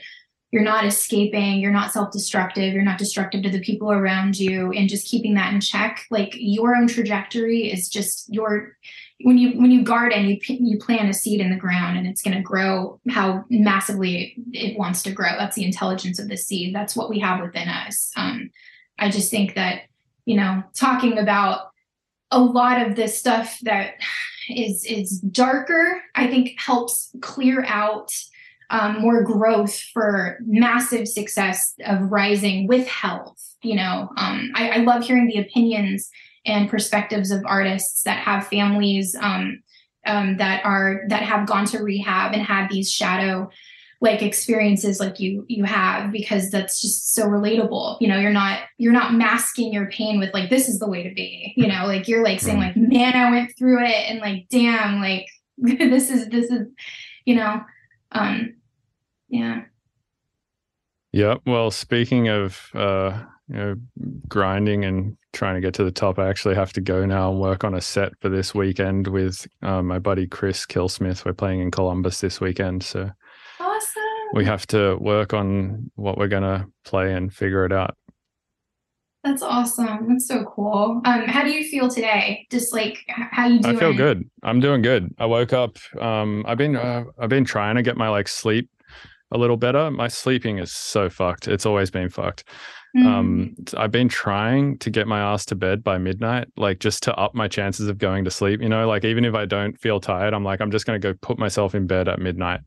you're 0.52 0.64
not 0.64 0.86
escaping, 0.86 1.60
you're 1.60 1.72
not 1.72 1.94
self-destructive, 1.94 2.74
you're 2.74 2.84
not 2.84 2.98
destructive 2.98 3.42
to 3.44 3.50
the 3.50 3.62
people 3.62 3.92
around 3.92 4.38
you 4.38 4.72
and 4.72 4.90
just 4.90 5.08
keeping 5.08 5.34
that 5.36 5.54
in 5.54 5.62
check, 5.62 6.06
like 6.10 6.34
your 6.36 6.76
own 6.76 6.88
trajectory 6.88 7.72
is 7.72 7.90
just 7.90 8.32
your 8.34 8.78
when 9.24 9.38
you 9.38 9.52
when 9.60 9.70
you 9.70 9.84
garden 9.84 10.28
you 10.28 10.38
you 10.48 10.80
plant 10.80 11.10
a 11.10 11.14
seed 11.14 11.40
in 11.40 11.52
the 11.52 11.56
ground 11.56 11.96
and 11.98 12.08
it's 12.08 12.24
going 12.24 12.36
to 12.36 12.42
grow 12.42 13.00
how 13.10 13.46
massively 13.50 14.36
it 14.52 14.78
wants 14.78 15.04
to 15.04 15.12
grow. 15.12 15.38
That's 15.38 15.56
the 15.56 15.64
intelligence 15.64 16.18
of 16.20 16.28
the 16.28 16.38
seed. 16.38 16.74
That's 16.74 16.96
what 16.96 17.10
we 17.10 17.20
have 17.20 17.40
within 17.40 17.68
us. 17.68 18.12
Um, 18.16 18.50
i 19.02 19.10
just 19.10 19.30
think 19.30 19.56
that 19.56 19.82
you 20.26 20.38
know 20.38 20.64
talking 20.74 21.18
about 21.18 21.72
a 22.30 22.40
lot 22.40 22.86
of 22.86 22.96
this 22.96 23.18
stuff 23.18 23.60
that 23.64 23.96
is 24.50 24.86
is 24.86 25.20
darker 25.20 26.02
i 26.16 26.28
think 26.28 26.58
helps 26.58 27.14
clear 27.22 27.66
out 27.66 28.12
um, 28.72 29.02
more 29.02 29.24
growth 29.24 29.78
for 29.94 30.40
massive 30.46 31.08
success 31.08 31.76
of 31.86 32.12
rising 32.12 32.68
with 32.68 32.88
health 32.88 33.52
you 33.64 33.76
know? 33.76 34.10
Um, 34.18 34.52
I, 34.56 34.70
I 34.70 34.78
love 34.78 35.04
hearing 35.04 35.28
the 35.28 35.40
opinions 35.40 36.10
and 36.46 36.70
perspectives 36.70 37.32
of 37.32 37.44
artists 37.46 38.04
that 38.04 38.18
have 38.20 38.48
families 38.48 39.16
um, 39.20 39.62
um, 40.06 40.38
that 40.38 40.66
are 40.66 41.04
that 41.10 41.22
have 41.22 41.48
gone 41.48 41.66
to 41.66 41.80
rehab 41.80 42.34
and 42.34 42.42
had 42.42 42.70
these 42.70 42.92
shadow 42.92 43.50
like 44.04 44.24
experiences 44.24 45.00
like 45.00 45.20
you 45.20 45.46
you 45.48 45.64
have 45.64 46.12
because 46.12 46.50
that's 46.50 46.82
just 46.82 47.14
so 47.14 47.28
relatable. 47.28 47.98
You 48.02 48.08
know 48.08 48.18
you're 48.18 48.32
not 48.32 48.62
you're 48.80 48.94
not 48.94 49.14
masking 49.14 49.72
your 49.72 49.92
pain 49.92 50.18
with 50.18 50.34
like 50.34 50.50
this 50.50 50.68
is 50.68 50.80
the 50.80 50.90
way 50.90 51.04
to 51.04 51.14
be 51.14 51.54
you 51.56 51.68
know? 51.68 51.86
Like 51.86 52.08
you're 52.08 52.24
like 52.24 52.40
saying 52.40 52.58
like 52.58 52.76
man 52.76 53.14
i 53.16 53.30
went 53.30 53.56
through 53.58 53.84
it 53.86 54.10
and 54.10 54.20
like 54.20 54.48
damn 54.50 55.00
like 55.00 55.28
this 55.60 56.10
is 56.10 56.28
this 56.30 56.50
is 56.50 56.68
you 57.26 57.36
know? 57.36 57.62
Um 58.12 58.56
yeah 59.32 59.62
Yeah. 61.12 61.36
Well, 61.46 61.72
speaking 61.72 62.30
of 62.30 62.70
uh, 62.74 63.24
you 63.48 63.56
know, 63.56 63.76
grinding 64.28 64.86
and 64.86 65.18
trying 65.34 65.56
to 65.56 65.62
get 65.62 65.74
to 65.76 65.84
the 65.84 65.92
top, 65.92 66.20
I 66.20 66.30
actually 66.30 66.56
have 66.56 66.72
to 66.74 66.82
go 66.82 67.06
now 67.06 67.32
and 67.32 67.40
work 67.42 67.64
on 67.64 67.74
a 67.74 67.82
set 67.82 68.14
for 68.22 68.30
this 68.30 68.54
weekend 68.54 69.08
with 69.08 69.48
uh, 69.62 69.82
my 69.82 70.00
buddy 70.00 70.28
Chris 70.28 70.66
Killsmith. 70.66 71.26
We're 71.26 71.34
playing 71.34 71.62
in 71.62 71.72
Columbus 71.72 72.22
this 72.22 72.40
weekend, 72.40 72.84
so 72.84 73.10
awesome 73.60 74.04
we 74.34 74.46
have 74.46 74.66
to 74.68 74.96
work 75.02 75.34
on 75.34 75.92
what 75.96 76.18
we're 76.18 76.28
gonna 76.28 76.68
play 76.86 77.14
and 77.14 77.34
figure 77.34 77.66
it 77.66 77.74
out. 77.74 77.96
that's 79.24 79.42
awesome 79.42 80.08
that's 80.08 80.28
so 80.28 80.44
cool 80.46 81.02
um 81.06 81.22
how 81.28 81.44
do 81.44 81.52
you 81.52 81.64
feel 81.70 81.90
today 81.90 82.48
just 82.50 82.74
like 82.74 82.98
how 83.08 83.48
you 83.48 83.60
doing 83.60 83.76
I 83.76 83.80
feel 83.80 83.94
good. 83.94 84.30
I'm 84.44 84.60
doing 84.60 84.82
good. 84.82 85.14
I 85.20 85.26
woke 85.26 85.54
up. 85.54 85.78
Um, 86.00 86.44
I've 86.48 86.58
been 86.58 86.76
uh, 86.76 87.04
I've 87.20 87.30
been 87.30 87.46
trying 87.46 87.76
to 87.76 87.84
get 87.84 87.98
my 87.98 88.10
like 88.10 88.28
sleep 88.28 88.70
a 89.32 89.38
little 89.38 89.58
better. 89.58 89.90
My 89.92 90.08
sleeping 90.08 90.58
is 90.60 90.72
so 90.72 91.10
fucked. 91.10 91.48
It's 91.48 91.66
always 91.66 91.92
been 91.92 92.10
fucked. 92.10 92.44
Mm. 92.94 93.06
um 93.06 93.56
i've 93.78 93.92
been 93.92 94.10
trying 94.10 94.78
to 94.80 94.90
get 94.90 95.08
my 95.08 95.22
ass 95.22 95.46
to 95.46 95.56
bed 95.56 95.82
by 95.82 95.98
midnight 95.98 96.50
like 96.58 96.80
just 96.80 97.04
to 97.04 97.16
up 97.16 97.34
my 97.34 97.48
chances 97.48 97.88
of 97.88 97.98
going 97.98 98.26
to 98.26 98.30
sleep 98.32 98.62
you 98.62 98.68
know 98.68 98.86
like 98.86 99.06
even 99.06 99.24
if 99.24 99.34
i 99.34 99.46
don't 99.46 99.80
feel 99.80 100.02
tired 100.02 100.34
i'm 100.34 100.44
like 100.44 100.60
i'm 100.60 100.72
just 100.72 100.86
going 100.86 101.00
to 101.00 101.14
go 101.14 101.18
put 101.22 101.40
myself 101.40 101.74
in 101.74 101.88
bed 101.88 102.10
at 102.10 102.20
midnight 102.20 102.60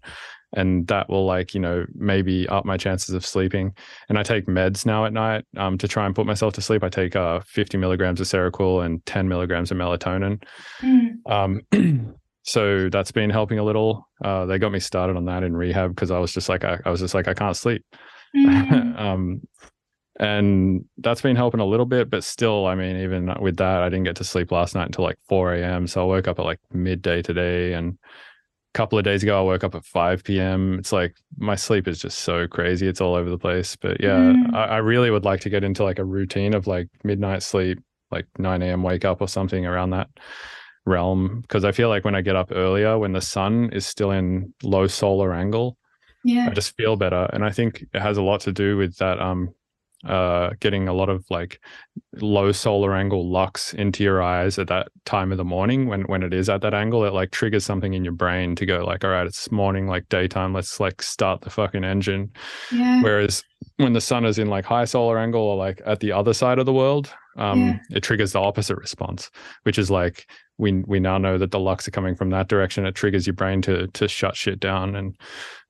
and 0.54 0.86
that 0.86 1.10
will 1.10 1.26
like 1.26 1.52
you 1.52 1.60
know 1.60 1.84
maybe 1.94 2.48
up 2.48 2.64
my 2.64 2.78
chances 2.78 3.14
of 3.14 3.26
sleeping 3.26 3.74
and 4.08 4.18
i 4.18 4.22
take 4.22 4.46
meds 4.46 4.86
now 4.86 5.04
at 5.04 5.12
night 5.12 5.44
um 5.58 5.76
to 5.76 5.86
try 5.86 6.06
and 6.06 6.14
put 6.14 6.24
myself 6.24 6.54
to 6.54 6.62
sleep 6.62 6.82
i 6.82 6.88
take 6.88 7.14
uh 7.14 7.40
50 7.40 7.76
milligrams 7.76 8.18
of 8.18 8.26
seroquel 8.26 8.82
and 8.82 9.04
10 9.04 9.28
milligrams 9.28 9.70
of 9.70 9.76
melatonin 9.76 10.42
Mm. 10.80 11.16
um 11.30 12.14
so 12.44 12.88
that's 12.90 13.10
been 13.10 13.30
helping 13.30 13.58
a 13.58 13.64
little. 13.64 14.06
Uh 14.22 14.46
they 14.46 14.58
got 14.58 14.70
me 14.72 14.80
started 14.80 15.16
on 15.16 15.24
that 15.24 15.42
in 15.42 15.56
rehab 15.56 15.94
because 15.94 16.10
i 16.10 16.18
was 16.18 16.32
just 16.32 16.48
like 16.48 16.64
I, 16.64 16.78
I 16.84 16.90
was 16.90 17.00
just 17.00 17.14
like 17.14 17.26
i 17.28 17.34
can't 17.34 17.56
sleep. 17.56 17.84
Mm. 18.36 18.98
um 19.00 19.40
and 20.20 20.84
that's 20.98 21.22
been 21.22 21.34
helping 21.34 21.58
a 21.60 21.66
little 21.66 21.86
bit 21.86 22.08
but 22.08 22.22
still 22.22 22.66
i 22.66 22.74
mean 22.76 22.96
even 22.98 23.32
with 23.40 23.56
that 23.56 23.82
i 23.82 23.88
didn't 23.88 24.04
get 24.04 24.16
to 24.16 24.24
sleep 24.24 24.52
last 24.52 24.74
night 24.76 24.86
until 24.86 25.04
like 25.04 25.18
4 25.28 25.54
a.m 25.54 25.86
so 25.88 26.02
i 26.02 26.04
woke 26.04 26.28
up 26.28 26.38
at 26.38 26.44
like 26.44 26.60
midday 26.72 27.20
today 27.20 27.72
and 27.72 27.98
a 28.74 28.78
couple 28.78 28.96
of 28.96 29.04
days 29.04 29.24
ago 29.24 29.36
i 29.38 29.42
woke 29.42 29.64
up 29.64 29.74
at 29.74 29.84
5 29.84 30.22
p.m 30.22 30.78
it's 30.78 30.92
like 30.92 31.16
my 31.36 31.56
sleep 31.56 31.88
is 31.88 31.98
just 31.98 32.20
so 32.20 32.46
crazy. 32.46 32.86
It's 32.86 33.00
all 33.00 33.16
over 33.16 33.28
the 33.28 33.38
place. 33.38 33.74
But 33.74 34.00
yeah 34.00 34.18
Mm. 34.34 34.54
I, 34.54 34.64
I 34.64 34.76
really 34.78 35.10
would 35.10 35.24
like 35.24 35.40
to 35.40 35.50
get 35.50 35.64
into 35.64 35.82
like 35.82 35.98
a 35.98 36.04
routine 36.04 36.54
of 36.54 36.68
like 36.68 36.88
midnight 37.02 37.42
sleep 37.42 37.80
like 38.12 38.26
9 38.38 38.62
a.m 38.62 38.82
wake 38.84 39.04
up 39.04 39.20
or 39.20 39.26
something 39.26 39.66
around 39.66 39.90
that 39.90 40.08
realm 40.86 41.40
because 41.40 41.64
i 41.64 41.72
feel 41.72 41.88
like 41.88 42.04
when 42.04 42.14
i 42.14 42.20
get 42.20 42.36
up 42.36 42.50
earlier 42.52 42.98
when 42.98 43.12
the 43.12 43.20
sun 43.20 43.70
is 43.72 43.86
still 43.86 44.10
in 44.10 44.52
low 44.62 44.86
solar 44.86 45.32
angle 45.32 45.76
yeah 46.24 46.48
I 46.50 46.54
just 46.54 46.74
feel 46.76 46.96
better. 46.96 47.28
And 47.32 47.44
I 47.44 47.50
think 47.50 47.84
it 47.92 48.00
has 48.00 48.16
a 48.16 48.22
lot 48.22 48.40
to 48.42 48.52
do 48.52 48.76
with 48.76 48.96
that 48.96 49.20
um 49.20 49.54
uh, 50.04 50.50
getting 50.60 50.86
a 50.86 50.92
lot 50.92 51.08
of 51.08 51.24
like 51.30 51.58
low 52.20 52.52
solar 52.52 52.94
angle 52.94 53.26
lux 53.26 53.72
into 53.72 54.04
your 54.04 54.22
eyes 54.22 54.58
at 54.58 54.68
that 54.68 54.88
time 55.06 55.32
of 55.32 55.38
the 55.38 55.44
morning 55.44 55.86
when 55.86 56.02
when 56.02 56.22
it 56.22 56.34
is 56.34 56.50
at 56.50 56.60
that 56.60 56.74
angle, 56.74 57.06
it 57.06 57.14
like 57.14 57.30
triggers 57.30 57.64
something 57.64 57.94
in 57.94 58.04
your 58.04 58.12
brain 58.12 58.54
to 58.56 58.66
go 58.66 58.84
like, 58.84 59.02
all 59.02 59.10
right, 59.10 59.26
it's 59.26 59.50
morning, 59.50 59.86
like 59.86 60.06
daytime, 60.10 60.52
let's 60.52 60.78
like 60.78 61.00
start 61.00 61.40
the 61.40 61.48
fucking 61.48 61.84
engine. 61.84 62.30
Yeah. 62.70 63.02
Whereas 63.02 63.42
when 63.78 63.94
the 63.94 64.00
sun 64.00 64.26
is 64.26 64.38
in 64.38 64.48
like 64.48 64.66
high 64.66 64.84
solar 64.84 65.18
angle 65.18 65.42
or 65.42 65.56
like 65.56 65.80
at 65.86 66.00
the 66.00 66.12
other 66.12 66.34
side 66.34 66.58
of 66.58 66.66
the 66.66 66.72
world, 66.72 67.10
um, 67.36 67.60
Yeah. 67.60 67.78
it 67.92 68.02
triggers 68.02 68.32
the 68.32 68.40
opposite 68.40 68.76
response, 68.76 69.30
which 69.62 69.78
is 69.78 69.90
like 69.90 70.26
we 70.58 70.82
we 70.86 71.00
now 71.00 71.18
know 71.18 71.38
that 71.38 71.50
the 71.50 71.58
lux 71.58 71.88
are 71.88 71.90
coming 71.92 72.14
from 72.14 72.30
that 72.30 72.48
direction. 72.48 72.86
It 72.86 72.94
triggers 72.94 73.26
your 73.26 73.34
brain 73.34 73.62
to 73.62 73.86
to 73.88 74.08
shut 74.08 74.36
shit 74.36 74.60
down, 74.60 74.94
and 74.96 75.16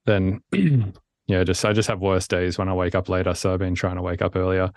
then 0.06 0.40
yeah, 1.26 1.44
just 1.44 1.64
I 1.64 1.72
just 1.72 1.88
have 1.88 2.00
worse 2.00 2.28
days 2.28 2.58
when 2.58 2.68
I 2.68 2.74
wake 2.74 2.94
up 2.94 3.08
later. 3.08 3.34
So 3.34 3.52
I've 3.52 3.58
been 3.60 3.74
trying 3.74 3.96
to 3.96 4.02
wake 4.02 4.22
up 4.22 4.36
earlier. 4.36 4.70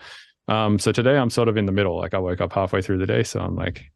Um, 0.47 0.79
so 0.79 0.91
today 0.93 1.17
I'm 1.17 1.29
sort 1.29 1.49
of 1.49 1.57
in 1.57 1.65
the 1.65 1.73
middle. 1.73 1.97
Like 1.97 2.13
I 2.13 2.19
woke 2.19 2.39
up 2.39 2.53
halfway 2.53 2.81
through 2.81 2.99
the 2.99 3.05
day, 3.05 3.23
so 3.23 3.41
I'm 3.41 3.55
like 3.55 3.91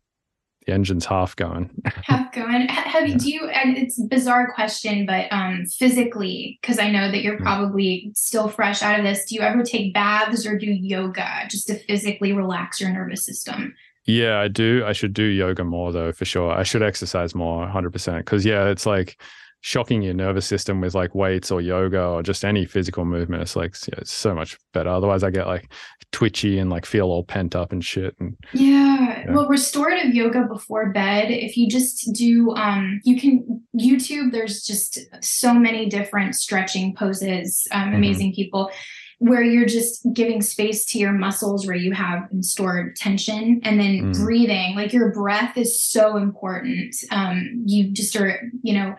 the 0.68 0.74
engine's 0.74 1.06
half 1.06 1.36
going. 1.36 1.70
half 2.04 2.32
going 2.34 2.68
Ha- 2.68 2.90
have 2.90 3.08
you 3.08 3.18
do 3.18 3.32
you 3.32 3.48
and 3.50 3.78
it's 3.78 4.00
a 4.00 4.06
bizarre 4.06 4.52
question 4.54 5.06
but 5.06 5.26
um 5.32 5.66
physically 5.66 6.60
because 6.62 6.78
i 6.80 6.90
know 6.90 7.10
that 7.12 7.24
you're 7.24 7.38
Mm. 7.38 7.42
probably 7.44 8.12
still 8.16 8.48
fresh 8.48 8.82
out 8.84 9.00
of 9.00 9.06
this 9.06 9.26
do 9.26 9.36
you 9.36 9.42
ever 9.42 9.64
take 9.64 9.94
baths 9.94 10.46
or 10.46 10.58
do 10.58 10.68
yoga 10.68 11.46
just 11.50 11.68
to 11.68 11.76
physically 11.86 12.34
relax 12.34 12.80
your 12.80 12.92
nervous 12.92 13.26
system 13.26 13.74
Yeah, 14.06 14.40
I 14.40 14.48
do. 14.48 14.84
I 14.86 14.94
should 14.94 15.14
do 15.14 15.24
yoga 15.24 15.64
more 15.64 15.92
though, 15.92 16.12
for 16.12 16.26
sure. 16.26 16.52
I 16.52 16.64
should 16.64 16.82
exercise 16.82 17.36
more, 17.36 17.68
100%. 17.68 18.18
Because, 18.18 18.44
yeah, 18.44 18.66
it's 18.68 18.86
like 18.88 19.22
shocking 19.62 20.02
your 20.02 20.14
nervous 20.16 20.46
system 20.46 20.82
with 20.82 20.96
like 20.96 21.14
weights 21.16 21.52
or 21.52 21.62
yoga 21.62 22.04
or 22.04 22.24
just 22.24 22.44
any 22.44 22.66
physical 22.66 23.06
movement. 23.06 23.44
It's 23.44 23.56
like, 23.56 23.76
yeah, 23.88 24.00
it's 24.00 24.12
so 24.12 24.34
much 24.34 24.58
better. 24.74 24.90
Otherwise, 24.90 25.24
I 25.24 25.30
get 25.30 25.46
like 25.48 25.72
twitchy 26.12 26.58
and 26.60 26.70
like 26.70 26.86
feel 26.86 27.06
all 27.08 27.24
pent 27.24 27.56
up 27.56 27.72
and 27.72 27.84
shit. 27.86 28.16
And 28.20 28.36
yeah. 28.54 29.24
Yeah. 29.26 29.34
well 29.34 29.48
restorative 29.48 30.16
yoga 30.16 30.44
before 30.46 30.90
bed 30.92 31.30
if 31.32 31.56
you 31.58 31.68
just 31.70 32.12
do 32.14 32.52
um 32.56 33.02
you 33.04 33.20
can 33.20 33.62
youtube 33.76 34.32
there's 34.32 34.64
just 34.64 35.00
so 35.24 35.54
many 35.54 35.88
different 35.90 36.34
stretching 36.36 36.96
poses 36.96 37.68
um, 37.72 37.90
Mhm. 37.92 37.96
amazing 37.96 38.34
people 38.34 38.72
where 39.20 39.44
you're 39.44 39.66
just 39.68 40.08
giving 40.14 40.42
space 40.42 40.86
to 40.86 40.98
your 40.98 41.12
muscles 41.12 41.68
where 41.68 41.76
you 41.76 41.92
have 41.92 42.28
stored 42.40 42.96
tension 42.96 43.60
and 43.64 43.80
then 43.80 44.14
Mm. 44.14 44.24
breathing 44.24 44.76
like 44.76 44.94
your 44.94 45.12
breath 45.12 45.56
is 45.58 45.84
so 45.84 46.18
important 46.18 46.96
um 47.12 47.64
you 47.66 47.92
just 47.92 48.16
are 48.16 48.40
you 48.64 48.74
know 48.74 48.96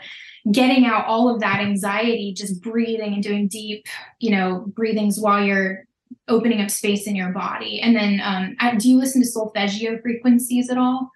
getting 0.50 0.84
out 0.86 1.06
all 1.06 1.32
of 1.32 1.40
that 1.40 1.60
anxiety 1.60 2.32
just 2.36 2.60
breathing 2.62 3.14
and 3.14 3.22
doing 3.22 3.46
deep 3.46 3.86
you 4.18 4.30
know 4.30 4.64
breathings 4.74 5.20
while 5.20 5.44
you're 5.44 5.84
opening 6.28 6.60
up 6.60 6.70
space 6.70 7.06
in 7.06 7.14
your 7.14 7.30
body 7.30 7.80
and 7.80 7.94
then 7.94 8.20
um 8.24 8.56
uh, 8.60 8.74
do 8.76 8.88
you 8.88 8.96
listen 8.98 9.20
to 9.22 9.26
solfeggio 9.28 10.00
frequencies 10.00 10.68
at 10.70 10.78
all 10.78 11.10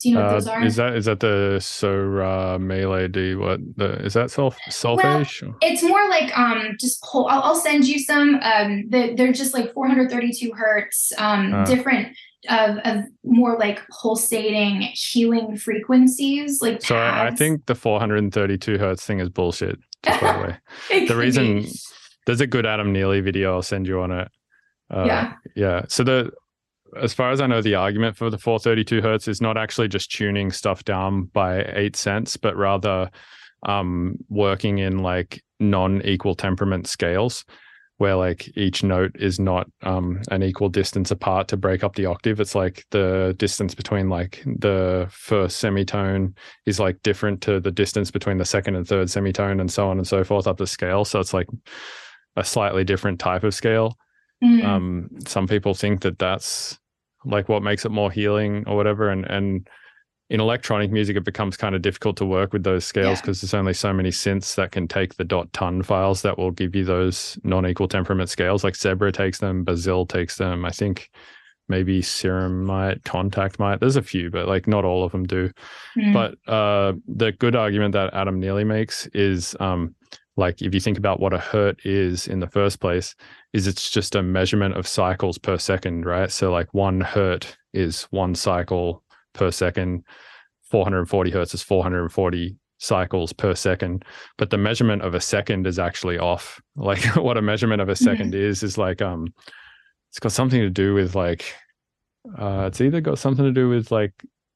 do 0.00 0.08
you 0.08 0.16
know 0.16 0.22
what 0.22 0.30
uh, 0.30 0.32
those 0.34 0.46
are 0.48 0.64
is 0.64 0.76
that 0.76 0.94
is 0.96 1.04
that 1.04 1.20
the 1.20 1.58
Sora 1.62 2.58
Melee 2.58 3.08
D? 3.08 3.34
What 3.36 3.60
the 3.76 4.04
is 4.04 4.12
that 4.14 4.30
self 4.30 4.58
solfege? 4.68 5.48
or- 5.48 5.56
it's 5.62 5.82
more 5.82 6.08
like 6.10 6.36
um 6.36 6.76
just 6.78 7.02
pull 7.02 7.26
I'll, 7.28 7.42
I'll 7.42 7.54
send 7.54 7.86
you 7.86 7.98
some 8.00 8.34
um 8.42 8.84
the, 8.90 9.14
they're 9.16 9.32
just 9.32 9.54
like 9.54 9.72
432 9.72 10.52
hertz 10.52 11.12
um 11.16 11.54
Ah. 11.54 11.64
different 11.64 12.14
of, 12.48 12.78
of 12.78 13.04
more 13.24 13.58
like 13.58 13.80
pulsating 13.88 14.82
healing 14.94 15.56
frequencies 15.56 16.60
like 16.60 16.82
so 16.82 16.96
I, 16.96 17.28
I 17.28 17.30
think 17.30 17.66
the 17.66 17.74
432 17.74 18.78
hertz 18.78 19.04
thing 19.04 19.20
is 19.20 19.28
bullshit. 19.28 19.78
Just 20.04 20.20
by 20.20 20.32
the 20.32 20.42
way, 20.42 21.06
the 21.06 21.16
reason 21.16 21.62
be. 21.62 21.72
there's 22.26 22.40
a 22.40 22.46
good 22.46 22.66
Adam 22.66 22.92
Neely 22.92 23.20
video. 23.20 23.54
I'll 23.54 23.62
send 23.62 23.86
you 23.86 24.00
on 24.00 24.12
it. 24.12 24.28
Uh, 24.94 25.04
Yeah. 25.06 25.32
Yeah. 25.56 25.82
So 25.88 26.04
the 26.04 26.32
as 27.00 27.12
far 27.12 27.30
as 27.30 27.40
I 27.40 27.46
know, 27.46 27.60
the 27.60 27.74
argument 27.74 28.16
for 28.16 28.30
the 28.30 28.38
432 28.38 29.02
hertz 29.02 29.28
is 29.28 29.40
not 29.40 29.56
actually 29.56 29.88
just 29.88 30.12
tuning 30.12 30.52
stuff 30.52 30.84
down 30.84 31.24
by 31.24 31.64
eight 31.74 31.96
cents, 31.96 32.36
but 32.36 32.56
rather 32.56 33.10
um, 33.66 34.16
working 34.28 34.78
in 34.78 34.98
like 34.98 35.42
non-equal 35.60 36.34
temperament 36.34 36.86
scales, 36.86 37.44
where 38.04 38.16
like 38.16 38.50
each 38.56 38.82
note 38.84 39.12
is 39.18 39.38
not 39.40 39.66
um, 39.82 40.20
an 40.30 40.42
equal 40.42 40.68
distance 40.68 41.10
apart 41.10 41.48
to 41.48 41.56
break 41.56 41.82
up 41.82 41.94
the 41.94 42.04
octave. 42.06 42.38
It's 42.38 42.54
like 42.54 42.84
the 42.90 43.34
distance 43.38 43.74
between 43.74 44.10
like 44.10 44.42
the 44.44 45.08
first 45.10 45.56
semitone 45.56 46.34
is 46.66 46.78
like 46.78 47.02
different 47.02 47.40
to 47.42 47.60
the 47.60 47.70
distance 47.70 48.10
between 48.10 48.38
the 48.38 48.44
second 48.44 48.76
and 48.76 48.86
third 48.86 49.08
semitone, 49.08 49.58
and 49.60 49.70
so 49.72 49.88
on 49.88 49.96
and 49.98 50.06
so 50.06 50.22
forth 50.22 50.46
up 50.46 50.58
the 50.58 50.66
scale. 50.66 51.04
So 51.04 51.18
it's 51.18 51.32
like 51.32 51.48
a 52.36 52.44
slightly 52.44 52.84
different 52.84 53.18
type 53.20 53.44
of 53.44 53.54
scale 53.54 53.96
Mm. 54.42 54.64
um 54.64 55.08
some 55.26 55.46
people 55.46 55.74
think 55.74 56.02
that 56.02 56.18
that's 56.18 56.76
like 57.24 57.48
what 57.48 57.62
makes 57.62 57.84
it 57.86 57.92
more 57.92 58.10
healing 58.10 58.64
or 58.66 58.76
whatever 58.76 59.08
and 59.08 59.24
and 59.24 59.68
in 60.34 60.40
electronic 60.40 60.90
music 60.90 61.16
it 61.16 61.24
becomes 61.24 61.56
kind 61.56 61.74
of 61.76 61.80
difficult 61.82 62.16
to 62.16 62.26
work 62.26 62.52
with 62.52 62.64
those 62.64 62.84
scales 62.84 63.18
Yeah. 63.18 63.20
because 63.22 63.40
there's 63.40 63.54
only 63.54 63.72
so 63.72 63.92
many 63.92 64.10
synths 64.10 64.56
that 64.56 64.72
can 64.72 64.88
take 64.88 65.14
the 65.14 65.24
dot 65.24 65.52
tun 65.52 65.82
files 65.82 66.22
that 66.22 66.36
will 66.38 66.50
give 66.50 66.74
you 66.74 66.84
those 66.84 67.38
non-equal 67.44 67.86
temperament 67.88 68.28
scales 68.28 68.64
like 68.64 68.74
zebra 68.76 69.12
takes 69.12 69.38
them 69.38 69.64
Bazille 69.64 70.08
takes 70.08 70.36
them 70.36 70.64
i 70.64 70.70
think 70.70 71.08
maybe 71.68 72.02
serum 72.02 72.64
might 72.64 73.02
Kontakt 73.04 73.58
might 73.60 73.78
there's 73.80 73.96
a 73.96 74.02
few 74.02 74.28
but 74.30 74.48
like 74.48 74.66
not 74.66 74.84
all 74.84 75.04
of 75.04 75.12
them 75.12 75.24
do 75.24 75.50
Mm. 75.96 76.12
but 76.12 76.52
uh, 76.52 76.92
the 77.06 77.30
good 77.30 77.54
argument 77.54 77.92
that 77.92 78.12
Adam 78.14 78.40
Neely 78.40 78.64
makes 78.64 79.06
is 79.14 79.54
um, 79.60 79.94
like 80.36 80.60
if 80.60 80.74
you 80.74 80.80
think 80.80 80.98
about 80.98 81.20
what 81.20 81.32
a 81.32 81.38
hertz 81.38 81.86
is 81.86 82.26
in 82.26 82.40
the 82.40 82.48
first 82.48 82.80
place, 82.80 83.14
is 83.52 83.68
it's 83.68 83.88
just 83.88 84.16
a 84.16 84.22
measurement 84.24 84.76
of 84.76 84.88
cycles 84.88 85.38
per 85.38 85.56
second, 85.56 86.04
right? 86.04 86.32
So 86.32 86.50
like 86.50 86.74
one 86.74 87.00
hertz 87.00 87.56
is 87.72 88.08
one 88.10 88.34
cycle 88.34 89.03
per 89.34 89.50
second, 89.50 90.04
440 90.70 91.30
hertz 91.30 91.54
is 91.54 91.62
440 91.62 92.56
cycles 92.78 93.32
per 93.32 93.54
second, 93.54 94.04
but 94.38 94.50
the 94.50 94.58
measurement 94.58 95.02
of 95.02 95.14
a 95.14 95.20
second 95.20 95.66
is 95.66 95.78
actually 95.78 96.18
off. 96.18 96.60
Like 96.76 97.04
what 97.16 97.36
a 97.36 97.42
measurement 97.42 97.80
of 97.80 97.88
a 97.88 97.92
2nd 97.94 98.34
is 98.34 98.62
is 98.64 98.76
like 98.76 99.00
um, 99.00 99.32
it's 100.10 100.18
got 100.18 100.32
something 100.32 100.60
to 100.60 100.70
do 100.70 100.92
with 100.94 101.14
like 101.14 101.54
uh, 102.38 102.64
it's 102.66 102.80
either 102.80 103.00
got 103.00 103.18
something 103.18 103.44
to 103.44 103.52
do 103.52 103.68
with 103.68 103.90
like 103.92 104.12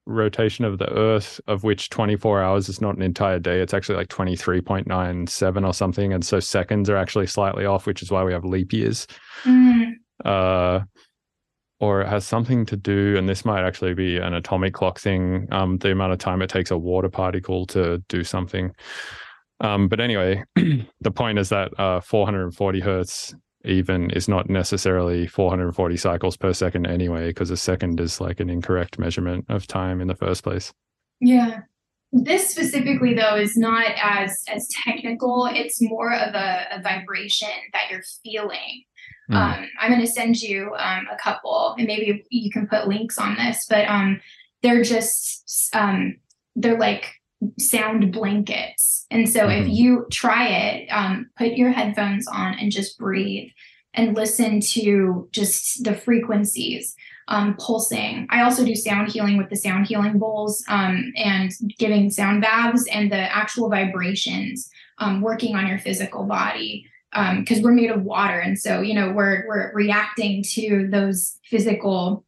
rotation 0.06 0.64
of 0.64 0.78
the 0.78 0.90
earth 0.92 1.40
of 1.46 1.64
which 1.64 1.90
24 1.90 2.42
hours 2.42 2.68
is 2.68 2.80
not 2.80 2.96
an 2.96 3.02
entire 3.02 3.38
day 3.38 3.60
it's 3.60 3.74
actually 3.74 3.94
like 3.96 4.08
23.97 4.08 5.66
or 5.66 5.74
something 5.74 6.12
and 6.14 6.24
so 6.24 6.40
seconds 6.40 6.88
are 6.88 6.96
actually 6.96 7.26
slightly 7.26 7.66
off 7.66 7.86
which 7.86 8.02
is 8.02 8.10
why 8.10 8.24
we 8.24 8.32
have 8.32 8.44
leap 8.44 8.72
years 8.72 9.06
Mm. 9.44 9.92
uh 10.24 10.80
or 11.80 12.00
it 12.00 12.08
has 12.08 12.26
something 12.26 12.66
to 12.66 12.76
do 12.76 13.16
and 13.16 13.28
this 13.28 13.44
might 13.44 13.64
actually 13.64 13.94
be 13.94 14.16
an 14.16 14.34
atomic 14.34 14.74
clock 14.74 14.98
thing 14.98 15.46
um 15.52 15.78
the 15.78 15.90
amount 15.90 16.12
of 16.12 16.18
time 16.18 16.42
it 16.42 16.50
takes 16.50 16.70
a 16.70 16.78
water 16.78 17.08
particle 17.08 17.66
to 17.66 17.98
do 18.08 18.24
something 18.24 18.72
um 19.60 19.88
but 19.88 20.00
anyway 20.00 20.42
the 20.56 21.10
point 21.10 21.38
is 21.38 21.48
that 21.48 21.72
uh 21.78 22.00
440 22.00 22.80
hertz 22.80 23.34
even 23.64 24.10
is 24.10 24.28
not 24.28 24.48
necessarily 24.48 25.26
440 25.26 25.96
cycles 25.96 26.36
per 26.36 26.52
second 26.52 26.86
anyway 26.86 27.28
because 27.28 27.50
a 27.50 27.56
second 27.56 28.00
is 28.00 28.20
like 28.20 28.40
an 28.40 28.48
incorrect 28.48 28.98
measurement 28.98 29.44
of 29.48 29.66
time 29.66 30.00
in 30.00 30.06
the 30.06 30.14
first 30.14 30.44
place 30.44 30.72
Yeah. 31.20 31.60
This 32.10 32.48
specifically 32.48 33.14
though 33.14 33.36
is 33.36 33.56
not 33.56 33.86
as 34.02 34.42
as 34.48 34.68
technical. 34.84 35.46
It's 35.50 35.80
more 35.82 36.14
of 36.14 36.34
a, 36.34 36.66
a 36.72 36.80
vibration 36.82 37.48
that 37.72 37.90
you're 37.90 38.02
feeling. 38.24 38.84
Mm. 39.30 39.36
Um, 39.36 39.68
I'm 39.80 39.90
going 39.90 40.00
to 40.00 40.06
send 40.10 40.40
you 40.40 40.74
um, 40.76 41.06
a 41.12 41.16
couple, 41.22 41.74
and 41.78 41.86
maybe 41.86 42.24
you 42.30 42.50
can 42.50 42.66
put 42.66 42.88
links 42.88 43.18
on 43.18 43.36
this. 43.36 43.66
But 43.68 43.86
um, 43.88 44.20
they're 44.62 44.82
just 44.82 45.74
um, 45.74 46.16
they're 46.56 46.78
like 46.78 47.12
sound 47.58 48.12
blankets, 48.12 49.06
and 49.10 49.28
so 49.28 49.48
if 49.48 49.66
Mhm. 49.66 49.76
you 49.76 50.06
try 50.10 50.48
it, 50.48 50.88
um, 50.88 51.30
put 51.36 51.52
your 51.52 51.70
headphones 51.72 52.26
on 52.26 52.54
and 52.58 52.72
just 52.72 52.98
breathe 52.98 53.50
and 53.94 54.16
listen 54.16 54.60
to 54.60 55.28
just 55.32 55.84
the 55.84 55.94
frequencies 55.94 56.94
um, 57.28 57.54
pulsing. 57.58 58.26
I 58.30 58.42
also 58.42 58.64
do 58.64 58.74
sound 58.74 59.12
healing 59.12 59.36
with 59.36 59.50
the 59.50 59.56
sound 59.56 59.86
healing 59.86 60.18
bowls 60.18 60.64
um, 60.68 61.12
and 61.16 61.52
giving 61.78 62.10
sound 62.10 62.40
baths 62.42 62.86
and 62.90 63.10
the 63.12 63.34
actual 63.34 63.68
vibrations 63.68 64.70
um, 64.98 65.20
working 65.20 65.54
on 65.54 65.66
your 65.66 65.78
physical 65.78 66.24
body 66.24 66.86
because 67.12 67.60
we're 67.62 67.72
made 67.72 67.90
of 67.90 68.02
water. 68.02 68.38
And 68.38 68.58
so 68.58 68.80
you 68.80 68.94
know 68.94 69.10
we're 69.12 69.46
we're 69.48 69.72
reacting 69.74 70.42
to 70.54 70.88
those 70.90 71.38
physical 71.44 72.24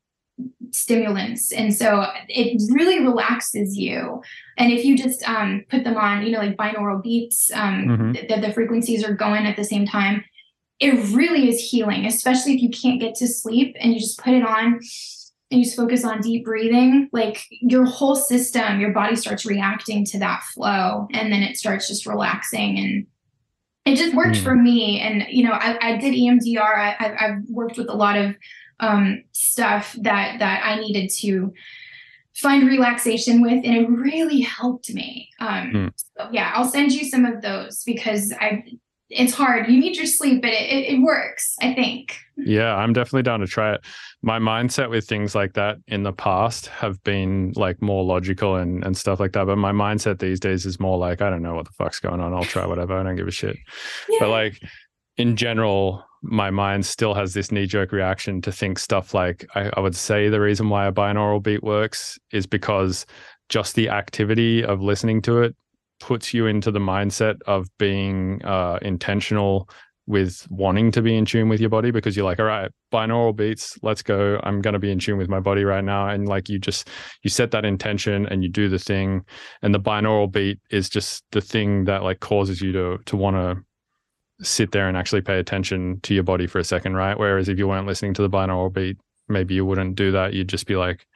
stimulants. 0.70 1.52
And 1.52 1.74
so 1.74 2.06
it 2.28 2.62
really 2.72 3.00
relaxes 3.00 3.76
you. 3.76 4.22
And 4.56 4.72
if 4.72 4.84
you 4.84 4.96
just 4.96 5.26
um, 5.28 5.64
put 5.70 5.84
them 5.84 5.96
on 5.96 6.22
you 6.24 6.32
know 6.32 6.38
like 6.38 6.56
binaural 6.56 7.02
beats 7.02 7.50
um, 7.52 7.86
Mhm. 7.88 8.28
that 8.28 8.40
the 8.40 8.52
frequencies 8.52 9.04
are 9.04 9.14
going 9.14 9.46
at 9.46 9.56
the 9.56 9.64
same 9.64 9.86
time 9.86 10.24
it 10.78 10.94
really 11.14 11.46
is 11.50 11.60
healing 11.60 12.06
especially 12.06 12.54
if 12.54 12.62
you 12.62 12.70
can't 12.70 13.00
get 13.02 13.14
to 13.14 13.28
sleep 13.28 13.76
and 13.78 13.92
you 13.92 14.00
just 14.00 14.18
put 14.18 14.32
it 14.32 14.42
on 14.42 14.80
and 15.50 15.58
you 15.58 15.64
just 15.64 15.76
focus 15.76 16.04
on 16.06 16.22
deep 16.22 16.42
breathing 16.44 17.06
like 17.12 17.44
your 17.60 17.84
whole 17.84 18.16
system 18.16 18.80
your 18.80 18.90
body 18.92 19.14
starts 19.14 19.44
reacting 19.44 20.06
to 20.06 20.18
that 20.18 20.42
flow 20.54 21.06
and 21.12 21.30
then 21.30 21.42
it 21.42 21.58
starts 21.58 21.86
just 21.86 22.06
relaxing 22.06 22.78
and 22.78 23.06
it 23.84 23.96
just 23.96 24.14
worked 24.14 24.36
Mm. 24.36 24.42
for 24.42 24.54
me. 24.54 25.00
And 25.00 25.26
you 25.30 25.44
know, 25.44 25.52
I, 25.52 25.78
I 25.80 25.96
did 25.96 26.14
EMDR. 26.14 26.60
I, 26.60 26.96
I've, 27.00 27.16
I've 27.20 27.42
worked 27.48 27.76
with 27.78 27.88
a 27.88 27.94
lot 27.94 28.16
of 28.16 28.34
um, 28.80 29.24
stuff 29.32 29.94
that 30.00 30.38
that 30.38 30.62
I 30.64 30.80
needed 30.80 31.10
to 31.20 31.52
find 32.34 32.66
relaxation 32.66 33.42
with, 33.42 33.64
and 33.64 33.74
it 33.76 33.88
really 33.88 34.40
helped 34.40 34.92
me. 34.94 35.28
Um, 35.40 35.72
Mm. 35.72 35.92
so 35.96 36.28
yeah, 36.32 36.52
I'll 36.54 36.68
send 36.68 36.92
you 36.92 37.04
some 37.08 37.24
of 37.24 37.42
those 37.42 37.82
because 37.84 38.32
I. 38.40 38.64
It's 39.10 39.34
hard. 39.34 39.68
You 39.68 39.78
need 39.78 39.96
your 39.96 40.06
sleep, 40.06 40.40
but 40.40 40.50
it, 40.50 40.70
it, 40.70 40.94
it 40.94 41.02
works. 41.02 41.56
I 41.60 41.74
think. 41.74 42.16
Yeah, 42.36 42.74
I'm 42.74 42.92
definitely 42.92 43.22
down 43.22 43.40
to 43.40 43.46
try 43.46 43.74
it. 43.74 43.84
My 44.22 44.38
mindset 44.38 44.88
with 44.90 45.06
things 45.06 45.34
like 45.34 45.54
that 45.54 45.78
in 45.88 46.02
the 46.02 46.12
past 46.12 46.66
have 46.68 47.02
been 47.04 47.52
like 47.56 47.82
more 47.82 48.04
logical 48.04 48.56
and, 48.56 48.84
and 48.84 48.96
stuff 48.96 49.20
like 49.20 49.32
that. 49.32 49.46
But 49.46 49.56
my 49.56 49.72
mindset 49.72 50.18
these 50.18 50.40
days 50.40 50.64
is 50.64 50.80
more 50.80 50.96
like, 50.96 51.20
I 51.20 51.30
don't 51.30 51.42
know 51.42 51.54
what 51.54 51.66
the 51.66 51.72
fuck's 51.72 52.00
going 52.00 52.20
on. 52.20 52.32
I'll 52.32 52.44
try 52.44 52.66
whatever. 52.66 52.98
I 52.98 53.02
don't 53.02 53.16
give 53.16 53.28
a 53.28 53.32
shit. 53.32 53.56
But 54.18 54.28
like 54.30 54.60
in 55.16 55.36
general, 55.36 56.04
my 56.22 56.50
mind 56.50 56.86
still 56.86 57.14
has 57.14 57.34
this 57.34 57.50
knee 57.50 57.66
jerk 57.66 57.92
reaction 57.92 58.40
to 58.42 58.52
think 58.52 58.78
stuff 58.78 59.14
like 59.14 59.46
I, 59.54 59.70
I 59.74 59.80
would 59.80 59.96
say 59.96 60.28
the 60.28 60.40
reason 60.40 60.68
why 60.68 60.86
a 60.86 60.92
binaural 60.92 61.42
beat 61.42 61.62
works 61.62 62.18
is 62.30 62.46
because 62.46 63.06
just 63.48 63.74
the 63.74 63.88
activity 63.88 64.64
of 64.64 64.80
listening 64.80 65.22
to 65.22 65.42
it 65.42 65.56
puts 66.00 66.34
you 66.34 66.46
into 66.46 66.70
the 66.70 66.80
mindset 66.80 67.36
of 67.46 67.68
being 67.78 68.44
uh, 68.44 68.78
intentional 68.82 69.68
with 70.06 70.46
wanting 70.50 70.90
to 70.90 71.02
be 71.02 71.16
in 71.16 71.24
tune 71.24 71.48
with 71.48 71.60
your 71.60 71.70
body 71.70 71.92
because 71.92 72.16
you're 72.16 72.24
like 72.24 72.40
all 72.40 72.46
right 72.46 72.72
binaural 72.92 73.34
beats 73.34 73.78
let's 73.82 74.02
go. 74.02 74.40
I'm 74.42 74.60
going 74.60 74.72
to 74.72 74.78
be 74.78 74.90
in 74.90 74.98
tune 74.98 75.18
with 75.18 75.28
my 75.28 75.40
body 75.40 75.64
right 75.64 75.84
now. 75.84 76.08
And 76.08 76.28
like 76.28 76.48
you 76.48 76.58
just 76.58 76.88
you 77.22 77.30
set 77.30 77.50
that 77.52 77.64
intention 77.64 78.26
and 78.26 78.42
you 78.42 78.48
do 78.48 78.68
the 78.68 78.78
thing. 78.78 79.24
And 79.62 79.74
the 79.74 79.80
binaural 79.80 80.30
beat 80.30 80.58
is 80.70 80.88
just 80.88 81.24
the 81.32 81.40
thing 81.40 81.84
that 81.84 82.02
like 82.02 82.20
causes 82.20 82.60
you 82.60 82.72
to 82.72 82.98
to 83.06 83.16
want 83.16 83.36
to 83.36 84.44
sit 84.44 84.72
there 84.72 84.88
and 84.88 84.96
actually 84.96 85.20
pay 85.20 85.38
attention 85.38 86.00
to 86.00 86.14
your 86.14 86.22
body 86.22 86.46
for 86.46 86.58
a 86.58 86.64
second 86.64 86.94
right? 86.94 87.18
Whereas 87.18 87.48
if 87.48 87.58
you 87.58 87.68
weren't 87.68 87.86
listening 87.86 88.14
to 88.14 88.22
the 88.22 88.30
binaural 88.30 88.72
beat 88.72 88.98
maybe 89.28 89.54
you 89.54 89.64
wouldn't 89.64 89.94
do 89.94 90.10
that. 90.10 90.34
You'd 90.34 90.48
just 90.48 90.66
be 90.66 90.76
like 90.76 91.06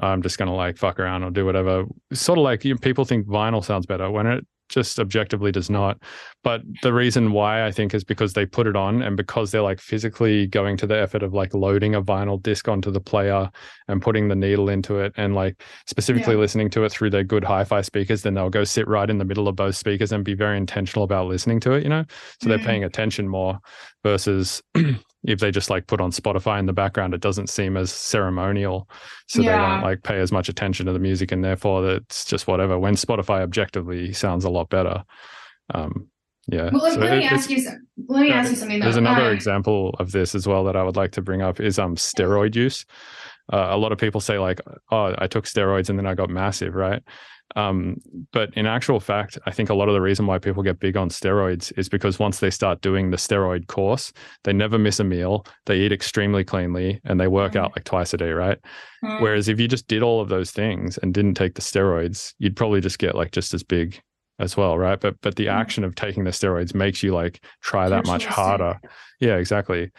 i'm 0.00 0.22
just 0.22 0.38
going 0.38 0.48
to 0.48 0.54
like 0.54 0.76
fuck 0.76 0.98
around 1.00 1.22
or 1.22 1.30
do 1.30 1.44
whatever 1.44 1.84
sort 2.12 2.38
of 2.38 2.44
like 2.44 2.64
you 2.64 2.76
people 2.76 3.04
think 3.04 3.26
vinyl 3.26 3.64
sounds 3.64 3.86
better 3.86 4.10
when 4.10 4.26
it 4.26 4.46
just 4.68 5.00
objectively 5.00 5.50
does 5.50 5.70
not. 5.70 5.96
But 6.44 6.60
the 6.82 6.92
reason 6.92 7.32
why 7.32 7.64
I 7.64 7.72
think 7.72 7.94
is 7.94 8.04
because 8.04 8.34
they 8.34 8.44
put 8.44 8.66
it 8.66 8.76
on 8.76 9.00
and 9.00 9.16
because 9.16 9.50
they're 9.50 9.62
like 9.62 9.80
physically 9.80 10.46
going 10.46 10.76
to 10.76 10.86
the 10.86 10.94
effort 10.98 11.22
of 11.22 11.32
like 11.32 11.54
loading 11.54 11.94
a 11.94 12.02
vinyl 12.02 12.42
disc 12.42 12.68
onto 12.68 12.90
the 12.90 13.00
player 13.00 13.50
and 13.88 14.02
putting 14.02 14.28
the 14.28 14.34
needle 14.36 14.68
into 14.68 14.98
it 14.98 15.14
and 15.16 15.34
like 15.34 15.62
specifically 15.86 16.34
Yeah. 16.34 16.40
listening 16.40 16.68
to 16.68 16.84
it 16.84 16.92
through 16.92 17.08
their 17.08 17.24
good 17.24 17.44
hi-fi 17.44 17.80
speakers, 17.80 18.20
then 18.20 18.34
they'll 18.34 18.50
go 18.50 18.64
sit 18.64 18.86
right 18.86 19.08
in 19.08 19.16
the 19.16 19.24
middle 19.24 19.48
of 19.48 19.56
both 19.56 19.74
speakers 19.74 20.12
and 20.12 20.22
be 20.22 20.34
very 20.34 20.58
intentional 20.58 21.02
about 21.02 21.28
listening 21.28 21.60
to 21.60 21.72
it, 21.72 21.82
you 21.82 21.88
know? 21.88 22.04
So 22.42 22.50
they're 22.50 22.58
Mhm. 22.58 22.64
paying 22.66 22.84
attention 22.84 23.26
more 23.26 23.58
versus 24.04 24.62
if 25.28 25.40
they 25.40 25.50
just 25.50 25.70
like 25.70 25.86
put 25.86 26.00
on 26.00 26.10
Spotify 26.10 26.58
in 26.58 26.66
the 26.66 26.72
background, 26.72 27.14
it 27.14 27.20
doesn't 27.20 27.48
seem 27.48 27.76
as 27.76 27.92
ceremonial. 27.92 28.88
So 29.26 29.42
they 29.42 29.50
Yeah. 29.50 29.58
don't 29.58 29.82
like 29.82 30.02
pay 30.02 30.18
as 30.20 30.32
much 30.32 30.48
attention 30.48 30.86
to 30.86 30.92
the 30.92 30.98
music 30.98 31.32
and 31.32 31.44
therefore 31.44 31.88
it's 31.90 32.24
just 32.24 32.46
whatever. 32.46 32.78
When 32.78 32.94
Spotify 32.94 33.40
objectively 33.42 34.12
sounds 34.12 34.44
a 34.44 34.50
lot 34.50 34.68
better. 34.70 35.04
Um 35.74 36.08
yeah. 36.50 36.70
Well, 36.72 36.82
let, 36.82 36.94
So 36.94 37.00
let 37.00 37.10
me 37.10 37.26
it- 37.26 37.32
ask 37.32 37.50
you 37.50 37.60
some. 37.60 37.86
Let 38.08 38.22
me 38.22 38.28
Yeah, 38.28 38.36
ask 38.36 38.50
you 38.50 38.56
something. 38.56 38.78
Though. 38.80 38.84
there's 38.84 38.96
another 38.96 39.26
Um, 39.26 39.32
example 39.34 39.94
of 39.98 40.12
this 40.12 40.34
as 40.34 40.46
well 40.46 40.64
that 40.64 40.76
I 40.76 40.82
would 40.82 40.96
like 40.96 41.12
to 41.12 41.20
bring 41.22 41.42
up 41.42 41.60
is 41.60 41.78
um 41.78 41.94
steroid 41.96 42.54
use. 42.56 42.86
Uh, 43.52 43.68
a 43.70 43.76
lot 43.78 43.92
of 43.92 43.98
people 43.98 44.20
say 44.20 44.38
like, 44.38 44.60
"Oh, 44.90 45.14
I 45.18 45.26
took 45.26 45.44
steroids 45.46 45.88
and 45.88 45.98
then 45.98 46.06
I 46.06 46.14
got 46.14 46.30
massive," 46.30 46.74
right? 46.74 47.02
Um, 47.56 47.96
but 48.32 48.52
in 48.54 48.66
actual 48.66 49.00
fact, 49.00 49.38
I 49.46 49.50
think 49.52 49.70
a 49.70 49.74
lot 49.74 49.88
of 49.88 49.94
the 49.94 50.02
reason 50.02 50.26
why 50.26 50.38
people 50.38 50.62
get 50.62 50.78
big 50.80 50.96
on 50.98 51.08
steroids 51.08 51.72
is 51.78 51.88
because 51.88 52.18
once 52.18 52.40
they 52.40 52.50
start 52.50 52.82
doing 52.82 53.10
the 53.10 53.16
steroid 53.16 53.68
course, 53.68 54.12
they 54.44 54.52
never 54.52 54.78
miss 54.78 55.00
a 55.00 55.04
meal, 55.04 55.46
they 55.64 55.78
eat 55.78 55.92
extremely 55.92 56.44
cleanly, 56.44 57.00
and 57.04 57.18
they 57.18 57.26
work 57.26 57.56
Mhm. 57.56 57.56
out 57.56 57.74
like 57.74 57.84
twice 57.84 58.12
a 58.12 58.18
day, 58.18 58.32
right? 58.32 58.58
um, 59.02 59.18
Whereas 59.18 59.48
if 59.48 59.58
you 59.58 59.66
just 59.66 59.88
did 59.88 60.02
all 60.02 60.20
of 60.20 60.28
those 60.28 60.50
things 60.52 60.98
and 60.98 61.12
didn't 61.14 61.34
take 61.34 61.54
the 61.54 61.62
steroids, 61.62 62.34
you'd 62.38 62.56
probably 62.56 62.80
just 62.80 62.98
get 62.98 63.14
like 63.14 63.32
just 63.32 63.52
as 63.54 63.62
big 63.64 64.00
as 64.38 64.56
well, 64.56 64.78
right? 64.78 65.00
But 65.00 65.16
but 65.22 65.36
the 65.36 65.48
Mhm. 65.48 65.48
action 65.48 65.84
of 65.84 65.94
taking 65.96 66.24
the 66.24 66.30
steroids 66.30 66.74
makes 66.74 67.02
you 67.02 67.12
like 67.14 67.44
try 67.62 67.88
that 67.88 68.04
much 68.04 68.26
harder. 68.26 68.78
Yeah, 69.20 69.36
exactly. 69.36 69.90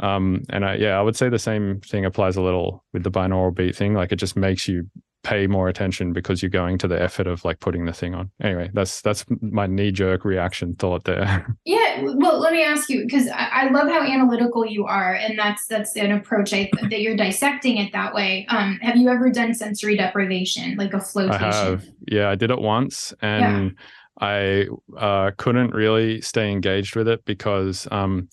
Um, 0.00 0.42
and 0.50 0.64
I, 0.64 0.74
yeah, 0.76 0.98
I 0.98 1.02
would 1.02 1.16
say 1.16 1.28
the 1.28 1.38
same 1.38 1.80
thing 1.80 2.04
applies 2.04 2.36
a 2.36 2.42
little 2.42 2.84
with 2.92 3.02
the 3.02 3.10
binaural 3.10 3.54
beat 3.54 3.76
thing. 3.76 3.94
Like 3.94 4.12
it 4.12 4.16
just 4.16 4.36
makes 4.36 4.68
you 4.68 4.88
pay 5.24 5.46
more 5.46 5.68
attention 5.68 6.12
because 6.12 6.42
you're 6.42 6.50
going 6.50 6.78
to 6.78 6.86
the 6.86 7.00
effort 7.00 7.26
of 7.26 7.44
like 7.44 7.60
putting 7.60 7.84
the 7.84 7.92
thing 7.92 8.14
on. 8.14 8.30
Anyway, 8.40 8.70
that's 8.72 9.02
that's 9.02 9.24
my 9.40 9.66
knee 9.66 9.90
jerk 9.90 10.24
reaction 10.24 10.74
thought 10.76 11.04
there. 11.04 11.46
Yeah, 11.64 12.02
well, 12.14 12.38
let 12.38 12.52
me 12.52 12.62
ask 12.62 12.88
you 12.88 13.04
because 13.04 13.28
I, 13.28 13.48
I 13.52 13.70
love 13.70 13.88
how 13.88 14.00
analytical 14.00 14.64
you 14.64 14.86
are, 14.86 15.14
and 15.14 15.38
that's 15.38 15.66
that's 15.66 15.96
an 15.96 16.12
approach 16.12 16.52
I, 16.54 16.70
that 16.88 17.00
you're 17.00 17.16
dissecting 17.16 17.76
it 17.76 17.92
that 17.92 18.14
way. 18.14 18.46
Um, 18.48 18.78
have 18.80 18.96
you 18.96 19.08
ever 19.08 19.28
done 19.30 19.52
sensory 19.52 19.96
deprivation, 19.96 20.76
like 20.76 20.94
a 20.94 20.98
I 20.98 21.00
flotation? 21.00 21.50
have. 21.50 21.86
Yeah, 22.10 22.30
I 22.30 22.36
did 22.36 22.50
it 22.50 22.60
once 22.60 23.12
and 23.20 23.76
I 24.20 24.66
uh, 24.96 25.30
couldn't 25.36 25.74
really 25.74 26.20
stay 26.20 26.50
engaged 26.50 26.96
with 26.96 27.08
it 27.08 27.24
because 27.24 27.86
um, 27.90 28.28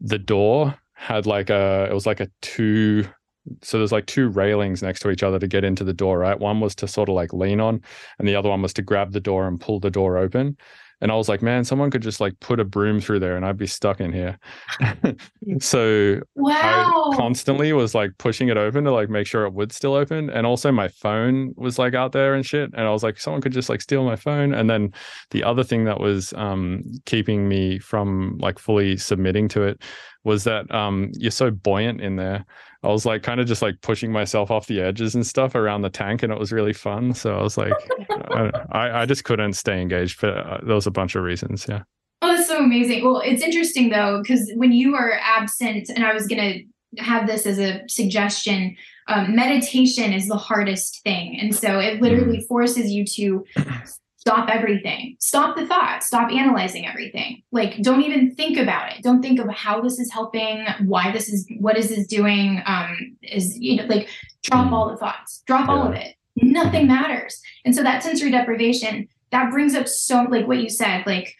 the 0.00 0.18
door 0.18 0.74
had 0.96 1.26
like 1.26 1.50
a, 1.50 1.86
it 1.90 1.94
was 1.94 2.06
like 2.06 2.20
a 2.20 2.28
two, 2.42 3.06
so 3.62 3.78
there's 3.78 3.92
like 3.92 4.06
two 4.06 4.28
railings 4.28 4.82
next 4.82 5.00
to 5.00 5.10
each 5.10 5.22
other 5.22 5.38
to 5.38 5.46
get 5.46 5.62
into 5.62 5.84
the 5.84 5.92
door, 5.92 6.18
right? 6.18 6.38
One 6.38 6.60
was 6.60 6.74
to 6.76 6.88
sort 6.88 7.08
of 7.08 7.14
like 7.14 7.32
lean 7.32 7.60
on, 7.60 7.80
and 8.18 8.26
the 8.26 8.34
other 8.34 8.48
one 8.48 8.62
was 8.62 8.72
to 8.74 8.82
grab 8.82 9.12
the 9.12 9.20
door 9.20 9.46
and 9.46 9.60
pull 9.60 9.78
the 9.78 9.90
door 9.90 10.16
open. 10.18 10.56
And 11.00 11.12
I 11.12 11.14
was 11.14 11.28
like, 11.28 11.42
man, 11.42 11.64
someone 11.64 11.90
could 11.90 12.02
just 12.02 12.20
like 12.20 12.38
put 12.40 12.58
a 12.58 12.64
broom 12.64 13.00
through 13.00 13.20
there 13.20 13.36
and 13.36 13.44
I'd 13.44 13.58
be 13.58 13.66
stuck 13.66 14.00
in 14.00 14.12
here. 14.12 14.38
so 15.60 16.20
Wow. 16.34 17.10
I 17.12 17.16
constantly 17.16 17.72
was 17.74 17.94
like 17.94 18.12
pushing 18.18 18.48
it 18.48 18.56
open 18.56 18.84
to 18.84 18.92
like 18.92 19.10
make 19.10 19.26
sure 19.26 19.44
it 19.44 19.52
would 19.52 19.72
still 19.72 19.92
open. 19.92 20.30
And 20.30 20.46
also 20.46 20.72
my 20.72 20.88
phone 20.88 21.52
was 21.56 21.78
like 21.78 21.94
out 21.94 22.12
there 22.12 22.34
and 22.34 22.46
shit. 22.46 22.70
And 22.72 22.86
I 22.86 22.90
was 22.90 23.02
like, 23.02 23.20
someone 23.20 23.42
could 23.42 23.52
just 23.52 23.68
like 23.68 23.82
steal 23.82 24.04
my 24.04 24.16
phone. 24.16 24.54
And 24.54 24.70
then 24.70 24.92
the 25.32 25.44
other 25.44 25.64
thing 25.64 25.84
that 25.84 26.00
was 26.00 26.32
um 26.32 26.82
keeping 27.04 27.46
me 27.46 27.78
from 27.78 28.38
like 28.38 28.58
fully 28.58 28.96
submitting 28.96 29.48
to 29.48 29.64
it 29.64 29.82
was 30.26 30.44
that 30.44 30.72
um 30.74 31.10
you're 31.14 31.30
so 31.30 31.50
buoyant 31.50 32.00
in 32.00 32.16
there. 32.16 32.44
I 32.82 32.88
was 32.88 33.06
like 33.06 33.22
kind 33.22 33.40
of 33.40 33.46
just 33.46 33.62
like 33.62 33.80
pushing 33.80 34.12
myself 34.12 34.50
off 34.50 34.66
the 34.66 34.80
edges 34.80 35.14
and 35.14 35.26
stuff 35.26 35.54
around 35.54 35.82
the 35.82 35.90
tank 35.90 36.22
and 36.22 36.32
it 36.32 36.38
was 36.38 36.52
really 36.52 36.72
fun. 36.72 37.14
So 37.14 37.38
I 37.38 37.42
was 37.42 37.56
like 37.56 37.72
I, 38.72 39.02
I 39.02 39.06
just 39.06 39.24
couldn't 39.24 39.54
stay 39.54 39.80
engaged 39.80 40.18
for 40.18 40.28
uh, 40.28 40.60
there 40.64 40.74
was 40.74 40.86
a 40.86 40.90
bunch 40.90 41.14
of 41.14 41.22
reasons. 41.22 41.66
Yeah. 41.68 41.82
Oh, 42.22 42.34
that's 42.34 42.48
so 42.48 42.58
amazing. 42.58 43.04
Well, 43.04 43.20
it's 43.20 43.42
interesting 43.42 43.90
though, 43.90 44.20
because 44.22 44.50
when 44.56 44.72
you 44.72 44.94
are 44.94 45.18
absent, 45.22 45.90
and 45.90 46.04
I 46.04 46.12
was 46.12 46.26
going 46.26 46.40
to 46.96 47.02
have 47.02 47.26
this 47.26 47.46
as 47.46 47.58
a 47.58 47.82
suggestion, 47.88 48.76
um, 49.08 49.36
meditation 49.36 50.12
is 50.12 50.26
the 50.26 50.36
hardest 50.36 51.02
thing. 51.02 51.38
And 51.38 51.54
so 51.54 51.78
it 51.78 52.00
literally 52.00 52.40
forces 52.48 52.90
you 52.90 53.04
to 53.04 53.44
stop 54.26 54.48
everything, 54.50 55.16
stop 55.20 55.56
the 55.56 55.64
thought, 55.68 56.02
stop 56.02 56.32
analyzing 56.32 56.84
everything. 56.84 57.40
Like, 57.52 57.80
don't 57.80 58.02
even 58.02 58.34
think 58.34 58.58
about 58.58 58.90
it. 58.90 59.04
Don't 59.04 59.22
think 59.22 59.38
of 59.38 59.48
how 59.50 59.80
this 59.80 60.00
is 60.00 60.12
helping, 60.12 60.66
why 60.86 61.12
this 61.12 61.28
is, 61.28 61.46
what 61.60 61.76
is 61.76 61.90
this 61.90 62.08
doing? 62.08 62.60
Um, 62.66 63.16
is, 63.22 63.56
you 63.56 63.76
know, 63.76 63.84
like, 63.84 64.08
drop 64.42 64.72
all 64.72 64.90
the 64.90 64.96
thoughts, 64.96 65.44
drop 65.46 65.68
all 65.68 65.86
of 65.86 65.94
it. 65.94 66.16
Nothing 66.42 66.88
matters. 66.88 67.40
And 67.64 67.72
so 67.72 67.84
that 67.84 68.02
sensory 68.02 68.32
deprivation, 68.32 69.06
that 69.30 69.52
brings 69.52 69.76
up 69.76 69.86
so, 69.86 70.22
like 70.28 70.48
what 70.48 70.58
you 70.58 70.70
said, 70.70 71.06
like, 71.06 71.36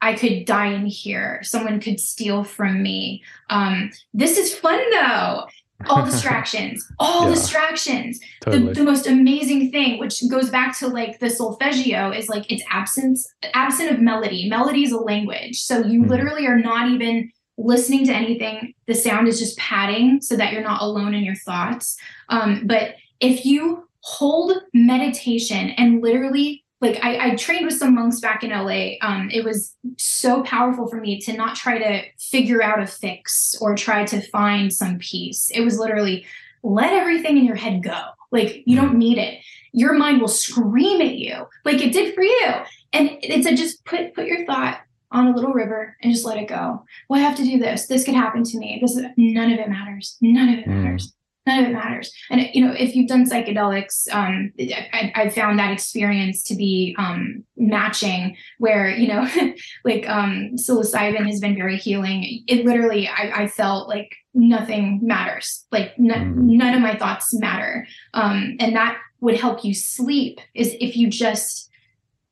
I 0.00 0.14
could 0.14 0.46
die 0.46 0.68
in 0.68 0.86
here. 0.86 1.40
Someone 1.42 1.78
could 1.78 2.00
steal 2.00 2.42
from 2.42 2.82
me. 2.82 3.22
Um, 3.50 3.90
this 4.14 4.38
is 4.38 4.54
fun 4.54 4.80
though. 4.92 5.46
All 5.88 6.04
distractions, 6.10 6.86
all 6.98 7.24
Yeah. 7.28 7.34
distractions. 7.34 8.20
Totally. 8.42 8.68
The, 8.68 8.74
the 8.74 8.84
most 8.84 9.06
amazing 9.06 9.70
thing, 9.70 9.98
which 9.98 10.22
goes 10.30 10.50
back 10.50 10.78
to 10.80 10.88
like 10.88 11.18
the 11.20 11.30
solfeggio, 11.30 12.10
is 12.10 12.28
like 12.28 12.50
it's 12.52 12.62
absence, 12.70 13.26
absent 13.54 13.90
of 13.90 14.00
melody. 14.00 14.48
Melody 14.48 14.84
is 14.84 14.92
a 14.92 14.98
language. 14.98 15.60
So 15.62 15.84
you 15.84 16.02
Mhm. 16.02 16.08
literally 16.08 16.46
are 16.46 16.58
not 16.58 16.90
even 16.90 17.30
listening 17.58 18.06
to 18.06 18.12
anything. 18.14 18.74
The 18.86 18.94
sound 18.94 19.28
is 19.28 19.38
just 19.38 19.56
padding 19.58 20.20
so 20.22 20.36
that 20.36 20.52
you're 20.52 20.62
not 20.62 20.80
alone 20.82 21.14
in 21.14 21.22
your 21.24 21.34
thoughts. 21.34 21.96
Um, 22.28 22.62
but 22.66 22.94
if 23.20 23.44
you 23.44 23.84
hold 24.02 24.52
meditation 24.72 25.70
and 25.70 26.02
literally 26.02 26.64
like 26.80 26.98
I, 27.02 27.30
I 27.32 27.34
trained 27.36 27.66
with 27.66 27.76
some 27.76 27.94
monks 27.94 28.20
back 28.20 28.42
in 28.42 28.50
LA. 28.50 28.92
Um, 29.02 29.28
it 29.30 29.44
was 29.44 29.76
so 29.98 30.42
powerful 30.42 30.88
for 30.88 30.96
me 31.00 31.20
to 31.20 31.32
not 31.34 31.54
try 31.56 31.78
to 31.78 32.02
figure 32.18 32.62
out 32.62 32.82
a 32.82 32.86
fix 32.86 33.54
or 33.60 33.74
try 33.76 34.04
to 34.06 34.20
find 34.28 34.72
some 34.72 34.98
peace. 34.98 35.50
It 35.54 35.60
was 35.60 35.78
literally 35.78 36.24
let 36.62 36.92
everything 36.92 37.36
in 37.36 37.44
your 37.44 37.56
head 37.56 37.82
go. 37.82 38.00
Like 38.30 38.62
you 38.66 38.76
don't 38.76 38.96
need 38.96 39.18
it. 39.18 39.40
Your 39.72 39.94
mind 39.94 40.20
will 40.20 40.28
scream 40.28 41.00
at 41.00 41.14
you, 41.16 41.46
like 41.64 41.80
it 41.82 41.92
did 41.92 42.14
for 42.14 42.22
you. 42.22 42.46
And 42.92 43.10
it's 43.22 43.46
a 43.46 43.54
just 43.54 43.84
put 43.84 44.14
put 44.14 44.26
your 44.26 44.44
thought 44.46 44.80
on 45.12 45.26
a 45.26 45.34
little 45.34 45.52
river 45.52 45.96
and 46.02 46.12
just 46.12 46.24
let 46.24 46.38
it 46.38 46.48
go. 46.48 46.84
Well, 47.08 47.20
I 47.20 47.22
have 47.22 47.36
to 47.36 47.44
do 47.44 47.58
this. 47.58 47.86
This 47.86 48.04
could 48.04 48.14
happen 48.14 48.42
to 48.44 48.58
me. 48.58 48.78
This 48.80 48.96
is, 48.96 49.04
none 49.16 49.52
of 49.52 49.58
it 49.58 49.68
matters. 49.68 50.16
None 50.20 50.48
of 50.48 50.58
it 50.60 50.66
Mm. 50.66 50.82
matters. 50.82 51.12
None 51.50 51.64
of 51.64 51.70
it 51.70 51.74
matters. 51.74 52.12
And 52.30 52.48
you 52.52 52.64
know, 52.64 52.72
if 52.72 52.94
you've 52.94 53.08
done 53.08 53.28
psychedelics, 53.28 54.12
um, 54.12 54.52
I, 54.58 55.12
I 55.14 55.28
found 55.30 55.58
that 55.58 55.72
experience 55.72 56.42
to 56.44 56.54
be 56.54 56.94
um, 56.98 57.44
matching. 57.56 58.36
Where 58.58 58.88
you 58.90 59.08
know, 59.08 59.28
like 59.84 60.08
um, 60.08 60.52
psilocybin 60.54 61.26
has 61.26 61.40
been 61.40 61.56
very 61.56 61.76
healing. 61.76 62.44
It 62.46 62.64
literally, 62.64 63.08
I, 63.08 63.42
I 63.42 63.48
felt 63.48 63.88
like 63.88 64.14
nothing 64.34 65.00
matters. 65.02 65.66
Like 65.72 65.92
n- 65.98 66.08
Mm. 66.10 66.34
none 66.58 66.74
of 66.74 66.80
my 66.82 66.96
thoughts 66.96 67.32
matter, 67.34 67.86
um, 68.14 68.56
and 68.60 68.74
that 68.76 68.98
would 69.20 69.38
help 69.38 69.64
you 69.64 69.74
sleep. 69.74 70.40
Is 70.54 70.74
if 70.80 70.96
you 70.96 71.08
just 71.08 71.70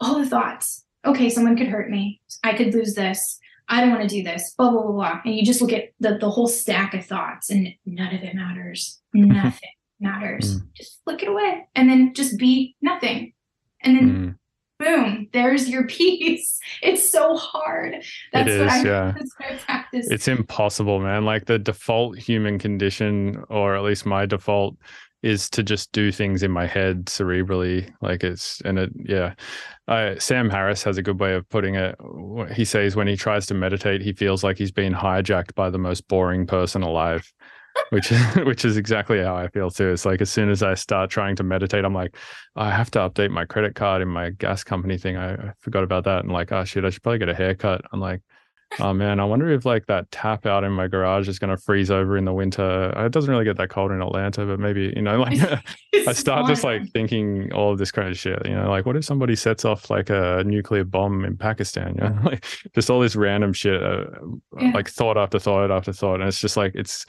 all 0.01 0.19
the 0.19 0.29
thoughts. 0.29 0.85
Okay, 1.07 1.31
someone 1.31 1.57
could 1.57 1.69
hurt 1.69 1.91
me. 1.91 2.21
I 2.45 2.55
could 2.55 2.75
lose 2.75 2.95
this. 2.95 3.39
I 3.69 3.81
don't 3.81 3.91
want 3.91 4.03
to 4.03 4.09
do 4.09 4.23
this. 4.23 4.55
Blah 4.57 4.71
blah 4.71 4.83
blah 4.83 4.93
blah. 4.93 5.21
And 5.25 5.35
you 5.35 5.45
just 5.45 5.61
look 5.61 5.73
at 5.73 5.91
the 6.01 6.19
the 6.19 6.31
whole 6.31 6.49
stack 6.49 6.95
of 6.95 7.05
thoughts, 7.05 7.51
and 7.51 7.69
none 7.85 8.15
of 8.15 8.23
it 8.23 8.35
matters. 8.35 9.01
Nothing 9.15 9.71
matters. 10.01 10.61
Just 10.75 11.01
flick 11.05 11.23
it 11.23 11.29
away, 11.29 11.67
and 11.75 11.89
then 11.89 12.15
just 12.15 12.39
be 12.39 12.77
nothing. 12.81 13.33
And 13.83 13.97
then 13.97 14.09
Mm. 14.09 14.37
boom, 14.79 15.29
there's 15.33 15.69
your 15.69 15.87
peace. 15.99 16.59
It's 16.83 17.11
so 17.11 17.37
hard. 17.37 17.97
That's 18.33 18.49
It 18.51 18.59
what 18.61 18.67
is, 18.69 18.73
I 18.73 18.83
yeah. 18.89 19.13
that's 19.17 19.35
what 19.39 19.53
I 19.53 19.57
practice. 19.57 20.09
It's 20.11 20.29
impossible, 20.29 21.01
man. 21.01 21.25
Like 21.25 21.47
the 21.47 21.59
default 21.59 22.17
human 22.19 22.59
condition, 22.59 23.43
or 23.49 23.75
at 23.77 23.83
least 23.83 24.07
my 24.07 24.25
default, 24.25 24.77
is 25.23 25.51
to 25.51 25.63
just 25.63 25.91
do 25.93 26.13
things 26.13 26.43
in 26.43 26.51
my 26.51 26.67
head 26.67 27.07
cerebrally. 27.07 27.91
Like 28.01 28.23
it's, 28.23 28.61
and 28.63 28.79
it, 28.79 28.91
yeah. 28.97 29.35
I, 29.87 30.19
Sam 30.19 30.51
Harris 30.51 30.83
has 30.85 30.99
a 30.99 31.03
good 31.03 31.19
way 31.19 31.35
of 31.35 31.49
putting 31.49 31.75
it. 31.75 31.97
He 32.55 32.65
says 32.65 32.95
when 32.95 33.09
he 33.09 33.17
tries 33.17 33.47
to 33.47 33.55
meditate, 33.55 34.01
he 34.01 34.13
feels 34.13 34.45
like 34.45 34.59
he's 34.59 34.73
been 34.73 34.95
hijacked 34.95 35.55
by 35.55 35.71
the 35.71 35.79
most 35.79 36.07
boring 36.09 36.47
person 36.47 36.83
alive. 36.83 37.33
which 37.91 38.13
is 38.13 38.21
which 38.45 38.65
is 38.65 38.77
exactly 38.77 39.23
how 39.23 39.37
I 39.37 39.49
feel 39.49 39.71
too. 39.71 39.91
It's 39.91 40.05
like 40.05 40.21
as 40.21 40.31
soon 40.31 40.51
as 40.51 40.63
I 40.63 40.75
start 40.75 41.11
trying 41.11 41.37
to 41.37 41.43
meditate, 41.43 41.85
I'm 41.85 41.95
like, 41.95 42.17
I 42.57 42.71
have 42.71 42.91
to 42.93 42.99
update 43.01 43.31
my 43.31 43.45
credit 43.45 43.75
card 43.75 44.03
in 44.03 44.09
my 44.09 44.31
gas 44.31 44.65
company 44.65 44.99
thing. 44.99 45.17
I, 45.17 45.35
I 45.35 45.53
forgot 45.61 45.85
about 45.85 46.05
that, 46.05 46.25
and 46.25 46.33
like, 46.33 46.53
oh 46.53 46.65
shit, 46.65 46.85
I 46.85 46.91
should 46.91 47.03
probably 47.03 47.19
get 47.19 47.29
a 47.29 47.35
haircut. 47.35 47.83
I'm 47.93 48.01
like, 48.01 48.21
oh 48.81 48.93
man, 48.93 49.19
I 49.21 49.25
wonder 49.25 49.51
if 49.51 49.65
like 49.65 49.87
that 49.87 50.11
tap 50.11 50.47
out 50.47 50.65
in 50.65 50.73
my 50.73 50.89
garage 50.89 51.29
is 51.29 51.39
going 51.39 51.51
to 51.51 51.57
freeze 51.57 51.91
over 51.91 52.17
in 52.17 52.25
the 52.25 52.33
winter. 52.33 52.93
It 52.97 53.13
doesn't 53.13 53.31
really 53.31 53.45
get 53.45 53.57
that 53.57 53.71
cold 53.71 53.91
in 53.93 54.03
Atlanta, 54.03 54.45
but 54.45 54.61
maybe 54.61 54.93
you 54.95 55.03
know, 55.03 55.21
like 55.23 55.39
I 56.07 56.13
start 56.13 56.47
just 56.47 56.65
like 56.65 56.83
thinking 56.93 57.53
all 57.53 57.73
of 57.73 57.79
this 57.79 57.91
kind 57.91 58.09
of 58.09 58.19
shit. 58.19 58.47
You 58.47 58.55
know, 58.55 58.71
like 58.71 58.87
what 58.87 58.97
if 58.97 59.05
somebody 59.05 59.37
sets 59.37 59.65
off 59.65 59.91
like 59.91 60.11
a 60.11 60.43
nuclear 60.45 60.85
bomb 60.85 61.25
in 61.25 61.37
Pakistan? 61.37 61.95
You 61.95 62.09
know, 62.09 62.19
like 62.25 62.45
just 62.75 62.91
all 62.91 63.01
this 63.01 63.17
random 63.17 63.53
shit, 63.53 63.83
uh, 63.83 64.05
Yeah. 64.59 64.73
like 64.73 64.89
thought 64.89 65.17
after 65.17 65.39
thought 65.39 65.71
after 65.71 65.93
thought, 65.93 66.21
and 66.21 66.29
it's 66.29 66.41
just 66.41 66.57
like 66.57 66.73
it's 66.75 67.07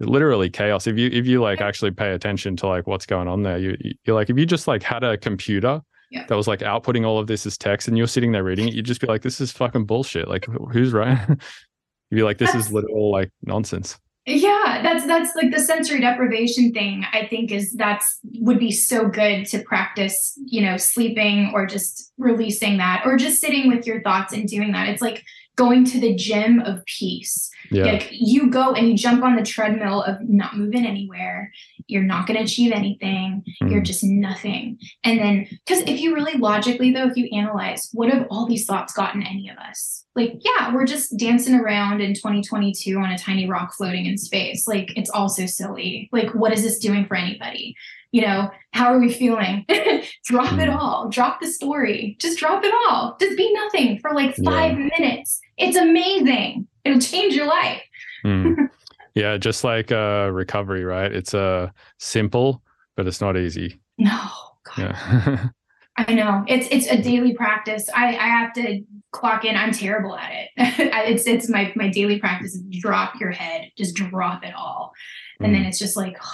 literally 0.00 0.50
chaos. 0.50 0.86
If 0.86 0.98
you 0.98 1.08
if 1.12 1.26
you 1.26 1.40
like 1.40 1.60
actually 1.60 1.90
pay 1.92 2.12
attention 2.12 2.56
to 2.56 2.66
like 2.66 2.86
what's 2.86 3.06
going 3.06 3.28
on 3.28 3.42
there, 3.42 3.58
you 3.58 3.76
you're 4.04 4.16
like 4.16 4.30
if 4.30 4.38
you 4.38 4.46
just 4.46 4.66
like 4.66 4.82
had 4.82 5.04
a 5.04 5.16
computer 5.16 5.80
Yeah. 6.12 6.26
that 6.26 6.36
was 6.36 6.46
like 6.46 6.60
outputting 6.60 7.06
all 7.06 7.18
of 7.18 7.26
this 7.26 7.46
as 7.46 7.56
text, 7.58 7.88
and 7.88 7.96
you're 7.98 8.06
sitting 8.06 8.32
there 8.32 8.44
reading 8.44 8.68
it, 8.68 8.74
you'd 8.74 8.84
just 8.86 9.00
be 9.00 9.06
like, 9.06 9.22
this 9.22 9.40
is 9.40 9.50
fucking 9.50 9.86
bullshit. 9.86 10.28
Like 10.28 10.46
who's 10.70 10.92
right? 10.92 11.18
You'd 12.10 12.16
be 12.18 12.22
like, 12.22 12.36
this 12.38 12.50
is 12.50 12.66
That's- 12.68 12.72
literal 12.72 13.10
like 13.10 13.30
nonsense. 13.42 13.98
yeah 14.26 14.80
that's 14.84 15.04
that's 15.06 15.34
like 15.34 15.50
the 15.50 15.58
sensory 15.58 16.00
deprivation 16.00 16.70
thing 16.72 17.04
i 17.12 17.26
think 17.26 17.50
is 17.50 17.72
that's 17.72 18.20
would 18.38 18.58
be 18.60 18.70
so 18.70 19.08
good 19.08 19.44
to 19.46 19.58
practice 19.64 20.38
you 20.46 20.60
know 20.62 20.76
sleeping 20.76 21.50
or 21.52 21.66
just 21.66 22.12
releasing 22.18 22.76
that 22.78 23.02
or 23.04 23.16
just 23.16 23.40
sitting 23.40 23.66
with 23.68 23.84
your 23.84 24.00
thoughts 24.02 24.32
and 24.32 24.46
doing 24.46 24.70
that 24.70 24.88
it's 24.88 25.02
like 25.02 25.24
going 25.56 25.84
to 25.84 25.98
the 25.98 26.14
gym 26.14 26.60
of 26.60 26.84
peace 26.86 27.50
Yeah. 27.72 27.84
like 27.84 28.06
you 28.12 28.48
go 28.48 28.74
and 28.74 28.88
you 28.88 28.96
jump 28.96 29.24
on 29.24 29.34
the 29.34 29.42
treadmill 29.42 30.02
of 30.04 30.16
not 30.28 30.56
moving 30.56 30.86
anywhere 30.86 31.50
you're 31.88 32.02
not 32.02 32.26
going 32.26 32.36
to 32.38 32.44
achieve 32.44 32.72
anything. 32.72 33.42
You're 33.62 33.80
Mm. 33.80 33.86
just 33.86 34.04
nothing. 34.04 34.78
And 35.04 35.18
then 35.18 35.46
because 35.66 35.82
if 35.82 36.00
you 36.00 36.14
really 36.14 36.34
logically 36.38 36.92
though 36.92 37.06
if 37.08 37.16
you 37.16 37.28
analyze 37.36 37.88
what 37.92 38.10
have 38.12 38.26
all 38.30 38.46
these 38.46 38.64
thoughts 38.66 38.92
gotten 38.92 39.22
any 39.22 39.48
of 39.48 39.56
us? 39.58 40.04
Like 40.14 40.34
yeah 40.44 40.74
we're 40.74 40.86
just 40.86 41.16
dancing 41.16 41.54
around 41.54 42.00
in 42.00 42.14
2022 42.14 42.96
on 42.98 43.10
a 43.10 43.18
tiny 43.18 43.48
rock 43.48 43.74
floating 43.74 44.06
in 44.06 44.18
space. 44.18 44.66
Like 44.68 44.96
it's 44.96 45.10
all 45.10 45.28
so 45.28 45.46
silly. 45.46 46.08
Like 46.12 46.30
what 46.34 46.52
is 46.52 46.62
this 46.62 46.78
doing 46.78 47.06
for 47.06 47.16
anybody? 47.16 47.74
You 48.10 48.20
know 48.22 48.50
how 48.72 48.92
are 48.92 48.98
we 48.98 49.10
feeling? 49.12 49.64
Drop 50.26 50.52
it 50.52 50.68
Mm. 50.68 50.76
all. 50.76 51.08
Drop 51.08 51.40
the 51.40 51.46
story. 51.46 52.16
Just 52.20 52.38
drop 52.38 52.62
it 52.64 52.72
all. 52.88 53.16
Just 53.18 53.36
be 53.38 53.52
nothing 53.54 53.98
for 54.00 54.12
like 54.12 54.34
five 54.44 54.76
minutes. 54.76 55.40
It's 55.56 55.76
amazing. 55.78 56.66
It'll 56.84 57.00
change 57.00 57.34
your 57.34 57.46
life. 57.46 57.82
Mm. 58.24 58.68
yeah, 59.14 59.36
just 59.36 59.64
like 59.64 59.92
uh 59.92 60.30
recovery, 60.32 60.84
right? 60.84 61.12
It's 61.12 61.34
uh 61.34 61.70
simple, 61.98 62.62
but 62.96 63.06
it's 63.06 63.20
not 63.20 63.36
easy. 63.36 63.80
no 63.98 64.28
God. 64.64 64.78
Yeah. 64.78 65.48
I 65.96 66.14
know 66.14 66.44
it's 66.48 66.68
it's 66.70 66.86
a 66.86 67.00
daily 67.00 67.34
practice. 67.34 67.88
I 67.94 68.16
I 68.16 68.26
have 68.26 68.52
to 68.54 68.82
clock 69.10 69.44
in. 69.44 69.56
I'm 69.56 69.72
terrible 69.72 70.16
at 70.16 70.30
it. 70.32 70.48
It's 71.08 71.26
it's 71.26 71.48
my 71.48 71.72
my 71.76 71.88
daily 71.88 72.18
practice. 72.18 72.58
Drop 72.80 73.20
your 73.20 73.30
head, 73.30 73.70
just 73.76 73.94
drop 73.94 74.44
it 74.44 74.54
all, 74.54 74.92
and 75.40 75.54
then 75.54 75.64
it's 75.64 75.78
just 75.78 75.96
like. 75.96 76.16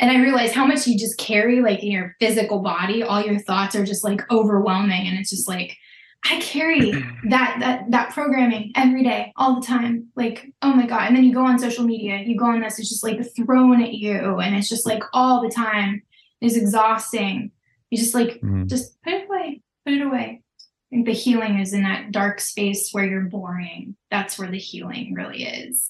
And 0.00 0.10
I 0.10 0.20
realize 0.20 0.50
how 0.50 0.66
much 0.66 0.88
you 0.88 0.98
just 0.98 1.16
carry, 1.18 1.60
like 1.60 1.84
in 1.84 1.92
your 1.92 2.16
physical 2.18 2.58
body. 2.58 3.04
All 3.04 3.24
your 3.24 3.38
thoughts 3.38 3.76
are 3.76 3.84
just 3.84 4.02
like 4.02 4.28
overwhelming, 4.28 5.06
and 5.06 5.16
it's 5.16 5.30
just 5.30 5.46
like 5.46 5.76
I 6.24 6.40
carry 6.40 6.90
that 7.28 7.56
that 7.60 7.90
that 7.90 8.10
programming 8.14 8.72
every 8.76 9.02
day, 9.04 9.32
all 9.36 9.60
the 9.60 9.66
time. 9.66 10.08
Like, 10.16 10.52
oh 10.62 10.72
my 10.72 10.86
god! 10.86 11.02
And 11.08 11.16
then 11.16 11.24
you 11.24 11.34
go 11.34 11.44
on 11.44 11.58
social 11.58 11.84
media, 11.84 12.18
you 12.24 12.36
go 12.38 12.46
on 12.46 12.60
this, 12.60 12.78
it's 12.78 12.88
just 12.88 13.04
like 13.04 13.20
thrown 13.36 13.82
at 13.82 13.92
you, 13.94 14.40
and 14.40 14.54
it's 14.56 14.68
just 14.68 14.86
like 14.86 15.02
all 15.12 15.42
the 15.42 15.50
time. 15.50 16.02
It's 16.40 16.56
exhausting. 16.56 17.50
You 17.90 17.98
just 17.98 18.14
like 18.14 18.40
Mm. 18.40 18.68
just 18.68 19.00
put 19.02 19.12
it 19.12 19.26
away 19.28 19.60
put 19.84 19.92
it 19.94 20.02
away 20.02 20.40
i 20.42 20.96
think 20.96 21.06
the 21.06 21.12
healing 21.12 21.60
is 21.60 21.72
in 21.74 21.82
that 21.82 22.10
dark 22.10 22.40
space 22.40 22.90
where 22.90 23.04
you're 23.04 23.20
boring 23.28 23.94
that's 24.10 24.36
where 24.38 24.50
the 24.50 24.58
healing 24.58 25.14
really 25.14 25.44
is 25.44 25.88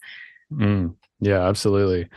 Mm. 0.52 0.94
Yeah, 1.20 1.48
absolutely. 1.48 2.08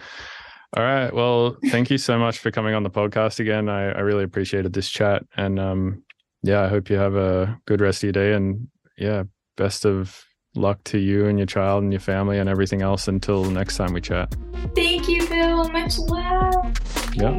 All 0.75 0.83
right. 0.83 1.13
Well, 1.13 1.57
thank 1.69 1.89
you 1.89 1.97
so 1.97 2.19
much 2.19 2.39
for 2.39 2.51
coming 2.51 2.73
on 2.75 2.83
the 2.83 2.89
podcast 2.89 3.39
again. 3.39 3.69
I, 3.69 3.91
I 3.91 3.99
really 4.01 4.25
appreciated 4.25 4.73
this 4.73 4.89
chat. 4.89 5.23
And 5.37 5.59
um, 5.59 6.03
yeah, 6.47 6.63
I 6.63 6.67
hope 6.69 6.89
you 6.89 6.95
have 6.97 7.15
a 7.15 7.59
good 7.65 7.81
rest 7.81 7.99
of 7.99 8.03
your 8.07 8.13
day. 8.13 8.33
And 8.33 8.69
yeah, 8.97 9.23
best 9.57 9.85
of 9.85 10.23
luck 10.55 10.83
to 10.85 10.97
you 10.97 11.27
and 11.27 11.37
your 11.37 11.45
child 11.45 11.83
and 11.83 11.91
your 11.91 11.99
family 11.99 12.39
and 12.39 12.49
everything 12.49 12.81
else 12.81 13.07
until 13.07 13.43
next 13.45 13.77
time 13.77 13.93
we 13.93 14.01
chat. 14.01 14.33
thank 14.75 15.07
you 15.07 15.27
bill 15.27 15.69
much 15.69 15.99
love 15.99 16.79
Yeah. 17.13 17.37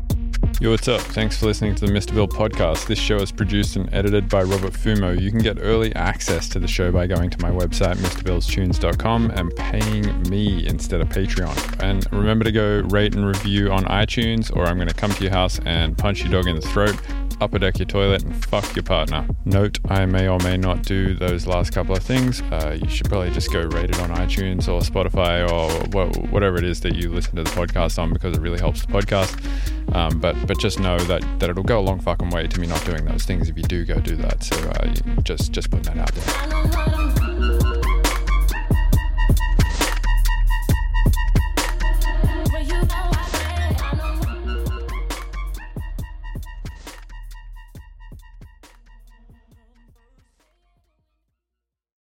Yo, 0.58 0.70
what's 0.70 0.88
up? 0.88 1.02
Thanks 1.02 1.36
for 1.36 1.44
listening 1.44 1.74
to 1.74 1.84
the 1.84 1.92
Mr. 1.92 2.14
Bill 2.14 2.26
podcast. 2.26 2.86
This 2.86 2.98
show 2.98 3.16
is 3.16 3.30
produced 3.30 3.76
and 3.76 3.92
edited 3.92 4.26
by 4.30 4.42
Robert 4.42 4.72
Fumo. 4.72 5.20
You 5.20 5.30
can 5.30 5.40
get 5.40 5.58
early 5.60 5.94
access 5.94 6.48
to 6.48 6.58
the 6.58 6.66
show 6.66 6.90
by 6.90 7.06
going 7.06 7.28
to 7.28 7.38
my 7.42 7.50
website, 7.50 7.96
MrBillsTunes.com, 7.96 9.32
and 9.32 9.54
paying 9.54 10.22
me 10.30 10.66
instead 10.66 11.02
of 11.02 11.10
Patreon. 11.10 11.82
And 11.82 12.10
remember 12.10 12.42
to 12.42 12.52
go 12.52 12.80
rate 12.88 13.14
and 13.14 13.26
review 13.26 13.70
on 13.70 13.84
iTunes, 13.84 14.50
or 14.56 14.64
I'm 14.64 14.76
going 14.76 14.88
to 14.88 14.94
come 14.94 15.10
to 15.10 15.22
your 15.24 15.32
house 15.32 15.60
and 15.66 15.96
punch 15.98 16.22
your 16.22 16.32
dog 16.32 16.46
in 16.46 16.56
the 16.56 16.62
throat, 16.62 16.96
upper 17.40 17.58
deck 17.58 17.78
your 17.78 17.86
toilet, 17.86 18.24
and 18.24 18.44
fuck 18.46 18.74
your 18.74 18.82
partner. 18.82 19.26
Note, 19.44 19.78
I 19.88 20.06
may 20.06 20.28
or 20.28 20.38
may 20.40 20.56
not 20.56 20.82
do 20.82 21.14
those 21.14 21.46
last 21.46 21.72
couple 21.72 21.96
of 21.96 22.02
things. 22.02 22.42
Uh, 22.52 22.76
you 22.80 22.88
should 22.88 23.08
probably 23.08 23.30
just 23.30 23.52
go 23.52 23.62
rate 23.62 23.90
it 23.90 23.98
on 24.00 24.10
iTunes 24.10 24.68
or 24.68 24.80
Spotify 24.80 25.42
or 25.50 25.88
wha- 25.90 26.12
whatever 26.30 26.56
it 26.58 26.64
is 26.64 26.80
that 26.80 26.94
you 26.94 27.10
listen 27.10 27.36
to 27.36 27.42
the 27.42 27.50
podcast 27.50 27.98
on 27.98 28.12
because 28.12 28.36
it 28.36 28.40
really 28.40 28.58
helps 28.58 28.84
the 28.84 28.92
podcast. 28.92 29.34
Um, 29.94 30.18
but 30.18 30.34
but 30.46 30.58
just 30.58 30.80
know 30.80 30.98
that 30.98 31.22
that 31.38 31.48
it'll 31.50 31.62
go 31.62 31.78
a 31.78 31.82
long 31.82 32.00
fucking 32.00 32.30
way 32.30 32.46
to 32.46 32.60
me 32.60 32.66
not 32.66 32.84
doing 32.84 33.04
those 33.04 33.24
things 33.24 33.48
if 33.48 33.56
you 33.56 33.62
do 33.62 33.84
go 33.84 34.00
do 34.00 34.16
that. 34.16 34.42
So 34.42 34.56
uh, 34.56 35.22
just 35.22 35.52
just 35.52 35.70
putting 35.70 35.94
that 35.94 35.98
out 35.98 36.12
there. 36.12 37.25